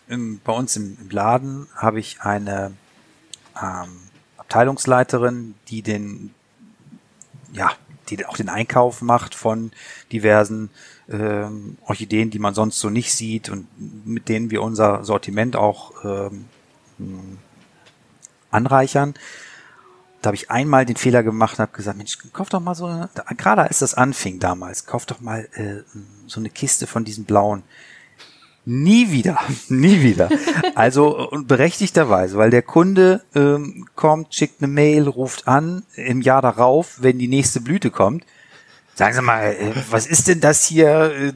bei 0.45 0.53
uns 0.53 0.77
im, 0.77 0.97
im 1.01 1.11
Laden 1.11 1.67
habe 1.75 1.99
ich 1.99 2.21
eine 2.21 2.73
ähm, 3.61 3.99
Abteilungsleiterin, 4.37 5.55
die 5.69 5.83
den, 5.83 6.35
ja, 7.53 7.73
die 8.11 8.27
auch 8.27 8.37
den 8.37 8.51
Einkauf 8.51 9.01
macht 9.01 9.35
von 9.35 9.73
diversen 10.13 10.69
ähm, 11.09 11.79
Orchideen, 11.87 12.31
die 12.31 12.39
man 12.39 12.53
sonst 12.55 12.79
so 12.79 12.91
nicht 12.91 13.13
sieht 13.15 13.49
und 13.49 13.67
mit 14.07 14.29
denen 14.29 14.51
wir 14.51 14.63
unser 14.63 15.03
Sortiment 15.05 15.57
auch 15.57 15.93
ähm, 16.05 16.45
anreichern. 18.51 19.15
Da 20.25 20.29
habe 20.29 20.37
ich 20.37 20.51
einmal 20.51 20.87
den 20.87 20.97
Fehler 20.97 21.23
gemacht 21.23 21.59
und 21.59 21.65
habe 21.65 21.77
gesagt, 21.77 21.99
Mensch, 21.99 22.17
kauf 22.33 22.49
doch 22.49 22.59
mal 22.59 22.75
so 22.75 22.87
eine, 22.87 23.11
gerade 23.37 23.65
als 23.65 23.81
das 23.81 23.93
anfing 23.93 24.39
damals, 24.39 24.87
kauf 24.87 25.05
doch 25.05 25.21
mal 25.21 25.47
äh, 25.53 25.83
so 26.27 26.41
eine 26.41 26.49
Kiste 26.49 26.87
von 26.87 27.05
diesen 27.05 27.27
blauen. 27.27 27.63
Nie 28.65 29.11
wieder, 29.11 29.39
nie 29.69 30.01
wieder. 30.01 30.31
Also 30.75 31.29
und 31.29 31.47
berechtigterweise, 31.47 32.39
weil 32.39 32.49
der 32.49 32.63
Kunde 32.63 33.23
ähm, 33.35 33.87
kommt, 33.97 34.35
schickt 34.35 34.63
eine 34.63 34.73
Mail, 34.73 35.09
ruft 35.09 35.47
an, 35.47 35.83
im 35.95 36.23
Jahr 36.23 36.41
darauf, 36.41 37.03
wenn 37.03 37.19
die 37.19 37.29
nächste 37.29 37.61
Blüte 37.61 37.91
kommt, 37.91 38.25
sagen 38.95 39.15
Sie 39.15 39.21
mal, 39.21 39.53
äh, 39.53 39.75
was 39.91 40.07
ist 40.07 40.29
denn 40.29 40.41
das 40.41 40.65
hier? 40.65 41.13
Äh, 41.13 41.33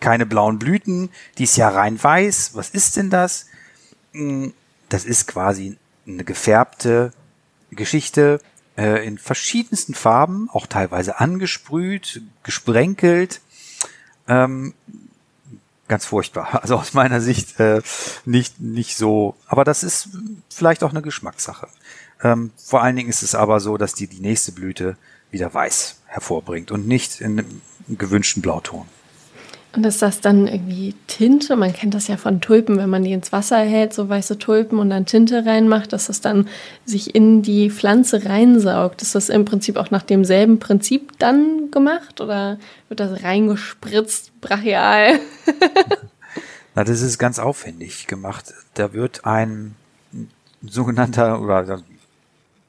keine 0.00 0.26
blauen 0.26 0.58
Blüten, 0.58 1.08
die 1.38 1.44
ist 1.44 1.56
ja 1.56 1.70
rein 1.70 2.02
weiß. 2.02 2.50
Was 2.52 2.68
ist 2.68 2.98
denn 2.98 3.08
das? 3.08 3.46
Mm, 4.12 4.48
Das 4.90 5.06
ist 5.06 5.28
quasi 5.28 5.78
eine 6.06 6.24
gefärbte 6.24 7.12
Geschichte 7.76 8.40
äh, 8.76 9.06
in 9.06 9.18
verschiedensten 9.18 9.94
Farben, 9.94 10.48
auch 10.52 10.66
teilweise 10.66 11.20
angesprüht, 11.20 12.22
gesprenkelt. 12.42 13.40
Ähm, 14.28 14.74
ganz 15.88 16.06
furchtbar. 16.06 16.48
Also 16.62 16.76
aus 16.76 16.94
meiner 16.94 17.20
Sicht 17.20 17.60
äh, 17.60 17.82
nicht, 18.24 18.60
nicht 18.60 18.96
so. 18.96 19.36
Aber 19.46 19.64
das 19.64 19.82
ist 19.82 20.08
vielleicht 20.48 20.84
auch 20.84 20.90
eine 20.90 21.02
Geschmackssache. 21.02 21.68
Ähm, 22.22 22.52
vor 22.56 22.82
allen 22.82 22.96
Dingen 22.96 23.10
ist 23.10 23.22
es 23.22 23.34
aber 23.34 23.60
so, 23.60 23.76
dass 23.76 23.94
die 23.94 24.06
die 24.06 24.20
nächste 24.20 24.52
Blüte 24.52 24.96
wieder 25.30 25.52
weiß 25.52 25.96
hervorbringt 26.06 26.70
und 26.70 26.86
nicht 26.86 27.20
in 27.20 27.38
einem 27.38 27.62
gewünschten 27.88 28.42
Blauton. 28.42 28.86
Und 29.74 29.86
ist 29.86 30.02
das 30.02 30.20
dann 30.20 30.48
irgendwie 30.48 30.94
Tinte? 31.06 31.56
Man 31.56 31.72
kennt 31.72 31.94
das 31.94 32.06
ja 32.06 32.18
von 32.18 32.42
Tulpen, 32.42 32.76
wenn 32.76 32.90
man 32.90 33.04
die 33.04 33.12
ins 33.12 33.32
Wasser 33.32 33.58
hält, 33.58 33.94
so 33.94 34.06
weiße 34.06 34.38
Tulpen 34.38 34.78
und 34.78 34.90
dann 34.90 35.06
Tinte 35.06 35.46
reinmacht, 35.46 35.94
dass 35.94 36.08
das 36.08 36.20
dann 36.20 36.46
sich 36.84 37.14
in 37.14 37.40
die 37.40 37.70
Pflanze 37.70 38.26
reinsaugt. 38.26 39.00
Ist 39.00 39.14
das 39.14 39.30
im 39.30 39.46
Prinzip 39.46 39.76
auch 39.76 39.90
nach 39.90 40.02
demselben 40.02 40.58
Prinzip 40.58 41.18
dann 41.18 41.70
gemacht 41.70 42.20
oder 42.20 42.58
wird 42.88 43.00
das 43.00 43.22
reingespritzt, 43.22 44.38
brachial? 44.42 45.18
Na, 46.74 46.84
das 46.84 47.00
ist 47.00 47.18
ganz 47.18 47.38
aufwendig 47.38 48.06
gemacht. 48.06 48.52
Da 48.74 48.92
wird 48.92 49.24
ein 49.24 49.74
sogenannter 50.62 51.40
oder 51.40 51.82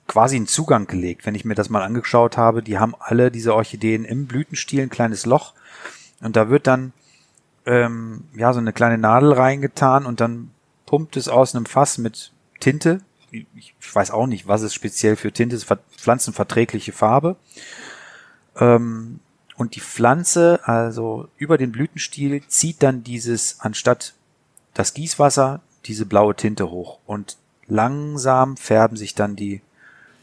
quasi 0.08 0.38
ein 0.38 0.48
Zugang 0.48 0.88
gelegt. 0.88 1.26
Wenn 1.26 1.36
ich 1.36 1.44
mir 1.44 1.56
das 1.56 1.70
mal 1.70 1.84
angeschaut 1.84 2.38
habe, 2.38 2.64
die 2.64 2.78
haben 2.78 2.96
alle 2.98 3.30
diese 3.30 3.54
Orchideen 3.54 4.06
im 4.06 4.28
Blütenstiel 4.28 4.84
ein 4.84 4.90
kleines 4.90 5.26
Loch 5.26 5.54
und 6.24 6.36
da 6.36 6.50
wird 6.50 6.68
dann 6.68 6.94
ähm, 7.66 8.24
ja 8.36 8.54
so 8.54 8.60
eine 8.60 8.74
kleine 8.74 8.98
Nadel 8.98 9.34
reingetan 9.34 10.06
und 10.06 10.20
dann 10.20 10.52
pumpt 10.86 11.18
es 11.18 11.28
aus 11.28 11.56
einem 11.56 11.66
Fass 11.66 11.98
mit 11.98 12.32
Tinte. 12.60 13.02
Ich 13.32 13.74
weiß 13.92 14.12
auch 14.12 14.28
nicht, 14.28 14.48
was 14.48 14.62
es 14.62 14.74
speziell 14.74 15.16
für 15.16 15.32
Tinte 15.32 15.56
ist, 15.56 15.64
ver- 15.64 15.80
pflanzenverträgliche 15.98 16.92
Farbe. 16.92 17.36
Ähm, 18.58 19.20
und 19.56 19.76
die 19.76 19.82
Pflanze, 19.82 20.60
also 20.64 21.28
über 21.38 21.58
den 21.58 21.72
Blütenstiel, 21.72 22.44
zieht 22.48 22.84
dann 22.84 23.04
dieses, 23.04 23.60
anstatt 23.60 24.14
das 24.74 24.94
Gießwasser, 24.94 25.62
diese 25.86 26.06
blaue 26.06 26.36
Tinte 26.36 26.70
hoch. 26.70 27.00
Und 27.06 27.38
langsam 27.68 28.58
färben 28.58 28.98
sich 28.98 29.16
dann 29.16 29.36
die 29.36 29.62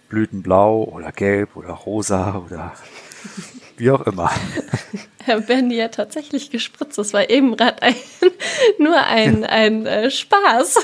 Blüten 0.09 0.43
blau 0.43 0.85
oder 0.85 1.13
gelb 1.13 1.57
oder 1.57 1.71
rosa 1.71 2.37
oder 2.37 2.75
wie 3.81 3.91
auch 3.91 4.03
immer. 4.03 4.31
werden 5.27 5.71
die 5.71 5.77
ja 5.77 5.89
tatsächlich 5.89 6.51
gespritzt. 6.51 6.99
Das 6.99 7.13
war 7.13 7.29
eben 7.31 7.57
gerade 7.57 7.83
ein, 7.83 7.95
nur 8.79 8.97
ein, 8.97 9.45
ein 9.45 9.87
äh, 9.87 10.11
Spaß. 10.11 10.79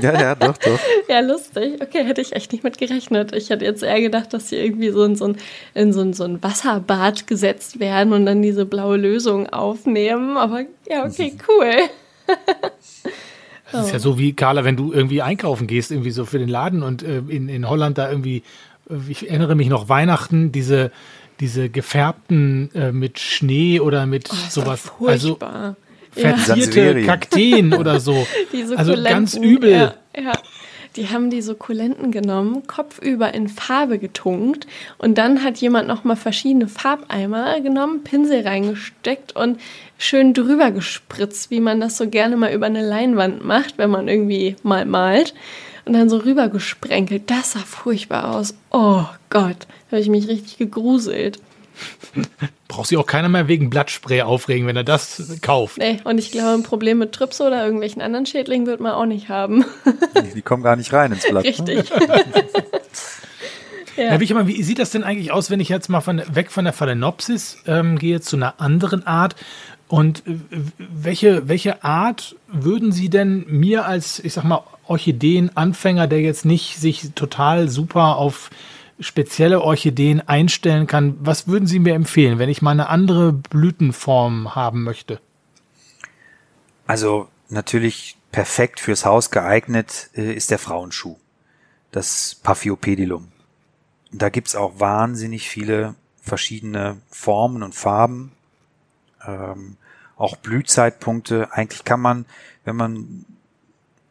Ja, 0.00 0.20
ja, 0.20 0.34
doch, 0.34 0.56
doch. 0.58 0.78
Ja, 1.08 1.20
lustig. 1.20 1.80
Okay, 1.80 2.04
hätte 2.04 2.20
ich 2.20 2.34
echt 2.34 2.52
nicht 2.52 2.64
mit 2.64 2.78
gerechnet. 2.78 3.34
Ich 3.34 3.50
hätte 3.50 3.64
jetzt 3.64 3.82
eher 3.82 4.00
gedacht, 4.00 4.32
dass 4.32 4.48
sie 4.48 4.56
irgendwie 4.56 4.90
so 4.90 5.04
in 5.04 5.16
so 5.16 5.26
ein, 5.26 5.36
in 5.74 5.92
so 5.92 6.00
ein, 6.00 6.12
so 6.12 6.24
ein 6.24 6.42
Wasserbad 6.42 7.26
gesetzt 7.26 7.78
werden 7.78 8.12
und 8.12 8.26
dann 8.26 8.42
diese 8.42 8.66
blaue 8.66 8.96
Lösung 8.96 9.48
aufnehmen. 9.48 10.36
Aber 10.36 10.62
ja, 10.88 11.04
okay, 11.04 11.34
cool. 11.48 11.74
Das 13.70 13.86
ist 13.86 13.92
ja 13.92 13.98
so 13.98 14.18
wie, 14.18 14.34
Carla, 14.34 14.64
wenn 14.64 14.76
du 14.76 14.92
irgendwie 14.92 15.22
einkaufen 15.22 15.66
gehst, 15.66 15.92
irgendwie 15.92 16.10
so 16.10 16.26
für 16.26 16.38
den 16.38 16.50
Laden 16.50 16.82
und 16.82 17.02
äh, 17.02 17.22
in, 17.28 17.48
in 17.48 17.66
Holland 17.66 17.96
da 17.96 18.10
irgendwie, 18.10 18.42
äh, 18.90 18.96
ich 19.08 19.30
erinnere 19.30 19.54
mich 19.54 19.70
noch, 19.70 19.88
Weihnachten, 19.88 20.52
diese, 20.52 20.90
diese 21.40 21.68
gefärbten 21.68 22.70
äh, 22.74 22.92
mit 22.92 23.18
Schnee 23.18 23.80
oder 23.80 24.06
mit 24.06 24.28
Oh, 24.32 24.36
sowas. 24.48 24.90
Also 25.06 25.28
furchtbar. 25.28 25.76
verzierte 26.12 26.46
Sansevierien. 26.46 27.06
Kakteen 27.06 27.74
oder 27.78 28.00
so. 28.00 28.26
Die 28.52 28.64
also 28.76 28.94
ganz 29.02 29.34
übel. 29.34 29.72
Ja, 29.72 29.94
ja. 30.16 30.32
Die 30.96 31.08
haben 31.08 31.30
die 31.30 31.40
Sukkulenten 31.40 32.10
genommen, 32.12 32.66
kopfüber 32.66 33.32
in 33.32 33.48
Farbe 33.48 33.98
getunkt 33.98 34.66
und 34.98 35.16
dann 35.16 35.42
hat 35.42 35.56
jemand 35.56 35.88
nochmal 35.88 36.16
verschiedene 36.16 36.68
Farbeimer 36.68 37.62
genommen, 37.62 38.04
Pinsel 38.04 38.46
reingesteckt 38.46 39.34
und 39.34 39.58
schön 39.96 40.34
drüber 40.34 40.70
gespritzt, 40.70 41.50
wie 41.50 41.60
man 41.60 41.80
das 41.80 41.96
so 41.96 42.08
gerne 42.10 42.36
mal 42.36 42.52
über 42.52 42.66
eine 42.66 42.86
Leinwand 42.86 43.42
macht, 43.42 43.78
wenn 43.78 43.88
man 43.88 44.06
irgendwie 44.06 44.56
mal 44.62 44.84
malt. 44.84 45.32
Und 45.84 45.94
dann 45.94 46.08
so 46.08 46.18
rüber 46.18 46.48
gesprenkelt. 46.48 47.28
Das 47.28 47.52
sah 47.52 47.58
furchtbar 47.60 48.36
aus. 48.36 48.54
Oh 48.70 49.04
Gott, 49.30 49.66
habe 49.92 50.00
ich 50.00 50.08
mich 50.08 50.28
richtig 50.28 50.58
gegruselt. 50.58 51.40
Braucht 52.68 52.88
sich 52.88 52.98
auch 52.98 53.06
keiner 53.06 53.28
mehr 53.28 53.48
wegen 53.48 53.70
Blattspray 53.70 54.22
aufregen, 54.22 54.66
wenn 54.66 54.76
er 54.76 54.84
das 54.84 55.38
kauft. 55.42 55.78
Nee, 55.78 56.00
und 56.04 56.18
ich 56.18 56.30
glaube, 56.30 56.54
ein 56.54 56.62
Problem 56.62 56.98
mit 56.98 57.12
Trypso 57.12 57.46
oder 57.46 57.64
irgendwelchen 57.64 58.02
anderen 58.02 58.26
Schädlingen 58.26 58.66
wird 58.66 58.80
man 58.80 58.92
auch 58.92 59.06
nicht 59.06 59.28
haben. 59.28 59.64
Die 60.34 60.42
kommen 60.42 60.62
gar 60.62 60.76
nicht 60.76 60.92
rein 60.92 61.12
ins 61.12 61.26
Blatt. 61.28 61.44
Richtig. 61.44 61.90
Ja. 63.96 64.18
wie, 64.18 64.24
ich 64.24 64.32
mal, 64.32 64.46
wie 64.46 64.62
sieht 64.62 64.78
das 64.78 64.90
denn 64.90 65.04
eigentlich 65.04 65.32
aus, 65.32 65.50
wenn 65.50 65.60
ich 65.60 65.68
jetzt 65.68 65.88
mal 65.88 66.00
von, 66.00 66.22
weg 66.32 66.50
von 66.50 66.64
der 66.64 66.72
Phalaenopsis 66.72 67.58
ähm, 67.66 67.98
gehe 67.98 68.22
zu 68.22 68.36
einer 68.36 68.58
anderen 68.58 69.06
Art? 69.06 69.36
Und 69.88 70.26
äh, 70.26 70.38
welche, 70.78 71.48
welche 71.48 71.84
Art 71.84 72.36
würden 72.48 72.92
Sie 72.92 73.10
denn 73.10 73.44
mir 73.48 73.84
als, 73.84 74.18
ich 74.18 74.32
sag 74.32 74.44
mal, 74.44 74.62
Orchideenanfänger, 74.86 76.06
der 76.06 76.20
jetzt 76.20 76.46
nicht 76.46 76.78
sich 76.78 77.10
total 77.14 77.68
super 77.68 78.16
auf 78.16 78.50
spezielle 79.00 79.60
Orchideen 79.62 80.20
einstellen 80.20 80.86
kann, 80.86 81.16
was 81.20 81.48
würden 81.48 81.66
Sie 81.66 81.78
mir 81.78 81.94
empfehlen, 81.94 82.38
wenn 82.38 82.48
ich 82.48 82.62
mal 82.62 82.72
eine 82.72 82.88
andere 82.88 83.32
Blütenform 83.32 84.54
haben 84.54 84.82
möchte? 84.84 85.20
Also 86.86 87.28
natürlich 87.48 88.16
perfekt 88.32 88.80
fürs 88.80 89.04
Haus 89.04 89.30
geeignet 89.30 90.10
äh, 90.14 90.32
ist 90.32 90.50
der 90.50 90.58
Frauenschuh. 90.58 91.16
Das 91.90 92.36
Paphiopedilum. 92.42 93.28
Da 94.10 94.28
gibt's 94.30 94.56
auch 94.56 94.80
wahnsinnig 94.80 95.48
viele 95.48 95.94
verschiedene 96.20 96.98
Formen 97.10 97.62
und 97.62 97.74
Farben. 97.74 98.32
Ähm, 99.26 99.76
auch 100.16 100.36
Blühzeitpunkte. 100.36 101.52
Eigentlich 101.52 101.84
kann 101.84 102.00
man, 102.00 102.26
wenn 102.64 102.76
man 102.76 103.24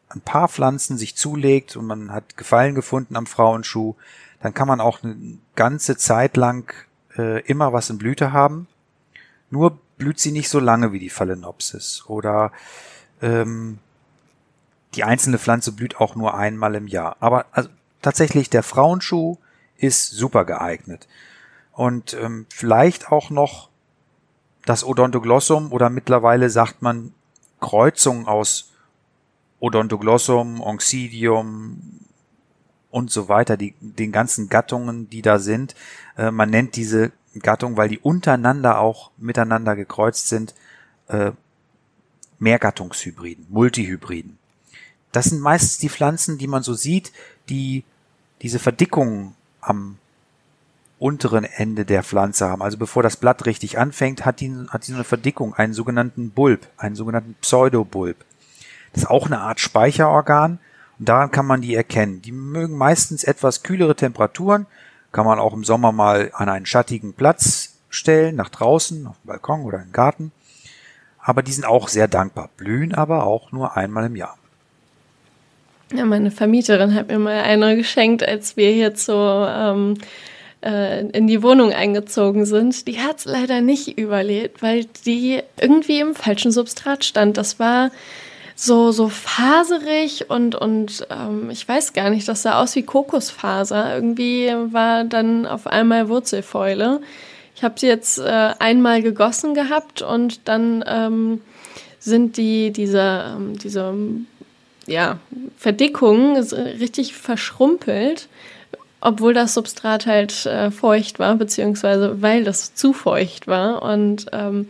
ein 0.10 0.22
paar 0.22 0.48
Pflanzen 0.48 0.98
sich 0.98 1.16
zulegt 1.16 1.76
und 1.76 1.88
man 1.88 2.12
hat 2.12 2.38
Gefallen 2.38 2.76
gefunden 2.76 3.16
am 3.16 3.26
Frauenschuh, 3.26 3.96
dann 4.42 4.54
kann 4.54 4.68
man 4.68 4.82
auch 4.82 5.04
eine 5.04 5.38
ganze 5.56 5.98
Zeit 5.98 6.38
lang 6.38 6.74
äh, 7.18 7.42
immer 7.46 7.74
was 7.74 7.90
in 7.90 7.98
Blüte 7.98 8.32
haben. 8.32 8.68
Nur 9.50 9.80
blüht 9.98 10.20
sie 10.20 10.32
nicht 10.32 10.50
so 10.50 10.60
lange 10.60 10.92
wie 10.92 11.00
die 11.00 11.10
Phalaenopsis. 11.10 12.06
Oder 12.08 12.52
ähm, 13.22 13.80
die 14.96 15.04
einzelne 15.04 15.38
Pflanze 15.38 15.72
blüht 15.72 15.98
auch 15.98 16.16
nur 16.16 16.36
einmal 16.36 16.76
im 16.76 16.88
Jahr. 16.88 17.18
Aber 17.20 17.46
also, 17.52 17.70
tatsächlich 18.02 18.50
der 18.50 18.64
Frauenschuh 18.64 19.38
ist 19.78 20.12
super 20.12 20.46
geeignet. 20.46 21.08
Und 21.72 22.14
ähm, 22.14 22.48
vielleicht 22.50 23.12
auch 23.12 23.30
noch 23.30 23.70
das 24.66 24.84
Odontoglossum 24.84 25.72
oder 25.72 25.90
mittlerweile 25.90 26.50
sagt 26.50 26.82
man 26.82 27.14
Kreuzung 27.60 28.28
aus 28.28 28.72
Odontoglossum, 29.60 30.62
Oncidium 30.62 32.02
und 32.92 33.10
so 33.10 33.30
weiter, 33.30 33.58
die, 33.58 33.74
den 33.80 34.12
ganzen 34.12 34.50
Gattungen, 34.50 35.10
die 35.10 35.22
da 35.22 35.40
sind. 35.40 35.76
Äh, 36.18 36.32
man 36.32 36.50
nennt 36.50 36.76
diese 36.76 37.12
Gattung, 37.40 37.78
weil 37.78 37.90
die 37.90 38.00
untereinander 38.00 38.80
auch 38.80 39.12
miteinander 39.18 39.76
gekreuzt 39.76 40.28
sind, 40.28 40.54
äh, 41.08 41.32
Mehrgattungshybriden, 42.40 43.48
Multihybriden. 43.50 44.38
das 45.12 45.26
sind 45.26 45.42
meistens 45.42 45.78
die 45.78 45.90
Pflanzen, 45.90 46.38
die 46.38 46.48
man 46.48 46.64
so 46.64 46.74
sieht, 46.74 47.12
die 47.50 47.84
diese 48.42 48.60
Verdickung 48.60 49.36
am 49.60 49.98
unteren 50.98 51.44
Ende 51.44 51.86
der 51.86 52.04
Pflanze 52.04 52.48
haben. 52.48 52.62
Also 52.62 52.78
bevor 52.78 53.04
das 53.04 53.18
Blatt 53.18 53.46
richtig 53.46 53.78
anfängt, 53.78 54.26
hat 54.26 54.40
die, 54.40 54.52
hat 54.70 54.88
die 54.88 54.92
so 54.92 54.96
eine 54.96 55.04
Verdickung, 55.04 55.54
einen 55.54 55.74
sogenannten 55.74 56.32
Bulb, 56.32 56.68
einen 56.78 56.96
sogenannten 56.96 57.36
Pseudobulb. 57.42 58.18
Das 58.94 59.04
ist 59.04 59.10
auch 59.10 59.26
eine 59.26 59.40
Art 59.40 59.60
Speicherorgan 59.60 60.60
daran 61.08 61.32
kann 61.32 61.46
man 61.46 61.62
die 61.62 61.76
erkennen. 61.76 62.22
Die 62.22 62.32
mögen 62.32 62.78
meistens 62.78 63.24
etwas 63.24 63.64
kühlere 63.64 63.96
Temperaturen, 63.96 64.68
kann 65.12 65.26
man 65.26 65.40
auch 65.40 65.54
im 65.54 65.64
Sommer 65.64 65.92
mal 65.92 66.32
an 66.34 66.50
einen 66.50 66.66
schattigen 66.66 67.14
Platz 67.14 67.80
stellen, 67.90 68.36
nach 68.36 68.50
draußen, 68.50 69.08
auf 69.08 69.16
dem 69.24 69.28
Balkon 69.28 69.64
oder 69.64 69.82
im 69.82 69.92
Garten. 69.92 70.32
Aber 71.20 71.44
die 71.44 71.52
sind 71.52 71.66
auch 71.66 71.88
sehr 71.88 72.08
dankbar, 72.08 72.50
blühen 72.58 72.94
aber 72.96 73.26
auch 73.26 73.52
nur 73.52 73.78
einmal 73.78 74.06
im 74.06 74.16
Jahr. 74.16 74.38
Ja, 75.94 76.06
meine 76.06 76.32
Vermieterin 76.32 76.96
hat 76.96 77.10
mir 77.10 77.20
mal 77.20 77.42
eine 77.42 77.76
geschenkt, 77.76 78.24
als 78.26 78.56
wir 78.56 78.72
hier 78.72 78.96
so 78.96 79.46
ähm, 79.48 79.96
äh, 80.64 81.06
in 81.08 81.28
die 81.28 81.44
Wohnung 81.44 81.74
eingezogen 81.74 82.46
sind. 82.46 82.88
Die 82.88 83.00
hat 83.00 83.20
es 83.20 83.26
leider 83.26 83.60
nicht 83.62 83.98
überlebt, 83.98 84.62
weil 84.62 84.86
die 85.06 85.42
irgendwie 85.60 86.00
im 86.00 86.16
falschen 86.16 86.52
Substrat 86.52 87.04
stand. 87.04 87.38
Das 87.38 87.60
war 87.60 87.92
so, 88.64 88.92
so 88.92 89.10
faserig 89.10 90.30
und, 90.30 90.54
und 90.54 91.08
ähm, 91.10 91.50
ich 91.50 91.68
weiß 91.68 91.94
gar 91.94 92.12
nicht, 92.12 92.28
das 92.28 92.44
sah 92.44 92.62
aus 92.62 92.76
wie 92.76 92.84
Kokosfaser. 92.84 93.96
Irgendwie 93.96 94.54
war 94.72 95.04
dann 95.04 95.48
auf 95.48 95.66
einmal 95.66 96.10
Wurzelfäule. 96.10 97.02
Ich 97.56 97.64
habe 97.64 97.80
sie 97.80 97.88
jetzt 97.88 98.20
äh, 98.20 98.54
einmal 98.60 99.02
gegossen 99.02 99.56
gehabt 99.56 100.04
und 100.04 100.48
dann 100.48 100.84
ähm, 100.88 101.42
sind 101.98 102.38
die, 102.38 102.70
diese, 102.70 103.34
ähm, 103.36 103.58
diese 103.58 103.96
ja, 104.86 105.18
Verdickungen 105.58 106.38
richtig 106.38 107.16
verschrumpelt, 107.16 108.28
obwohl 109.00 109.34
das 109.34 109.56
Substrat 109.56 110.06
halt 110.06 110.46
äh, 110.46 110.70
feucht 110.70 111.18
war, 111.18 111.34
beziehungsweise 111.34 112.22
weil 112.22 112.44
das 112.44 112.76
zu 112.76 112.94
feucht 112.94 113.48
war. 113.48 113.82
Und 113.82 114.28
ähm, 114.34 114.70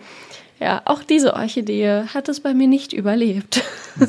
ja, 0.61 0.83
auch 0.85 1.01
diese 1.01 1.33
Orchidee 1.33 2.03
hat 2.13 2.29
es 2.29 2.39
bei 2.39 2.53
mir 2.53 2.67
nicht 2.67 2.93
überlebt. 2.93 3.63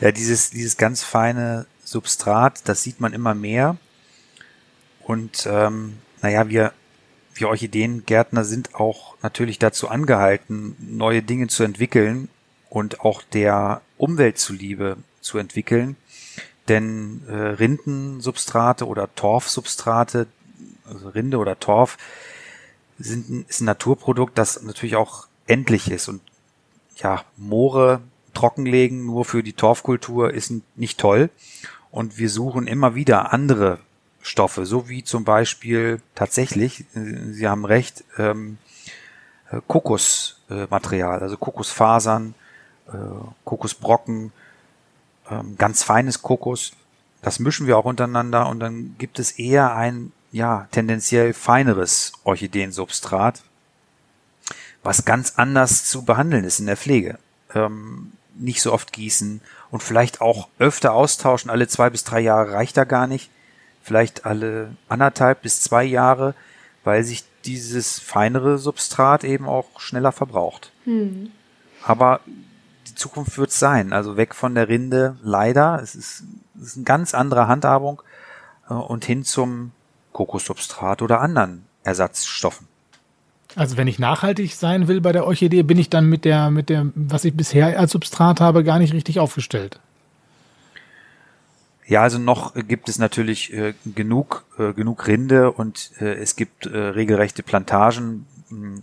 ja, 0.00 0.12
dieses, 0.12 0.50
dieses 0.50 0.76
ganz 0.76 1.02
feine 1.02 1.66
Substrat, 1.82 2.68
das 2.68 2.84
sieht 2.84 3.00
man 3.00 3.12
immer 3.12 3.34
mehr. 3.34 3.76
Und 5.02 5.48
ähm, 5.50 5.98
naja, 6.22 6.48
wir, 6.48 6.72
wir 7.34 7.48
Orchideengärtner 7.48 8.44
sind 8.44 8.76
auch 8.76 9.16
natürlich 9.20 9.58
dazu 9.58 9.88
angehalten, 9.88 10.76
neue 10.78 11.22
Dinge 11.22 11.48
zu 11.48 11.64
entwickeln 11.64 12.28
und 12.70 13.00
auch 13.00 13.22
der 13.22 13.80
Umwelt 13.98 14.38
zuliebe 14.38 14.96
zu 15.20 15.38
entwickeln. 15.38 15.96
Denn 16.68 17.22
äh, 17.28 17.32
Rindensubstrate 17.32 18.86
oder 18.86 19.12
Torfsubstrate, 19.16 20.28
also 20.86 21.08
Rinde 21.08 21.38
oder 21.38 21.58
Torf, 21.58 21.98
sind, 22.98 23.48
ist 23.48 23.60
ein 23.60 23.66
Naturprodukt, 23.66 24.38
das 24.38 24.62
natürlich 24.62 24.96
auch 24.96 25.26
endlich 25.46 25.90
ist. 25.90 26.08
Und 26.08 26.20
ja, 26.96 27.24
Moore 27.36 28.00
trockenlegen 28.34 29.04
nur 29.06 29.24
für 29.24 29.42
die 29.42 29.52
Torfkultur 29.52 30.32
ist 30.32 30.52
nicht 30.76 30.98
toll. 30.98 31.30
Und 31.90 32.18
wir 32.18 32.28
suchen 32.28 32.66
immer 32.66 32.94
wieder 32.94 33.32
andere 33.32 33.78
Stoffe, 34.20 34.66
so 34.66 34.88
wie 34.88 35.04
zum 35.04 35.24
Beispiel 35.24 36.00
tatsächlich, 36.14 36.86
äh, 36.94 37.32
Sie 37.32 37.46
haben 37.46 37.64
recht, 37.64 38.04
ähm, 38.18 38.58
äh, 39.50 39.60
Kokosmaterial, 39.66 41.20
also 41.20 41.36
Kokosfasern, 41.36 42.34
äh, 42.88 42.96
Kokosbrocken, 43.44 44.32
ähm, 45.30 45.56
ganz 45.58 45.82
feines 45.82 46.22
Kokos. 46.22 46.72
Das 47.22 47.38
mischen 47.38 47.66
wir 47.66 47.78
auch 47.78 47.84
untereinander 47.84 48.48
und 48.48 48.60
dann 48.60 48.96
gibt 48.98 49.18
es 49.18 49.32
eher 49.32 49.76
ein, 49.76 50.12
ja, 50.34 50.66
tendenziell 50.72 51.32
feineres 51.32 52.12
Orchideensubstrat, 52.24 53.44
was 54.82 55.04
ganz 55.04 55.34
anders 55.36 55.84
zu 55.88 56.04
behandeln 56.04 56.42
ist 56.42 56.58
in 56.58 56.66
der 56.66 56.76
Pflege. 56.76 57.20
Ähm, 57.54 58.10
nicht 58.34 58.60
so 58.60 58.72
oft 58.72 58.92
gießen 58.92 59.40
und 59.70 59.82
vielleicht 59.84 60.20
auch 60.20 60.48
öfter 60.58 60.92
austauschen. 60.92 61.52
Alle 61.52 61.68
zwei 61.68 61.88
bis 61.88 62.02
drei 62.02 62.18
Jahre 62.18 62.50
reicht 62.50 62.76
da 62.76 62.82
gar 62.82 63.06
nicht. 63.06 63.30
Vielleicht 63.80 64.26
alle 64.26 64.74
anderthalb 64.88 65.42
bis 65.42 65.62
zwei 65.62 65.84
Jahre, 65.84 66.34
weil 66.82 67.04
sich 67.04 67.22
dieses 67.44 68.00
feinere 68.00 68.58
Substrat 68.58 69.22
eben 69.22 69.46
auch 69.46 69.78
schneller 69.78 70.10
verbraucht. 70.10 70.72
Hm. 70.82 71.30
Aber 71.84 72.18
die 72.88 72.96
Zukunft 72.96 73.38
wird 73.38 73.52
sein. 73.52 73.92
Also 73.92 74.16
weg 74.16 74.34
von 74.34 74.56
der 74.56 74.68
Rinde, 74.68 75.16
leider. 75.22 75.78
Es 75.80 75.94
ist, 75.94 76.24
es 76.60 76.70
ist 76.70 76.76
eine 76.76 76.84
ganz 76.84 77.14
andere 77.14 77.46
Handhabung 77.46 78.02
äh, 78.68 78.74
und 78.74 79.04
hin 79.04 79.22
zum 79.22 79.70
Kokossubstrat 80.14 81.02
oder 81.02 81.20
anderen 81.20 81.66
Ersatzstoffen. 81.82 82.66
Also 83.56 83.76
wenn 83.76 83.86
ich 83.86 83.98
nachhaltig 83.98 84.54
sein 84.54 84.88
will 84.88 85.00
bei 85.00 85.12
der 85.12 85.26
Orchidee, 85.26 85.62
bin 85.62 85.78
ich 85.78 85.90
dann 85.90 86.08
mit 86.08 86.24
der, 86.24 86.50
mit 86.50 86.70
der, 86.70 86.86
was 86.94 87.24
ich 87.24 87.36
bisher 87.36 87.78
als 87.78 87.92
Substrat 87.92 88.40
habe, 88.40 88.64
gar 88.64 88.78
nicht 88.78 88.94
richtig 88.94 89.20
aufgestellt. 89.20 89.78
Ja, 91.86 92.02
also 92.02 92.18
noch 92.18 92.54
gibt 92.54 92.88
es 92.88 92.98
natürlich 92.98 93.52
äh, 93.52 93.74
genug, 93.84 94.44
äh, 94.58 94.72
genug 94.72 95.06
Rinde 95.06 95.52
und 95.52 95.90
äh, 96.00 96.14
es 96.14 96.34
gibt 96.34 96.64
äh, 96.64 96.78
regelrechte 96.78 97.42
Plantagen, 97.42 98.26
mh, 98.48 98.80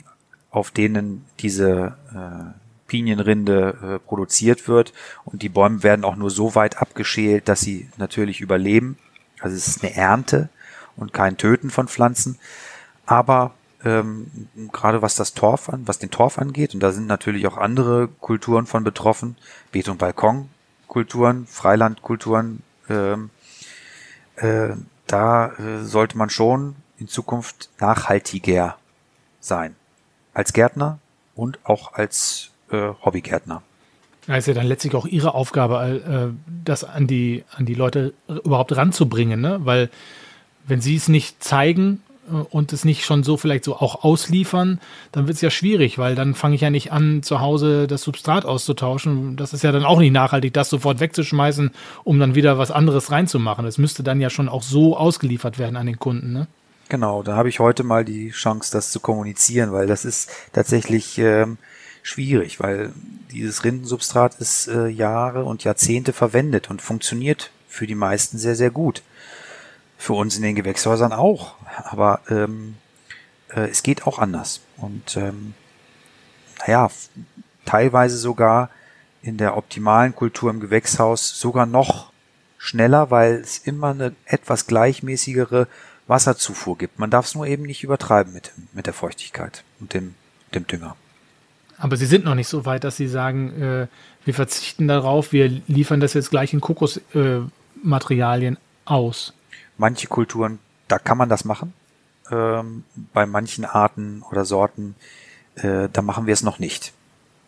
auf 0.51 0.69
denen 0.69 1.25
diese 1.39 1.95
äh, 2.13 2.59
Pinienrinde 2.87 3.77
äh, 3.81 4.07
produziert 4.07 4.67
wird 4.67 4.93
und 5.25 5.41
die 5.41 5.49
Bäume 5.49 5.81
werden 5.81 6.05
auch 6.05 6.15
nur 6.15 6.29
so 6.29 6.55
weit 6.55 6.77
abgeschält, 6.77 7.47
dass 7.47 7.61
sie 7.61 7.89
natürlich 7.97 8.41
überleben. 8.41 8.97
Also 9.39 9.55
es 9.55 9.67
ist 9.67 9.83
eine 9.83 9.95
Ernte 9.95 10.49
und 10.95 11.13
kein 11.13 11.37
Töten 11.37 11.69
von 11.69 11.87
Pflanzen. 11.87 12.37
Aber 13.05 13.53
ähm, 13.83 14.47
gerade 14.71 15.01
was 15.01 15.15
das 15.15 15.33
Torf 15.33 15.69
an, 15.69 15.87
was 15.87 15.99
den 15.99 16.11
Torf 16.11 16.37
angeht, 16.37 16.73
und 16.73 16.81
da 16.81 16.91
sind 16.91 17.07
natürlich 17.07 17.47
auch 17.47 17.57
andere 17.57 18.07
Kulturen 18.07 18.65
von 18.65 18.83
betroffen, 18.83 19.37
Beet- 19.71 19.89
und 19.89 19.97
Balkonkulturen, 19.97 21.47
Freilandkulturen, 21.47 22.61
ähm, 22.89 23.29
äh, 24.35 24.69
da 25.07 25.47
äh, 25.47 25.83
sollte 25.83 26.17
man 26.17 26.29
schon 26.29 26.75
in 26.97 27.07
Zukunft 27.07 27.69
nachhaltiger 27.79 28.77
sein. 29.39 29.75
Als 30.33 30.53
Gärtner 30.53 30.99
und 31.35 31.59
auch 31.63 31.93
als 31.93 32.51
äh, 32.71 32.93
Hobbygärtner. 33.03 33.63
Das 34.27 34.39
ist 34.39 34.47
ja 34.47 34.53
dann 34.53 34.67
letztlich 34.67 34.95
auch 34.95 35.07
ihre 35.07 35.33
Aufgabe, 35.33 36.33
äh, 36.33 36.53
das 36.63 36.83
an 36.83 37.07
die, 37.07 37.43
an 37.51 37.65
die 37.65 37.73
Leute 37.73 38.13
überhaupt 38.27 38.75
ranzubringen, 38.75 39.41
ne? 39.41 39.59
Weil 39.63 39.89
wenn 40.67 40.81
sie 40.81 40.95
es 40.95 41.07
nicht 41.07 41.43
zeigen 41.43 42.01
äh, 42.29 42.33
und 42.33 42.73
es 42.73 42.85
nicht 42.85 43.05
schon 43.05 43.23
so 43.23 43.37
vielleicht 43.37 43.63
so 43.63 43.75
auch 43.75 44.03
ausliefern, 44.03 44.79
dann 45.11 45.27
wird 45.27 45.35
es 45.35 45.41
ja 45.41 45.49
schwierig, 45.49 45.97
weil 45.97 46.15
dann 46.15 46.35
fange 46.35 46.55
ich 46.55 46.61
ja 46.61 46.69
nicht 46.69 46.91
an, 46.91 47.23
zu 47.23 47.39
Hause 47.39 47.87
das 47.87 48.03
Substrat 48.03 48.45
auszutauschen. 48.45 49.35
Das 49.37 49.53
ist 49.53 49.63
ja 49.63 49.71
dann 49.71 49.85
auch 49.85 49.99
nicht 49.99 50.11
nachhaltig, 50.11 50.53
das 50.53 50.69
sofort 50.69 50.99
wegzuschmeißen, 50.99 51.71
um 52.03 52.19
dann 52.19 52.35
wieder 52.35 52.57
was 52.57 52.71
anderes 52.71 53.11
reinzumachen. 53.11 53.65
Es 53.65 53.77
müsste 53.77 54.03
dann 54.03 54.21
ja 54.21 54.29
schon 54.29 54.49
auch 54.49 54.63
so 54.63 54.97
ausgeliefert 54.97 55.59
werden 55.59 55.75
an 55.75 55.85
den 55.85 55.99
Kunden, 55.99 56.33
ne? 56.33 56.47
Genau, 56.89 57.23
da 57.23 57.37
habe 57.37 57.47
ich 57.47 57.61
heute 57.61 57.83
mal 57.83 58.03
die 58.03 58.31
Chance, 58.31 58.69
das 58.73 58.91
zu 58.91 58.99
kommunizieren, 58.99 59.71
weil 59.71 59.87
das 59.87 60.03
ist 60.03 60.29
tatsächlich 60.51 61.17
ähm, 61.19 61.57
schwierig, 62.03 62.59
weil 62.59 62.91
dieses 63.31 63.63
Rindensubstrat 63.63 64.35
ist 64.39 64.67
äh, 64.67 64.87
Jahre 64.87 65.45
und 65.45 65.63
Jahrzehnte 65.63 66.11
verwendet 66.11 66.69
und 66.69 66.81
funktioniert 66.81 67.51
für 67.69 67.87
die 67.87 67.95
meisten 67.95 68.37
sehr, 68.37 68.55
sehr 68.55 68.71
gut. 68.71 69.03
Für 70.01 70.13
uns 70.13 70.35
in 70.35 70.41
den 70.41 70.55
Gewächshäusern 70.55 71.13
auch. 71.13 71.53
Aber 71.83 72.21
ähm, 72.27 72.77
äh, 73.49 73.69
es 73.69 73.83
geht 73.83 74.07
auch 74.07 74.17
anders. 74.17 74.61
Und 74.77 75.15
ähm, 75.15 75.53
naja, 76.59 76.89
teilweise 77.65 78.17
sogar 78.17 78.71
in 79.21 79.37
der 79.37 79.55
optimalen 79.57 80.15
Kultur 80.15 80.49
im 80.49 80.59
Gewächshaus 80.59 81.39
sogar 81.39 81.67
noch 81.67 82.11
schneller, 82.57 83.11
weil 83.11 83.35
es 83.35 83.59
immer 83.59 83.89
eine 83.91 84.15
etwas 84.25 84.65
gleichmäßigere 84.65 85.67
Wasserzufuhr 86.07 86.79
gibt. 86.79 86.97
Man 86.97 87.11
darf 87.11 87.27
es 87.27 87.35
nur 87.35 87.45
eben 87.45 87.61
nicht 87.61 87.83
übertreiben 87.83 88.33
mit, 88.33 88.53
mit 88.73 88.87
der 88.87 88.93
Feuchtigkeit 88.93 89.63
und 89.79 89.93
dem, 89.93 90.15
dem 90.55 90.65
Dünger. 90.65 90.95
Aber 91.77 91.95
sie 91.95 92.07
sind 92.07 92.25
noch 92.25 92.33
nicht 92.33 92.47
so 92.47 92.65
weit, 92.65 92.83
dass 92.83 92.97
sie 92.97 93.07
sagen, 93.07 93.61
äh, 93.61 93.85
wir 94.25 94.33
verzichten 94.33 94.87
darauf, 94.87 95.31
wir 95.31 95.47
liefern 95.67 95.99
das 95.99 96.15
jetzt 96.15 96.31
gleich 96.31 96.53
in 96.53 96.61
Kokosmaterialien 96.61 98.55
äh, 98.55 98.59
aus 98.85 99.35
manche 99.81 100.07
Kulturen, 100.07 100.59
da 100.87 100.99
kann 100.99 101.17
man 101.17 101.27
das 101.27 101.43
machen. 101.43 101.73
Ähm, 102.31 102.85
bei 103.13 103.25
manchen 103.25 103.65
Arten 103.65 104.23
oder 104.29 104.45
Sorten, 104.45 104.95
äh, 105.55 105.89
da 105.91 106.01
machen 106.01 106.27
wir 106.27 106.33
es 106.33 106.43
noch 106.43 106.59
nicht. 106.59 106.93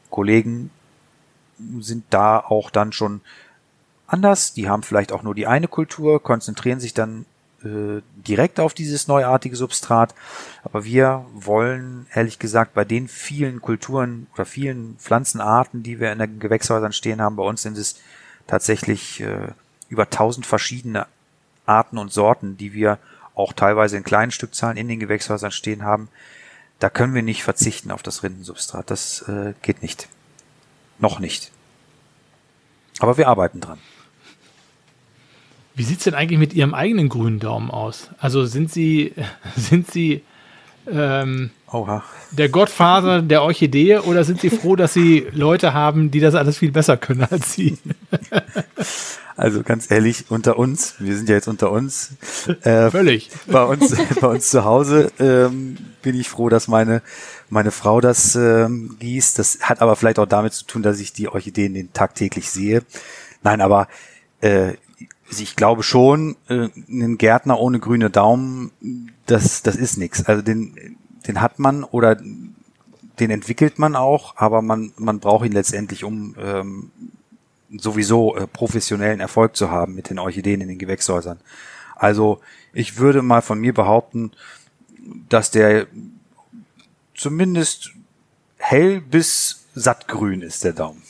Kollegen 0.10 0.72
sind 1.80 2.06
da 2.10 2.40
auch 2.40 2.72
dann 2.72 2.92
schon 2.92 3.22
anders. 4.08 4.54
Die 4.54 4.68
haben 4.68 4.84
vielleicht 4.84 5.12
auch 5.12 5.24
nur 5.24 5.36
die 5.36 5.48
eine 5.48 5.68
Kultur, 5.68 6.22
konzentrieren 6.22 6.80
sich 6.80 6.96
dann 6.96 7.26
äh, 7.64 8.02
direkt 8.16 8.60
auf 8.60 8.74
dieses 8.74 9.08
neuartige 9.08 9.56
Substrat. 9.56 10.16
Aber 10.64 10.84
wir 10.86 11.26
wollen, 11.36 12.08
ehrlich 12.14 12.40
gesagt, 12.40 12.74
bei 12.74 12.84
den 12.84 13.08
vielen 13.08 13.62
Kulturen 13.62 14.26
oder 14.34 14.46
vielen 14.46 14.98
Pflanzenarten, 14.98 15.84
die 15.84 16.00
wir 16.00 16.12
in 16.12 16.20
den 16.20 16.40
Gewächshäusern 16.40 16.94
stehen 16.94 17.22
haben, 17.22 17.36
bei 17.36 17.44
uns 17.44 17.62
sind 17.62 17.78
es 17.78 18.00
tatsächlich 18.48 19.22
äh, 19.22 19.50
über 19.88 20.06
1000 20.06 20.48
verschiedene 20.48 21.06
Arten 21.66 21.98
und 21.98 22.12
Sorten, 22.12 22.58
die 22.58 22.74
wir 22.74 23.00
auch 23.36 23.54
teilweise 23.54 23.98
in 23.98 24.04
kleinen 24.04 24.32
Stückzahlen 24.32 24.78
in 24.78 24.88
den 24.88 25.00
Gewächshäusern 25.00 25.52
stehen 25.52 25.84
haben. 25.84 26.10
Da 26.80 26.90
können 26.90 27.14
wir 27.14 27.24
nicht 27.24 27.44
verzichten 27.44 27.92
auf 27.92 28.04
das 28.04 28.24
Rindensubstrat. 28.24 28.92
Das 28.92 29.22
äh, 29.28 29.54
geht 29.62 29.82
nicht. 29.82 30.10
Noch 31.00 31.20
nicht. 31.20 31.52
Aber 33.00 33.18
wir 33.18 33.28
arbeiten 33.28 33.62
dran. 33.62 33.80
Wie 35.76 35.84
sieht's 35.84 36.04
denn 36.04 36.14
eigentlich 36.14 36.40
mit 36.40 36.54
Ihrem 36.54 36.74
eigenen 36.76 37.10
grünen 37.10 37.40
Daumen 37.40 37.72
aus? 37.72 38.10
Also 38.20 38.46
sind 38.46 38.72
Sie, 38.72 39.14
sind 39.56 39.90
Sie 39.90 40.24
ähm, 40.88 41.52
Oha. 41.74 42.04
der 42.32 42.50
Gottvater 42.50 43.22
der 43.22 43.42
Orchidee 43.42 43.98
oder 43.98 44.24
sind 44.24 44.42
Sie 44.42 44.50
froh, 44.50 44.76
dass 44.76 44.94
Sie 44.94 45.28
Leute 45.32 45.74
haben, 45.74 46.12
die 46.12 46.20
das 46.20 46.36
alles 46.36 46.58
viel 46.58 46.72
besser 46.72 46.98
können 46.98 47.28
als 47.30 47.54
Sie? 47.54 47.78
Also 49.36 49.64
ganz 49.64 49.90
ehrlich, 49.90 50.26
unter 50.30 50.60
uns, 50.60 50.96
wir 51.00 51.16
sind 51.18 51.28
ja 51.28 51.36
jetzt 51.36 51.48
unter 51.48 51.72
uns. 51.72 52.12
Äh, 52.62 52.92
Völlig. 52.92 53.32
Bei 53.48 53.64
uns, 53.64 53.96
bei 54.22 54.28
uns 54.28 54.50
zu 54.50 54.64
Hause 54.64 55.12
ähm, 55.18 55.78
bin 56.04 56.16
ich 56.20 56.30
froh, 56.30 56.50
dass 56.50 56.68
meine, 56.68 57.02
meine 57.50 57.72
Frau 57.72 58.00
das 58.00 58.36
ähm, 58.36 58.96
gießt. 59.00 59.40
Das 59.40 59.60
hat 59.62 59.82
aber 59.82 59.96
vielleicht 59.96 60.20
auch 60.20 60.28
damit 60.28 60.54
zu 60.54 60.66
tun, 60.66 60.84
dass 60.84 61.00
ich 61.00 61.14
die 61.14 61.30
Orchideen 61.30 61.74
den 61.74 61.94
tagtäglich 61.94 62.52
sehe. 62.52 62.84
Nein, 63.42 63.62
aber 63.62 63.88
äh, 64.42 64.74
ich 65.32 65.56
glaube 65.56 65.82
schon, 65.82 66.36
äh, 66.48 66.70
einen 66.88 67.18
Gärtner 67.18 67.60
ohne 67.60 67.80
grüne 67.80 68.12
Daumen, 68.12 68.72
das, 69.26 69.64
das 69.64 69.76
ist 69.76 69.98
nichts. 69.98 70.26
Also 70.26 70.44
den, 70.44 70.98
den 71.28 71.42
hat 71.42 71.60
man 71.60 71.84
oder 71.84 72.18
den 73.20 73.30
entwickelt 73.30 73.80
man 73.80 73.96
auch, 73.96 74.38
aber 74.38 74.62
man, 74.62 74.92
man 74.98 75.20
braucht 75.20 75.46
ihn 75.46 75.52
letztendlich, 75.52 76.04
um 76.04 76.36
ähm, 76.40 76.92
sowieso 77.78 78.36
äh, 78.36 78.48
professionellen 78.48 79.20
Erfolg 79.20 79.56
zu 79.56 79.70
haben 79.70 79.96
mit 79.96 80.10
den 80.10 80.20
Orchideen 80.20 80.62
in 80.62 80.68
den 80.68 80.80
Gewächshäusern. 80.80 81.40
Also 81.96 82.40
ich 82.74 82.98
würde 82.98 83.22
mal 83.22 83.42
von 83.42 83.60
mir 83.60 83.74
behaupten, 83.74 84.32
dass 85.30 85.52
der 85.52 85.88
zumindest 87.16 87.92
hell 88.58 89.02
bis 89.02 89.66
sattgrün 89.76 90.42
ist, 90.42 90.64
der 90.64 90.74
Daumen. 90.74 91.02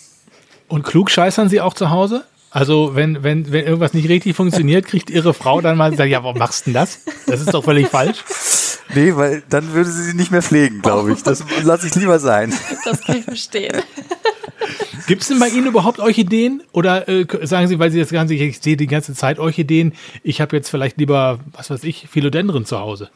Und 0.67 0.83
klug 0.83 1.09
scheißern 1.09 1.49
Sie 1.49 1.61
auch 1.61 1.73
zu 1.73 1.89
Hause? 1.89 2.25
Also, 2.49 2.95
wenn, 2.95 3.23
wenn, 3.23 3.51
wenn 3.51 3.65
irgendwas 3.65 3.93
nicht 3.93 4.09
richtig 4.09 4.35
funktioniert, 4.35 4.85
kriegt 4.87 5.09
Ihre 5.09 5.33
Frau 5.33 5.61
dann 5.61 5.77
mal 5.77 5.95
sagen, 5.95 6.11
ja, 6.11 6.23
warum 6.23 6.37
machst 6.37 6.61
du 6.61 6.71
denn 6.71 6.73
das? 6.75 6.99
Das 7.25 7.41
ist 7.41 7.53
doch 7.53 7.63
völlig 7.63 7.87
falsch. 7.87 8.23
Nee, 8.95 9.15
weil 9.15 9.43
dann 9.49 9.73
würde 9.73 9.91
sie 9.91 10.03
sie 10.03 10.13
nicht 10.15 10.31
mehr 10.31 10.41
pflegen, 10.41 10.81
glaube 10.81 11.13
ich. 11.13 11.23
Das 11.23 11.43
lasse 11.63 11.87
ich 11.87 11.95
lieber 11.95 12.19
sein. 12.19 12.53
Das 12.85 13.01
kann 13.01 13.17
ich 13.17 13.25
verstehen. 13.25 13.81
Gibt 15.07 15.21
es 15.23 15.27
denn 15.27 15.39
bei 15.39 15.49
Ihnen 15.49 15.67
überhaupt 15.67 15.99
Orchideen? 15.99 16.63
Oder 16.71 17.09
äh, 17.09 17.25
sagen 17.45 17.67
Sie, 17.67 17.79
weil 17.79 17.91
Sie 17.91 17.99
jetzt 17.99 18.11
ganz 18.11 18.31
ich 18.31 18.59
sehe 18.61 18.77
die 18.77 18.87
ganze 18.87 19.13
Zeit 19.13 19.39
Orchideen, 19.39 19.93
ich 20.23 20.39
habe 20.39 20.55
jetzt 20.55 20.69
vielleicht 20.69 20.97
lieber, 20.97 21.39
was 21.51 21.69
weiß 21.69 21.83
ich, 21.83 22.07
Philodendren 22.09 22.65
zu 22.65 22.79
Hause? 22.79 23.09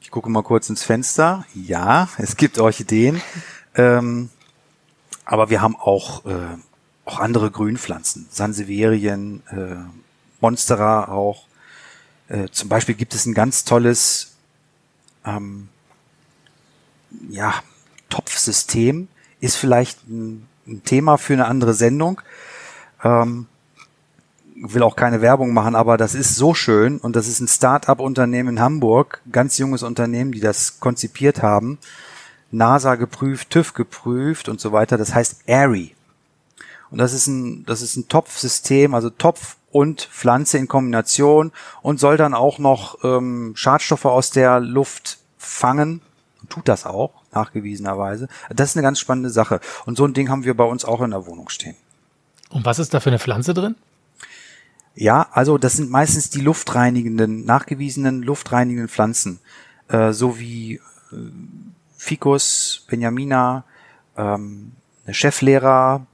Ich 0.00 0.10
gucke 0.10 0.30
mal 0.30 0.42
kurz 0.42 0.68
ins 0.68 0.84
Fenster. 0.84 1.44
Ja, 1.54 2.08
es 2.18 2.36
gibt 2.36 2.58
Orchideen. 2.58 3.20
Ähm, 3.74 4.30
aber 5.24 5.50
wir 5.50 5.62
haben 5.62 5.76
auch, 5.76 6.24
äh, 6.26 6.56
auch 7.04 7.18
andere 7.18 7.50
Grünpflanzen. 7.50 8.26
Sansevierien, 8.30 9.42
äh, 9.50 9.76
Monstera 10.40 11.08
auch. 11.08 11.46
Äh, 12.28 12.48
zum 12.50 12.68
Beispiel 12.68 12.94
gibt 12.94 13.14
es 13.14 13.26
ein 13.26 13.34
ganz 13.34 13.64
tolles 13.64 14.31
ähm, 15.24 15.68
ja, 17.28 17.54
Topfsystem. 18.08 19.08
Ist 19.40 19.56
vielleicht 19.56 20.06
ein, 20.08 20.46
ein 20.66 20.84
Thema 20.84 21.16
für 21.16 21.32
eine 21.32 21.46
andere 21.46 21.74
Sendung. 21.74 22.20
Ähm, 23.02 23.46
will 24.54 24.82
auch 24.82 24.96
keine 24.96 25.20
Werbung 25.20 25.52
machen, 25.52 25.74
aber 25.74 25.96
das 25.96 26.14
ist 26.14 26.36
so 26.36 26.54
schön 26.54 26.98
und 26.98 27.16
das 27.16 27.26
ist 27.26 27.40
ein 27.40 27.48
Start-up-Unternehmen 27.48 28.50
in 28.50 28.60
Hamburg, 28.60 29.20
ganz 29.32 29.58
junges 29.58 29.82
Unternehmen, 29.82 30.30
die 30.30 30.40
das 30.40 30.78
konzipiert 30.78 31.42
haben, 31.42 31.78
NASA 32.52 32.94
geprüft, 32.94 33.50
TÜV 33.50 33.74
geprüft 33.74 34.48
und 34.48 34.60
so 34.60 34.72
weiter. 34.72 34.96
Das 34.98 35.14
heißt 35.14 35.48
Airy. 35.48 35.94
Und 36.90 36.98
das 36.98 37.12
ist 37.12 37.26
ein, 37.26 37.64
das 37.64 37.82
ist 37.82 37.96
ein 37.96 38.08
Topfsystem, 38.08 38.94
also 38.94 39.10
Topf 39.10 39.56
und 39.72 40.02
Pflanze 40.02 40.58
in 40.58 40.68
Kombination 40.68 41.50
und 41.80 41.98
soll 41.98 42.16
dann 42.16 42.34
auch 42.34 42.58
noch 42.58 43.02
ähm, 43.02 43.54
Schadstoffe 43.56 44.04
aus 44.04 44.30
der 44.30 44.60
Luft 44.60 45.18
fangen. 45.38 46.02
Und 46.40 46.50
tut 46.50 46.68
das 46.68 46.86
auch, 46.86 47.22
nachgewiesenerweise. 47.32 48.28
Das 48.50 48.70
ist 48.70 48.76
eine 48.76 48.82
ganz 48.82 49.00
spannende 49.00 49.30
Sache. 49.30 49.60
Und 49.86 49.96
so 49.96 50.04
ein 50.04 50.12
Ding 50.12 50.28
haben 50.28 50.44
wir 50.44 50.56
bei 50.56 50.64
uns 50.64 50.84
auch 50.84 51.00
in 51.00 51.10
der 51.10 51.26
Wohnung 51.26 51.48
stehen. 51.48 51.76
Und 52.50 52.66
was 52.66 52.78
ist 52.78 52.92
da 52.92 53.00
für 53.00 53.10
eine 53.10 53.18
Pflanze 53.18 53.54
drin? 53.54 53.76
Ja, 54.94 55.28
also 55.32 55.56
das 55.56 55.74
sind 55.74 55.90
meistens 55.90 56.28
die 56.28 56.42
luftreinigenden, 56.42 57.46
nachgewiesenen 57.46 58.22
luftreinigenden 58.22 58.88
Pflanzen, 58.88 59.40
äh, 59.88 60.12
so 60.12 60.38
wie 60.38 60.74
äh, 60.74 60.80
Ficus, 61.96 62.84
Benjamina, 62.90 63.64
ähm, 64.18 64.72
eine 65.06 65.14
Cheflehrer 65.14 66.06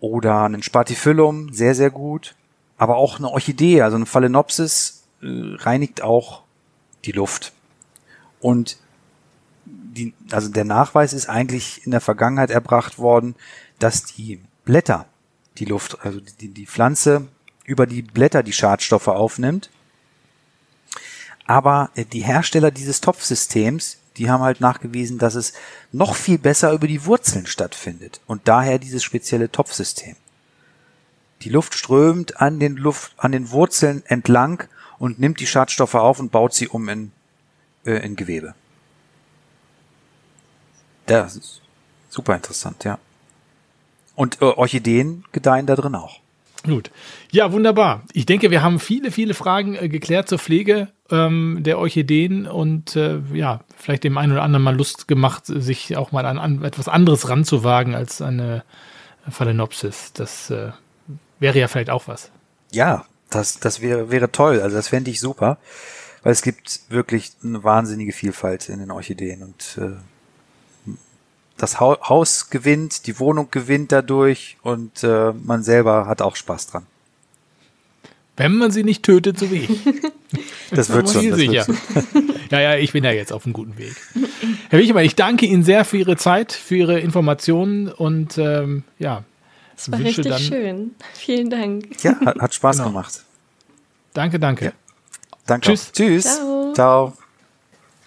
oder 0.00 0.42
einen 0.42 0.62
Spatifyllum, 0.62 1.54
sehr, 1.54 1.74
sehr 1.74 1.90
gut. 1.90 2.34
Aber 2.78 2.96
auch 2.96 3.18
eine 3.18 3.30
Orchidee, 3.30 3.82
also 3.82 3.96
eine 3.96 4.06
Phalaenopsis, 4.06 5.04
äh, 5.22 5.26
reinigt 5.26 6.02
auch 6.02 6.42
die 7.04 7.12
Luft. 7.12 7.52
Und 8.40 8.78
die, 9.64 10.14
also 10.30 10.48
der 10.48 10.64
Nachweis 10.64 11.12
ist 11.12 11.28
eigentlich 11.28 11.84
in 11.84 11.90
der 11.90 12.00
Vergangenheit 12.00 12.50
erbracht 12.50 12.98
worden, 12.98 13.34
dass 13.78 14.04
die 14.04 14.40
Blätter 14.64 15.06
die 15.58 15.64
Luft, 15.64 15.98
also 16.02 16.20
die, 16.20 16.48
die 16.48 16.66
Pflanze 16.66 17.28
über 17.64 17.86
die 17.86 18.02
Blätter 18.02 18.42
die 18.42 18.52
Schadstoffe 18.52 19.08
aufnimmt. 19.08 19.70
Aber 21.46 21.90
äh, 21.94 22.04
die 22.04 22.20
Hersteller 22.20 22.70
dieses 22.70 23.00
Topfsystems, 23.00 23.98
die 24.16 24.30
haben 24.30 24.42
halt 24.42 24.60
nachgewiesen, 24.60 25.18
dass 25.18 25.34
es 25.34 25.52
noch 25.92 26.14
viel 26.14 26.38
besser 26.38 26.72
über 26.72 26.86
die 26.86 27.04
Wurzeln 27.04 27.46
stattfindet 27.46 28.20
und 28.26 28.48
daher 28.48 28.78
dieses 28.78 29.02
spezielle 29.02 29.50
Topfsystem. 29.50 30.16
Die 31.42 31.48
Luft 31.48 31.74
strömt 31.74 32.40
an 32.40 32.58
den 32.58 32.76
Luft, 32.76 33.12
an 33.16 33.32
den 33.32 33.50
Wurzeln 33.50 34.02
entlang 34.06 34.64
und 34.98 35.18
nimmt 35.18 35.40
die 35.40 35.46
Schadstoffe 35.46 35.94
auf 35.94 36.18
und 36.18 36.32
baut 36.32 36.54
sie 36.54 36.68
um 36.68 36.88
in, 36.88 37.12
äh, 37.84 38.04
in 38.04 38.16
Gewebe. 38.16 38.54
Das 41.06 41.36
ist 41.36 41.60
super 42.08 42.34
interessant, 42.34 42.84
ja. 42.84 42.98
Und 44.14 44.40
äh, 44.40 44.46
Orchideen 44.46 45.24
gedeihen 45.32 45.66
da 45.66 45.76
drin 45.76 45.94
auch. 45.94 46.20
Gut. 46.64 46.90
Ja, 47.30 47.52
wunderbar. 47.52 48.02
Ich 48.12 48.26
denke, 48.26 48.50
wir 48.50 48.62
haben 48.62 48.80
viele, 48.80 49.12
viele 49.12 49.34
Fragen 49.34 49.76
äh, 49.76 49.88
geklärt 49.88 50.28
zur 50.28 50.38
Pflege 50.38 50.88
ähm, 51.10 51.58
der 51.60 51.78
Orchideen 51.78 52.46
und 52.48 52.96
äh, 52.96 53.20
ja, 53.32 53.60
vielleicht 53.76 54.02
dem 54.02 54.18
einen 54.18 54.32
oder 54.32 54.42
anderen 54.42 54.64
mal 54.64 54.74
Lust 54.74 55.06
gemacht, 55.06 55.44
sich 55.46 55.96
auch 55.96 56.10
mal 56.10 56.26
an, 56.26 56.38
an 56.38 56.64
etwas 56.64 56.88
anderes 56.88 57.28
ranzuwagen 57.28 57.94
als 57.94 58.20
eine 58.20 58.64
Phalaenopsis. 59.28 60.12
Das 60.14 60.50
äh, 60.50 60.72
wäre 61.38 61.58
ja 61.58 61.68
vielleicht 61.68 61.90
auch 61.90 62.08
was. 62.08 62.30
Ja, 62.72 63.06
das, 63.30 63.58
das 63.58 63.80
wäre, 63.80 64.10
wäre 64.10 64.32
toll. 64.32 64.60
Also 64.60 64.76
das 64.76 64.88
fände 64.88 65.10
ich 65.10 65.20
super, 65.20 65.58
weil 66.22 66.32
es 66.32 66.42
gibt 66.42 66.80
wirklich 66.88 67.32
eine 67.42 67.64
wahnsinnige 67.64 68.12
Vielfalt 68.12 68.68
in 68.68 68.78
den 68.78 68.90
Orchideen 68.90 69.42
und 69.42 69.78
äh, 69.82 69.96
das 71.56 71.80
Haus 71.80 72.50
gewinnt, 72.50 73.06
die 73.06 73.18
Wohnung 73.18 73.50
gewinnt 73.50 73.92
dadurch 73.92 74.58
und 74.62 75.02
äh, 75.02 75.32
man 75.32 75.62
selber 75.62 76.06
hat 76.06 76.20
auch 76.20 76.36
Spaß 76.36 76.66
dran. 76.68 76.86
Wenn 78.36 78.56
man 78.56 78.70
sie 78.70 78.84
nicht 78.84 79.02
tötet, 79.02 79.38
so 79.38 79.50
wie 79.50 79.60
ich. 79.60 79.70
Das 80.72 80.90
wird 80.90 81.08
schon. 81.08 81.30
Das 81.30 81.38
sicher. 81.38 81.66
wird 81.68 81.78
schon. 82.12 82.34
ja, 82.50 82.60
ja, 82.60 82.76
ich 82.76 82.92
bin 82.92 83.04
ja 83.04 83.12
jetzt 83.12 83.32
auf 83.32 83.46
einem 83.46 83.52
guten 83.52 83.78
Weg. 83.78 83.94
Herr 84.68 84.80
Wichmann, 84.80 85.04
ich 85.04 85.14
danke 85.14 85.46
Ihnen 85.46 85.62
sehr 85.62 85.84
für 85.84 85.98
Ihre 85.98 86.16
Zeit, 86.16 86.52
für 86.52 86.74
Ihre 86.74 86.98
Informationen 86.98 87.88
und 87.88 88.36
ähm, 88.36 88.82
ja. 88.98 89.22
Das 89.76 89.92
war 89.92 89.98
richtig 89.98 90.26
dann, 90.26 90.38
schön. 90.40 90.94
Vielen 91.14 91.50
Dank. 91.50 92.02
Ja, 92.02 92.18
hat, 92.24 92.38
hat 92.38 92.54
Spaß 92.54 92.78
Genau. 92.78 92.88
gemacht. 92.88 93.22
Danke, 94.14 94.38
danke. 94.38 94.64
Ja. 94.66 94.72
Danke. 95.46 95.66
Tschüss. 95.68 95.88
Auch. 95.88 95.92
Tschüss. 95.92 96.24
Ciao. 96.24 96.72
Ciao. 96.74 97.12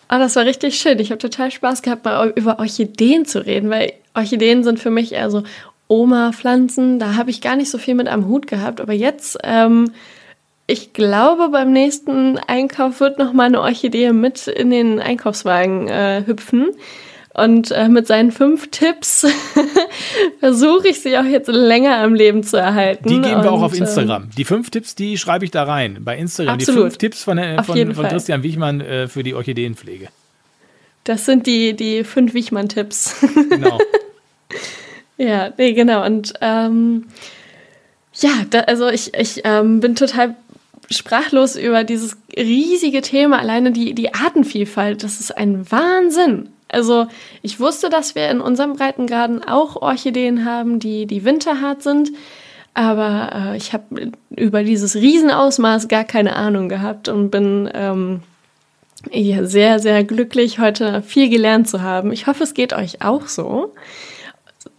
Ah, 0.08 0.18
das 0.18 0.36
war 0.36 0.46
richtig 0.46 0.80
schön. 0.80 0.98
Ich 1.00 1.12
habe 1.12 1.20
total 1.20 1.52
Spaß 1.52 1.84
gehabt, 1.84 2.04
mal 2.04 2.34
über 2.36 2.58
Orchideen 2.58 3.26
zu 3.26 3.46
reden, 3.46 3.70
weil 3.70 3.94
Orchideen 4.16 4.64
sind 4.64 4.80
für 4.80 4.90
mich 4.90 5.12
eher 5.14 5.30
so 5.30 5.44
Oma-Pflanzen. 5.88 6.98
Da 6.98 7.16
habe 7.16 7.30
ich 7.30 7.42
gar 7.42 7.56
nicht 7.56 7.70
so 7.70 7.78
viel 7.78 7.94
mit 7.94 8.08
am 8.08 8.28
Hut 8.28 8.48
gehabt. 8.48 8.82
Aber 8.82 8.94
jetzt, 8.94 9.38
ähm, 9.44 9.92
ich 10.66 10.94
glaube, 10.94 11.50
beim 11.50 11.72
nächsten 11.72 12.40
Einkauf 12.40 13.00
wird 13.00 13.20
noch 13.20 13.34
mal 13.34 13.46
eine 13.46 13.62
Orchidee 13.62 14.12
mit 14.12 14.48
in 14.48 14.72
den 14.72 15.00
Einkaufswagen 15.00 15.88
äh, 15.88 16.24
hüpfen. 16.26 16.72
Und 17.34 17.72
äh, 17.72 17.88
mit 17.90 18.08
seinen 18.08 18.32
fünf 18.32 18.72
Tipps 18.72 19.26
versuche 20.40 20.88
ich 20.88 21.02
sie 21.02 21.18
auch 21.18 21.24
jetzt 21.24 21.48
länger 21.48 21.98
am 21.98 22.16
Leben 22.16 22.44
zu 22.44 22.58
erhalten. 22.58 23.08
Die 23.08 23.22
geben 23.22 23.44
wir 23.44 23.52
auch 23.52 23.60
Und, 23.60 23.66
auf 23.66 23.76
ähm, 23.76 23.84
Instagram. 23.84 24.30
Die 24.36 24.46
fünf 24.46 24.72
Tipps, 24.72 24.96
die 24.96 25.18
schreibe 25.18 25.46
ich 25.46 25.52
da 25.52 25.64
rein 25.64 26.00
bei 26.02 26.18
Instagram. 26.18 26.58
Die 26.58 26.64
Absolut. 26.64 26.84
fünf 26.84 26.98
Tipps 26.98 27.24
von, 27.24 27.38
äh, 27.38 27.64
von, 27.64 27.94
von. 27.94 28.08
Christian 28.08 28.42
Wichmann 28.44 28.82
äh, 28.82 29.08
für 29.08 29.24
die 29.24 29.36
Orchideenpflege. 29.36 30.08
Das 31.04 31.26
sind 31.26 31.46
die, 31.46 31.76
die 31.76 32.04
fünf 32.04 32.34
Wichmann-Tipps. 32.34 33.16
Genau. 33.50 33.80
Ja, 35.18 35.52
nee, 35.58 35.74
genau. 35.74 36.06
Und 36.06 36.34
ähm, 36.40 37.06
Ja, 38.14 38.32
da, 38.50 38.62
also 38.62 38.90
ich, 38.90 39.14
ich 39.14 39.42
ähm, 39.44 39.80
bin 39.80 39.96
total 39.96 40.36
sprachlos 40.90 41.56
über 41.56 41.84
dieses 41.84 42.18
riesige 42.36 43.02
Thema, 43.02 43.40
alleine 43.40 43.72
die, 43.72 43.94
die 43.94 44.14
Artenvielfalt. 44.14 45.04
Das 45.04 45.20
ist 45.20 45.36
ein 45.38 45.70
Wahnsinn. 45.72 46.50
Also 46.70 47.08
ich 47.42 47.60
wusste, 47.60 47.90
dass 47.90 48.16
wir 48.16 48.30
in 48.30 48.42
unserem 48.42 48.74
Breitengraden 48.74 49.44
auch 49.44 49.76
Orchideen 49.76 50.46
haben, 50.46 50.80
die, 50.80 51.06
die 51.06 51.26
winterhart 51.26 51.84
sind. 51.84 52.12
Aber 52.74 53.32
äh, 53.34 53.58
ich 53.58 53.74
habe 53.74 54.12
über 54.36 54.64
dieses 54.64 54.96
Riesenausmaß 54.96 55.88
gar 55.88 56.04
keine 56.04 56.36
Ahnung 56.36 56.70
gehabt 56.70 57.10
und 57.10 57.32
bin 57.32 57.70
ähm, 57.74 58.22
ja, 59.12 59.46
sehr, 59.46 59.80
sehr 59.80 60.04
glücklich, 60.04 60.60
heute 60.60 61.02
viel 61.02 61.30
gelernt 61.30 61.68
zu 61.68 61.82
haben. 61.82 62.12
Ich 62.12 62.28
hoffe, 62.28 62.44
es 62.44 62.54
geht 62.54 62.74
euch 62.74 63.02
auch 63.02 63.28
so 63.28 63.74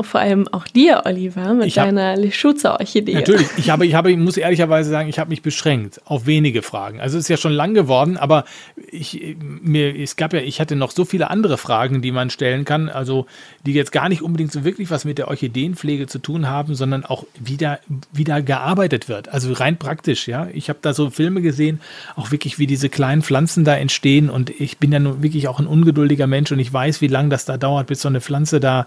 vor 0.03 0.21
allem 0.21 0.49
auch 0.49 0.67
dir, 0.67 1.03
Oliver, 1.05 1.55
mit 1.55 1.77
hab, 1.77 1.87
deiner 1.87 2.17
Leschuza-Orchidee. 2.17 3.15
Natürlich, 3.15 3.49
ich 3.57 3.71
habe, 3.71 3.87
ich 3.87 3.95
habe, 3.95 4.11
ich 4.11 4.17
muss 4.17 4.37
ehrlicherweise 4.37 4.91
sagen, 4.91 5.09
ich 5.09 5.19
habe 5.19 5.31
mich 5.31 5.43
beschränkt 5.43 6.01
auf 6.05 6.27
wenige 6.27 6.63
Fragen. 6.63 7.01
Also 7.01 7.19
es 7.19 7.25
ist 7.25 7.29
ja 7.29 7.37
schon 7.37 7.53
lang 7.53 7.75
geworden, 7.75 8.17
aber 8.17 8.45
ich, 8.91 9.37
mir, 9.41 9.95
es 9.99 10.17
gab 10.17 10.33
ja, 10.33 10.41
ich 10.41 10.61
hatte 10.61 10.77
noch 10.77 10.91
so 10.91 11.05
viele 11.05 11.31
andere 11.31 11.59
Fragen, 11.59 12.03
die 12.03 12.13
man 12.13 12.31
stellen 12.31 12.65
kann, 12.65 12.89
also 12.89 13.27
die 13.67 13.73
jetzt 13.73 13.93
gar 13.93 14.09
nicht 14.09 14.23
unbedingt 14.23 14.53
so 14.53 14.65
wirklich 14.65 14.91
was 14.91 15.05
mit 15.05 15.19
der 15.19 15.29
Orchideenpflege 15.29 16.07
zu 16.07 16.19
tun 16.19 16.49
haben, 16.49 16.75
sondern 16.75 17.05
auch 17.05 17.25
wieder, 17.39 17.81
wieder 18.13 18.43
gearbeitet 18.43 19.09
wird. 19.09 19.29
Also 19.29 19.53
rein 19.53 19.79
praktisch, 19.79 20.29
ja. 20.29 20.49
Ich 20.53 20.69
habe 20.69 20.79
da 20.83 20.93
so 20.95 21.11
Filme 21.11 21.43
gesehen, 21.43 21.81
auch 22.17 22.31
wirklich, 22.31 22.59
wie 22.59 22.67
diese 22.67 22.89
kleinen 22.89 23.23
Pflanzen 23.23 23.65
da 23.65 23.77
entstehen 23.77 24.31
und 24.31 24.51
ich 24.51 24.79
bin 24.79 24.93
ja 24.93 24.99
nun 24.99 25.23
wirklich 25.23 25.49
auch 25.49 25.59
ein 25.59 25.67
ungeduldiger 25.67 26.27
Mensch 26.27 26.53
und 26.53 26.59
ich 26.59 26.73
weiß, 26.73 27.01
wie 27.01 27.09
lange 27.09 27.29
das 27.29 27.45
da 27.45 27.57
dauert, 27.57 27.87
bis 27.87 28.01
so 28.03 28.09
eine 28.09 28.21
Pflanze 28.21 28.61
da 28.61 28.87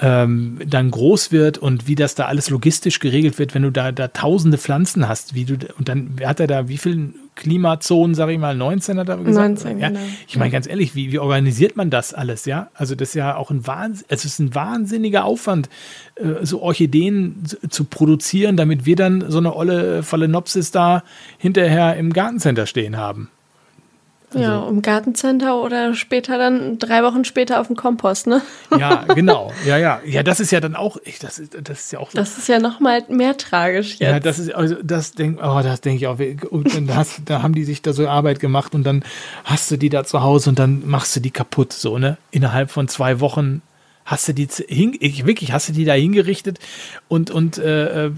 ähm, 0.00 0.58
dann 0.64 0.90
groß 0.90 1.32
wird 1.32 1.58
und 1.58 1.88
wie 1.88 1.94
das 1.94 2.14
da 2.14 2.26
alles 2.26 2.50
logistisch 2.50 3.00
geregelt 3.00 3.38
wird, 3.38 3.54
wenn 3.54 3.62
du 3.62 3.72
da, 3.72 3.90
da 3.90 4.08
tausende 4.08 4.56
Pflanzen 4.56 5.08
hast, 5.08 5.34
wie 5.34 5.44
du, 5.44 5.54
und 5.76 5.88
dann 5.88 6.16
hat 6.24 6.38
er 6.40 6.46
da 6.46 6.68
wie 6.68 6.78
viele 6.78 7.10
Klimazonen, 7.34 8.14
sage 8.14 8.32
ich 8.32 8.38
mal, 8.38 8.56
19 8.56 8.98
hat 8.98 9.08
er 9.08 9.16
gesagt? 9.18 9.48
19, 9.48 9.78
ja. 9.78 9.88
genau. 9.88 10.00
Ich 10.26 10.36
meine, 10.36 10.50
ganz 10.50 10.68
ehrlich, 10.68 10.94
wie, 10.94 11.12
wie 11.12 11.18
organisiert 11.18 11.76
man 11.76 11.88
das 11.88 12.12
alles, 12.12 12.44
ja? 12.44 12.68
Also 12.74 12.94
das 12.94 13.10
ist 13.10 13.14
ja 13.14 13.36
auch 13.36 13.50
ein 13.50 13.66
Wahnsinn, 13.66 14.06
es 14.08 14.24
ist 14.24 14.38
ein 14.40 14.54
wahnsinniger 14.54 15.24
Aufwand, 15.24 15.68
äh, 16.16 16.44
so 16.44 16.62
Orchideen 16.62 17.44
zu 17.68 17.84
produzieren, 17.84 18.56
damit 18.56 18.86
wir 18.86 18.96
dann 18.96 19.24
so 19.28 19.38
eine 19.38 19.54
olle 19.54 20.02
Phalaenopsis 20.02 20.70
da 20.70 21.02
hinterher 21.38 21.96
im 21.96 22.12
Gartencenter 22.12 22.66
stehen 22.66 22.96
haben. 22.96 23.30
Also, 24.34 24.44
ja, 24.44 24.68
im 24.68 24.82
Gartencenter 24.82 25.62
oder 25.62 25.94
später 25.94 26.36
dann 26.36 26.78
drei 26.78 27.02
Wochen 27.02 27.24
später 27.24 27.60
auf 27.60 27.68
dem 27.68 27.76
Kompost, 27.76 28.26
ne? 28.26 28.42
Ja, 28.78 29.04
genau. 29.14 29.52
Ja, 29.64 29.78
ja. 29.78 30.00
Ja, 30.04 30.22
das 30.22 30.38
ist 30.38 30.50
ja 30.50 30.60
dann 30.60 30.76
auch, 30.76 30.98
ich, 31.04 31.18
das, 31.18 31.38
ist, 31.38 31.56
das 31.62 31.80
ist 31.80 31.92
ja 31.92 31.98
auch 31.98 32.10
so. 32.10 32.18
Das 32.18 32.36
ist 32.36 32.46
ja 32.46 32.58
nochmal 32.58 33.04
mehr 33.08 33.36
tragisch 33.38 33.92
jetzt. 33.92 34.00
Ja, 34.00 34.20
das 34.20 34.38
ist, 34.38 34.54
also 34.54 34.76
das 34.82 35.12
denke 35.12 35.42
oh, 35.42 35.60
das 35.62 35.80
denk 35.80 35.96
ich 35.96 36.06
auch. 36.06 36.18
Und 36.50 36.74
dann 36.74 36.94
hast, 36.94 37.22
da 37.24 37.42
haben 37.42 37.54
die 37.54 37.64
sich 37.64 37.80
da 37.80 37.92
so 37.92 38.06
Arbeit 38.06 38.38
gemacht 38.38 38.74
und 38.74 38.84
dann 38.84 39.02
hast 39.44 39.70
du 39.70 39.78
die 39.78 39.88
da 39.88 40.04
zu 40.04 40.22
Hause 40.22 40.50
und 40.50 40.58
dann 40.58 40.86
machst 40.86 41.16
du 41.16 41.20
die 41.20 41.30
kaputt, 41.30 41.72
so, 41.72 41.98
ne? 41.98 42.18
Innerhalb 42.30 42.70
von 42.70 42.86
zwei 42.88 43.20
Wochen 43.20 43.62
hast 44.04 44.28
du 44.28 44.34
die 44.34 44.48
hin, 44.68 44.96
wirklich, 45.00 45.52
hast 45.52 45.68
du 45.68 45.72
die 45.72 45.84
da 45.84 45.92
hingerichtet 45.92 46.58
und, 47.08 47.30
und, 47.30 47.58
äh, 47.58 48.06
äh, 48.06 48.12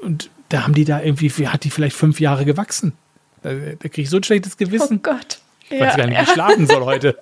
und 0.00 0.30
da 0.48 0.62
haben 0.62 0.74
die 0.74 0.84
da 0.84 1.02
irgendwie, 1.02 1.30
hat 1.48 1.64
die 1.64 1.70
vielleicht 1.70 1.96
fünf 1.96 2.20
Jahre 2.20 2.44
gewachsen. 2.44 2.92
Da, 3.42 3.50
da 3.50 3.88
kriege 3.88 4.02
ich 4.02 4.10
so 4.10 4.16
ein 4.16 4.22
schlechtes 4.22 4.56
Gewissen. 4.56 4.98
Oh 4.98 5.10
Gott. 5.10 5.38
Ich 5.70 5.80
weiß 5.80 5.96
gar 5.96 6.06
nicht, 6.06 6.18
wie 6.18 6.22
ich 6.22 6.30
schlafen 6.30 6.66
soll 6.66 6.84
heute. 6.84 7.18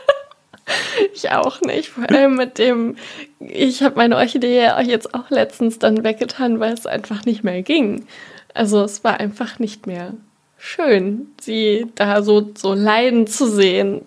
ich 1.14 1.30
auch 1.30 1.60
nicht. 1.62 1.88
Vor 1.88 2.08
allem 2.08 2.36
mit 2.36 2.58
dem, 2.58 2.96
ich 3.40 3.82
habe 3.82 3.96
meine 3.96 4.16
Orchidee 4.16 4.70
jetzt 4.86 5.14
auch 5.14 5.30
letztens 5.30 5.78
dann 5.78 6.04
weggetan, 6.04 6.60
weil 6.60 6.72
es 6.72 6.86
einfach 6.86 7.24
nicht 7.24 7.42
mehr 7.44 7.62
ging. 7.62 8.06
Also 8.54 8.82
es 8.82 9.04
war 9.04 9.18
einfach 9.20 9.58
nicht 9.58 9.86
mehr 9.86 10.14
schön, 10.58 11.28
sie 11.40 11.86
da 11.94 12.22
so, 12.22 12.52
so 12.54 12.74
leiden 12.74 13.26
zu 13.26 13.50
sehen. 13.50 14.02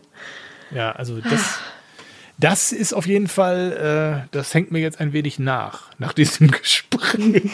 Ja, 0.71 0.91
also 0.91 1.19
das, 1.19 1.59
das 2.37 2.71
ist 2.71 2.93
auf 2.93 3.05
jeden 3.05 3.27
Fall, 3.27 4.23
äh, 4.23 4.27
das 4.31 4.53
hängt 4.53 4.71
mir 4.71 4.79
jetzt 4.79 4.99
ein 4.99 5.13
wenig 5.13 5.39
nach, 5.39 5.91
nach 5.97 6.13
diesem 6.13 6.51
Gespräch. 6.51 7.51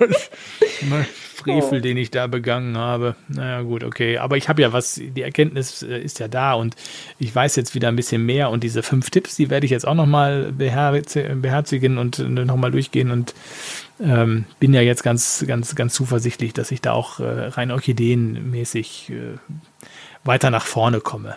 Frevel, 1.36 1.78
oh. 1.78 1.82
den 1.82 1.96
ich 1.98 2.10
da 2.10 2.26
begangen 2.26 2.78
habe. 2.78 3.14
Naja, 3.28 3.60
gut, 3.60 3.84
okay. 3.84 4.18
Aber 4.18 4.36
ich 4.36 4.48
habe 4.48 4.62
ja 4.62 4.72
was, 4.72 4.94
die 4.94 5.20
Erkenntnis 5.20 5.82
äh, 5.82 5.98
ist 5.98 6.18
ja 6.18 6.28
da 6.28 6.54
und 6.54 6.76
ich 7.18 7.34
weiß 7.34 7.56
jetzt 7.56 7.74
wieder 7.74 7.88
ein 7.88 7.96
bisschen 7.96 8.24
mehr 8.24 8.50
und 8.50 8.64
diese 8.64 8.82
fünf 8.82 9.10
Tipps, 9.10 9.36
die 9.36 9.50
werde 9.50 9.66
ich 9.66 9.70
jetzt 9.70 9.86
auch 9.86 9.94
nochmal 9.94 10.52
beherzigen 10.52 11.98
und 11.98 12.18
äh, 12.18 12.22
nochmal 12.22 12.70
durchgehen 12.70 13.10
und 13.10 13.34
ähm, 14.00 14.46
bin 14.60 14.72
ja 14.72 14.80
jetzt 14.80 15.02
ganz, 15.02 15.44
ganz, 15.46 15.74
ganz 15.74 15.94
zuversichtlich, 15.94 16.54
dass 16.54 16.70
ich 16.70 16.80
da 16.80 16.92
auch 16.92 17.20
äh, 17.20 17.24
rein 17.24 17.70
orchideenmäßig 17.70 19.10
äh, 19.10 19.38
weiter 20.24 20.50
nach 20.50 20.64
vorne 20.64 21.00
komme. 21.00 21.36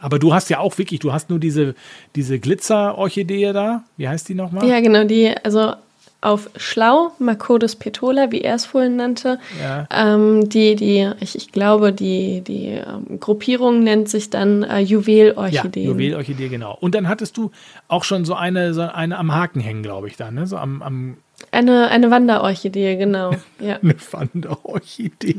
Aber 0.00 0.18
du 0.18 0.34
hast 0.34 0.50
ja 0.50 0.58
auch 0.58 0.78
wirklich, 0.78 0.98
du 0.98 1.12
hast 1.12 1.30
nur 1.30 1.38
diese, 1.38 1.76
diese 2.16 2.40
Glitzer-Orchidee 2.40 3.52
da. 3.52 3.84
Wie 3.96 4.08
heißt 4.08 4.28
die 4.28 4.34
nochmal? 4.34 4.66
Ja, 4.66 4.80
genau, 4.80 5.04
die, 5.04 5.32
also 5.44 5.74
auf 6.20 6.50
Schlau, 6.56 7.12
Macodes 7.18 7.76
petola, 7.76 8.30
wie 8.30 8.42
er 8.42 8.56
es 8.56 8.66
vorhin 8.66 8.96
nannte. 8.96 9.38
Ja. 9.60 9.86
Ähm, 9.90 10.48
die, 10.48 10.76
die, 10.76 11.10
ich, 11.20 11.34
ich 11.34 11.52
glaube, 11.52 11.92
die, 11.92 12.42
die 12.42 12.66
ähm, 12.66 13.18
Gruppierung 13.20 13.82
nennt 13.82 14.08
sich 14.08 14.28
dann 14.28 14.62
äh, 14.62 14.80
Juwelorchidee. 14.80 15.84
Ja, 15.84 15.90
Juwelorchidee, 15.90 16.48
genau. 16.48 16.76
Und 16.80 16.94
dann 16.94 17.08
hattest 17.08 17.36
du 17.36 17.50
auch 17.88 18.04
schon 18.04 18.24
so 18.24 18.34
eine, 18.34 18.74
so 18.74 18.82
eine 18.82 19.18
am 19.18 19.34
Haken 19.34 19.60
hängen, 19.60 19.82
glaube 19.82 20.08
ich, 20.08 20.16
da, 20.16 20.30
ne? 20.30 20.46
So 20.46 20.58
am, 20.58 20.82
am 20.82 21.16
eine, 21.50 21.88
eine 21.88 22.10
Wanderorchidee, 22.10 22.96
genau. 22.96 23.32
Ja. 23.60 23.78
eine 23.82 23.94
Wanderorchidee. 24.10 25.36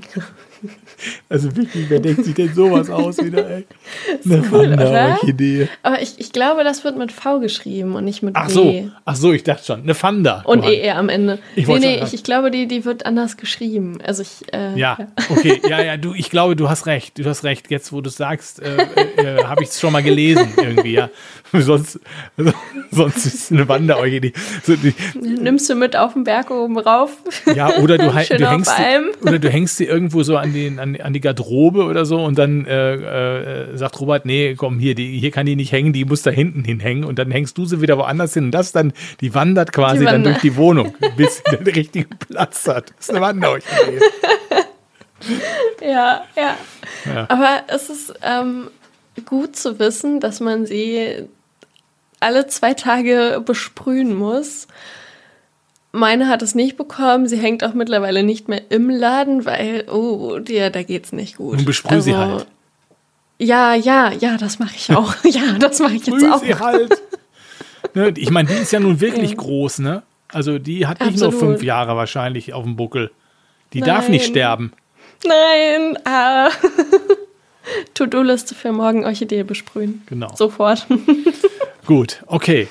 Also 1.27 1.55
wirklich, 1.55 1.89
wer 1.89 1.99
denkt 1.99 2.23
sich 2.23 2.35
denn 2.35 2.53
sowas 2.53 2.89
aus 2.91 3.17
wieder, 3.17 3.49
ey? 3.49 3.65
Eine 4.25 4.43
cool, 4.51 4.69
Wanderorchidee. 4.69 5.67
Aber 5.81 6.01
ich, 6.01 6.19
ich 6.19 6.31
glaube, 6.31 6.63
das 6.63 6.83
wird 6.83 6.97
mit 6.99 7.11
V 7.11 7.39
geschrieben 7.39 7.95
und 7.95 8.05
nicht 8.05 8.21
mit 8.21 8.35
Ach 8.35 8.47
so, 8.47 8.89
ach 9.05 9.15
so, 9.15 9.33
ich 9.33 9.43
dachte 9.43 9.65
schon. 9.65 9.81
Eine 9.81 9.95
Fanda. 9.95 10.43
Und 10.45 10.63
ER 10.63 10.97
am 10.97 11.09
Ende. 11.09 11.39
Ich 11.55 11.67
nee, 11.67 11.79
nee, 11.79 12.03
ich, 12.03 12.13
ich 12.13 12.23
glaube, 12.23 12.51
die, 12.51 12.67
die 12.67 12.85
wird 12.85 13.07
anders 13.07 13.37
geschrieben. 13.37 13.97
Also 14.05 14.21
ich, 14.21 14.53
äh, 14.53 14.77
ja, 14.77 14.97
ja, 14.99 15.07
okay, 15.29 15.61
ja, 15.67 15.81
ja, 15.81 15.97
du, 15.97 16.13
ich 16.13 16.29
glaube, 16.29 16.55
du 16.55 16.69
hast 16.69 16.85
recht. 16.85 17.17
Du 17.17 17.25
hast 17.25 17.43
recht. 17.43 17.71
Jetzt, 17.71 17.91
wo 17.91 18.01
du 18.01 18.09
es 18.09 18.17
sagst, 18.17 18.61
äh, 18.61 18.77
äh, 18.77 19.39
äh 19.39 19.43
habe 19.45 19.63
ich 19.63 19.69
es 19.69 19.79
schon 19.79 19.93
mal 19.93 20.03
gelesen 20.03 20.47
irgendwie, 20.57 20.93
ja. 20.93 21.09
sonst, 21.53 21.99
sonst 22.91 23.25
ist 23.25 23.33
es 23.33 23.51
eine 23.51 23.67
Wanderorchidee. 23.67 24.33
So, 24.63 24.75
Nimmst 25.19 25.69
du 25.69 25.75
mit 25.75 25.90
auf 25.95 26.13
den 26.13 26.23
Berg 26.23 26.51
oben 26.51 26.77
rauf? 26.77 27.17
Ja, 27.55 27.77
oder 27.77 27.97
du, 27.97 28.05
du 28.09 28.13
hängst, 28.13 28.71
die, 28.77 29.25
oder 29.27 29.39
du 29.39 29.49
hängst 29.49 29.77
sie 29.77 29.85
irgendwo 29.85 30.23
so 30.23 30.37
an, 30.37 30.53
den, 30.53 30.79
an, 30.79 30.95
an 30.99 31.13
die 31.13 31.21
Garderobe 31.21 31.83
oder 31.85 32.05
so 32.05 32.23
und 32.23 32.37
dann 32.37 32.65
äh, 32.65 32.93
äh, 33.71 33.77
sagt 33.77 33.99
Robert, 33.99 34.25
nee, 34.25 34.55
komm, 34.55 34.79
hier, 34.79 34.95
die, 34.95 35.19
hier 35.19 35.31
kann 35.31 35.45
die 35.45 35.55
nicht 35.55 35.71
hängen, 35.71 35.93
die 35.93 36.05
muss 36.05 36.21
da 36.21 36.31
hinten 36.31 36.63
hinhängen 36.63 37.03
und 37.03 37.19
dann 37.19 37.31
hängst 37.31 37.57
du 37.57 37.65
sie 37.65 37.81
wieder 37.81 37.97
woanders 37.97 38.33
hin 38.33 38.45
und 38.45 38.51
das 38.51 38.71
dann, 38.71 38.93
die 39.19 39.33
wandert 39.33 39.71
quasi 39.71 39.99
die 39.99 40.05
dann 40.05 40.23
durch 40.23 40.39
die 40.39 40.55
Wohnung, 40.55 40.95
bis 41.17 41.41
sie 41.45 41.57
den 41.57 41.73
richtigen 41.73 42.17
Platz 42.17 42.67
hat. 42.67 42.89
Das 42.97 43.07
ist 43.07 43.09
eine 43.11 43.21
Wanderorchidee. 43.21 43.99
ja, 45.81 46.23
ja, 46.35 46.57
ja. 47.05 47.25
Aber 47.29 47.63
es 47.67 47.89
ist 47.89 48.13
ähm, 48.21 48.67
gut 49.25 49.55
zu 49.55 49.79
wissen, 49.79 50.19
dass 50.19 50.39
man 50.39 50.65
sie 50.65 51.27
alle 52.19 52.47
zwei 52.47 52.73
Tage 52.73 53.41
besprühen 53.45 54.15
muss. 54.15 54.67
Meine 55.91 56.29
hat 56.29 56.41
es 56.41 56.55
nicht 56.55 56.77
bekommen. 56.77 57.27
Sie 57.27 57.37
hängt 57.37 57.63
auch 57.63 57.73
mittlerweile 57.73 58.23
nicht 58.23 58.47
mehr 58.47 58.61
im 58.69 58.89
Laden, 58.89 59.45
weil, 59.45 59.85
oh, 59.89 60.39
dir, 60.39 60.69
da 60.69 60.83
geht's 60.83 61.11
nicht 61.11 61.37
gut. 61.37 61.57
Und 61.59 61.65
besprüh 61.65 61.95
also, 61.95 62.05
sie 62.05 62.15
halt. 62.15 62.47
Ja, 63.39 63.73
ja, 63.73 64.11
ja, 64.11 64.37
das 64.37 64.59
mache 64.59 64.75
ich 64.75 64.95
auch. 64.95 65.15
ja, 65.23 65.57
das 65.59 65.79
mache 65.79 65.95
ich 65.95 66.05
jetzt 66.05 66.23
auch. 66.25 66.41
sie 66.41 66.55
halt. 66.55 67.01
ne, 67.93 68.13
ich 68.15 68.29
meine, 68.29 68.49
die 68.49 68.55
ist 68.55 68.71
ja 68.71 68.79
nun 68.79 69.01
wirklich 69.01 69.31
ja. 69.31 69.37
groß, 69.37 69.79
ne? 69.79 70.03
Also 70.29 70.59
die 70.59 70.87
hat 70.87 71.01
nicht 71.01 71.13
Absolut. 71.13 71.33
nur 71.33 71.39
fünf 71.41 71.63
Jahre 71.63 71.97
wahrscheinlich 71.97 72.53
auf 72.53 72.63
dem 72.63 72.77
Buckel. 72.77 73.11
Die 73.73 73.79
Nein. 73.79 73.89
darf 73.89 74.09
nicht 74.09 74.25
sterben. 74.25 74.71
Nein, 75.25 75.97
ah. 76.05 76.49
To-Do-Liste 77.93 78.55
für 78.55 78.71
morgen 78.71 79.05
Orchidee 79.05 79.43
besprühen. 79.43 80.03
Genau. 80.07 80.33
Sofort. 80.35 80.87
Gut, 81.85 82.23
okay. 82.27 82.67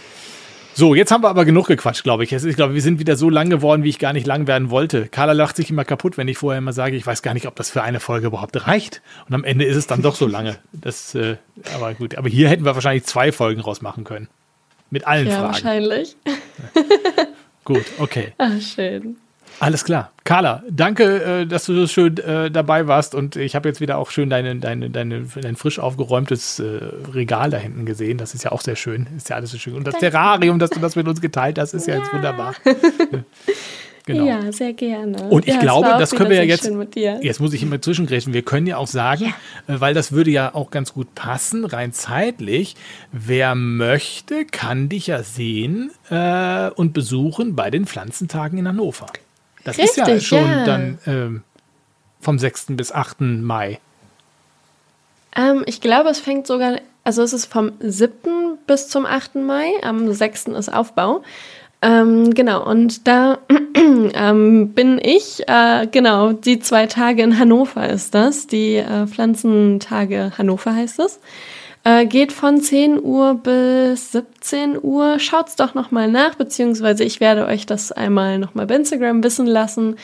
So, 0.80 0.94
jetzt 0.94 1.12
haben 1.12 1.22
wir 1.22 1.28
aber 1.28 1.44
genug 1.44 1.66
gequatscht, 1.66 2.04
glaube 2.04 2.24
ich. 2.24 2.32
Ich 2.32 2.56
glaube, 2.56 2.72
wir 2.72 2.80
sind 2.80 2.98
wieder 2.98 3.14
so 3.14 3.28
lang 3.28 3.50
geworden, 3.50 3.84
wie 3.84 3.90
ich 3.90 3.98
gar 3.98 4.14
nicht 4.14 4.26
lang 4.26 4.46
werden 4.46 4.70
wollte. 4.70 5.08
Carla 5.08 5.34
lacht 5.34 5.56
sich 5.56 5.68
immer 5.68 5.84
kaputt, 5.84 6.16
wenn 6.16 6.26
ich 6.26 6.38
vorher 6.38 6.56
immer 6.56 6.72
sage, 6.72 6.96
ich 6.96 7.06
weiß 7.06 7.20
gar 7.20 7.34
nicht, 7.34 7.46
ob 7.46 7.54
das 7.54 7.68
für 7.68 7.82
eine 7.82 8.00
Folge 8.00 8.28
überhaupt 8.28 8.66
reicht. 8.66 9.02
Und 9.28 9.34
am 9.34 9.44
Ende 9.44 9.66
ist 9.66 9.76
es 9.76 9.86
dann 9.86 10.00
doch 10.00 10.14
so 10.14 10.26
lange. 10.26 10.56
Das, 10.72 11.14
äh, 11.14 11.36
aber 11.74 11.92
gut. 11.92 12.14
Aber 12.14 12.30
hier 12.30 12.48
hätten 12.48 12.64
wir 12.64 12.74
wahrscheinlich 12.74 13.04
zwei 13.04 13.30
Folgen 13.30 13.60
rausmachen 13.60 14.04
können. 14.04 14.28
Mit 14.88 15.06
allen 15.06 15.26
ja, 15.26 15.34
Fragen. 15.34 15.48
Wahrscheinlich. 15.48 16.16
Ja. 16.26 16.32
Gut, 17.64 17.84
okay. 17.98 18.32
Ach, 18.38 18.58
schön. 18.62 19.18
Alles 19.60 19.84
klar. 19.84 20.10
Carla, 20.24 20.62
danke, 20.70 21.42
äh, 21.42 21.46
dass 21.46 21.66
du 21.66 21.74
so 21.74 21.86
schön 21.86 22.16
äh, 22.16 22.50
dabei 22.50 22.86
warst 22.86 23.14
und 23.14 23.36
ich 23.36 23.54
habe 23.54 23.68
jetzt 23.68 23.80
wieder 23.82 23.98
auch 23.98 24.10
schön 24.10 24.30
deine, 24.30 24.56
deine, 24.56 24.88
deine, 24.88 25.26
dein 25.40 25.54
frisch 25.54 25.78
aufgeräumtes 25.78 26.60
äh, 26.60 26.80
Regal 27.12 27.50
da 27.50 27.58
hinten 27.58 27.84
gesehen. 27.84 28.16
Das 28.16 28.34
ist 28.34 28.42
ja 28.42 28.52
auch 28.52 28.62
sehr 28.62 28.76
schön. 28.76 29.06
Ist 29.16 29.28
ja 29.28 29.36
alles 29.36 29.50
so 29.50 29.58
schön. 29.58 29.74
Und 29.74 29.86
das 29.86 29.96
Terrarium, 29.98 30.58
dass 30.58 30.70
du 30.70 30.80
das 30.80 30.96
mit 30.96 31.06
uns 31.06 31.20
geteilt 31.20 31.58
hast, 31.58 31.74
ist 31.74 31.86
ja, 31.86 31.94
ja 31.94 32.00
jetzt 32.00 32.12
wunderbar. 32.12 32.54
Genau. 34.06 34.24
Ja, 34.24 34.50
sehr 34.50 34.72
gerne. 34.72 35.28
Und 35.28 35.46
ich 35.46 35.54
ja, 35.54 35.60
glaube, 35.60 35.88
das 35.98 36.10
können 36.12 36.30
wir 36.30 36.38
ja 36.38 36.42
jetzt. 36.42 36.64
schön 36.64 36.76
mit 36.76 36.94
dir. 36.94 37.20
Jetzt 37.22 37.38
muss 37.38 37.52
ich 37.52 37.62
immer 37.62 37.80
zwischengrätschen. 37.80 38.32
Wir 38.32 38.42
können 38.42 38.66
ja 38.66 38.76
auch 38.78 38.86
sagen, 38.86 39.34
äh, 39.68 39.74
weil 39.78 39.94
das 39.94 40.10
würde 40.10 40.30
ja 40.30 40.54
auch 40.54 40.70
ganz 40.70 40.94
gut 40.94 41.14
passen, 41.14 41.64
rein 41.64 41.92
zeitlich. 41.92 42.74
Wer 43.12 43.54
möchte, 43.54 44.46
kann 44.46 44.88
dich 44.88 45.08
ja 45.08 45.22
sehen 45.22 45.92
äh, 46.08 46.70
und 46.70 46.92
besuchen 46.92 47.54
bei 47.54 47.70
den 47.70 47.86
Pflanzentagen 47.86 48.58
in 48.58 48.66
Hannover. 48.66 49.06
Das 49.64 49.78
ist 49.78 49.96
ja 49.96 50.04
Richtig, 50.04 50.26
schon 50.26 50.46
ja. 50.46 50.64
dann 50.64 50.98
ähm, 51.06 51.42
vom 52.20 52.38
6. 52.38 52.66
bis 52.70 52.92
8. 52.92 53.20
Mai. 53.20 53.78
Ähm, 55.36 55.62
ich 55.66 55.80
glaube, 55.80 56.08
es 56.08 56.20
fängt 56.20 56.46
sogar, 56.46 56.80
also 57.04 57.22
es 57.22 57.32
ist 57.32 57.46
vom 57.46 57.72
7. 57.80 58.58
bis 58.66 58.88
zum 58.88 59.06
8. 59.06 59.36
Mai, 59.36 59.70
am 59.82 60.12
6. 60.12 60.46
ist 60.46 60.72
Aufbau. 60.72 61.22
Ähm, 61.82 62.34
genau, 62.34 62.68
und 62.68 63.06
da 63.08 63.38
ähm, 63.74 64.72
bin 64.74 65.00
ich, 65.02 65.48
äh, 65.48 65.86
genau, 65.90 66.32
die 66.32 66.60
zwei 66.60 66.86
Tage 66.86 67.22
in 67.22 67.38
Hannover 67.38 67.88
ist 67.88 68.14
das, 68.14 68.46
die 68.46 68.76
äh, 68.76 69.06
Pflanzentage 69.06 70.32
Hannover 70.36 70.74
heißt 70.74 70.98
es. 70.98 71.20
Äh, 71.82 72.04
geht 72.04 72.32
von 72.32 72.60
10 72.60 73.02
Uhr 73.02 73.36
bis 73.36 74.12
17 74.12 74.78
Uhr. 74.82 75.18
Schaut's 75.18 75.56
doch 75.56 75.74
nochmal 75.74 76.10
nach, 76.10 76.34
beziehungsweise 76.34 77.04
ich 77.04 77.20
werde 77.20 77.46
euch 77.46 77.64
das 77.64 77.90
einmal 77.90 78.38
nochmal 78.38 78.66
bei 78.66 78.74
Instagram 78.74 79.24
wissen 79.24 79.46
lassen. 79.46 79.96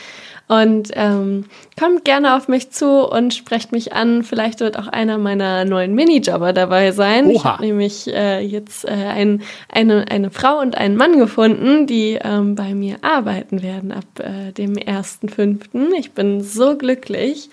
Und 0.47 0.91
ähm, 0.93 1.45
kommt 1.77 2.05
gerne 2.05 2.35
auf 2.35 2.47
mich 2.47 2.71
zu 2.71 3.05
und 3.07 3.33
sprecht 3.33 3.73
mich 3.73 3.93
an. 3.93 4.23
Vielleicht 4.23 4.61
wird 4.61 4.79
auch 4.79 4.87
einer 4.87 5.17
meiner 5.17 5.65
neuen 5.65 5.93
Minijobber 5.93 6.53
dabei 6.53 6.93
sein. 6.93 7.29
Ich 7.29 7.41
Oha. 7.41 7.53
habe 7.53 7.65
nämlich 7.65 8.07
äh, 8.07 8.39
jetzt 8.39 8.85
äh, 8.85 8.91
ein, 8.91 9.43
eine, 9.69 10.05
eine 10.09 10.31
Frau 10.31 10.59
und 10.59 10.77
einen 10.77 10.95
Mann 10.95 11.19
gefunden, 11.19 11.85
die 11.85 12.17
ähm, 12.23 12.55
bei 12.55 12.73
mir 12.73 12.97
arbeiten 13.01 13.61
werden 13.61 13.91
ab 13.91 14.05
äh, 14.19 14.53
dem 14.53 14.73
1.5. 14.75 15.93
Ich 15.99 16.13
bin 16.13 16.41
so 16.41 16.77
glücklich. 16.77 17.49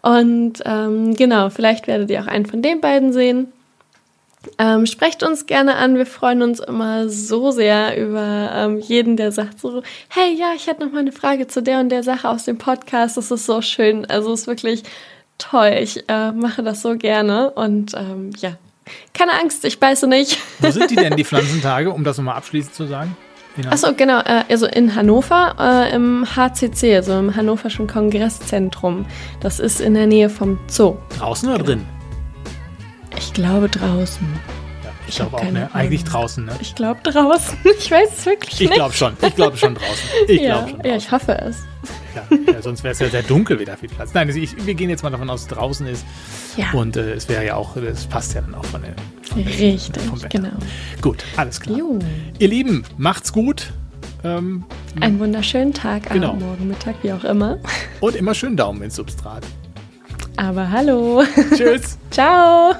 Und 0.00 0.62
ähm, 0.64 1.14
genau, 1.14 1.50
vielleicht 1.50 1.88
werdet 1.88 2.08
ihr 2.08 2.22
auch 2.22 2.28
einen 2.28 2.46
von 2.46 2.62
den 2.62 2.80
beiden 2.80 3.12
sehen. 3.12 3.52
Ähm, 4.58 4.86
sprecht 4.86 5.22
uns 5.22 5.46
gerne 5.46 5.76
an. 5.76 5.96
Wir 5.96 6.06
freuen 6.06 6.42
uns 6.42 6.60
immer 6.60 7.08
so 7.08 7.50
sehr 7.50 8.00
über 8.00 8.50
ähm, 8.54 8.78
jeden, 8.78 9.16
der 9.16 9.32
sagt 9.32 9.60
so, 9.60 9.82
hey, 10.08 10.34
ja, 10.34 10.52
ich 10.54 10.66
hätte 10.66 10.84
noch 10.84 10.92
mal 10.92 11.00
eine 11.00 11.12
Frage 11.12 11.46
zu 11.48 11.62
der 11.62 11.80
und 11.80 11.88
der 11.88 12.02
Sache 12.02 12.28
aus 12.28 12.44
dem 12.44 12.58
Podcast. 12.58 13.16
Das 13.16 13.30
ist 13.30 13.46
so 13.46 13.62
schön. 13.62 14.06
Also 14.06 14.32
es 14.32 14.42
ist 14.42 14.46
wirklich 14.46 14.84
toll. 15.38 15.76
Ich 15.80 16.08
äh, 16.08 16.32
mache 16.32 16.62
das 16.62 16.82
so 16.82 16.96
gerne. 16.96 17.50
Und 17.50 17.94
ähm, 17.94 18.30
ja, 18.38 18.52
keine 19.12 19.32
Angst, 19.32 19.64
ich 19.64 19.80
beiße 19.80 20.06
nicht. 20.06 20.38
Wo 20.60 20.70
sind 20.70 20.90
die 20.90 20.96
denn, 20.96 21.16
die 21.16 21.24
Pflanzentage, 21.24 21.90
um 21.90 22.04
das 22.04 22.18
nochmal 22.18 22.36
abschließend 22.36 22.74
zu 22.74 22.86
sagen? 22.86 23.16
Achso, 23.68 23.92
genau. 23.92 24.20
Äh, 24.20 24.44
also 24.48 24.66
in 24.66 24.94
Hannover, 24.94 25.56
äh, 25.58 25.94
im 25.94 26.24
HCC, 26.36 26.94
also 26.94 27.18
im 27.18 27.34
Hannoverschen 27.34 27.88
Kongresszentrum. 27.88 29.06
Das 29.40 29.58
ist 29.58 29.80
in 29.80 29.94
der 29.94 30.06
Nähe 30.06 30.30
vom 30.30 30.60
Zoo. 30.68 30.96
Draußen 31.18 31.48
oder 31.48 31.64
drin? 31.64 31.97
Ich 33.18 33.32
glaube 33.32 33.68
draußen. 33.68 34.26
Ja, 34.84 34.90
ich 35.02 35.08
Ich 35.08 35.16
glaube 35.16 35.36
auch, 35.36 35.50
ne? 35.50 35.68
Eigentlich 35.74 36.04
draußen, 36.04 36.44
ne? 36.44 36.52
Ich 36.60 36.74
glaube 36.74 37.00
draußen. 37.02 37.58
Ich 37.78 37.90
weiß 37.90 38.08
es 38.18 38.26
wirklich 38.26 38.54
Ich 38.54 38.60
nicht. 38.68 38.74
glaube 38.74 38.94
schon. 38.94 39.14
Ich 39.26 39.34
glaube 39.34 39.56
schon 39.56 39.74
draußen. 39.74 40.08
Ich 40.28 40.40
ja, 40.40 40.58
glaube 40.58 40.70
schon 40.70 40.78
ja, 40.78 40.82
draußen. 40.92 40.98
ich 40.98 41.12
hoffe 41.12 41.32
es. 41.40 41.56
Klar. 42.12 42.26
Ja, 42.54 42.62
sonst 42.62 42.82
wäre 42.84 42.92
es 42.92 42.98
ja 42.98 43.08
sehr 43.08 43.22
dunkel 43.22 43.58
wieder 43.58 43.76
viel 43.76 43.88
Platz. 43.88 44.10
Nein, 44.14 44.28
ich, 44.30 44.66
wir 44.66 44.74
gehen 44.74 44.90
jetzt 44.90 45.02
mal 45.02 45.10
davon 45.10 45.28
aus, 45.30 45.42
dass 45.44 45.52
es 45.52 45.58
draußen 45.58 45.86
ist. 45.86 46.04
Ja. 46.56 46.66
Und 46.72 46.96
äh, 46.96 47.12
es 47.12 47.28
wäre 47.28 47.44
ja 47.44 47.54
auch, 47.56 47.76
das 47.76 48.06
passt 48.06 48.34
ja 48.34 48.40
dann 48.40 48.54
auch 48.54 48.64
von 48.64 48.82
der. 48.82 48.94
Richtig, 49.36 49.90
vom 50.08 50.18
genau. 50.28 50.48
Gut, 51.00 51.24
alles 51.36 51.60
klar. 51.60 51.78
Jo. 51.78 51.98
Ihr 52.38 52.48
Lieben, 52.48 52.84
macht's 52.96 53.32
gut. 53.32 53.72
Ähm, 54.24 54.64
Einen 55.00 55.20
wunderschönen 55.20 55.72
Tag, 55.72 56.10
Genau. 56.10 56.30
Abend, 56.30 56.42
Morgen, 56.42 56.68
Mittag, 56.68 56.96
wie 57.02 57.12
auch 57.12 57.22
immer. 57.24 57.58
und 58.00 58.16
immer 58.16 58.34
schön 58.34 58.56
Daumen 58.56 58.82
ins 58.82 58.96
Substrat. 58.96 59.44
Aber 60.38 60.70
hallo. 60.70 61.22
Tschüss. 61.56 61.98
Ciao. 62.10 62.72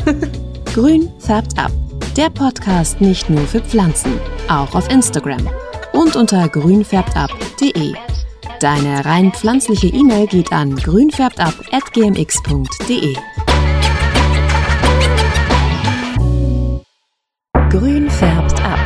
Grün 0.72 1.10
färbt 1.18 1.58
ab. 1.58 1.72
Der 2.16 2.30
Podcast 2.30 3.00
nicht 3.00 3.28
nur 3.28 3.44
für 3.46 3.60
Pflanzen, 3.60 4.12
auch 4.48 4.72
auf 4.74 4.88
Instagram 4.90 5.48
und 5.92 6.16
unter 6.16 6.48
grünfärbtab.de. 6.48 7.94
Deine 8.60 9.04
rein 9.04 9.32
pflanzliche 9.32 9.88
E-Mail 9.88 10.26
geht 10.26 10.50
an 10.52 10.74
grünfärbtab@gmx.de. 10.76 13.14
Grün 17.70 18.10
färbt 18.10 18.64
ab. 18.64 18.78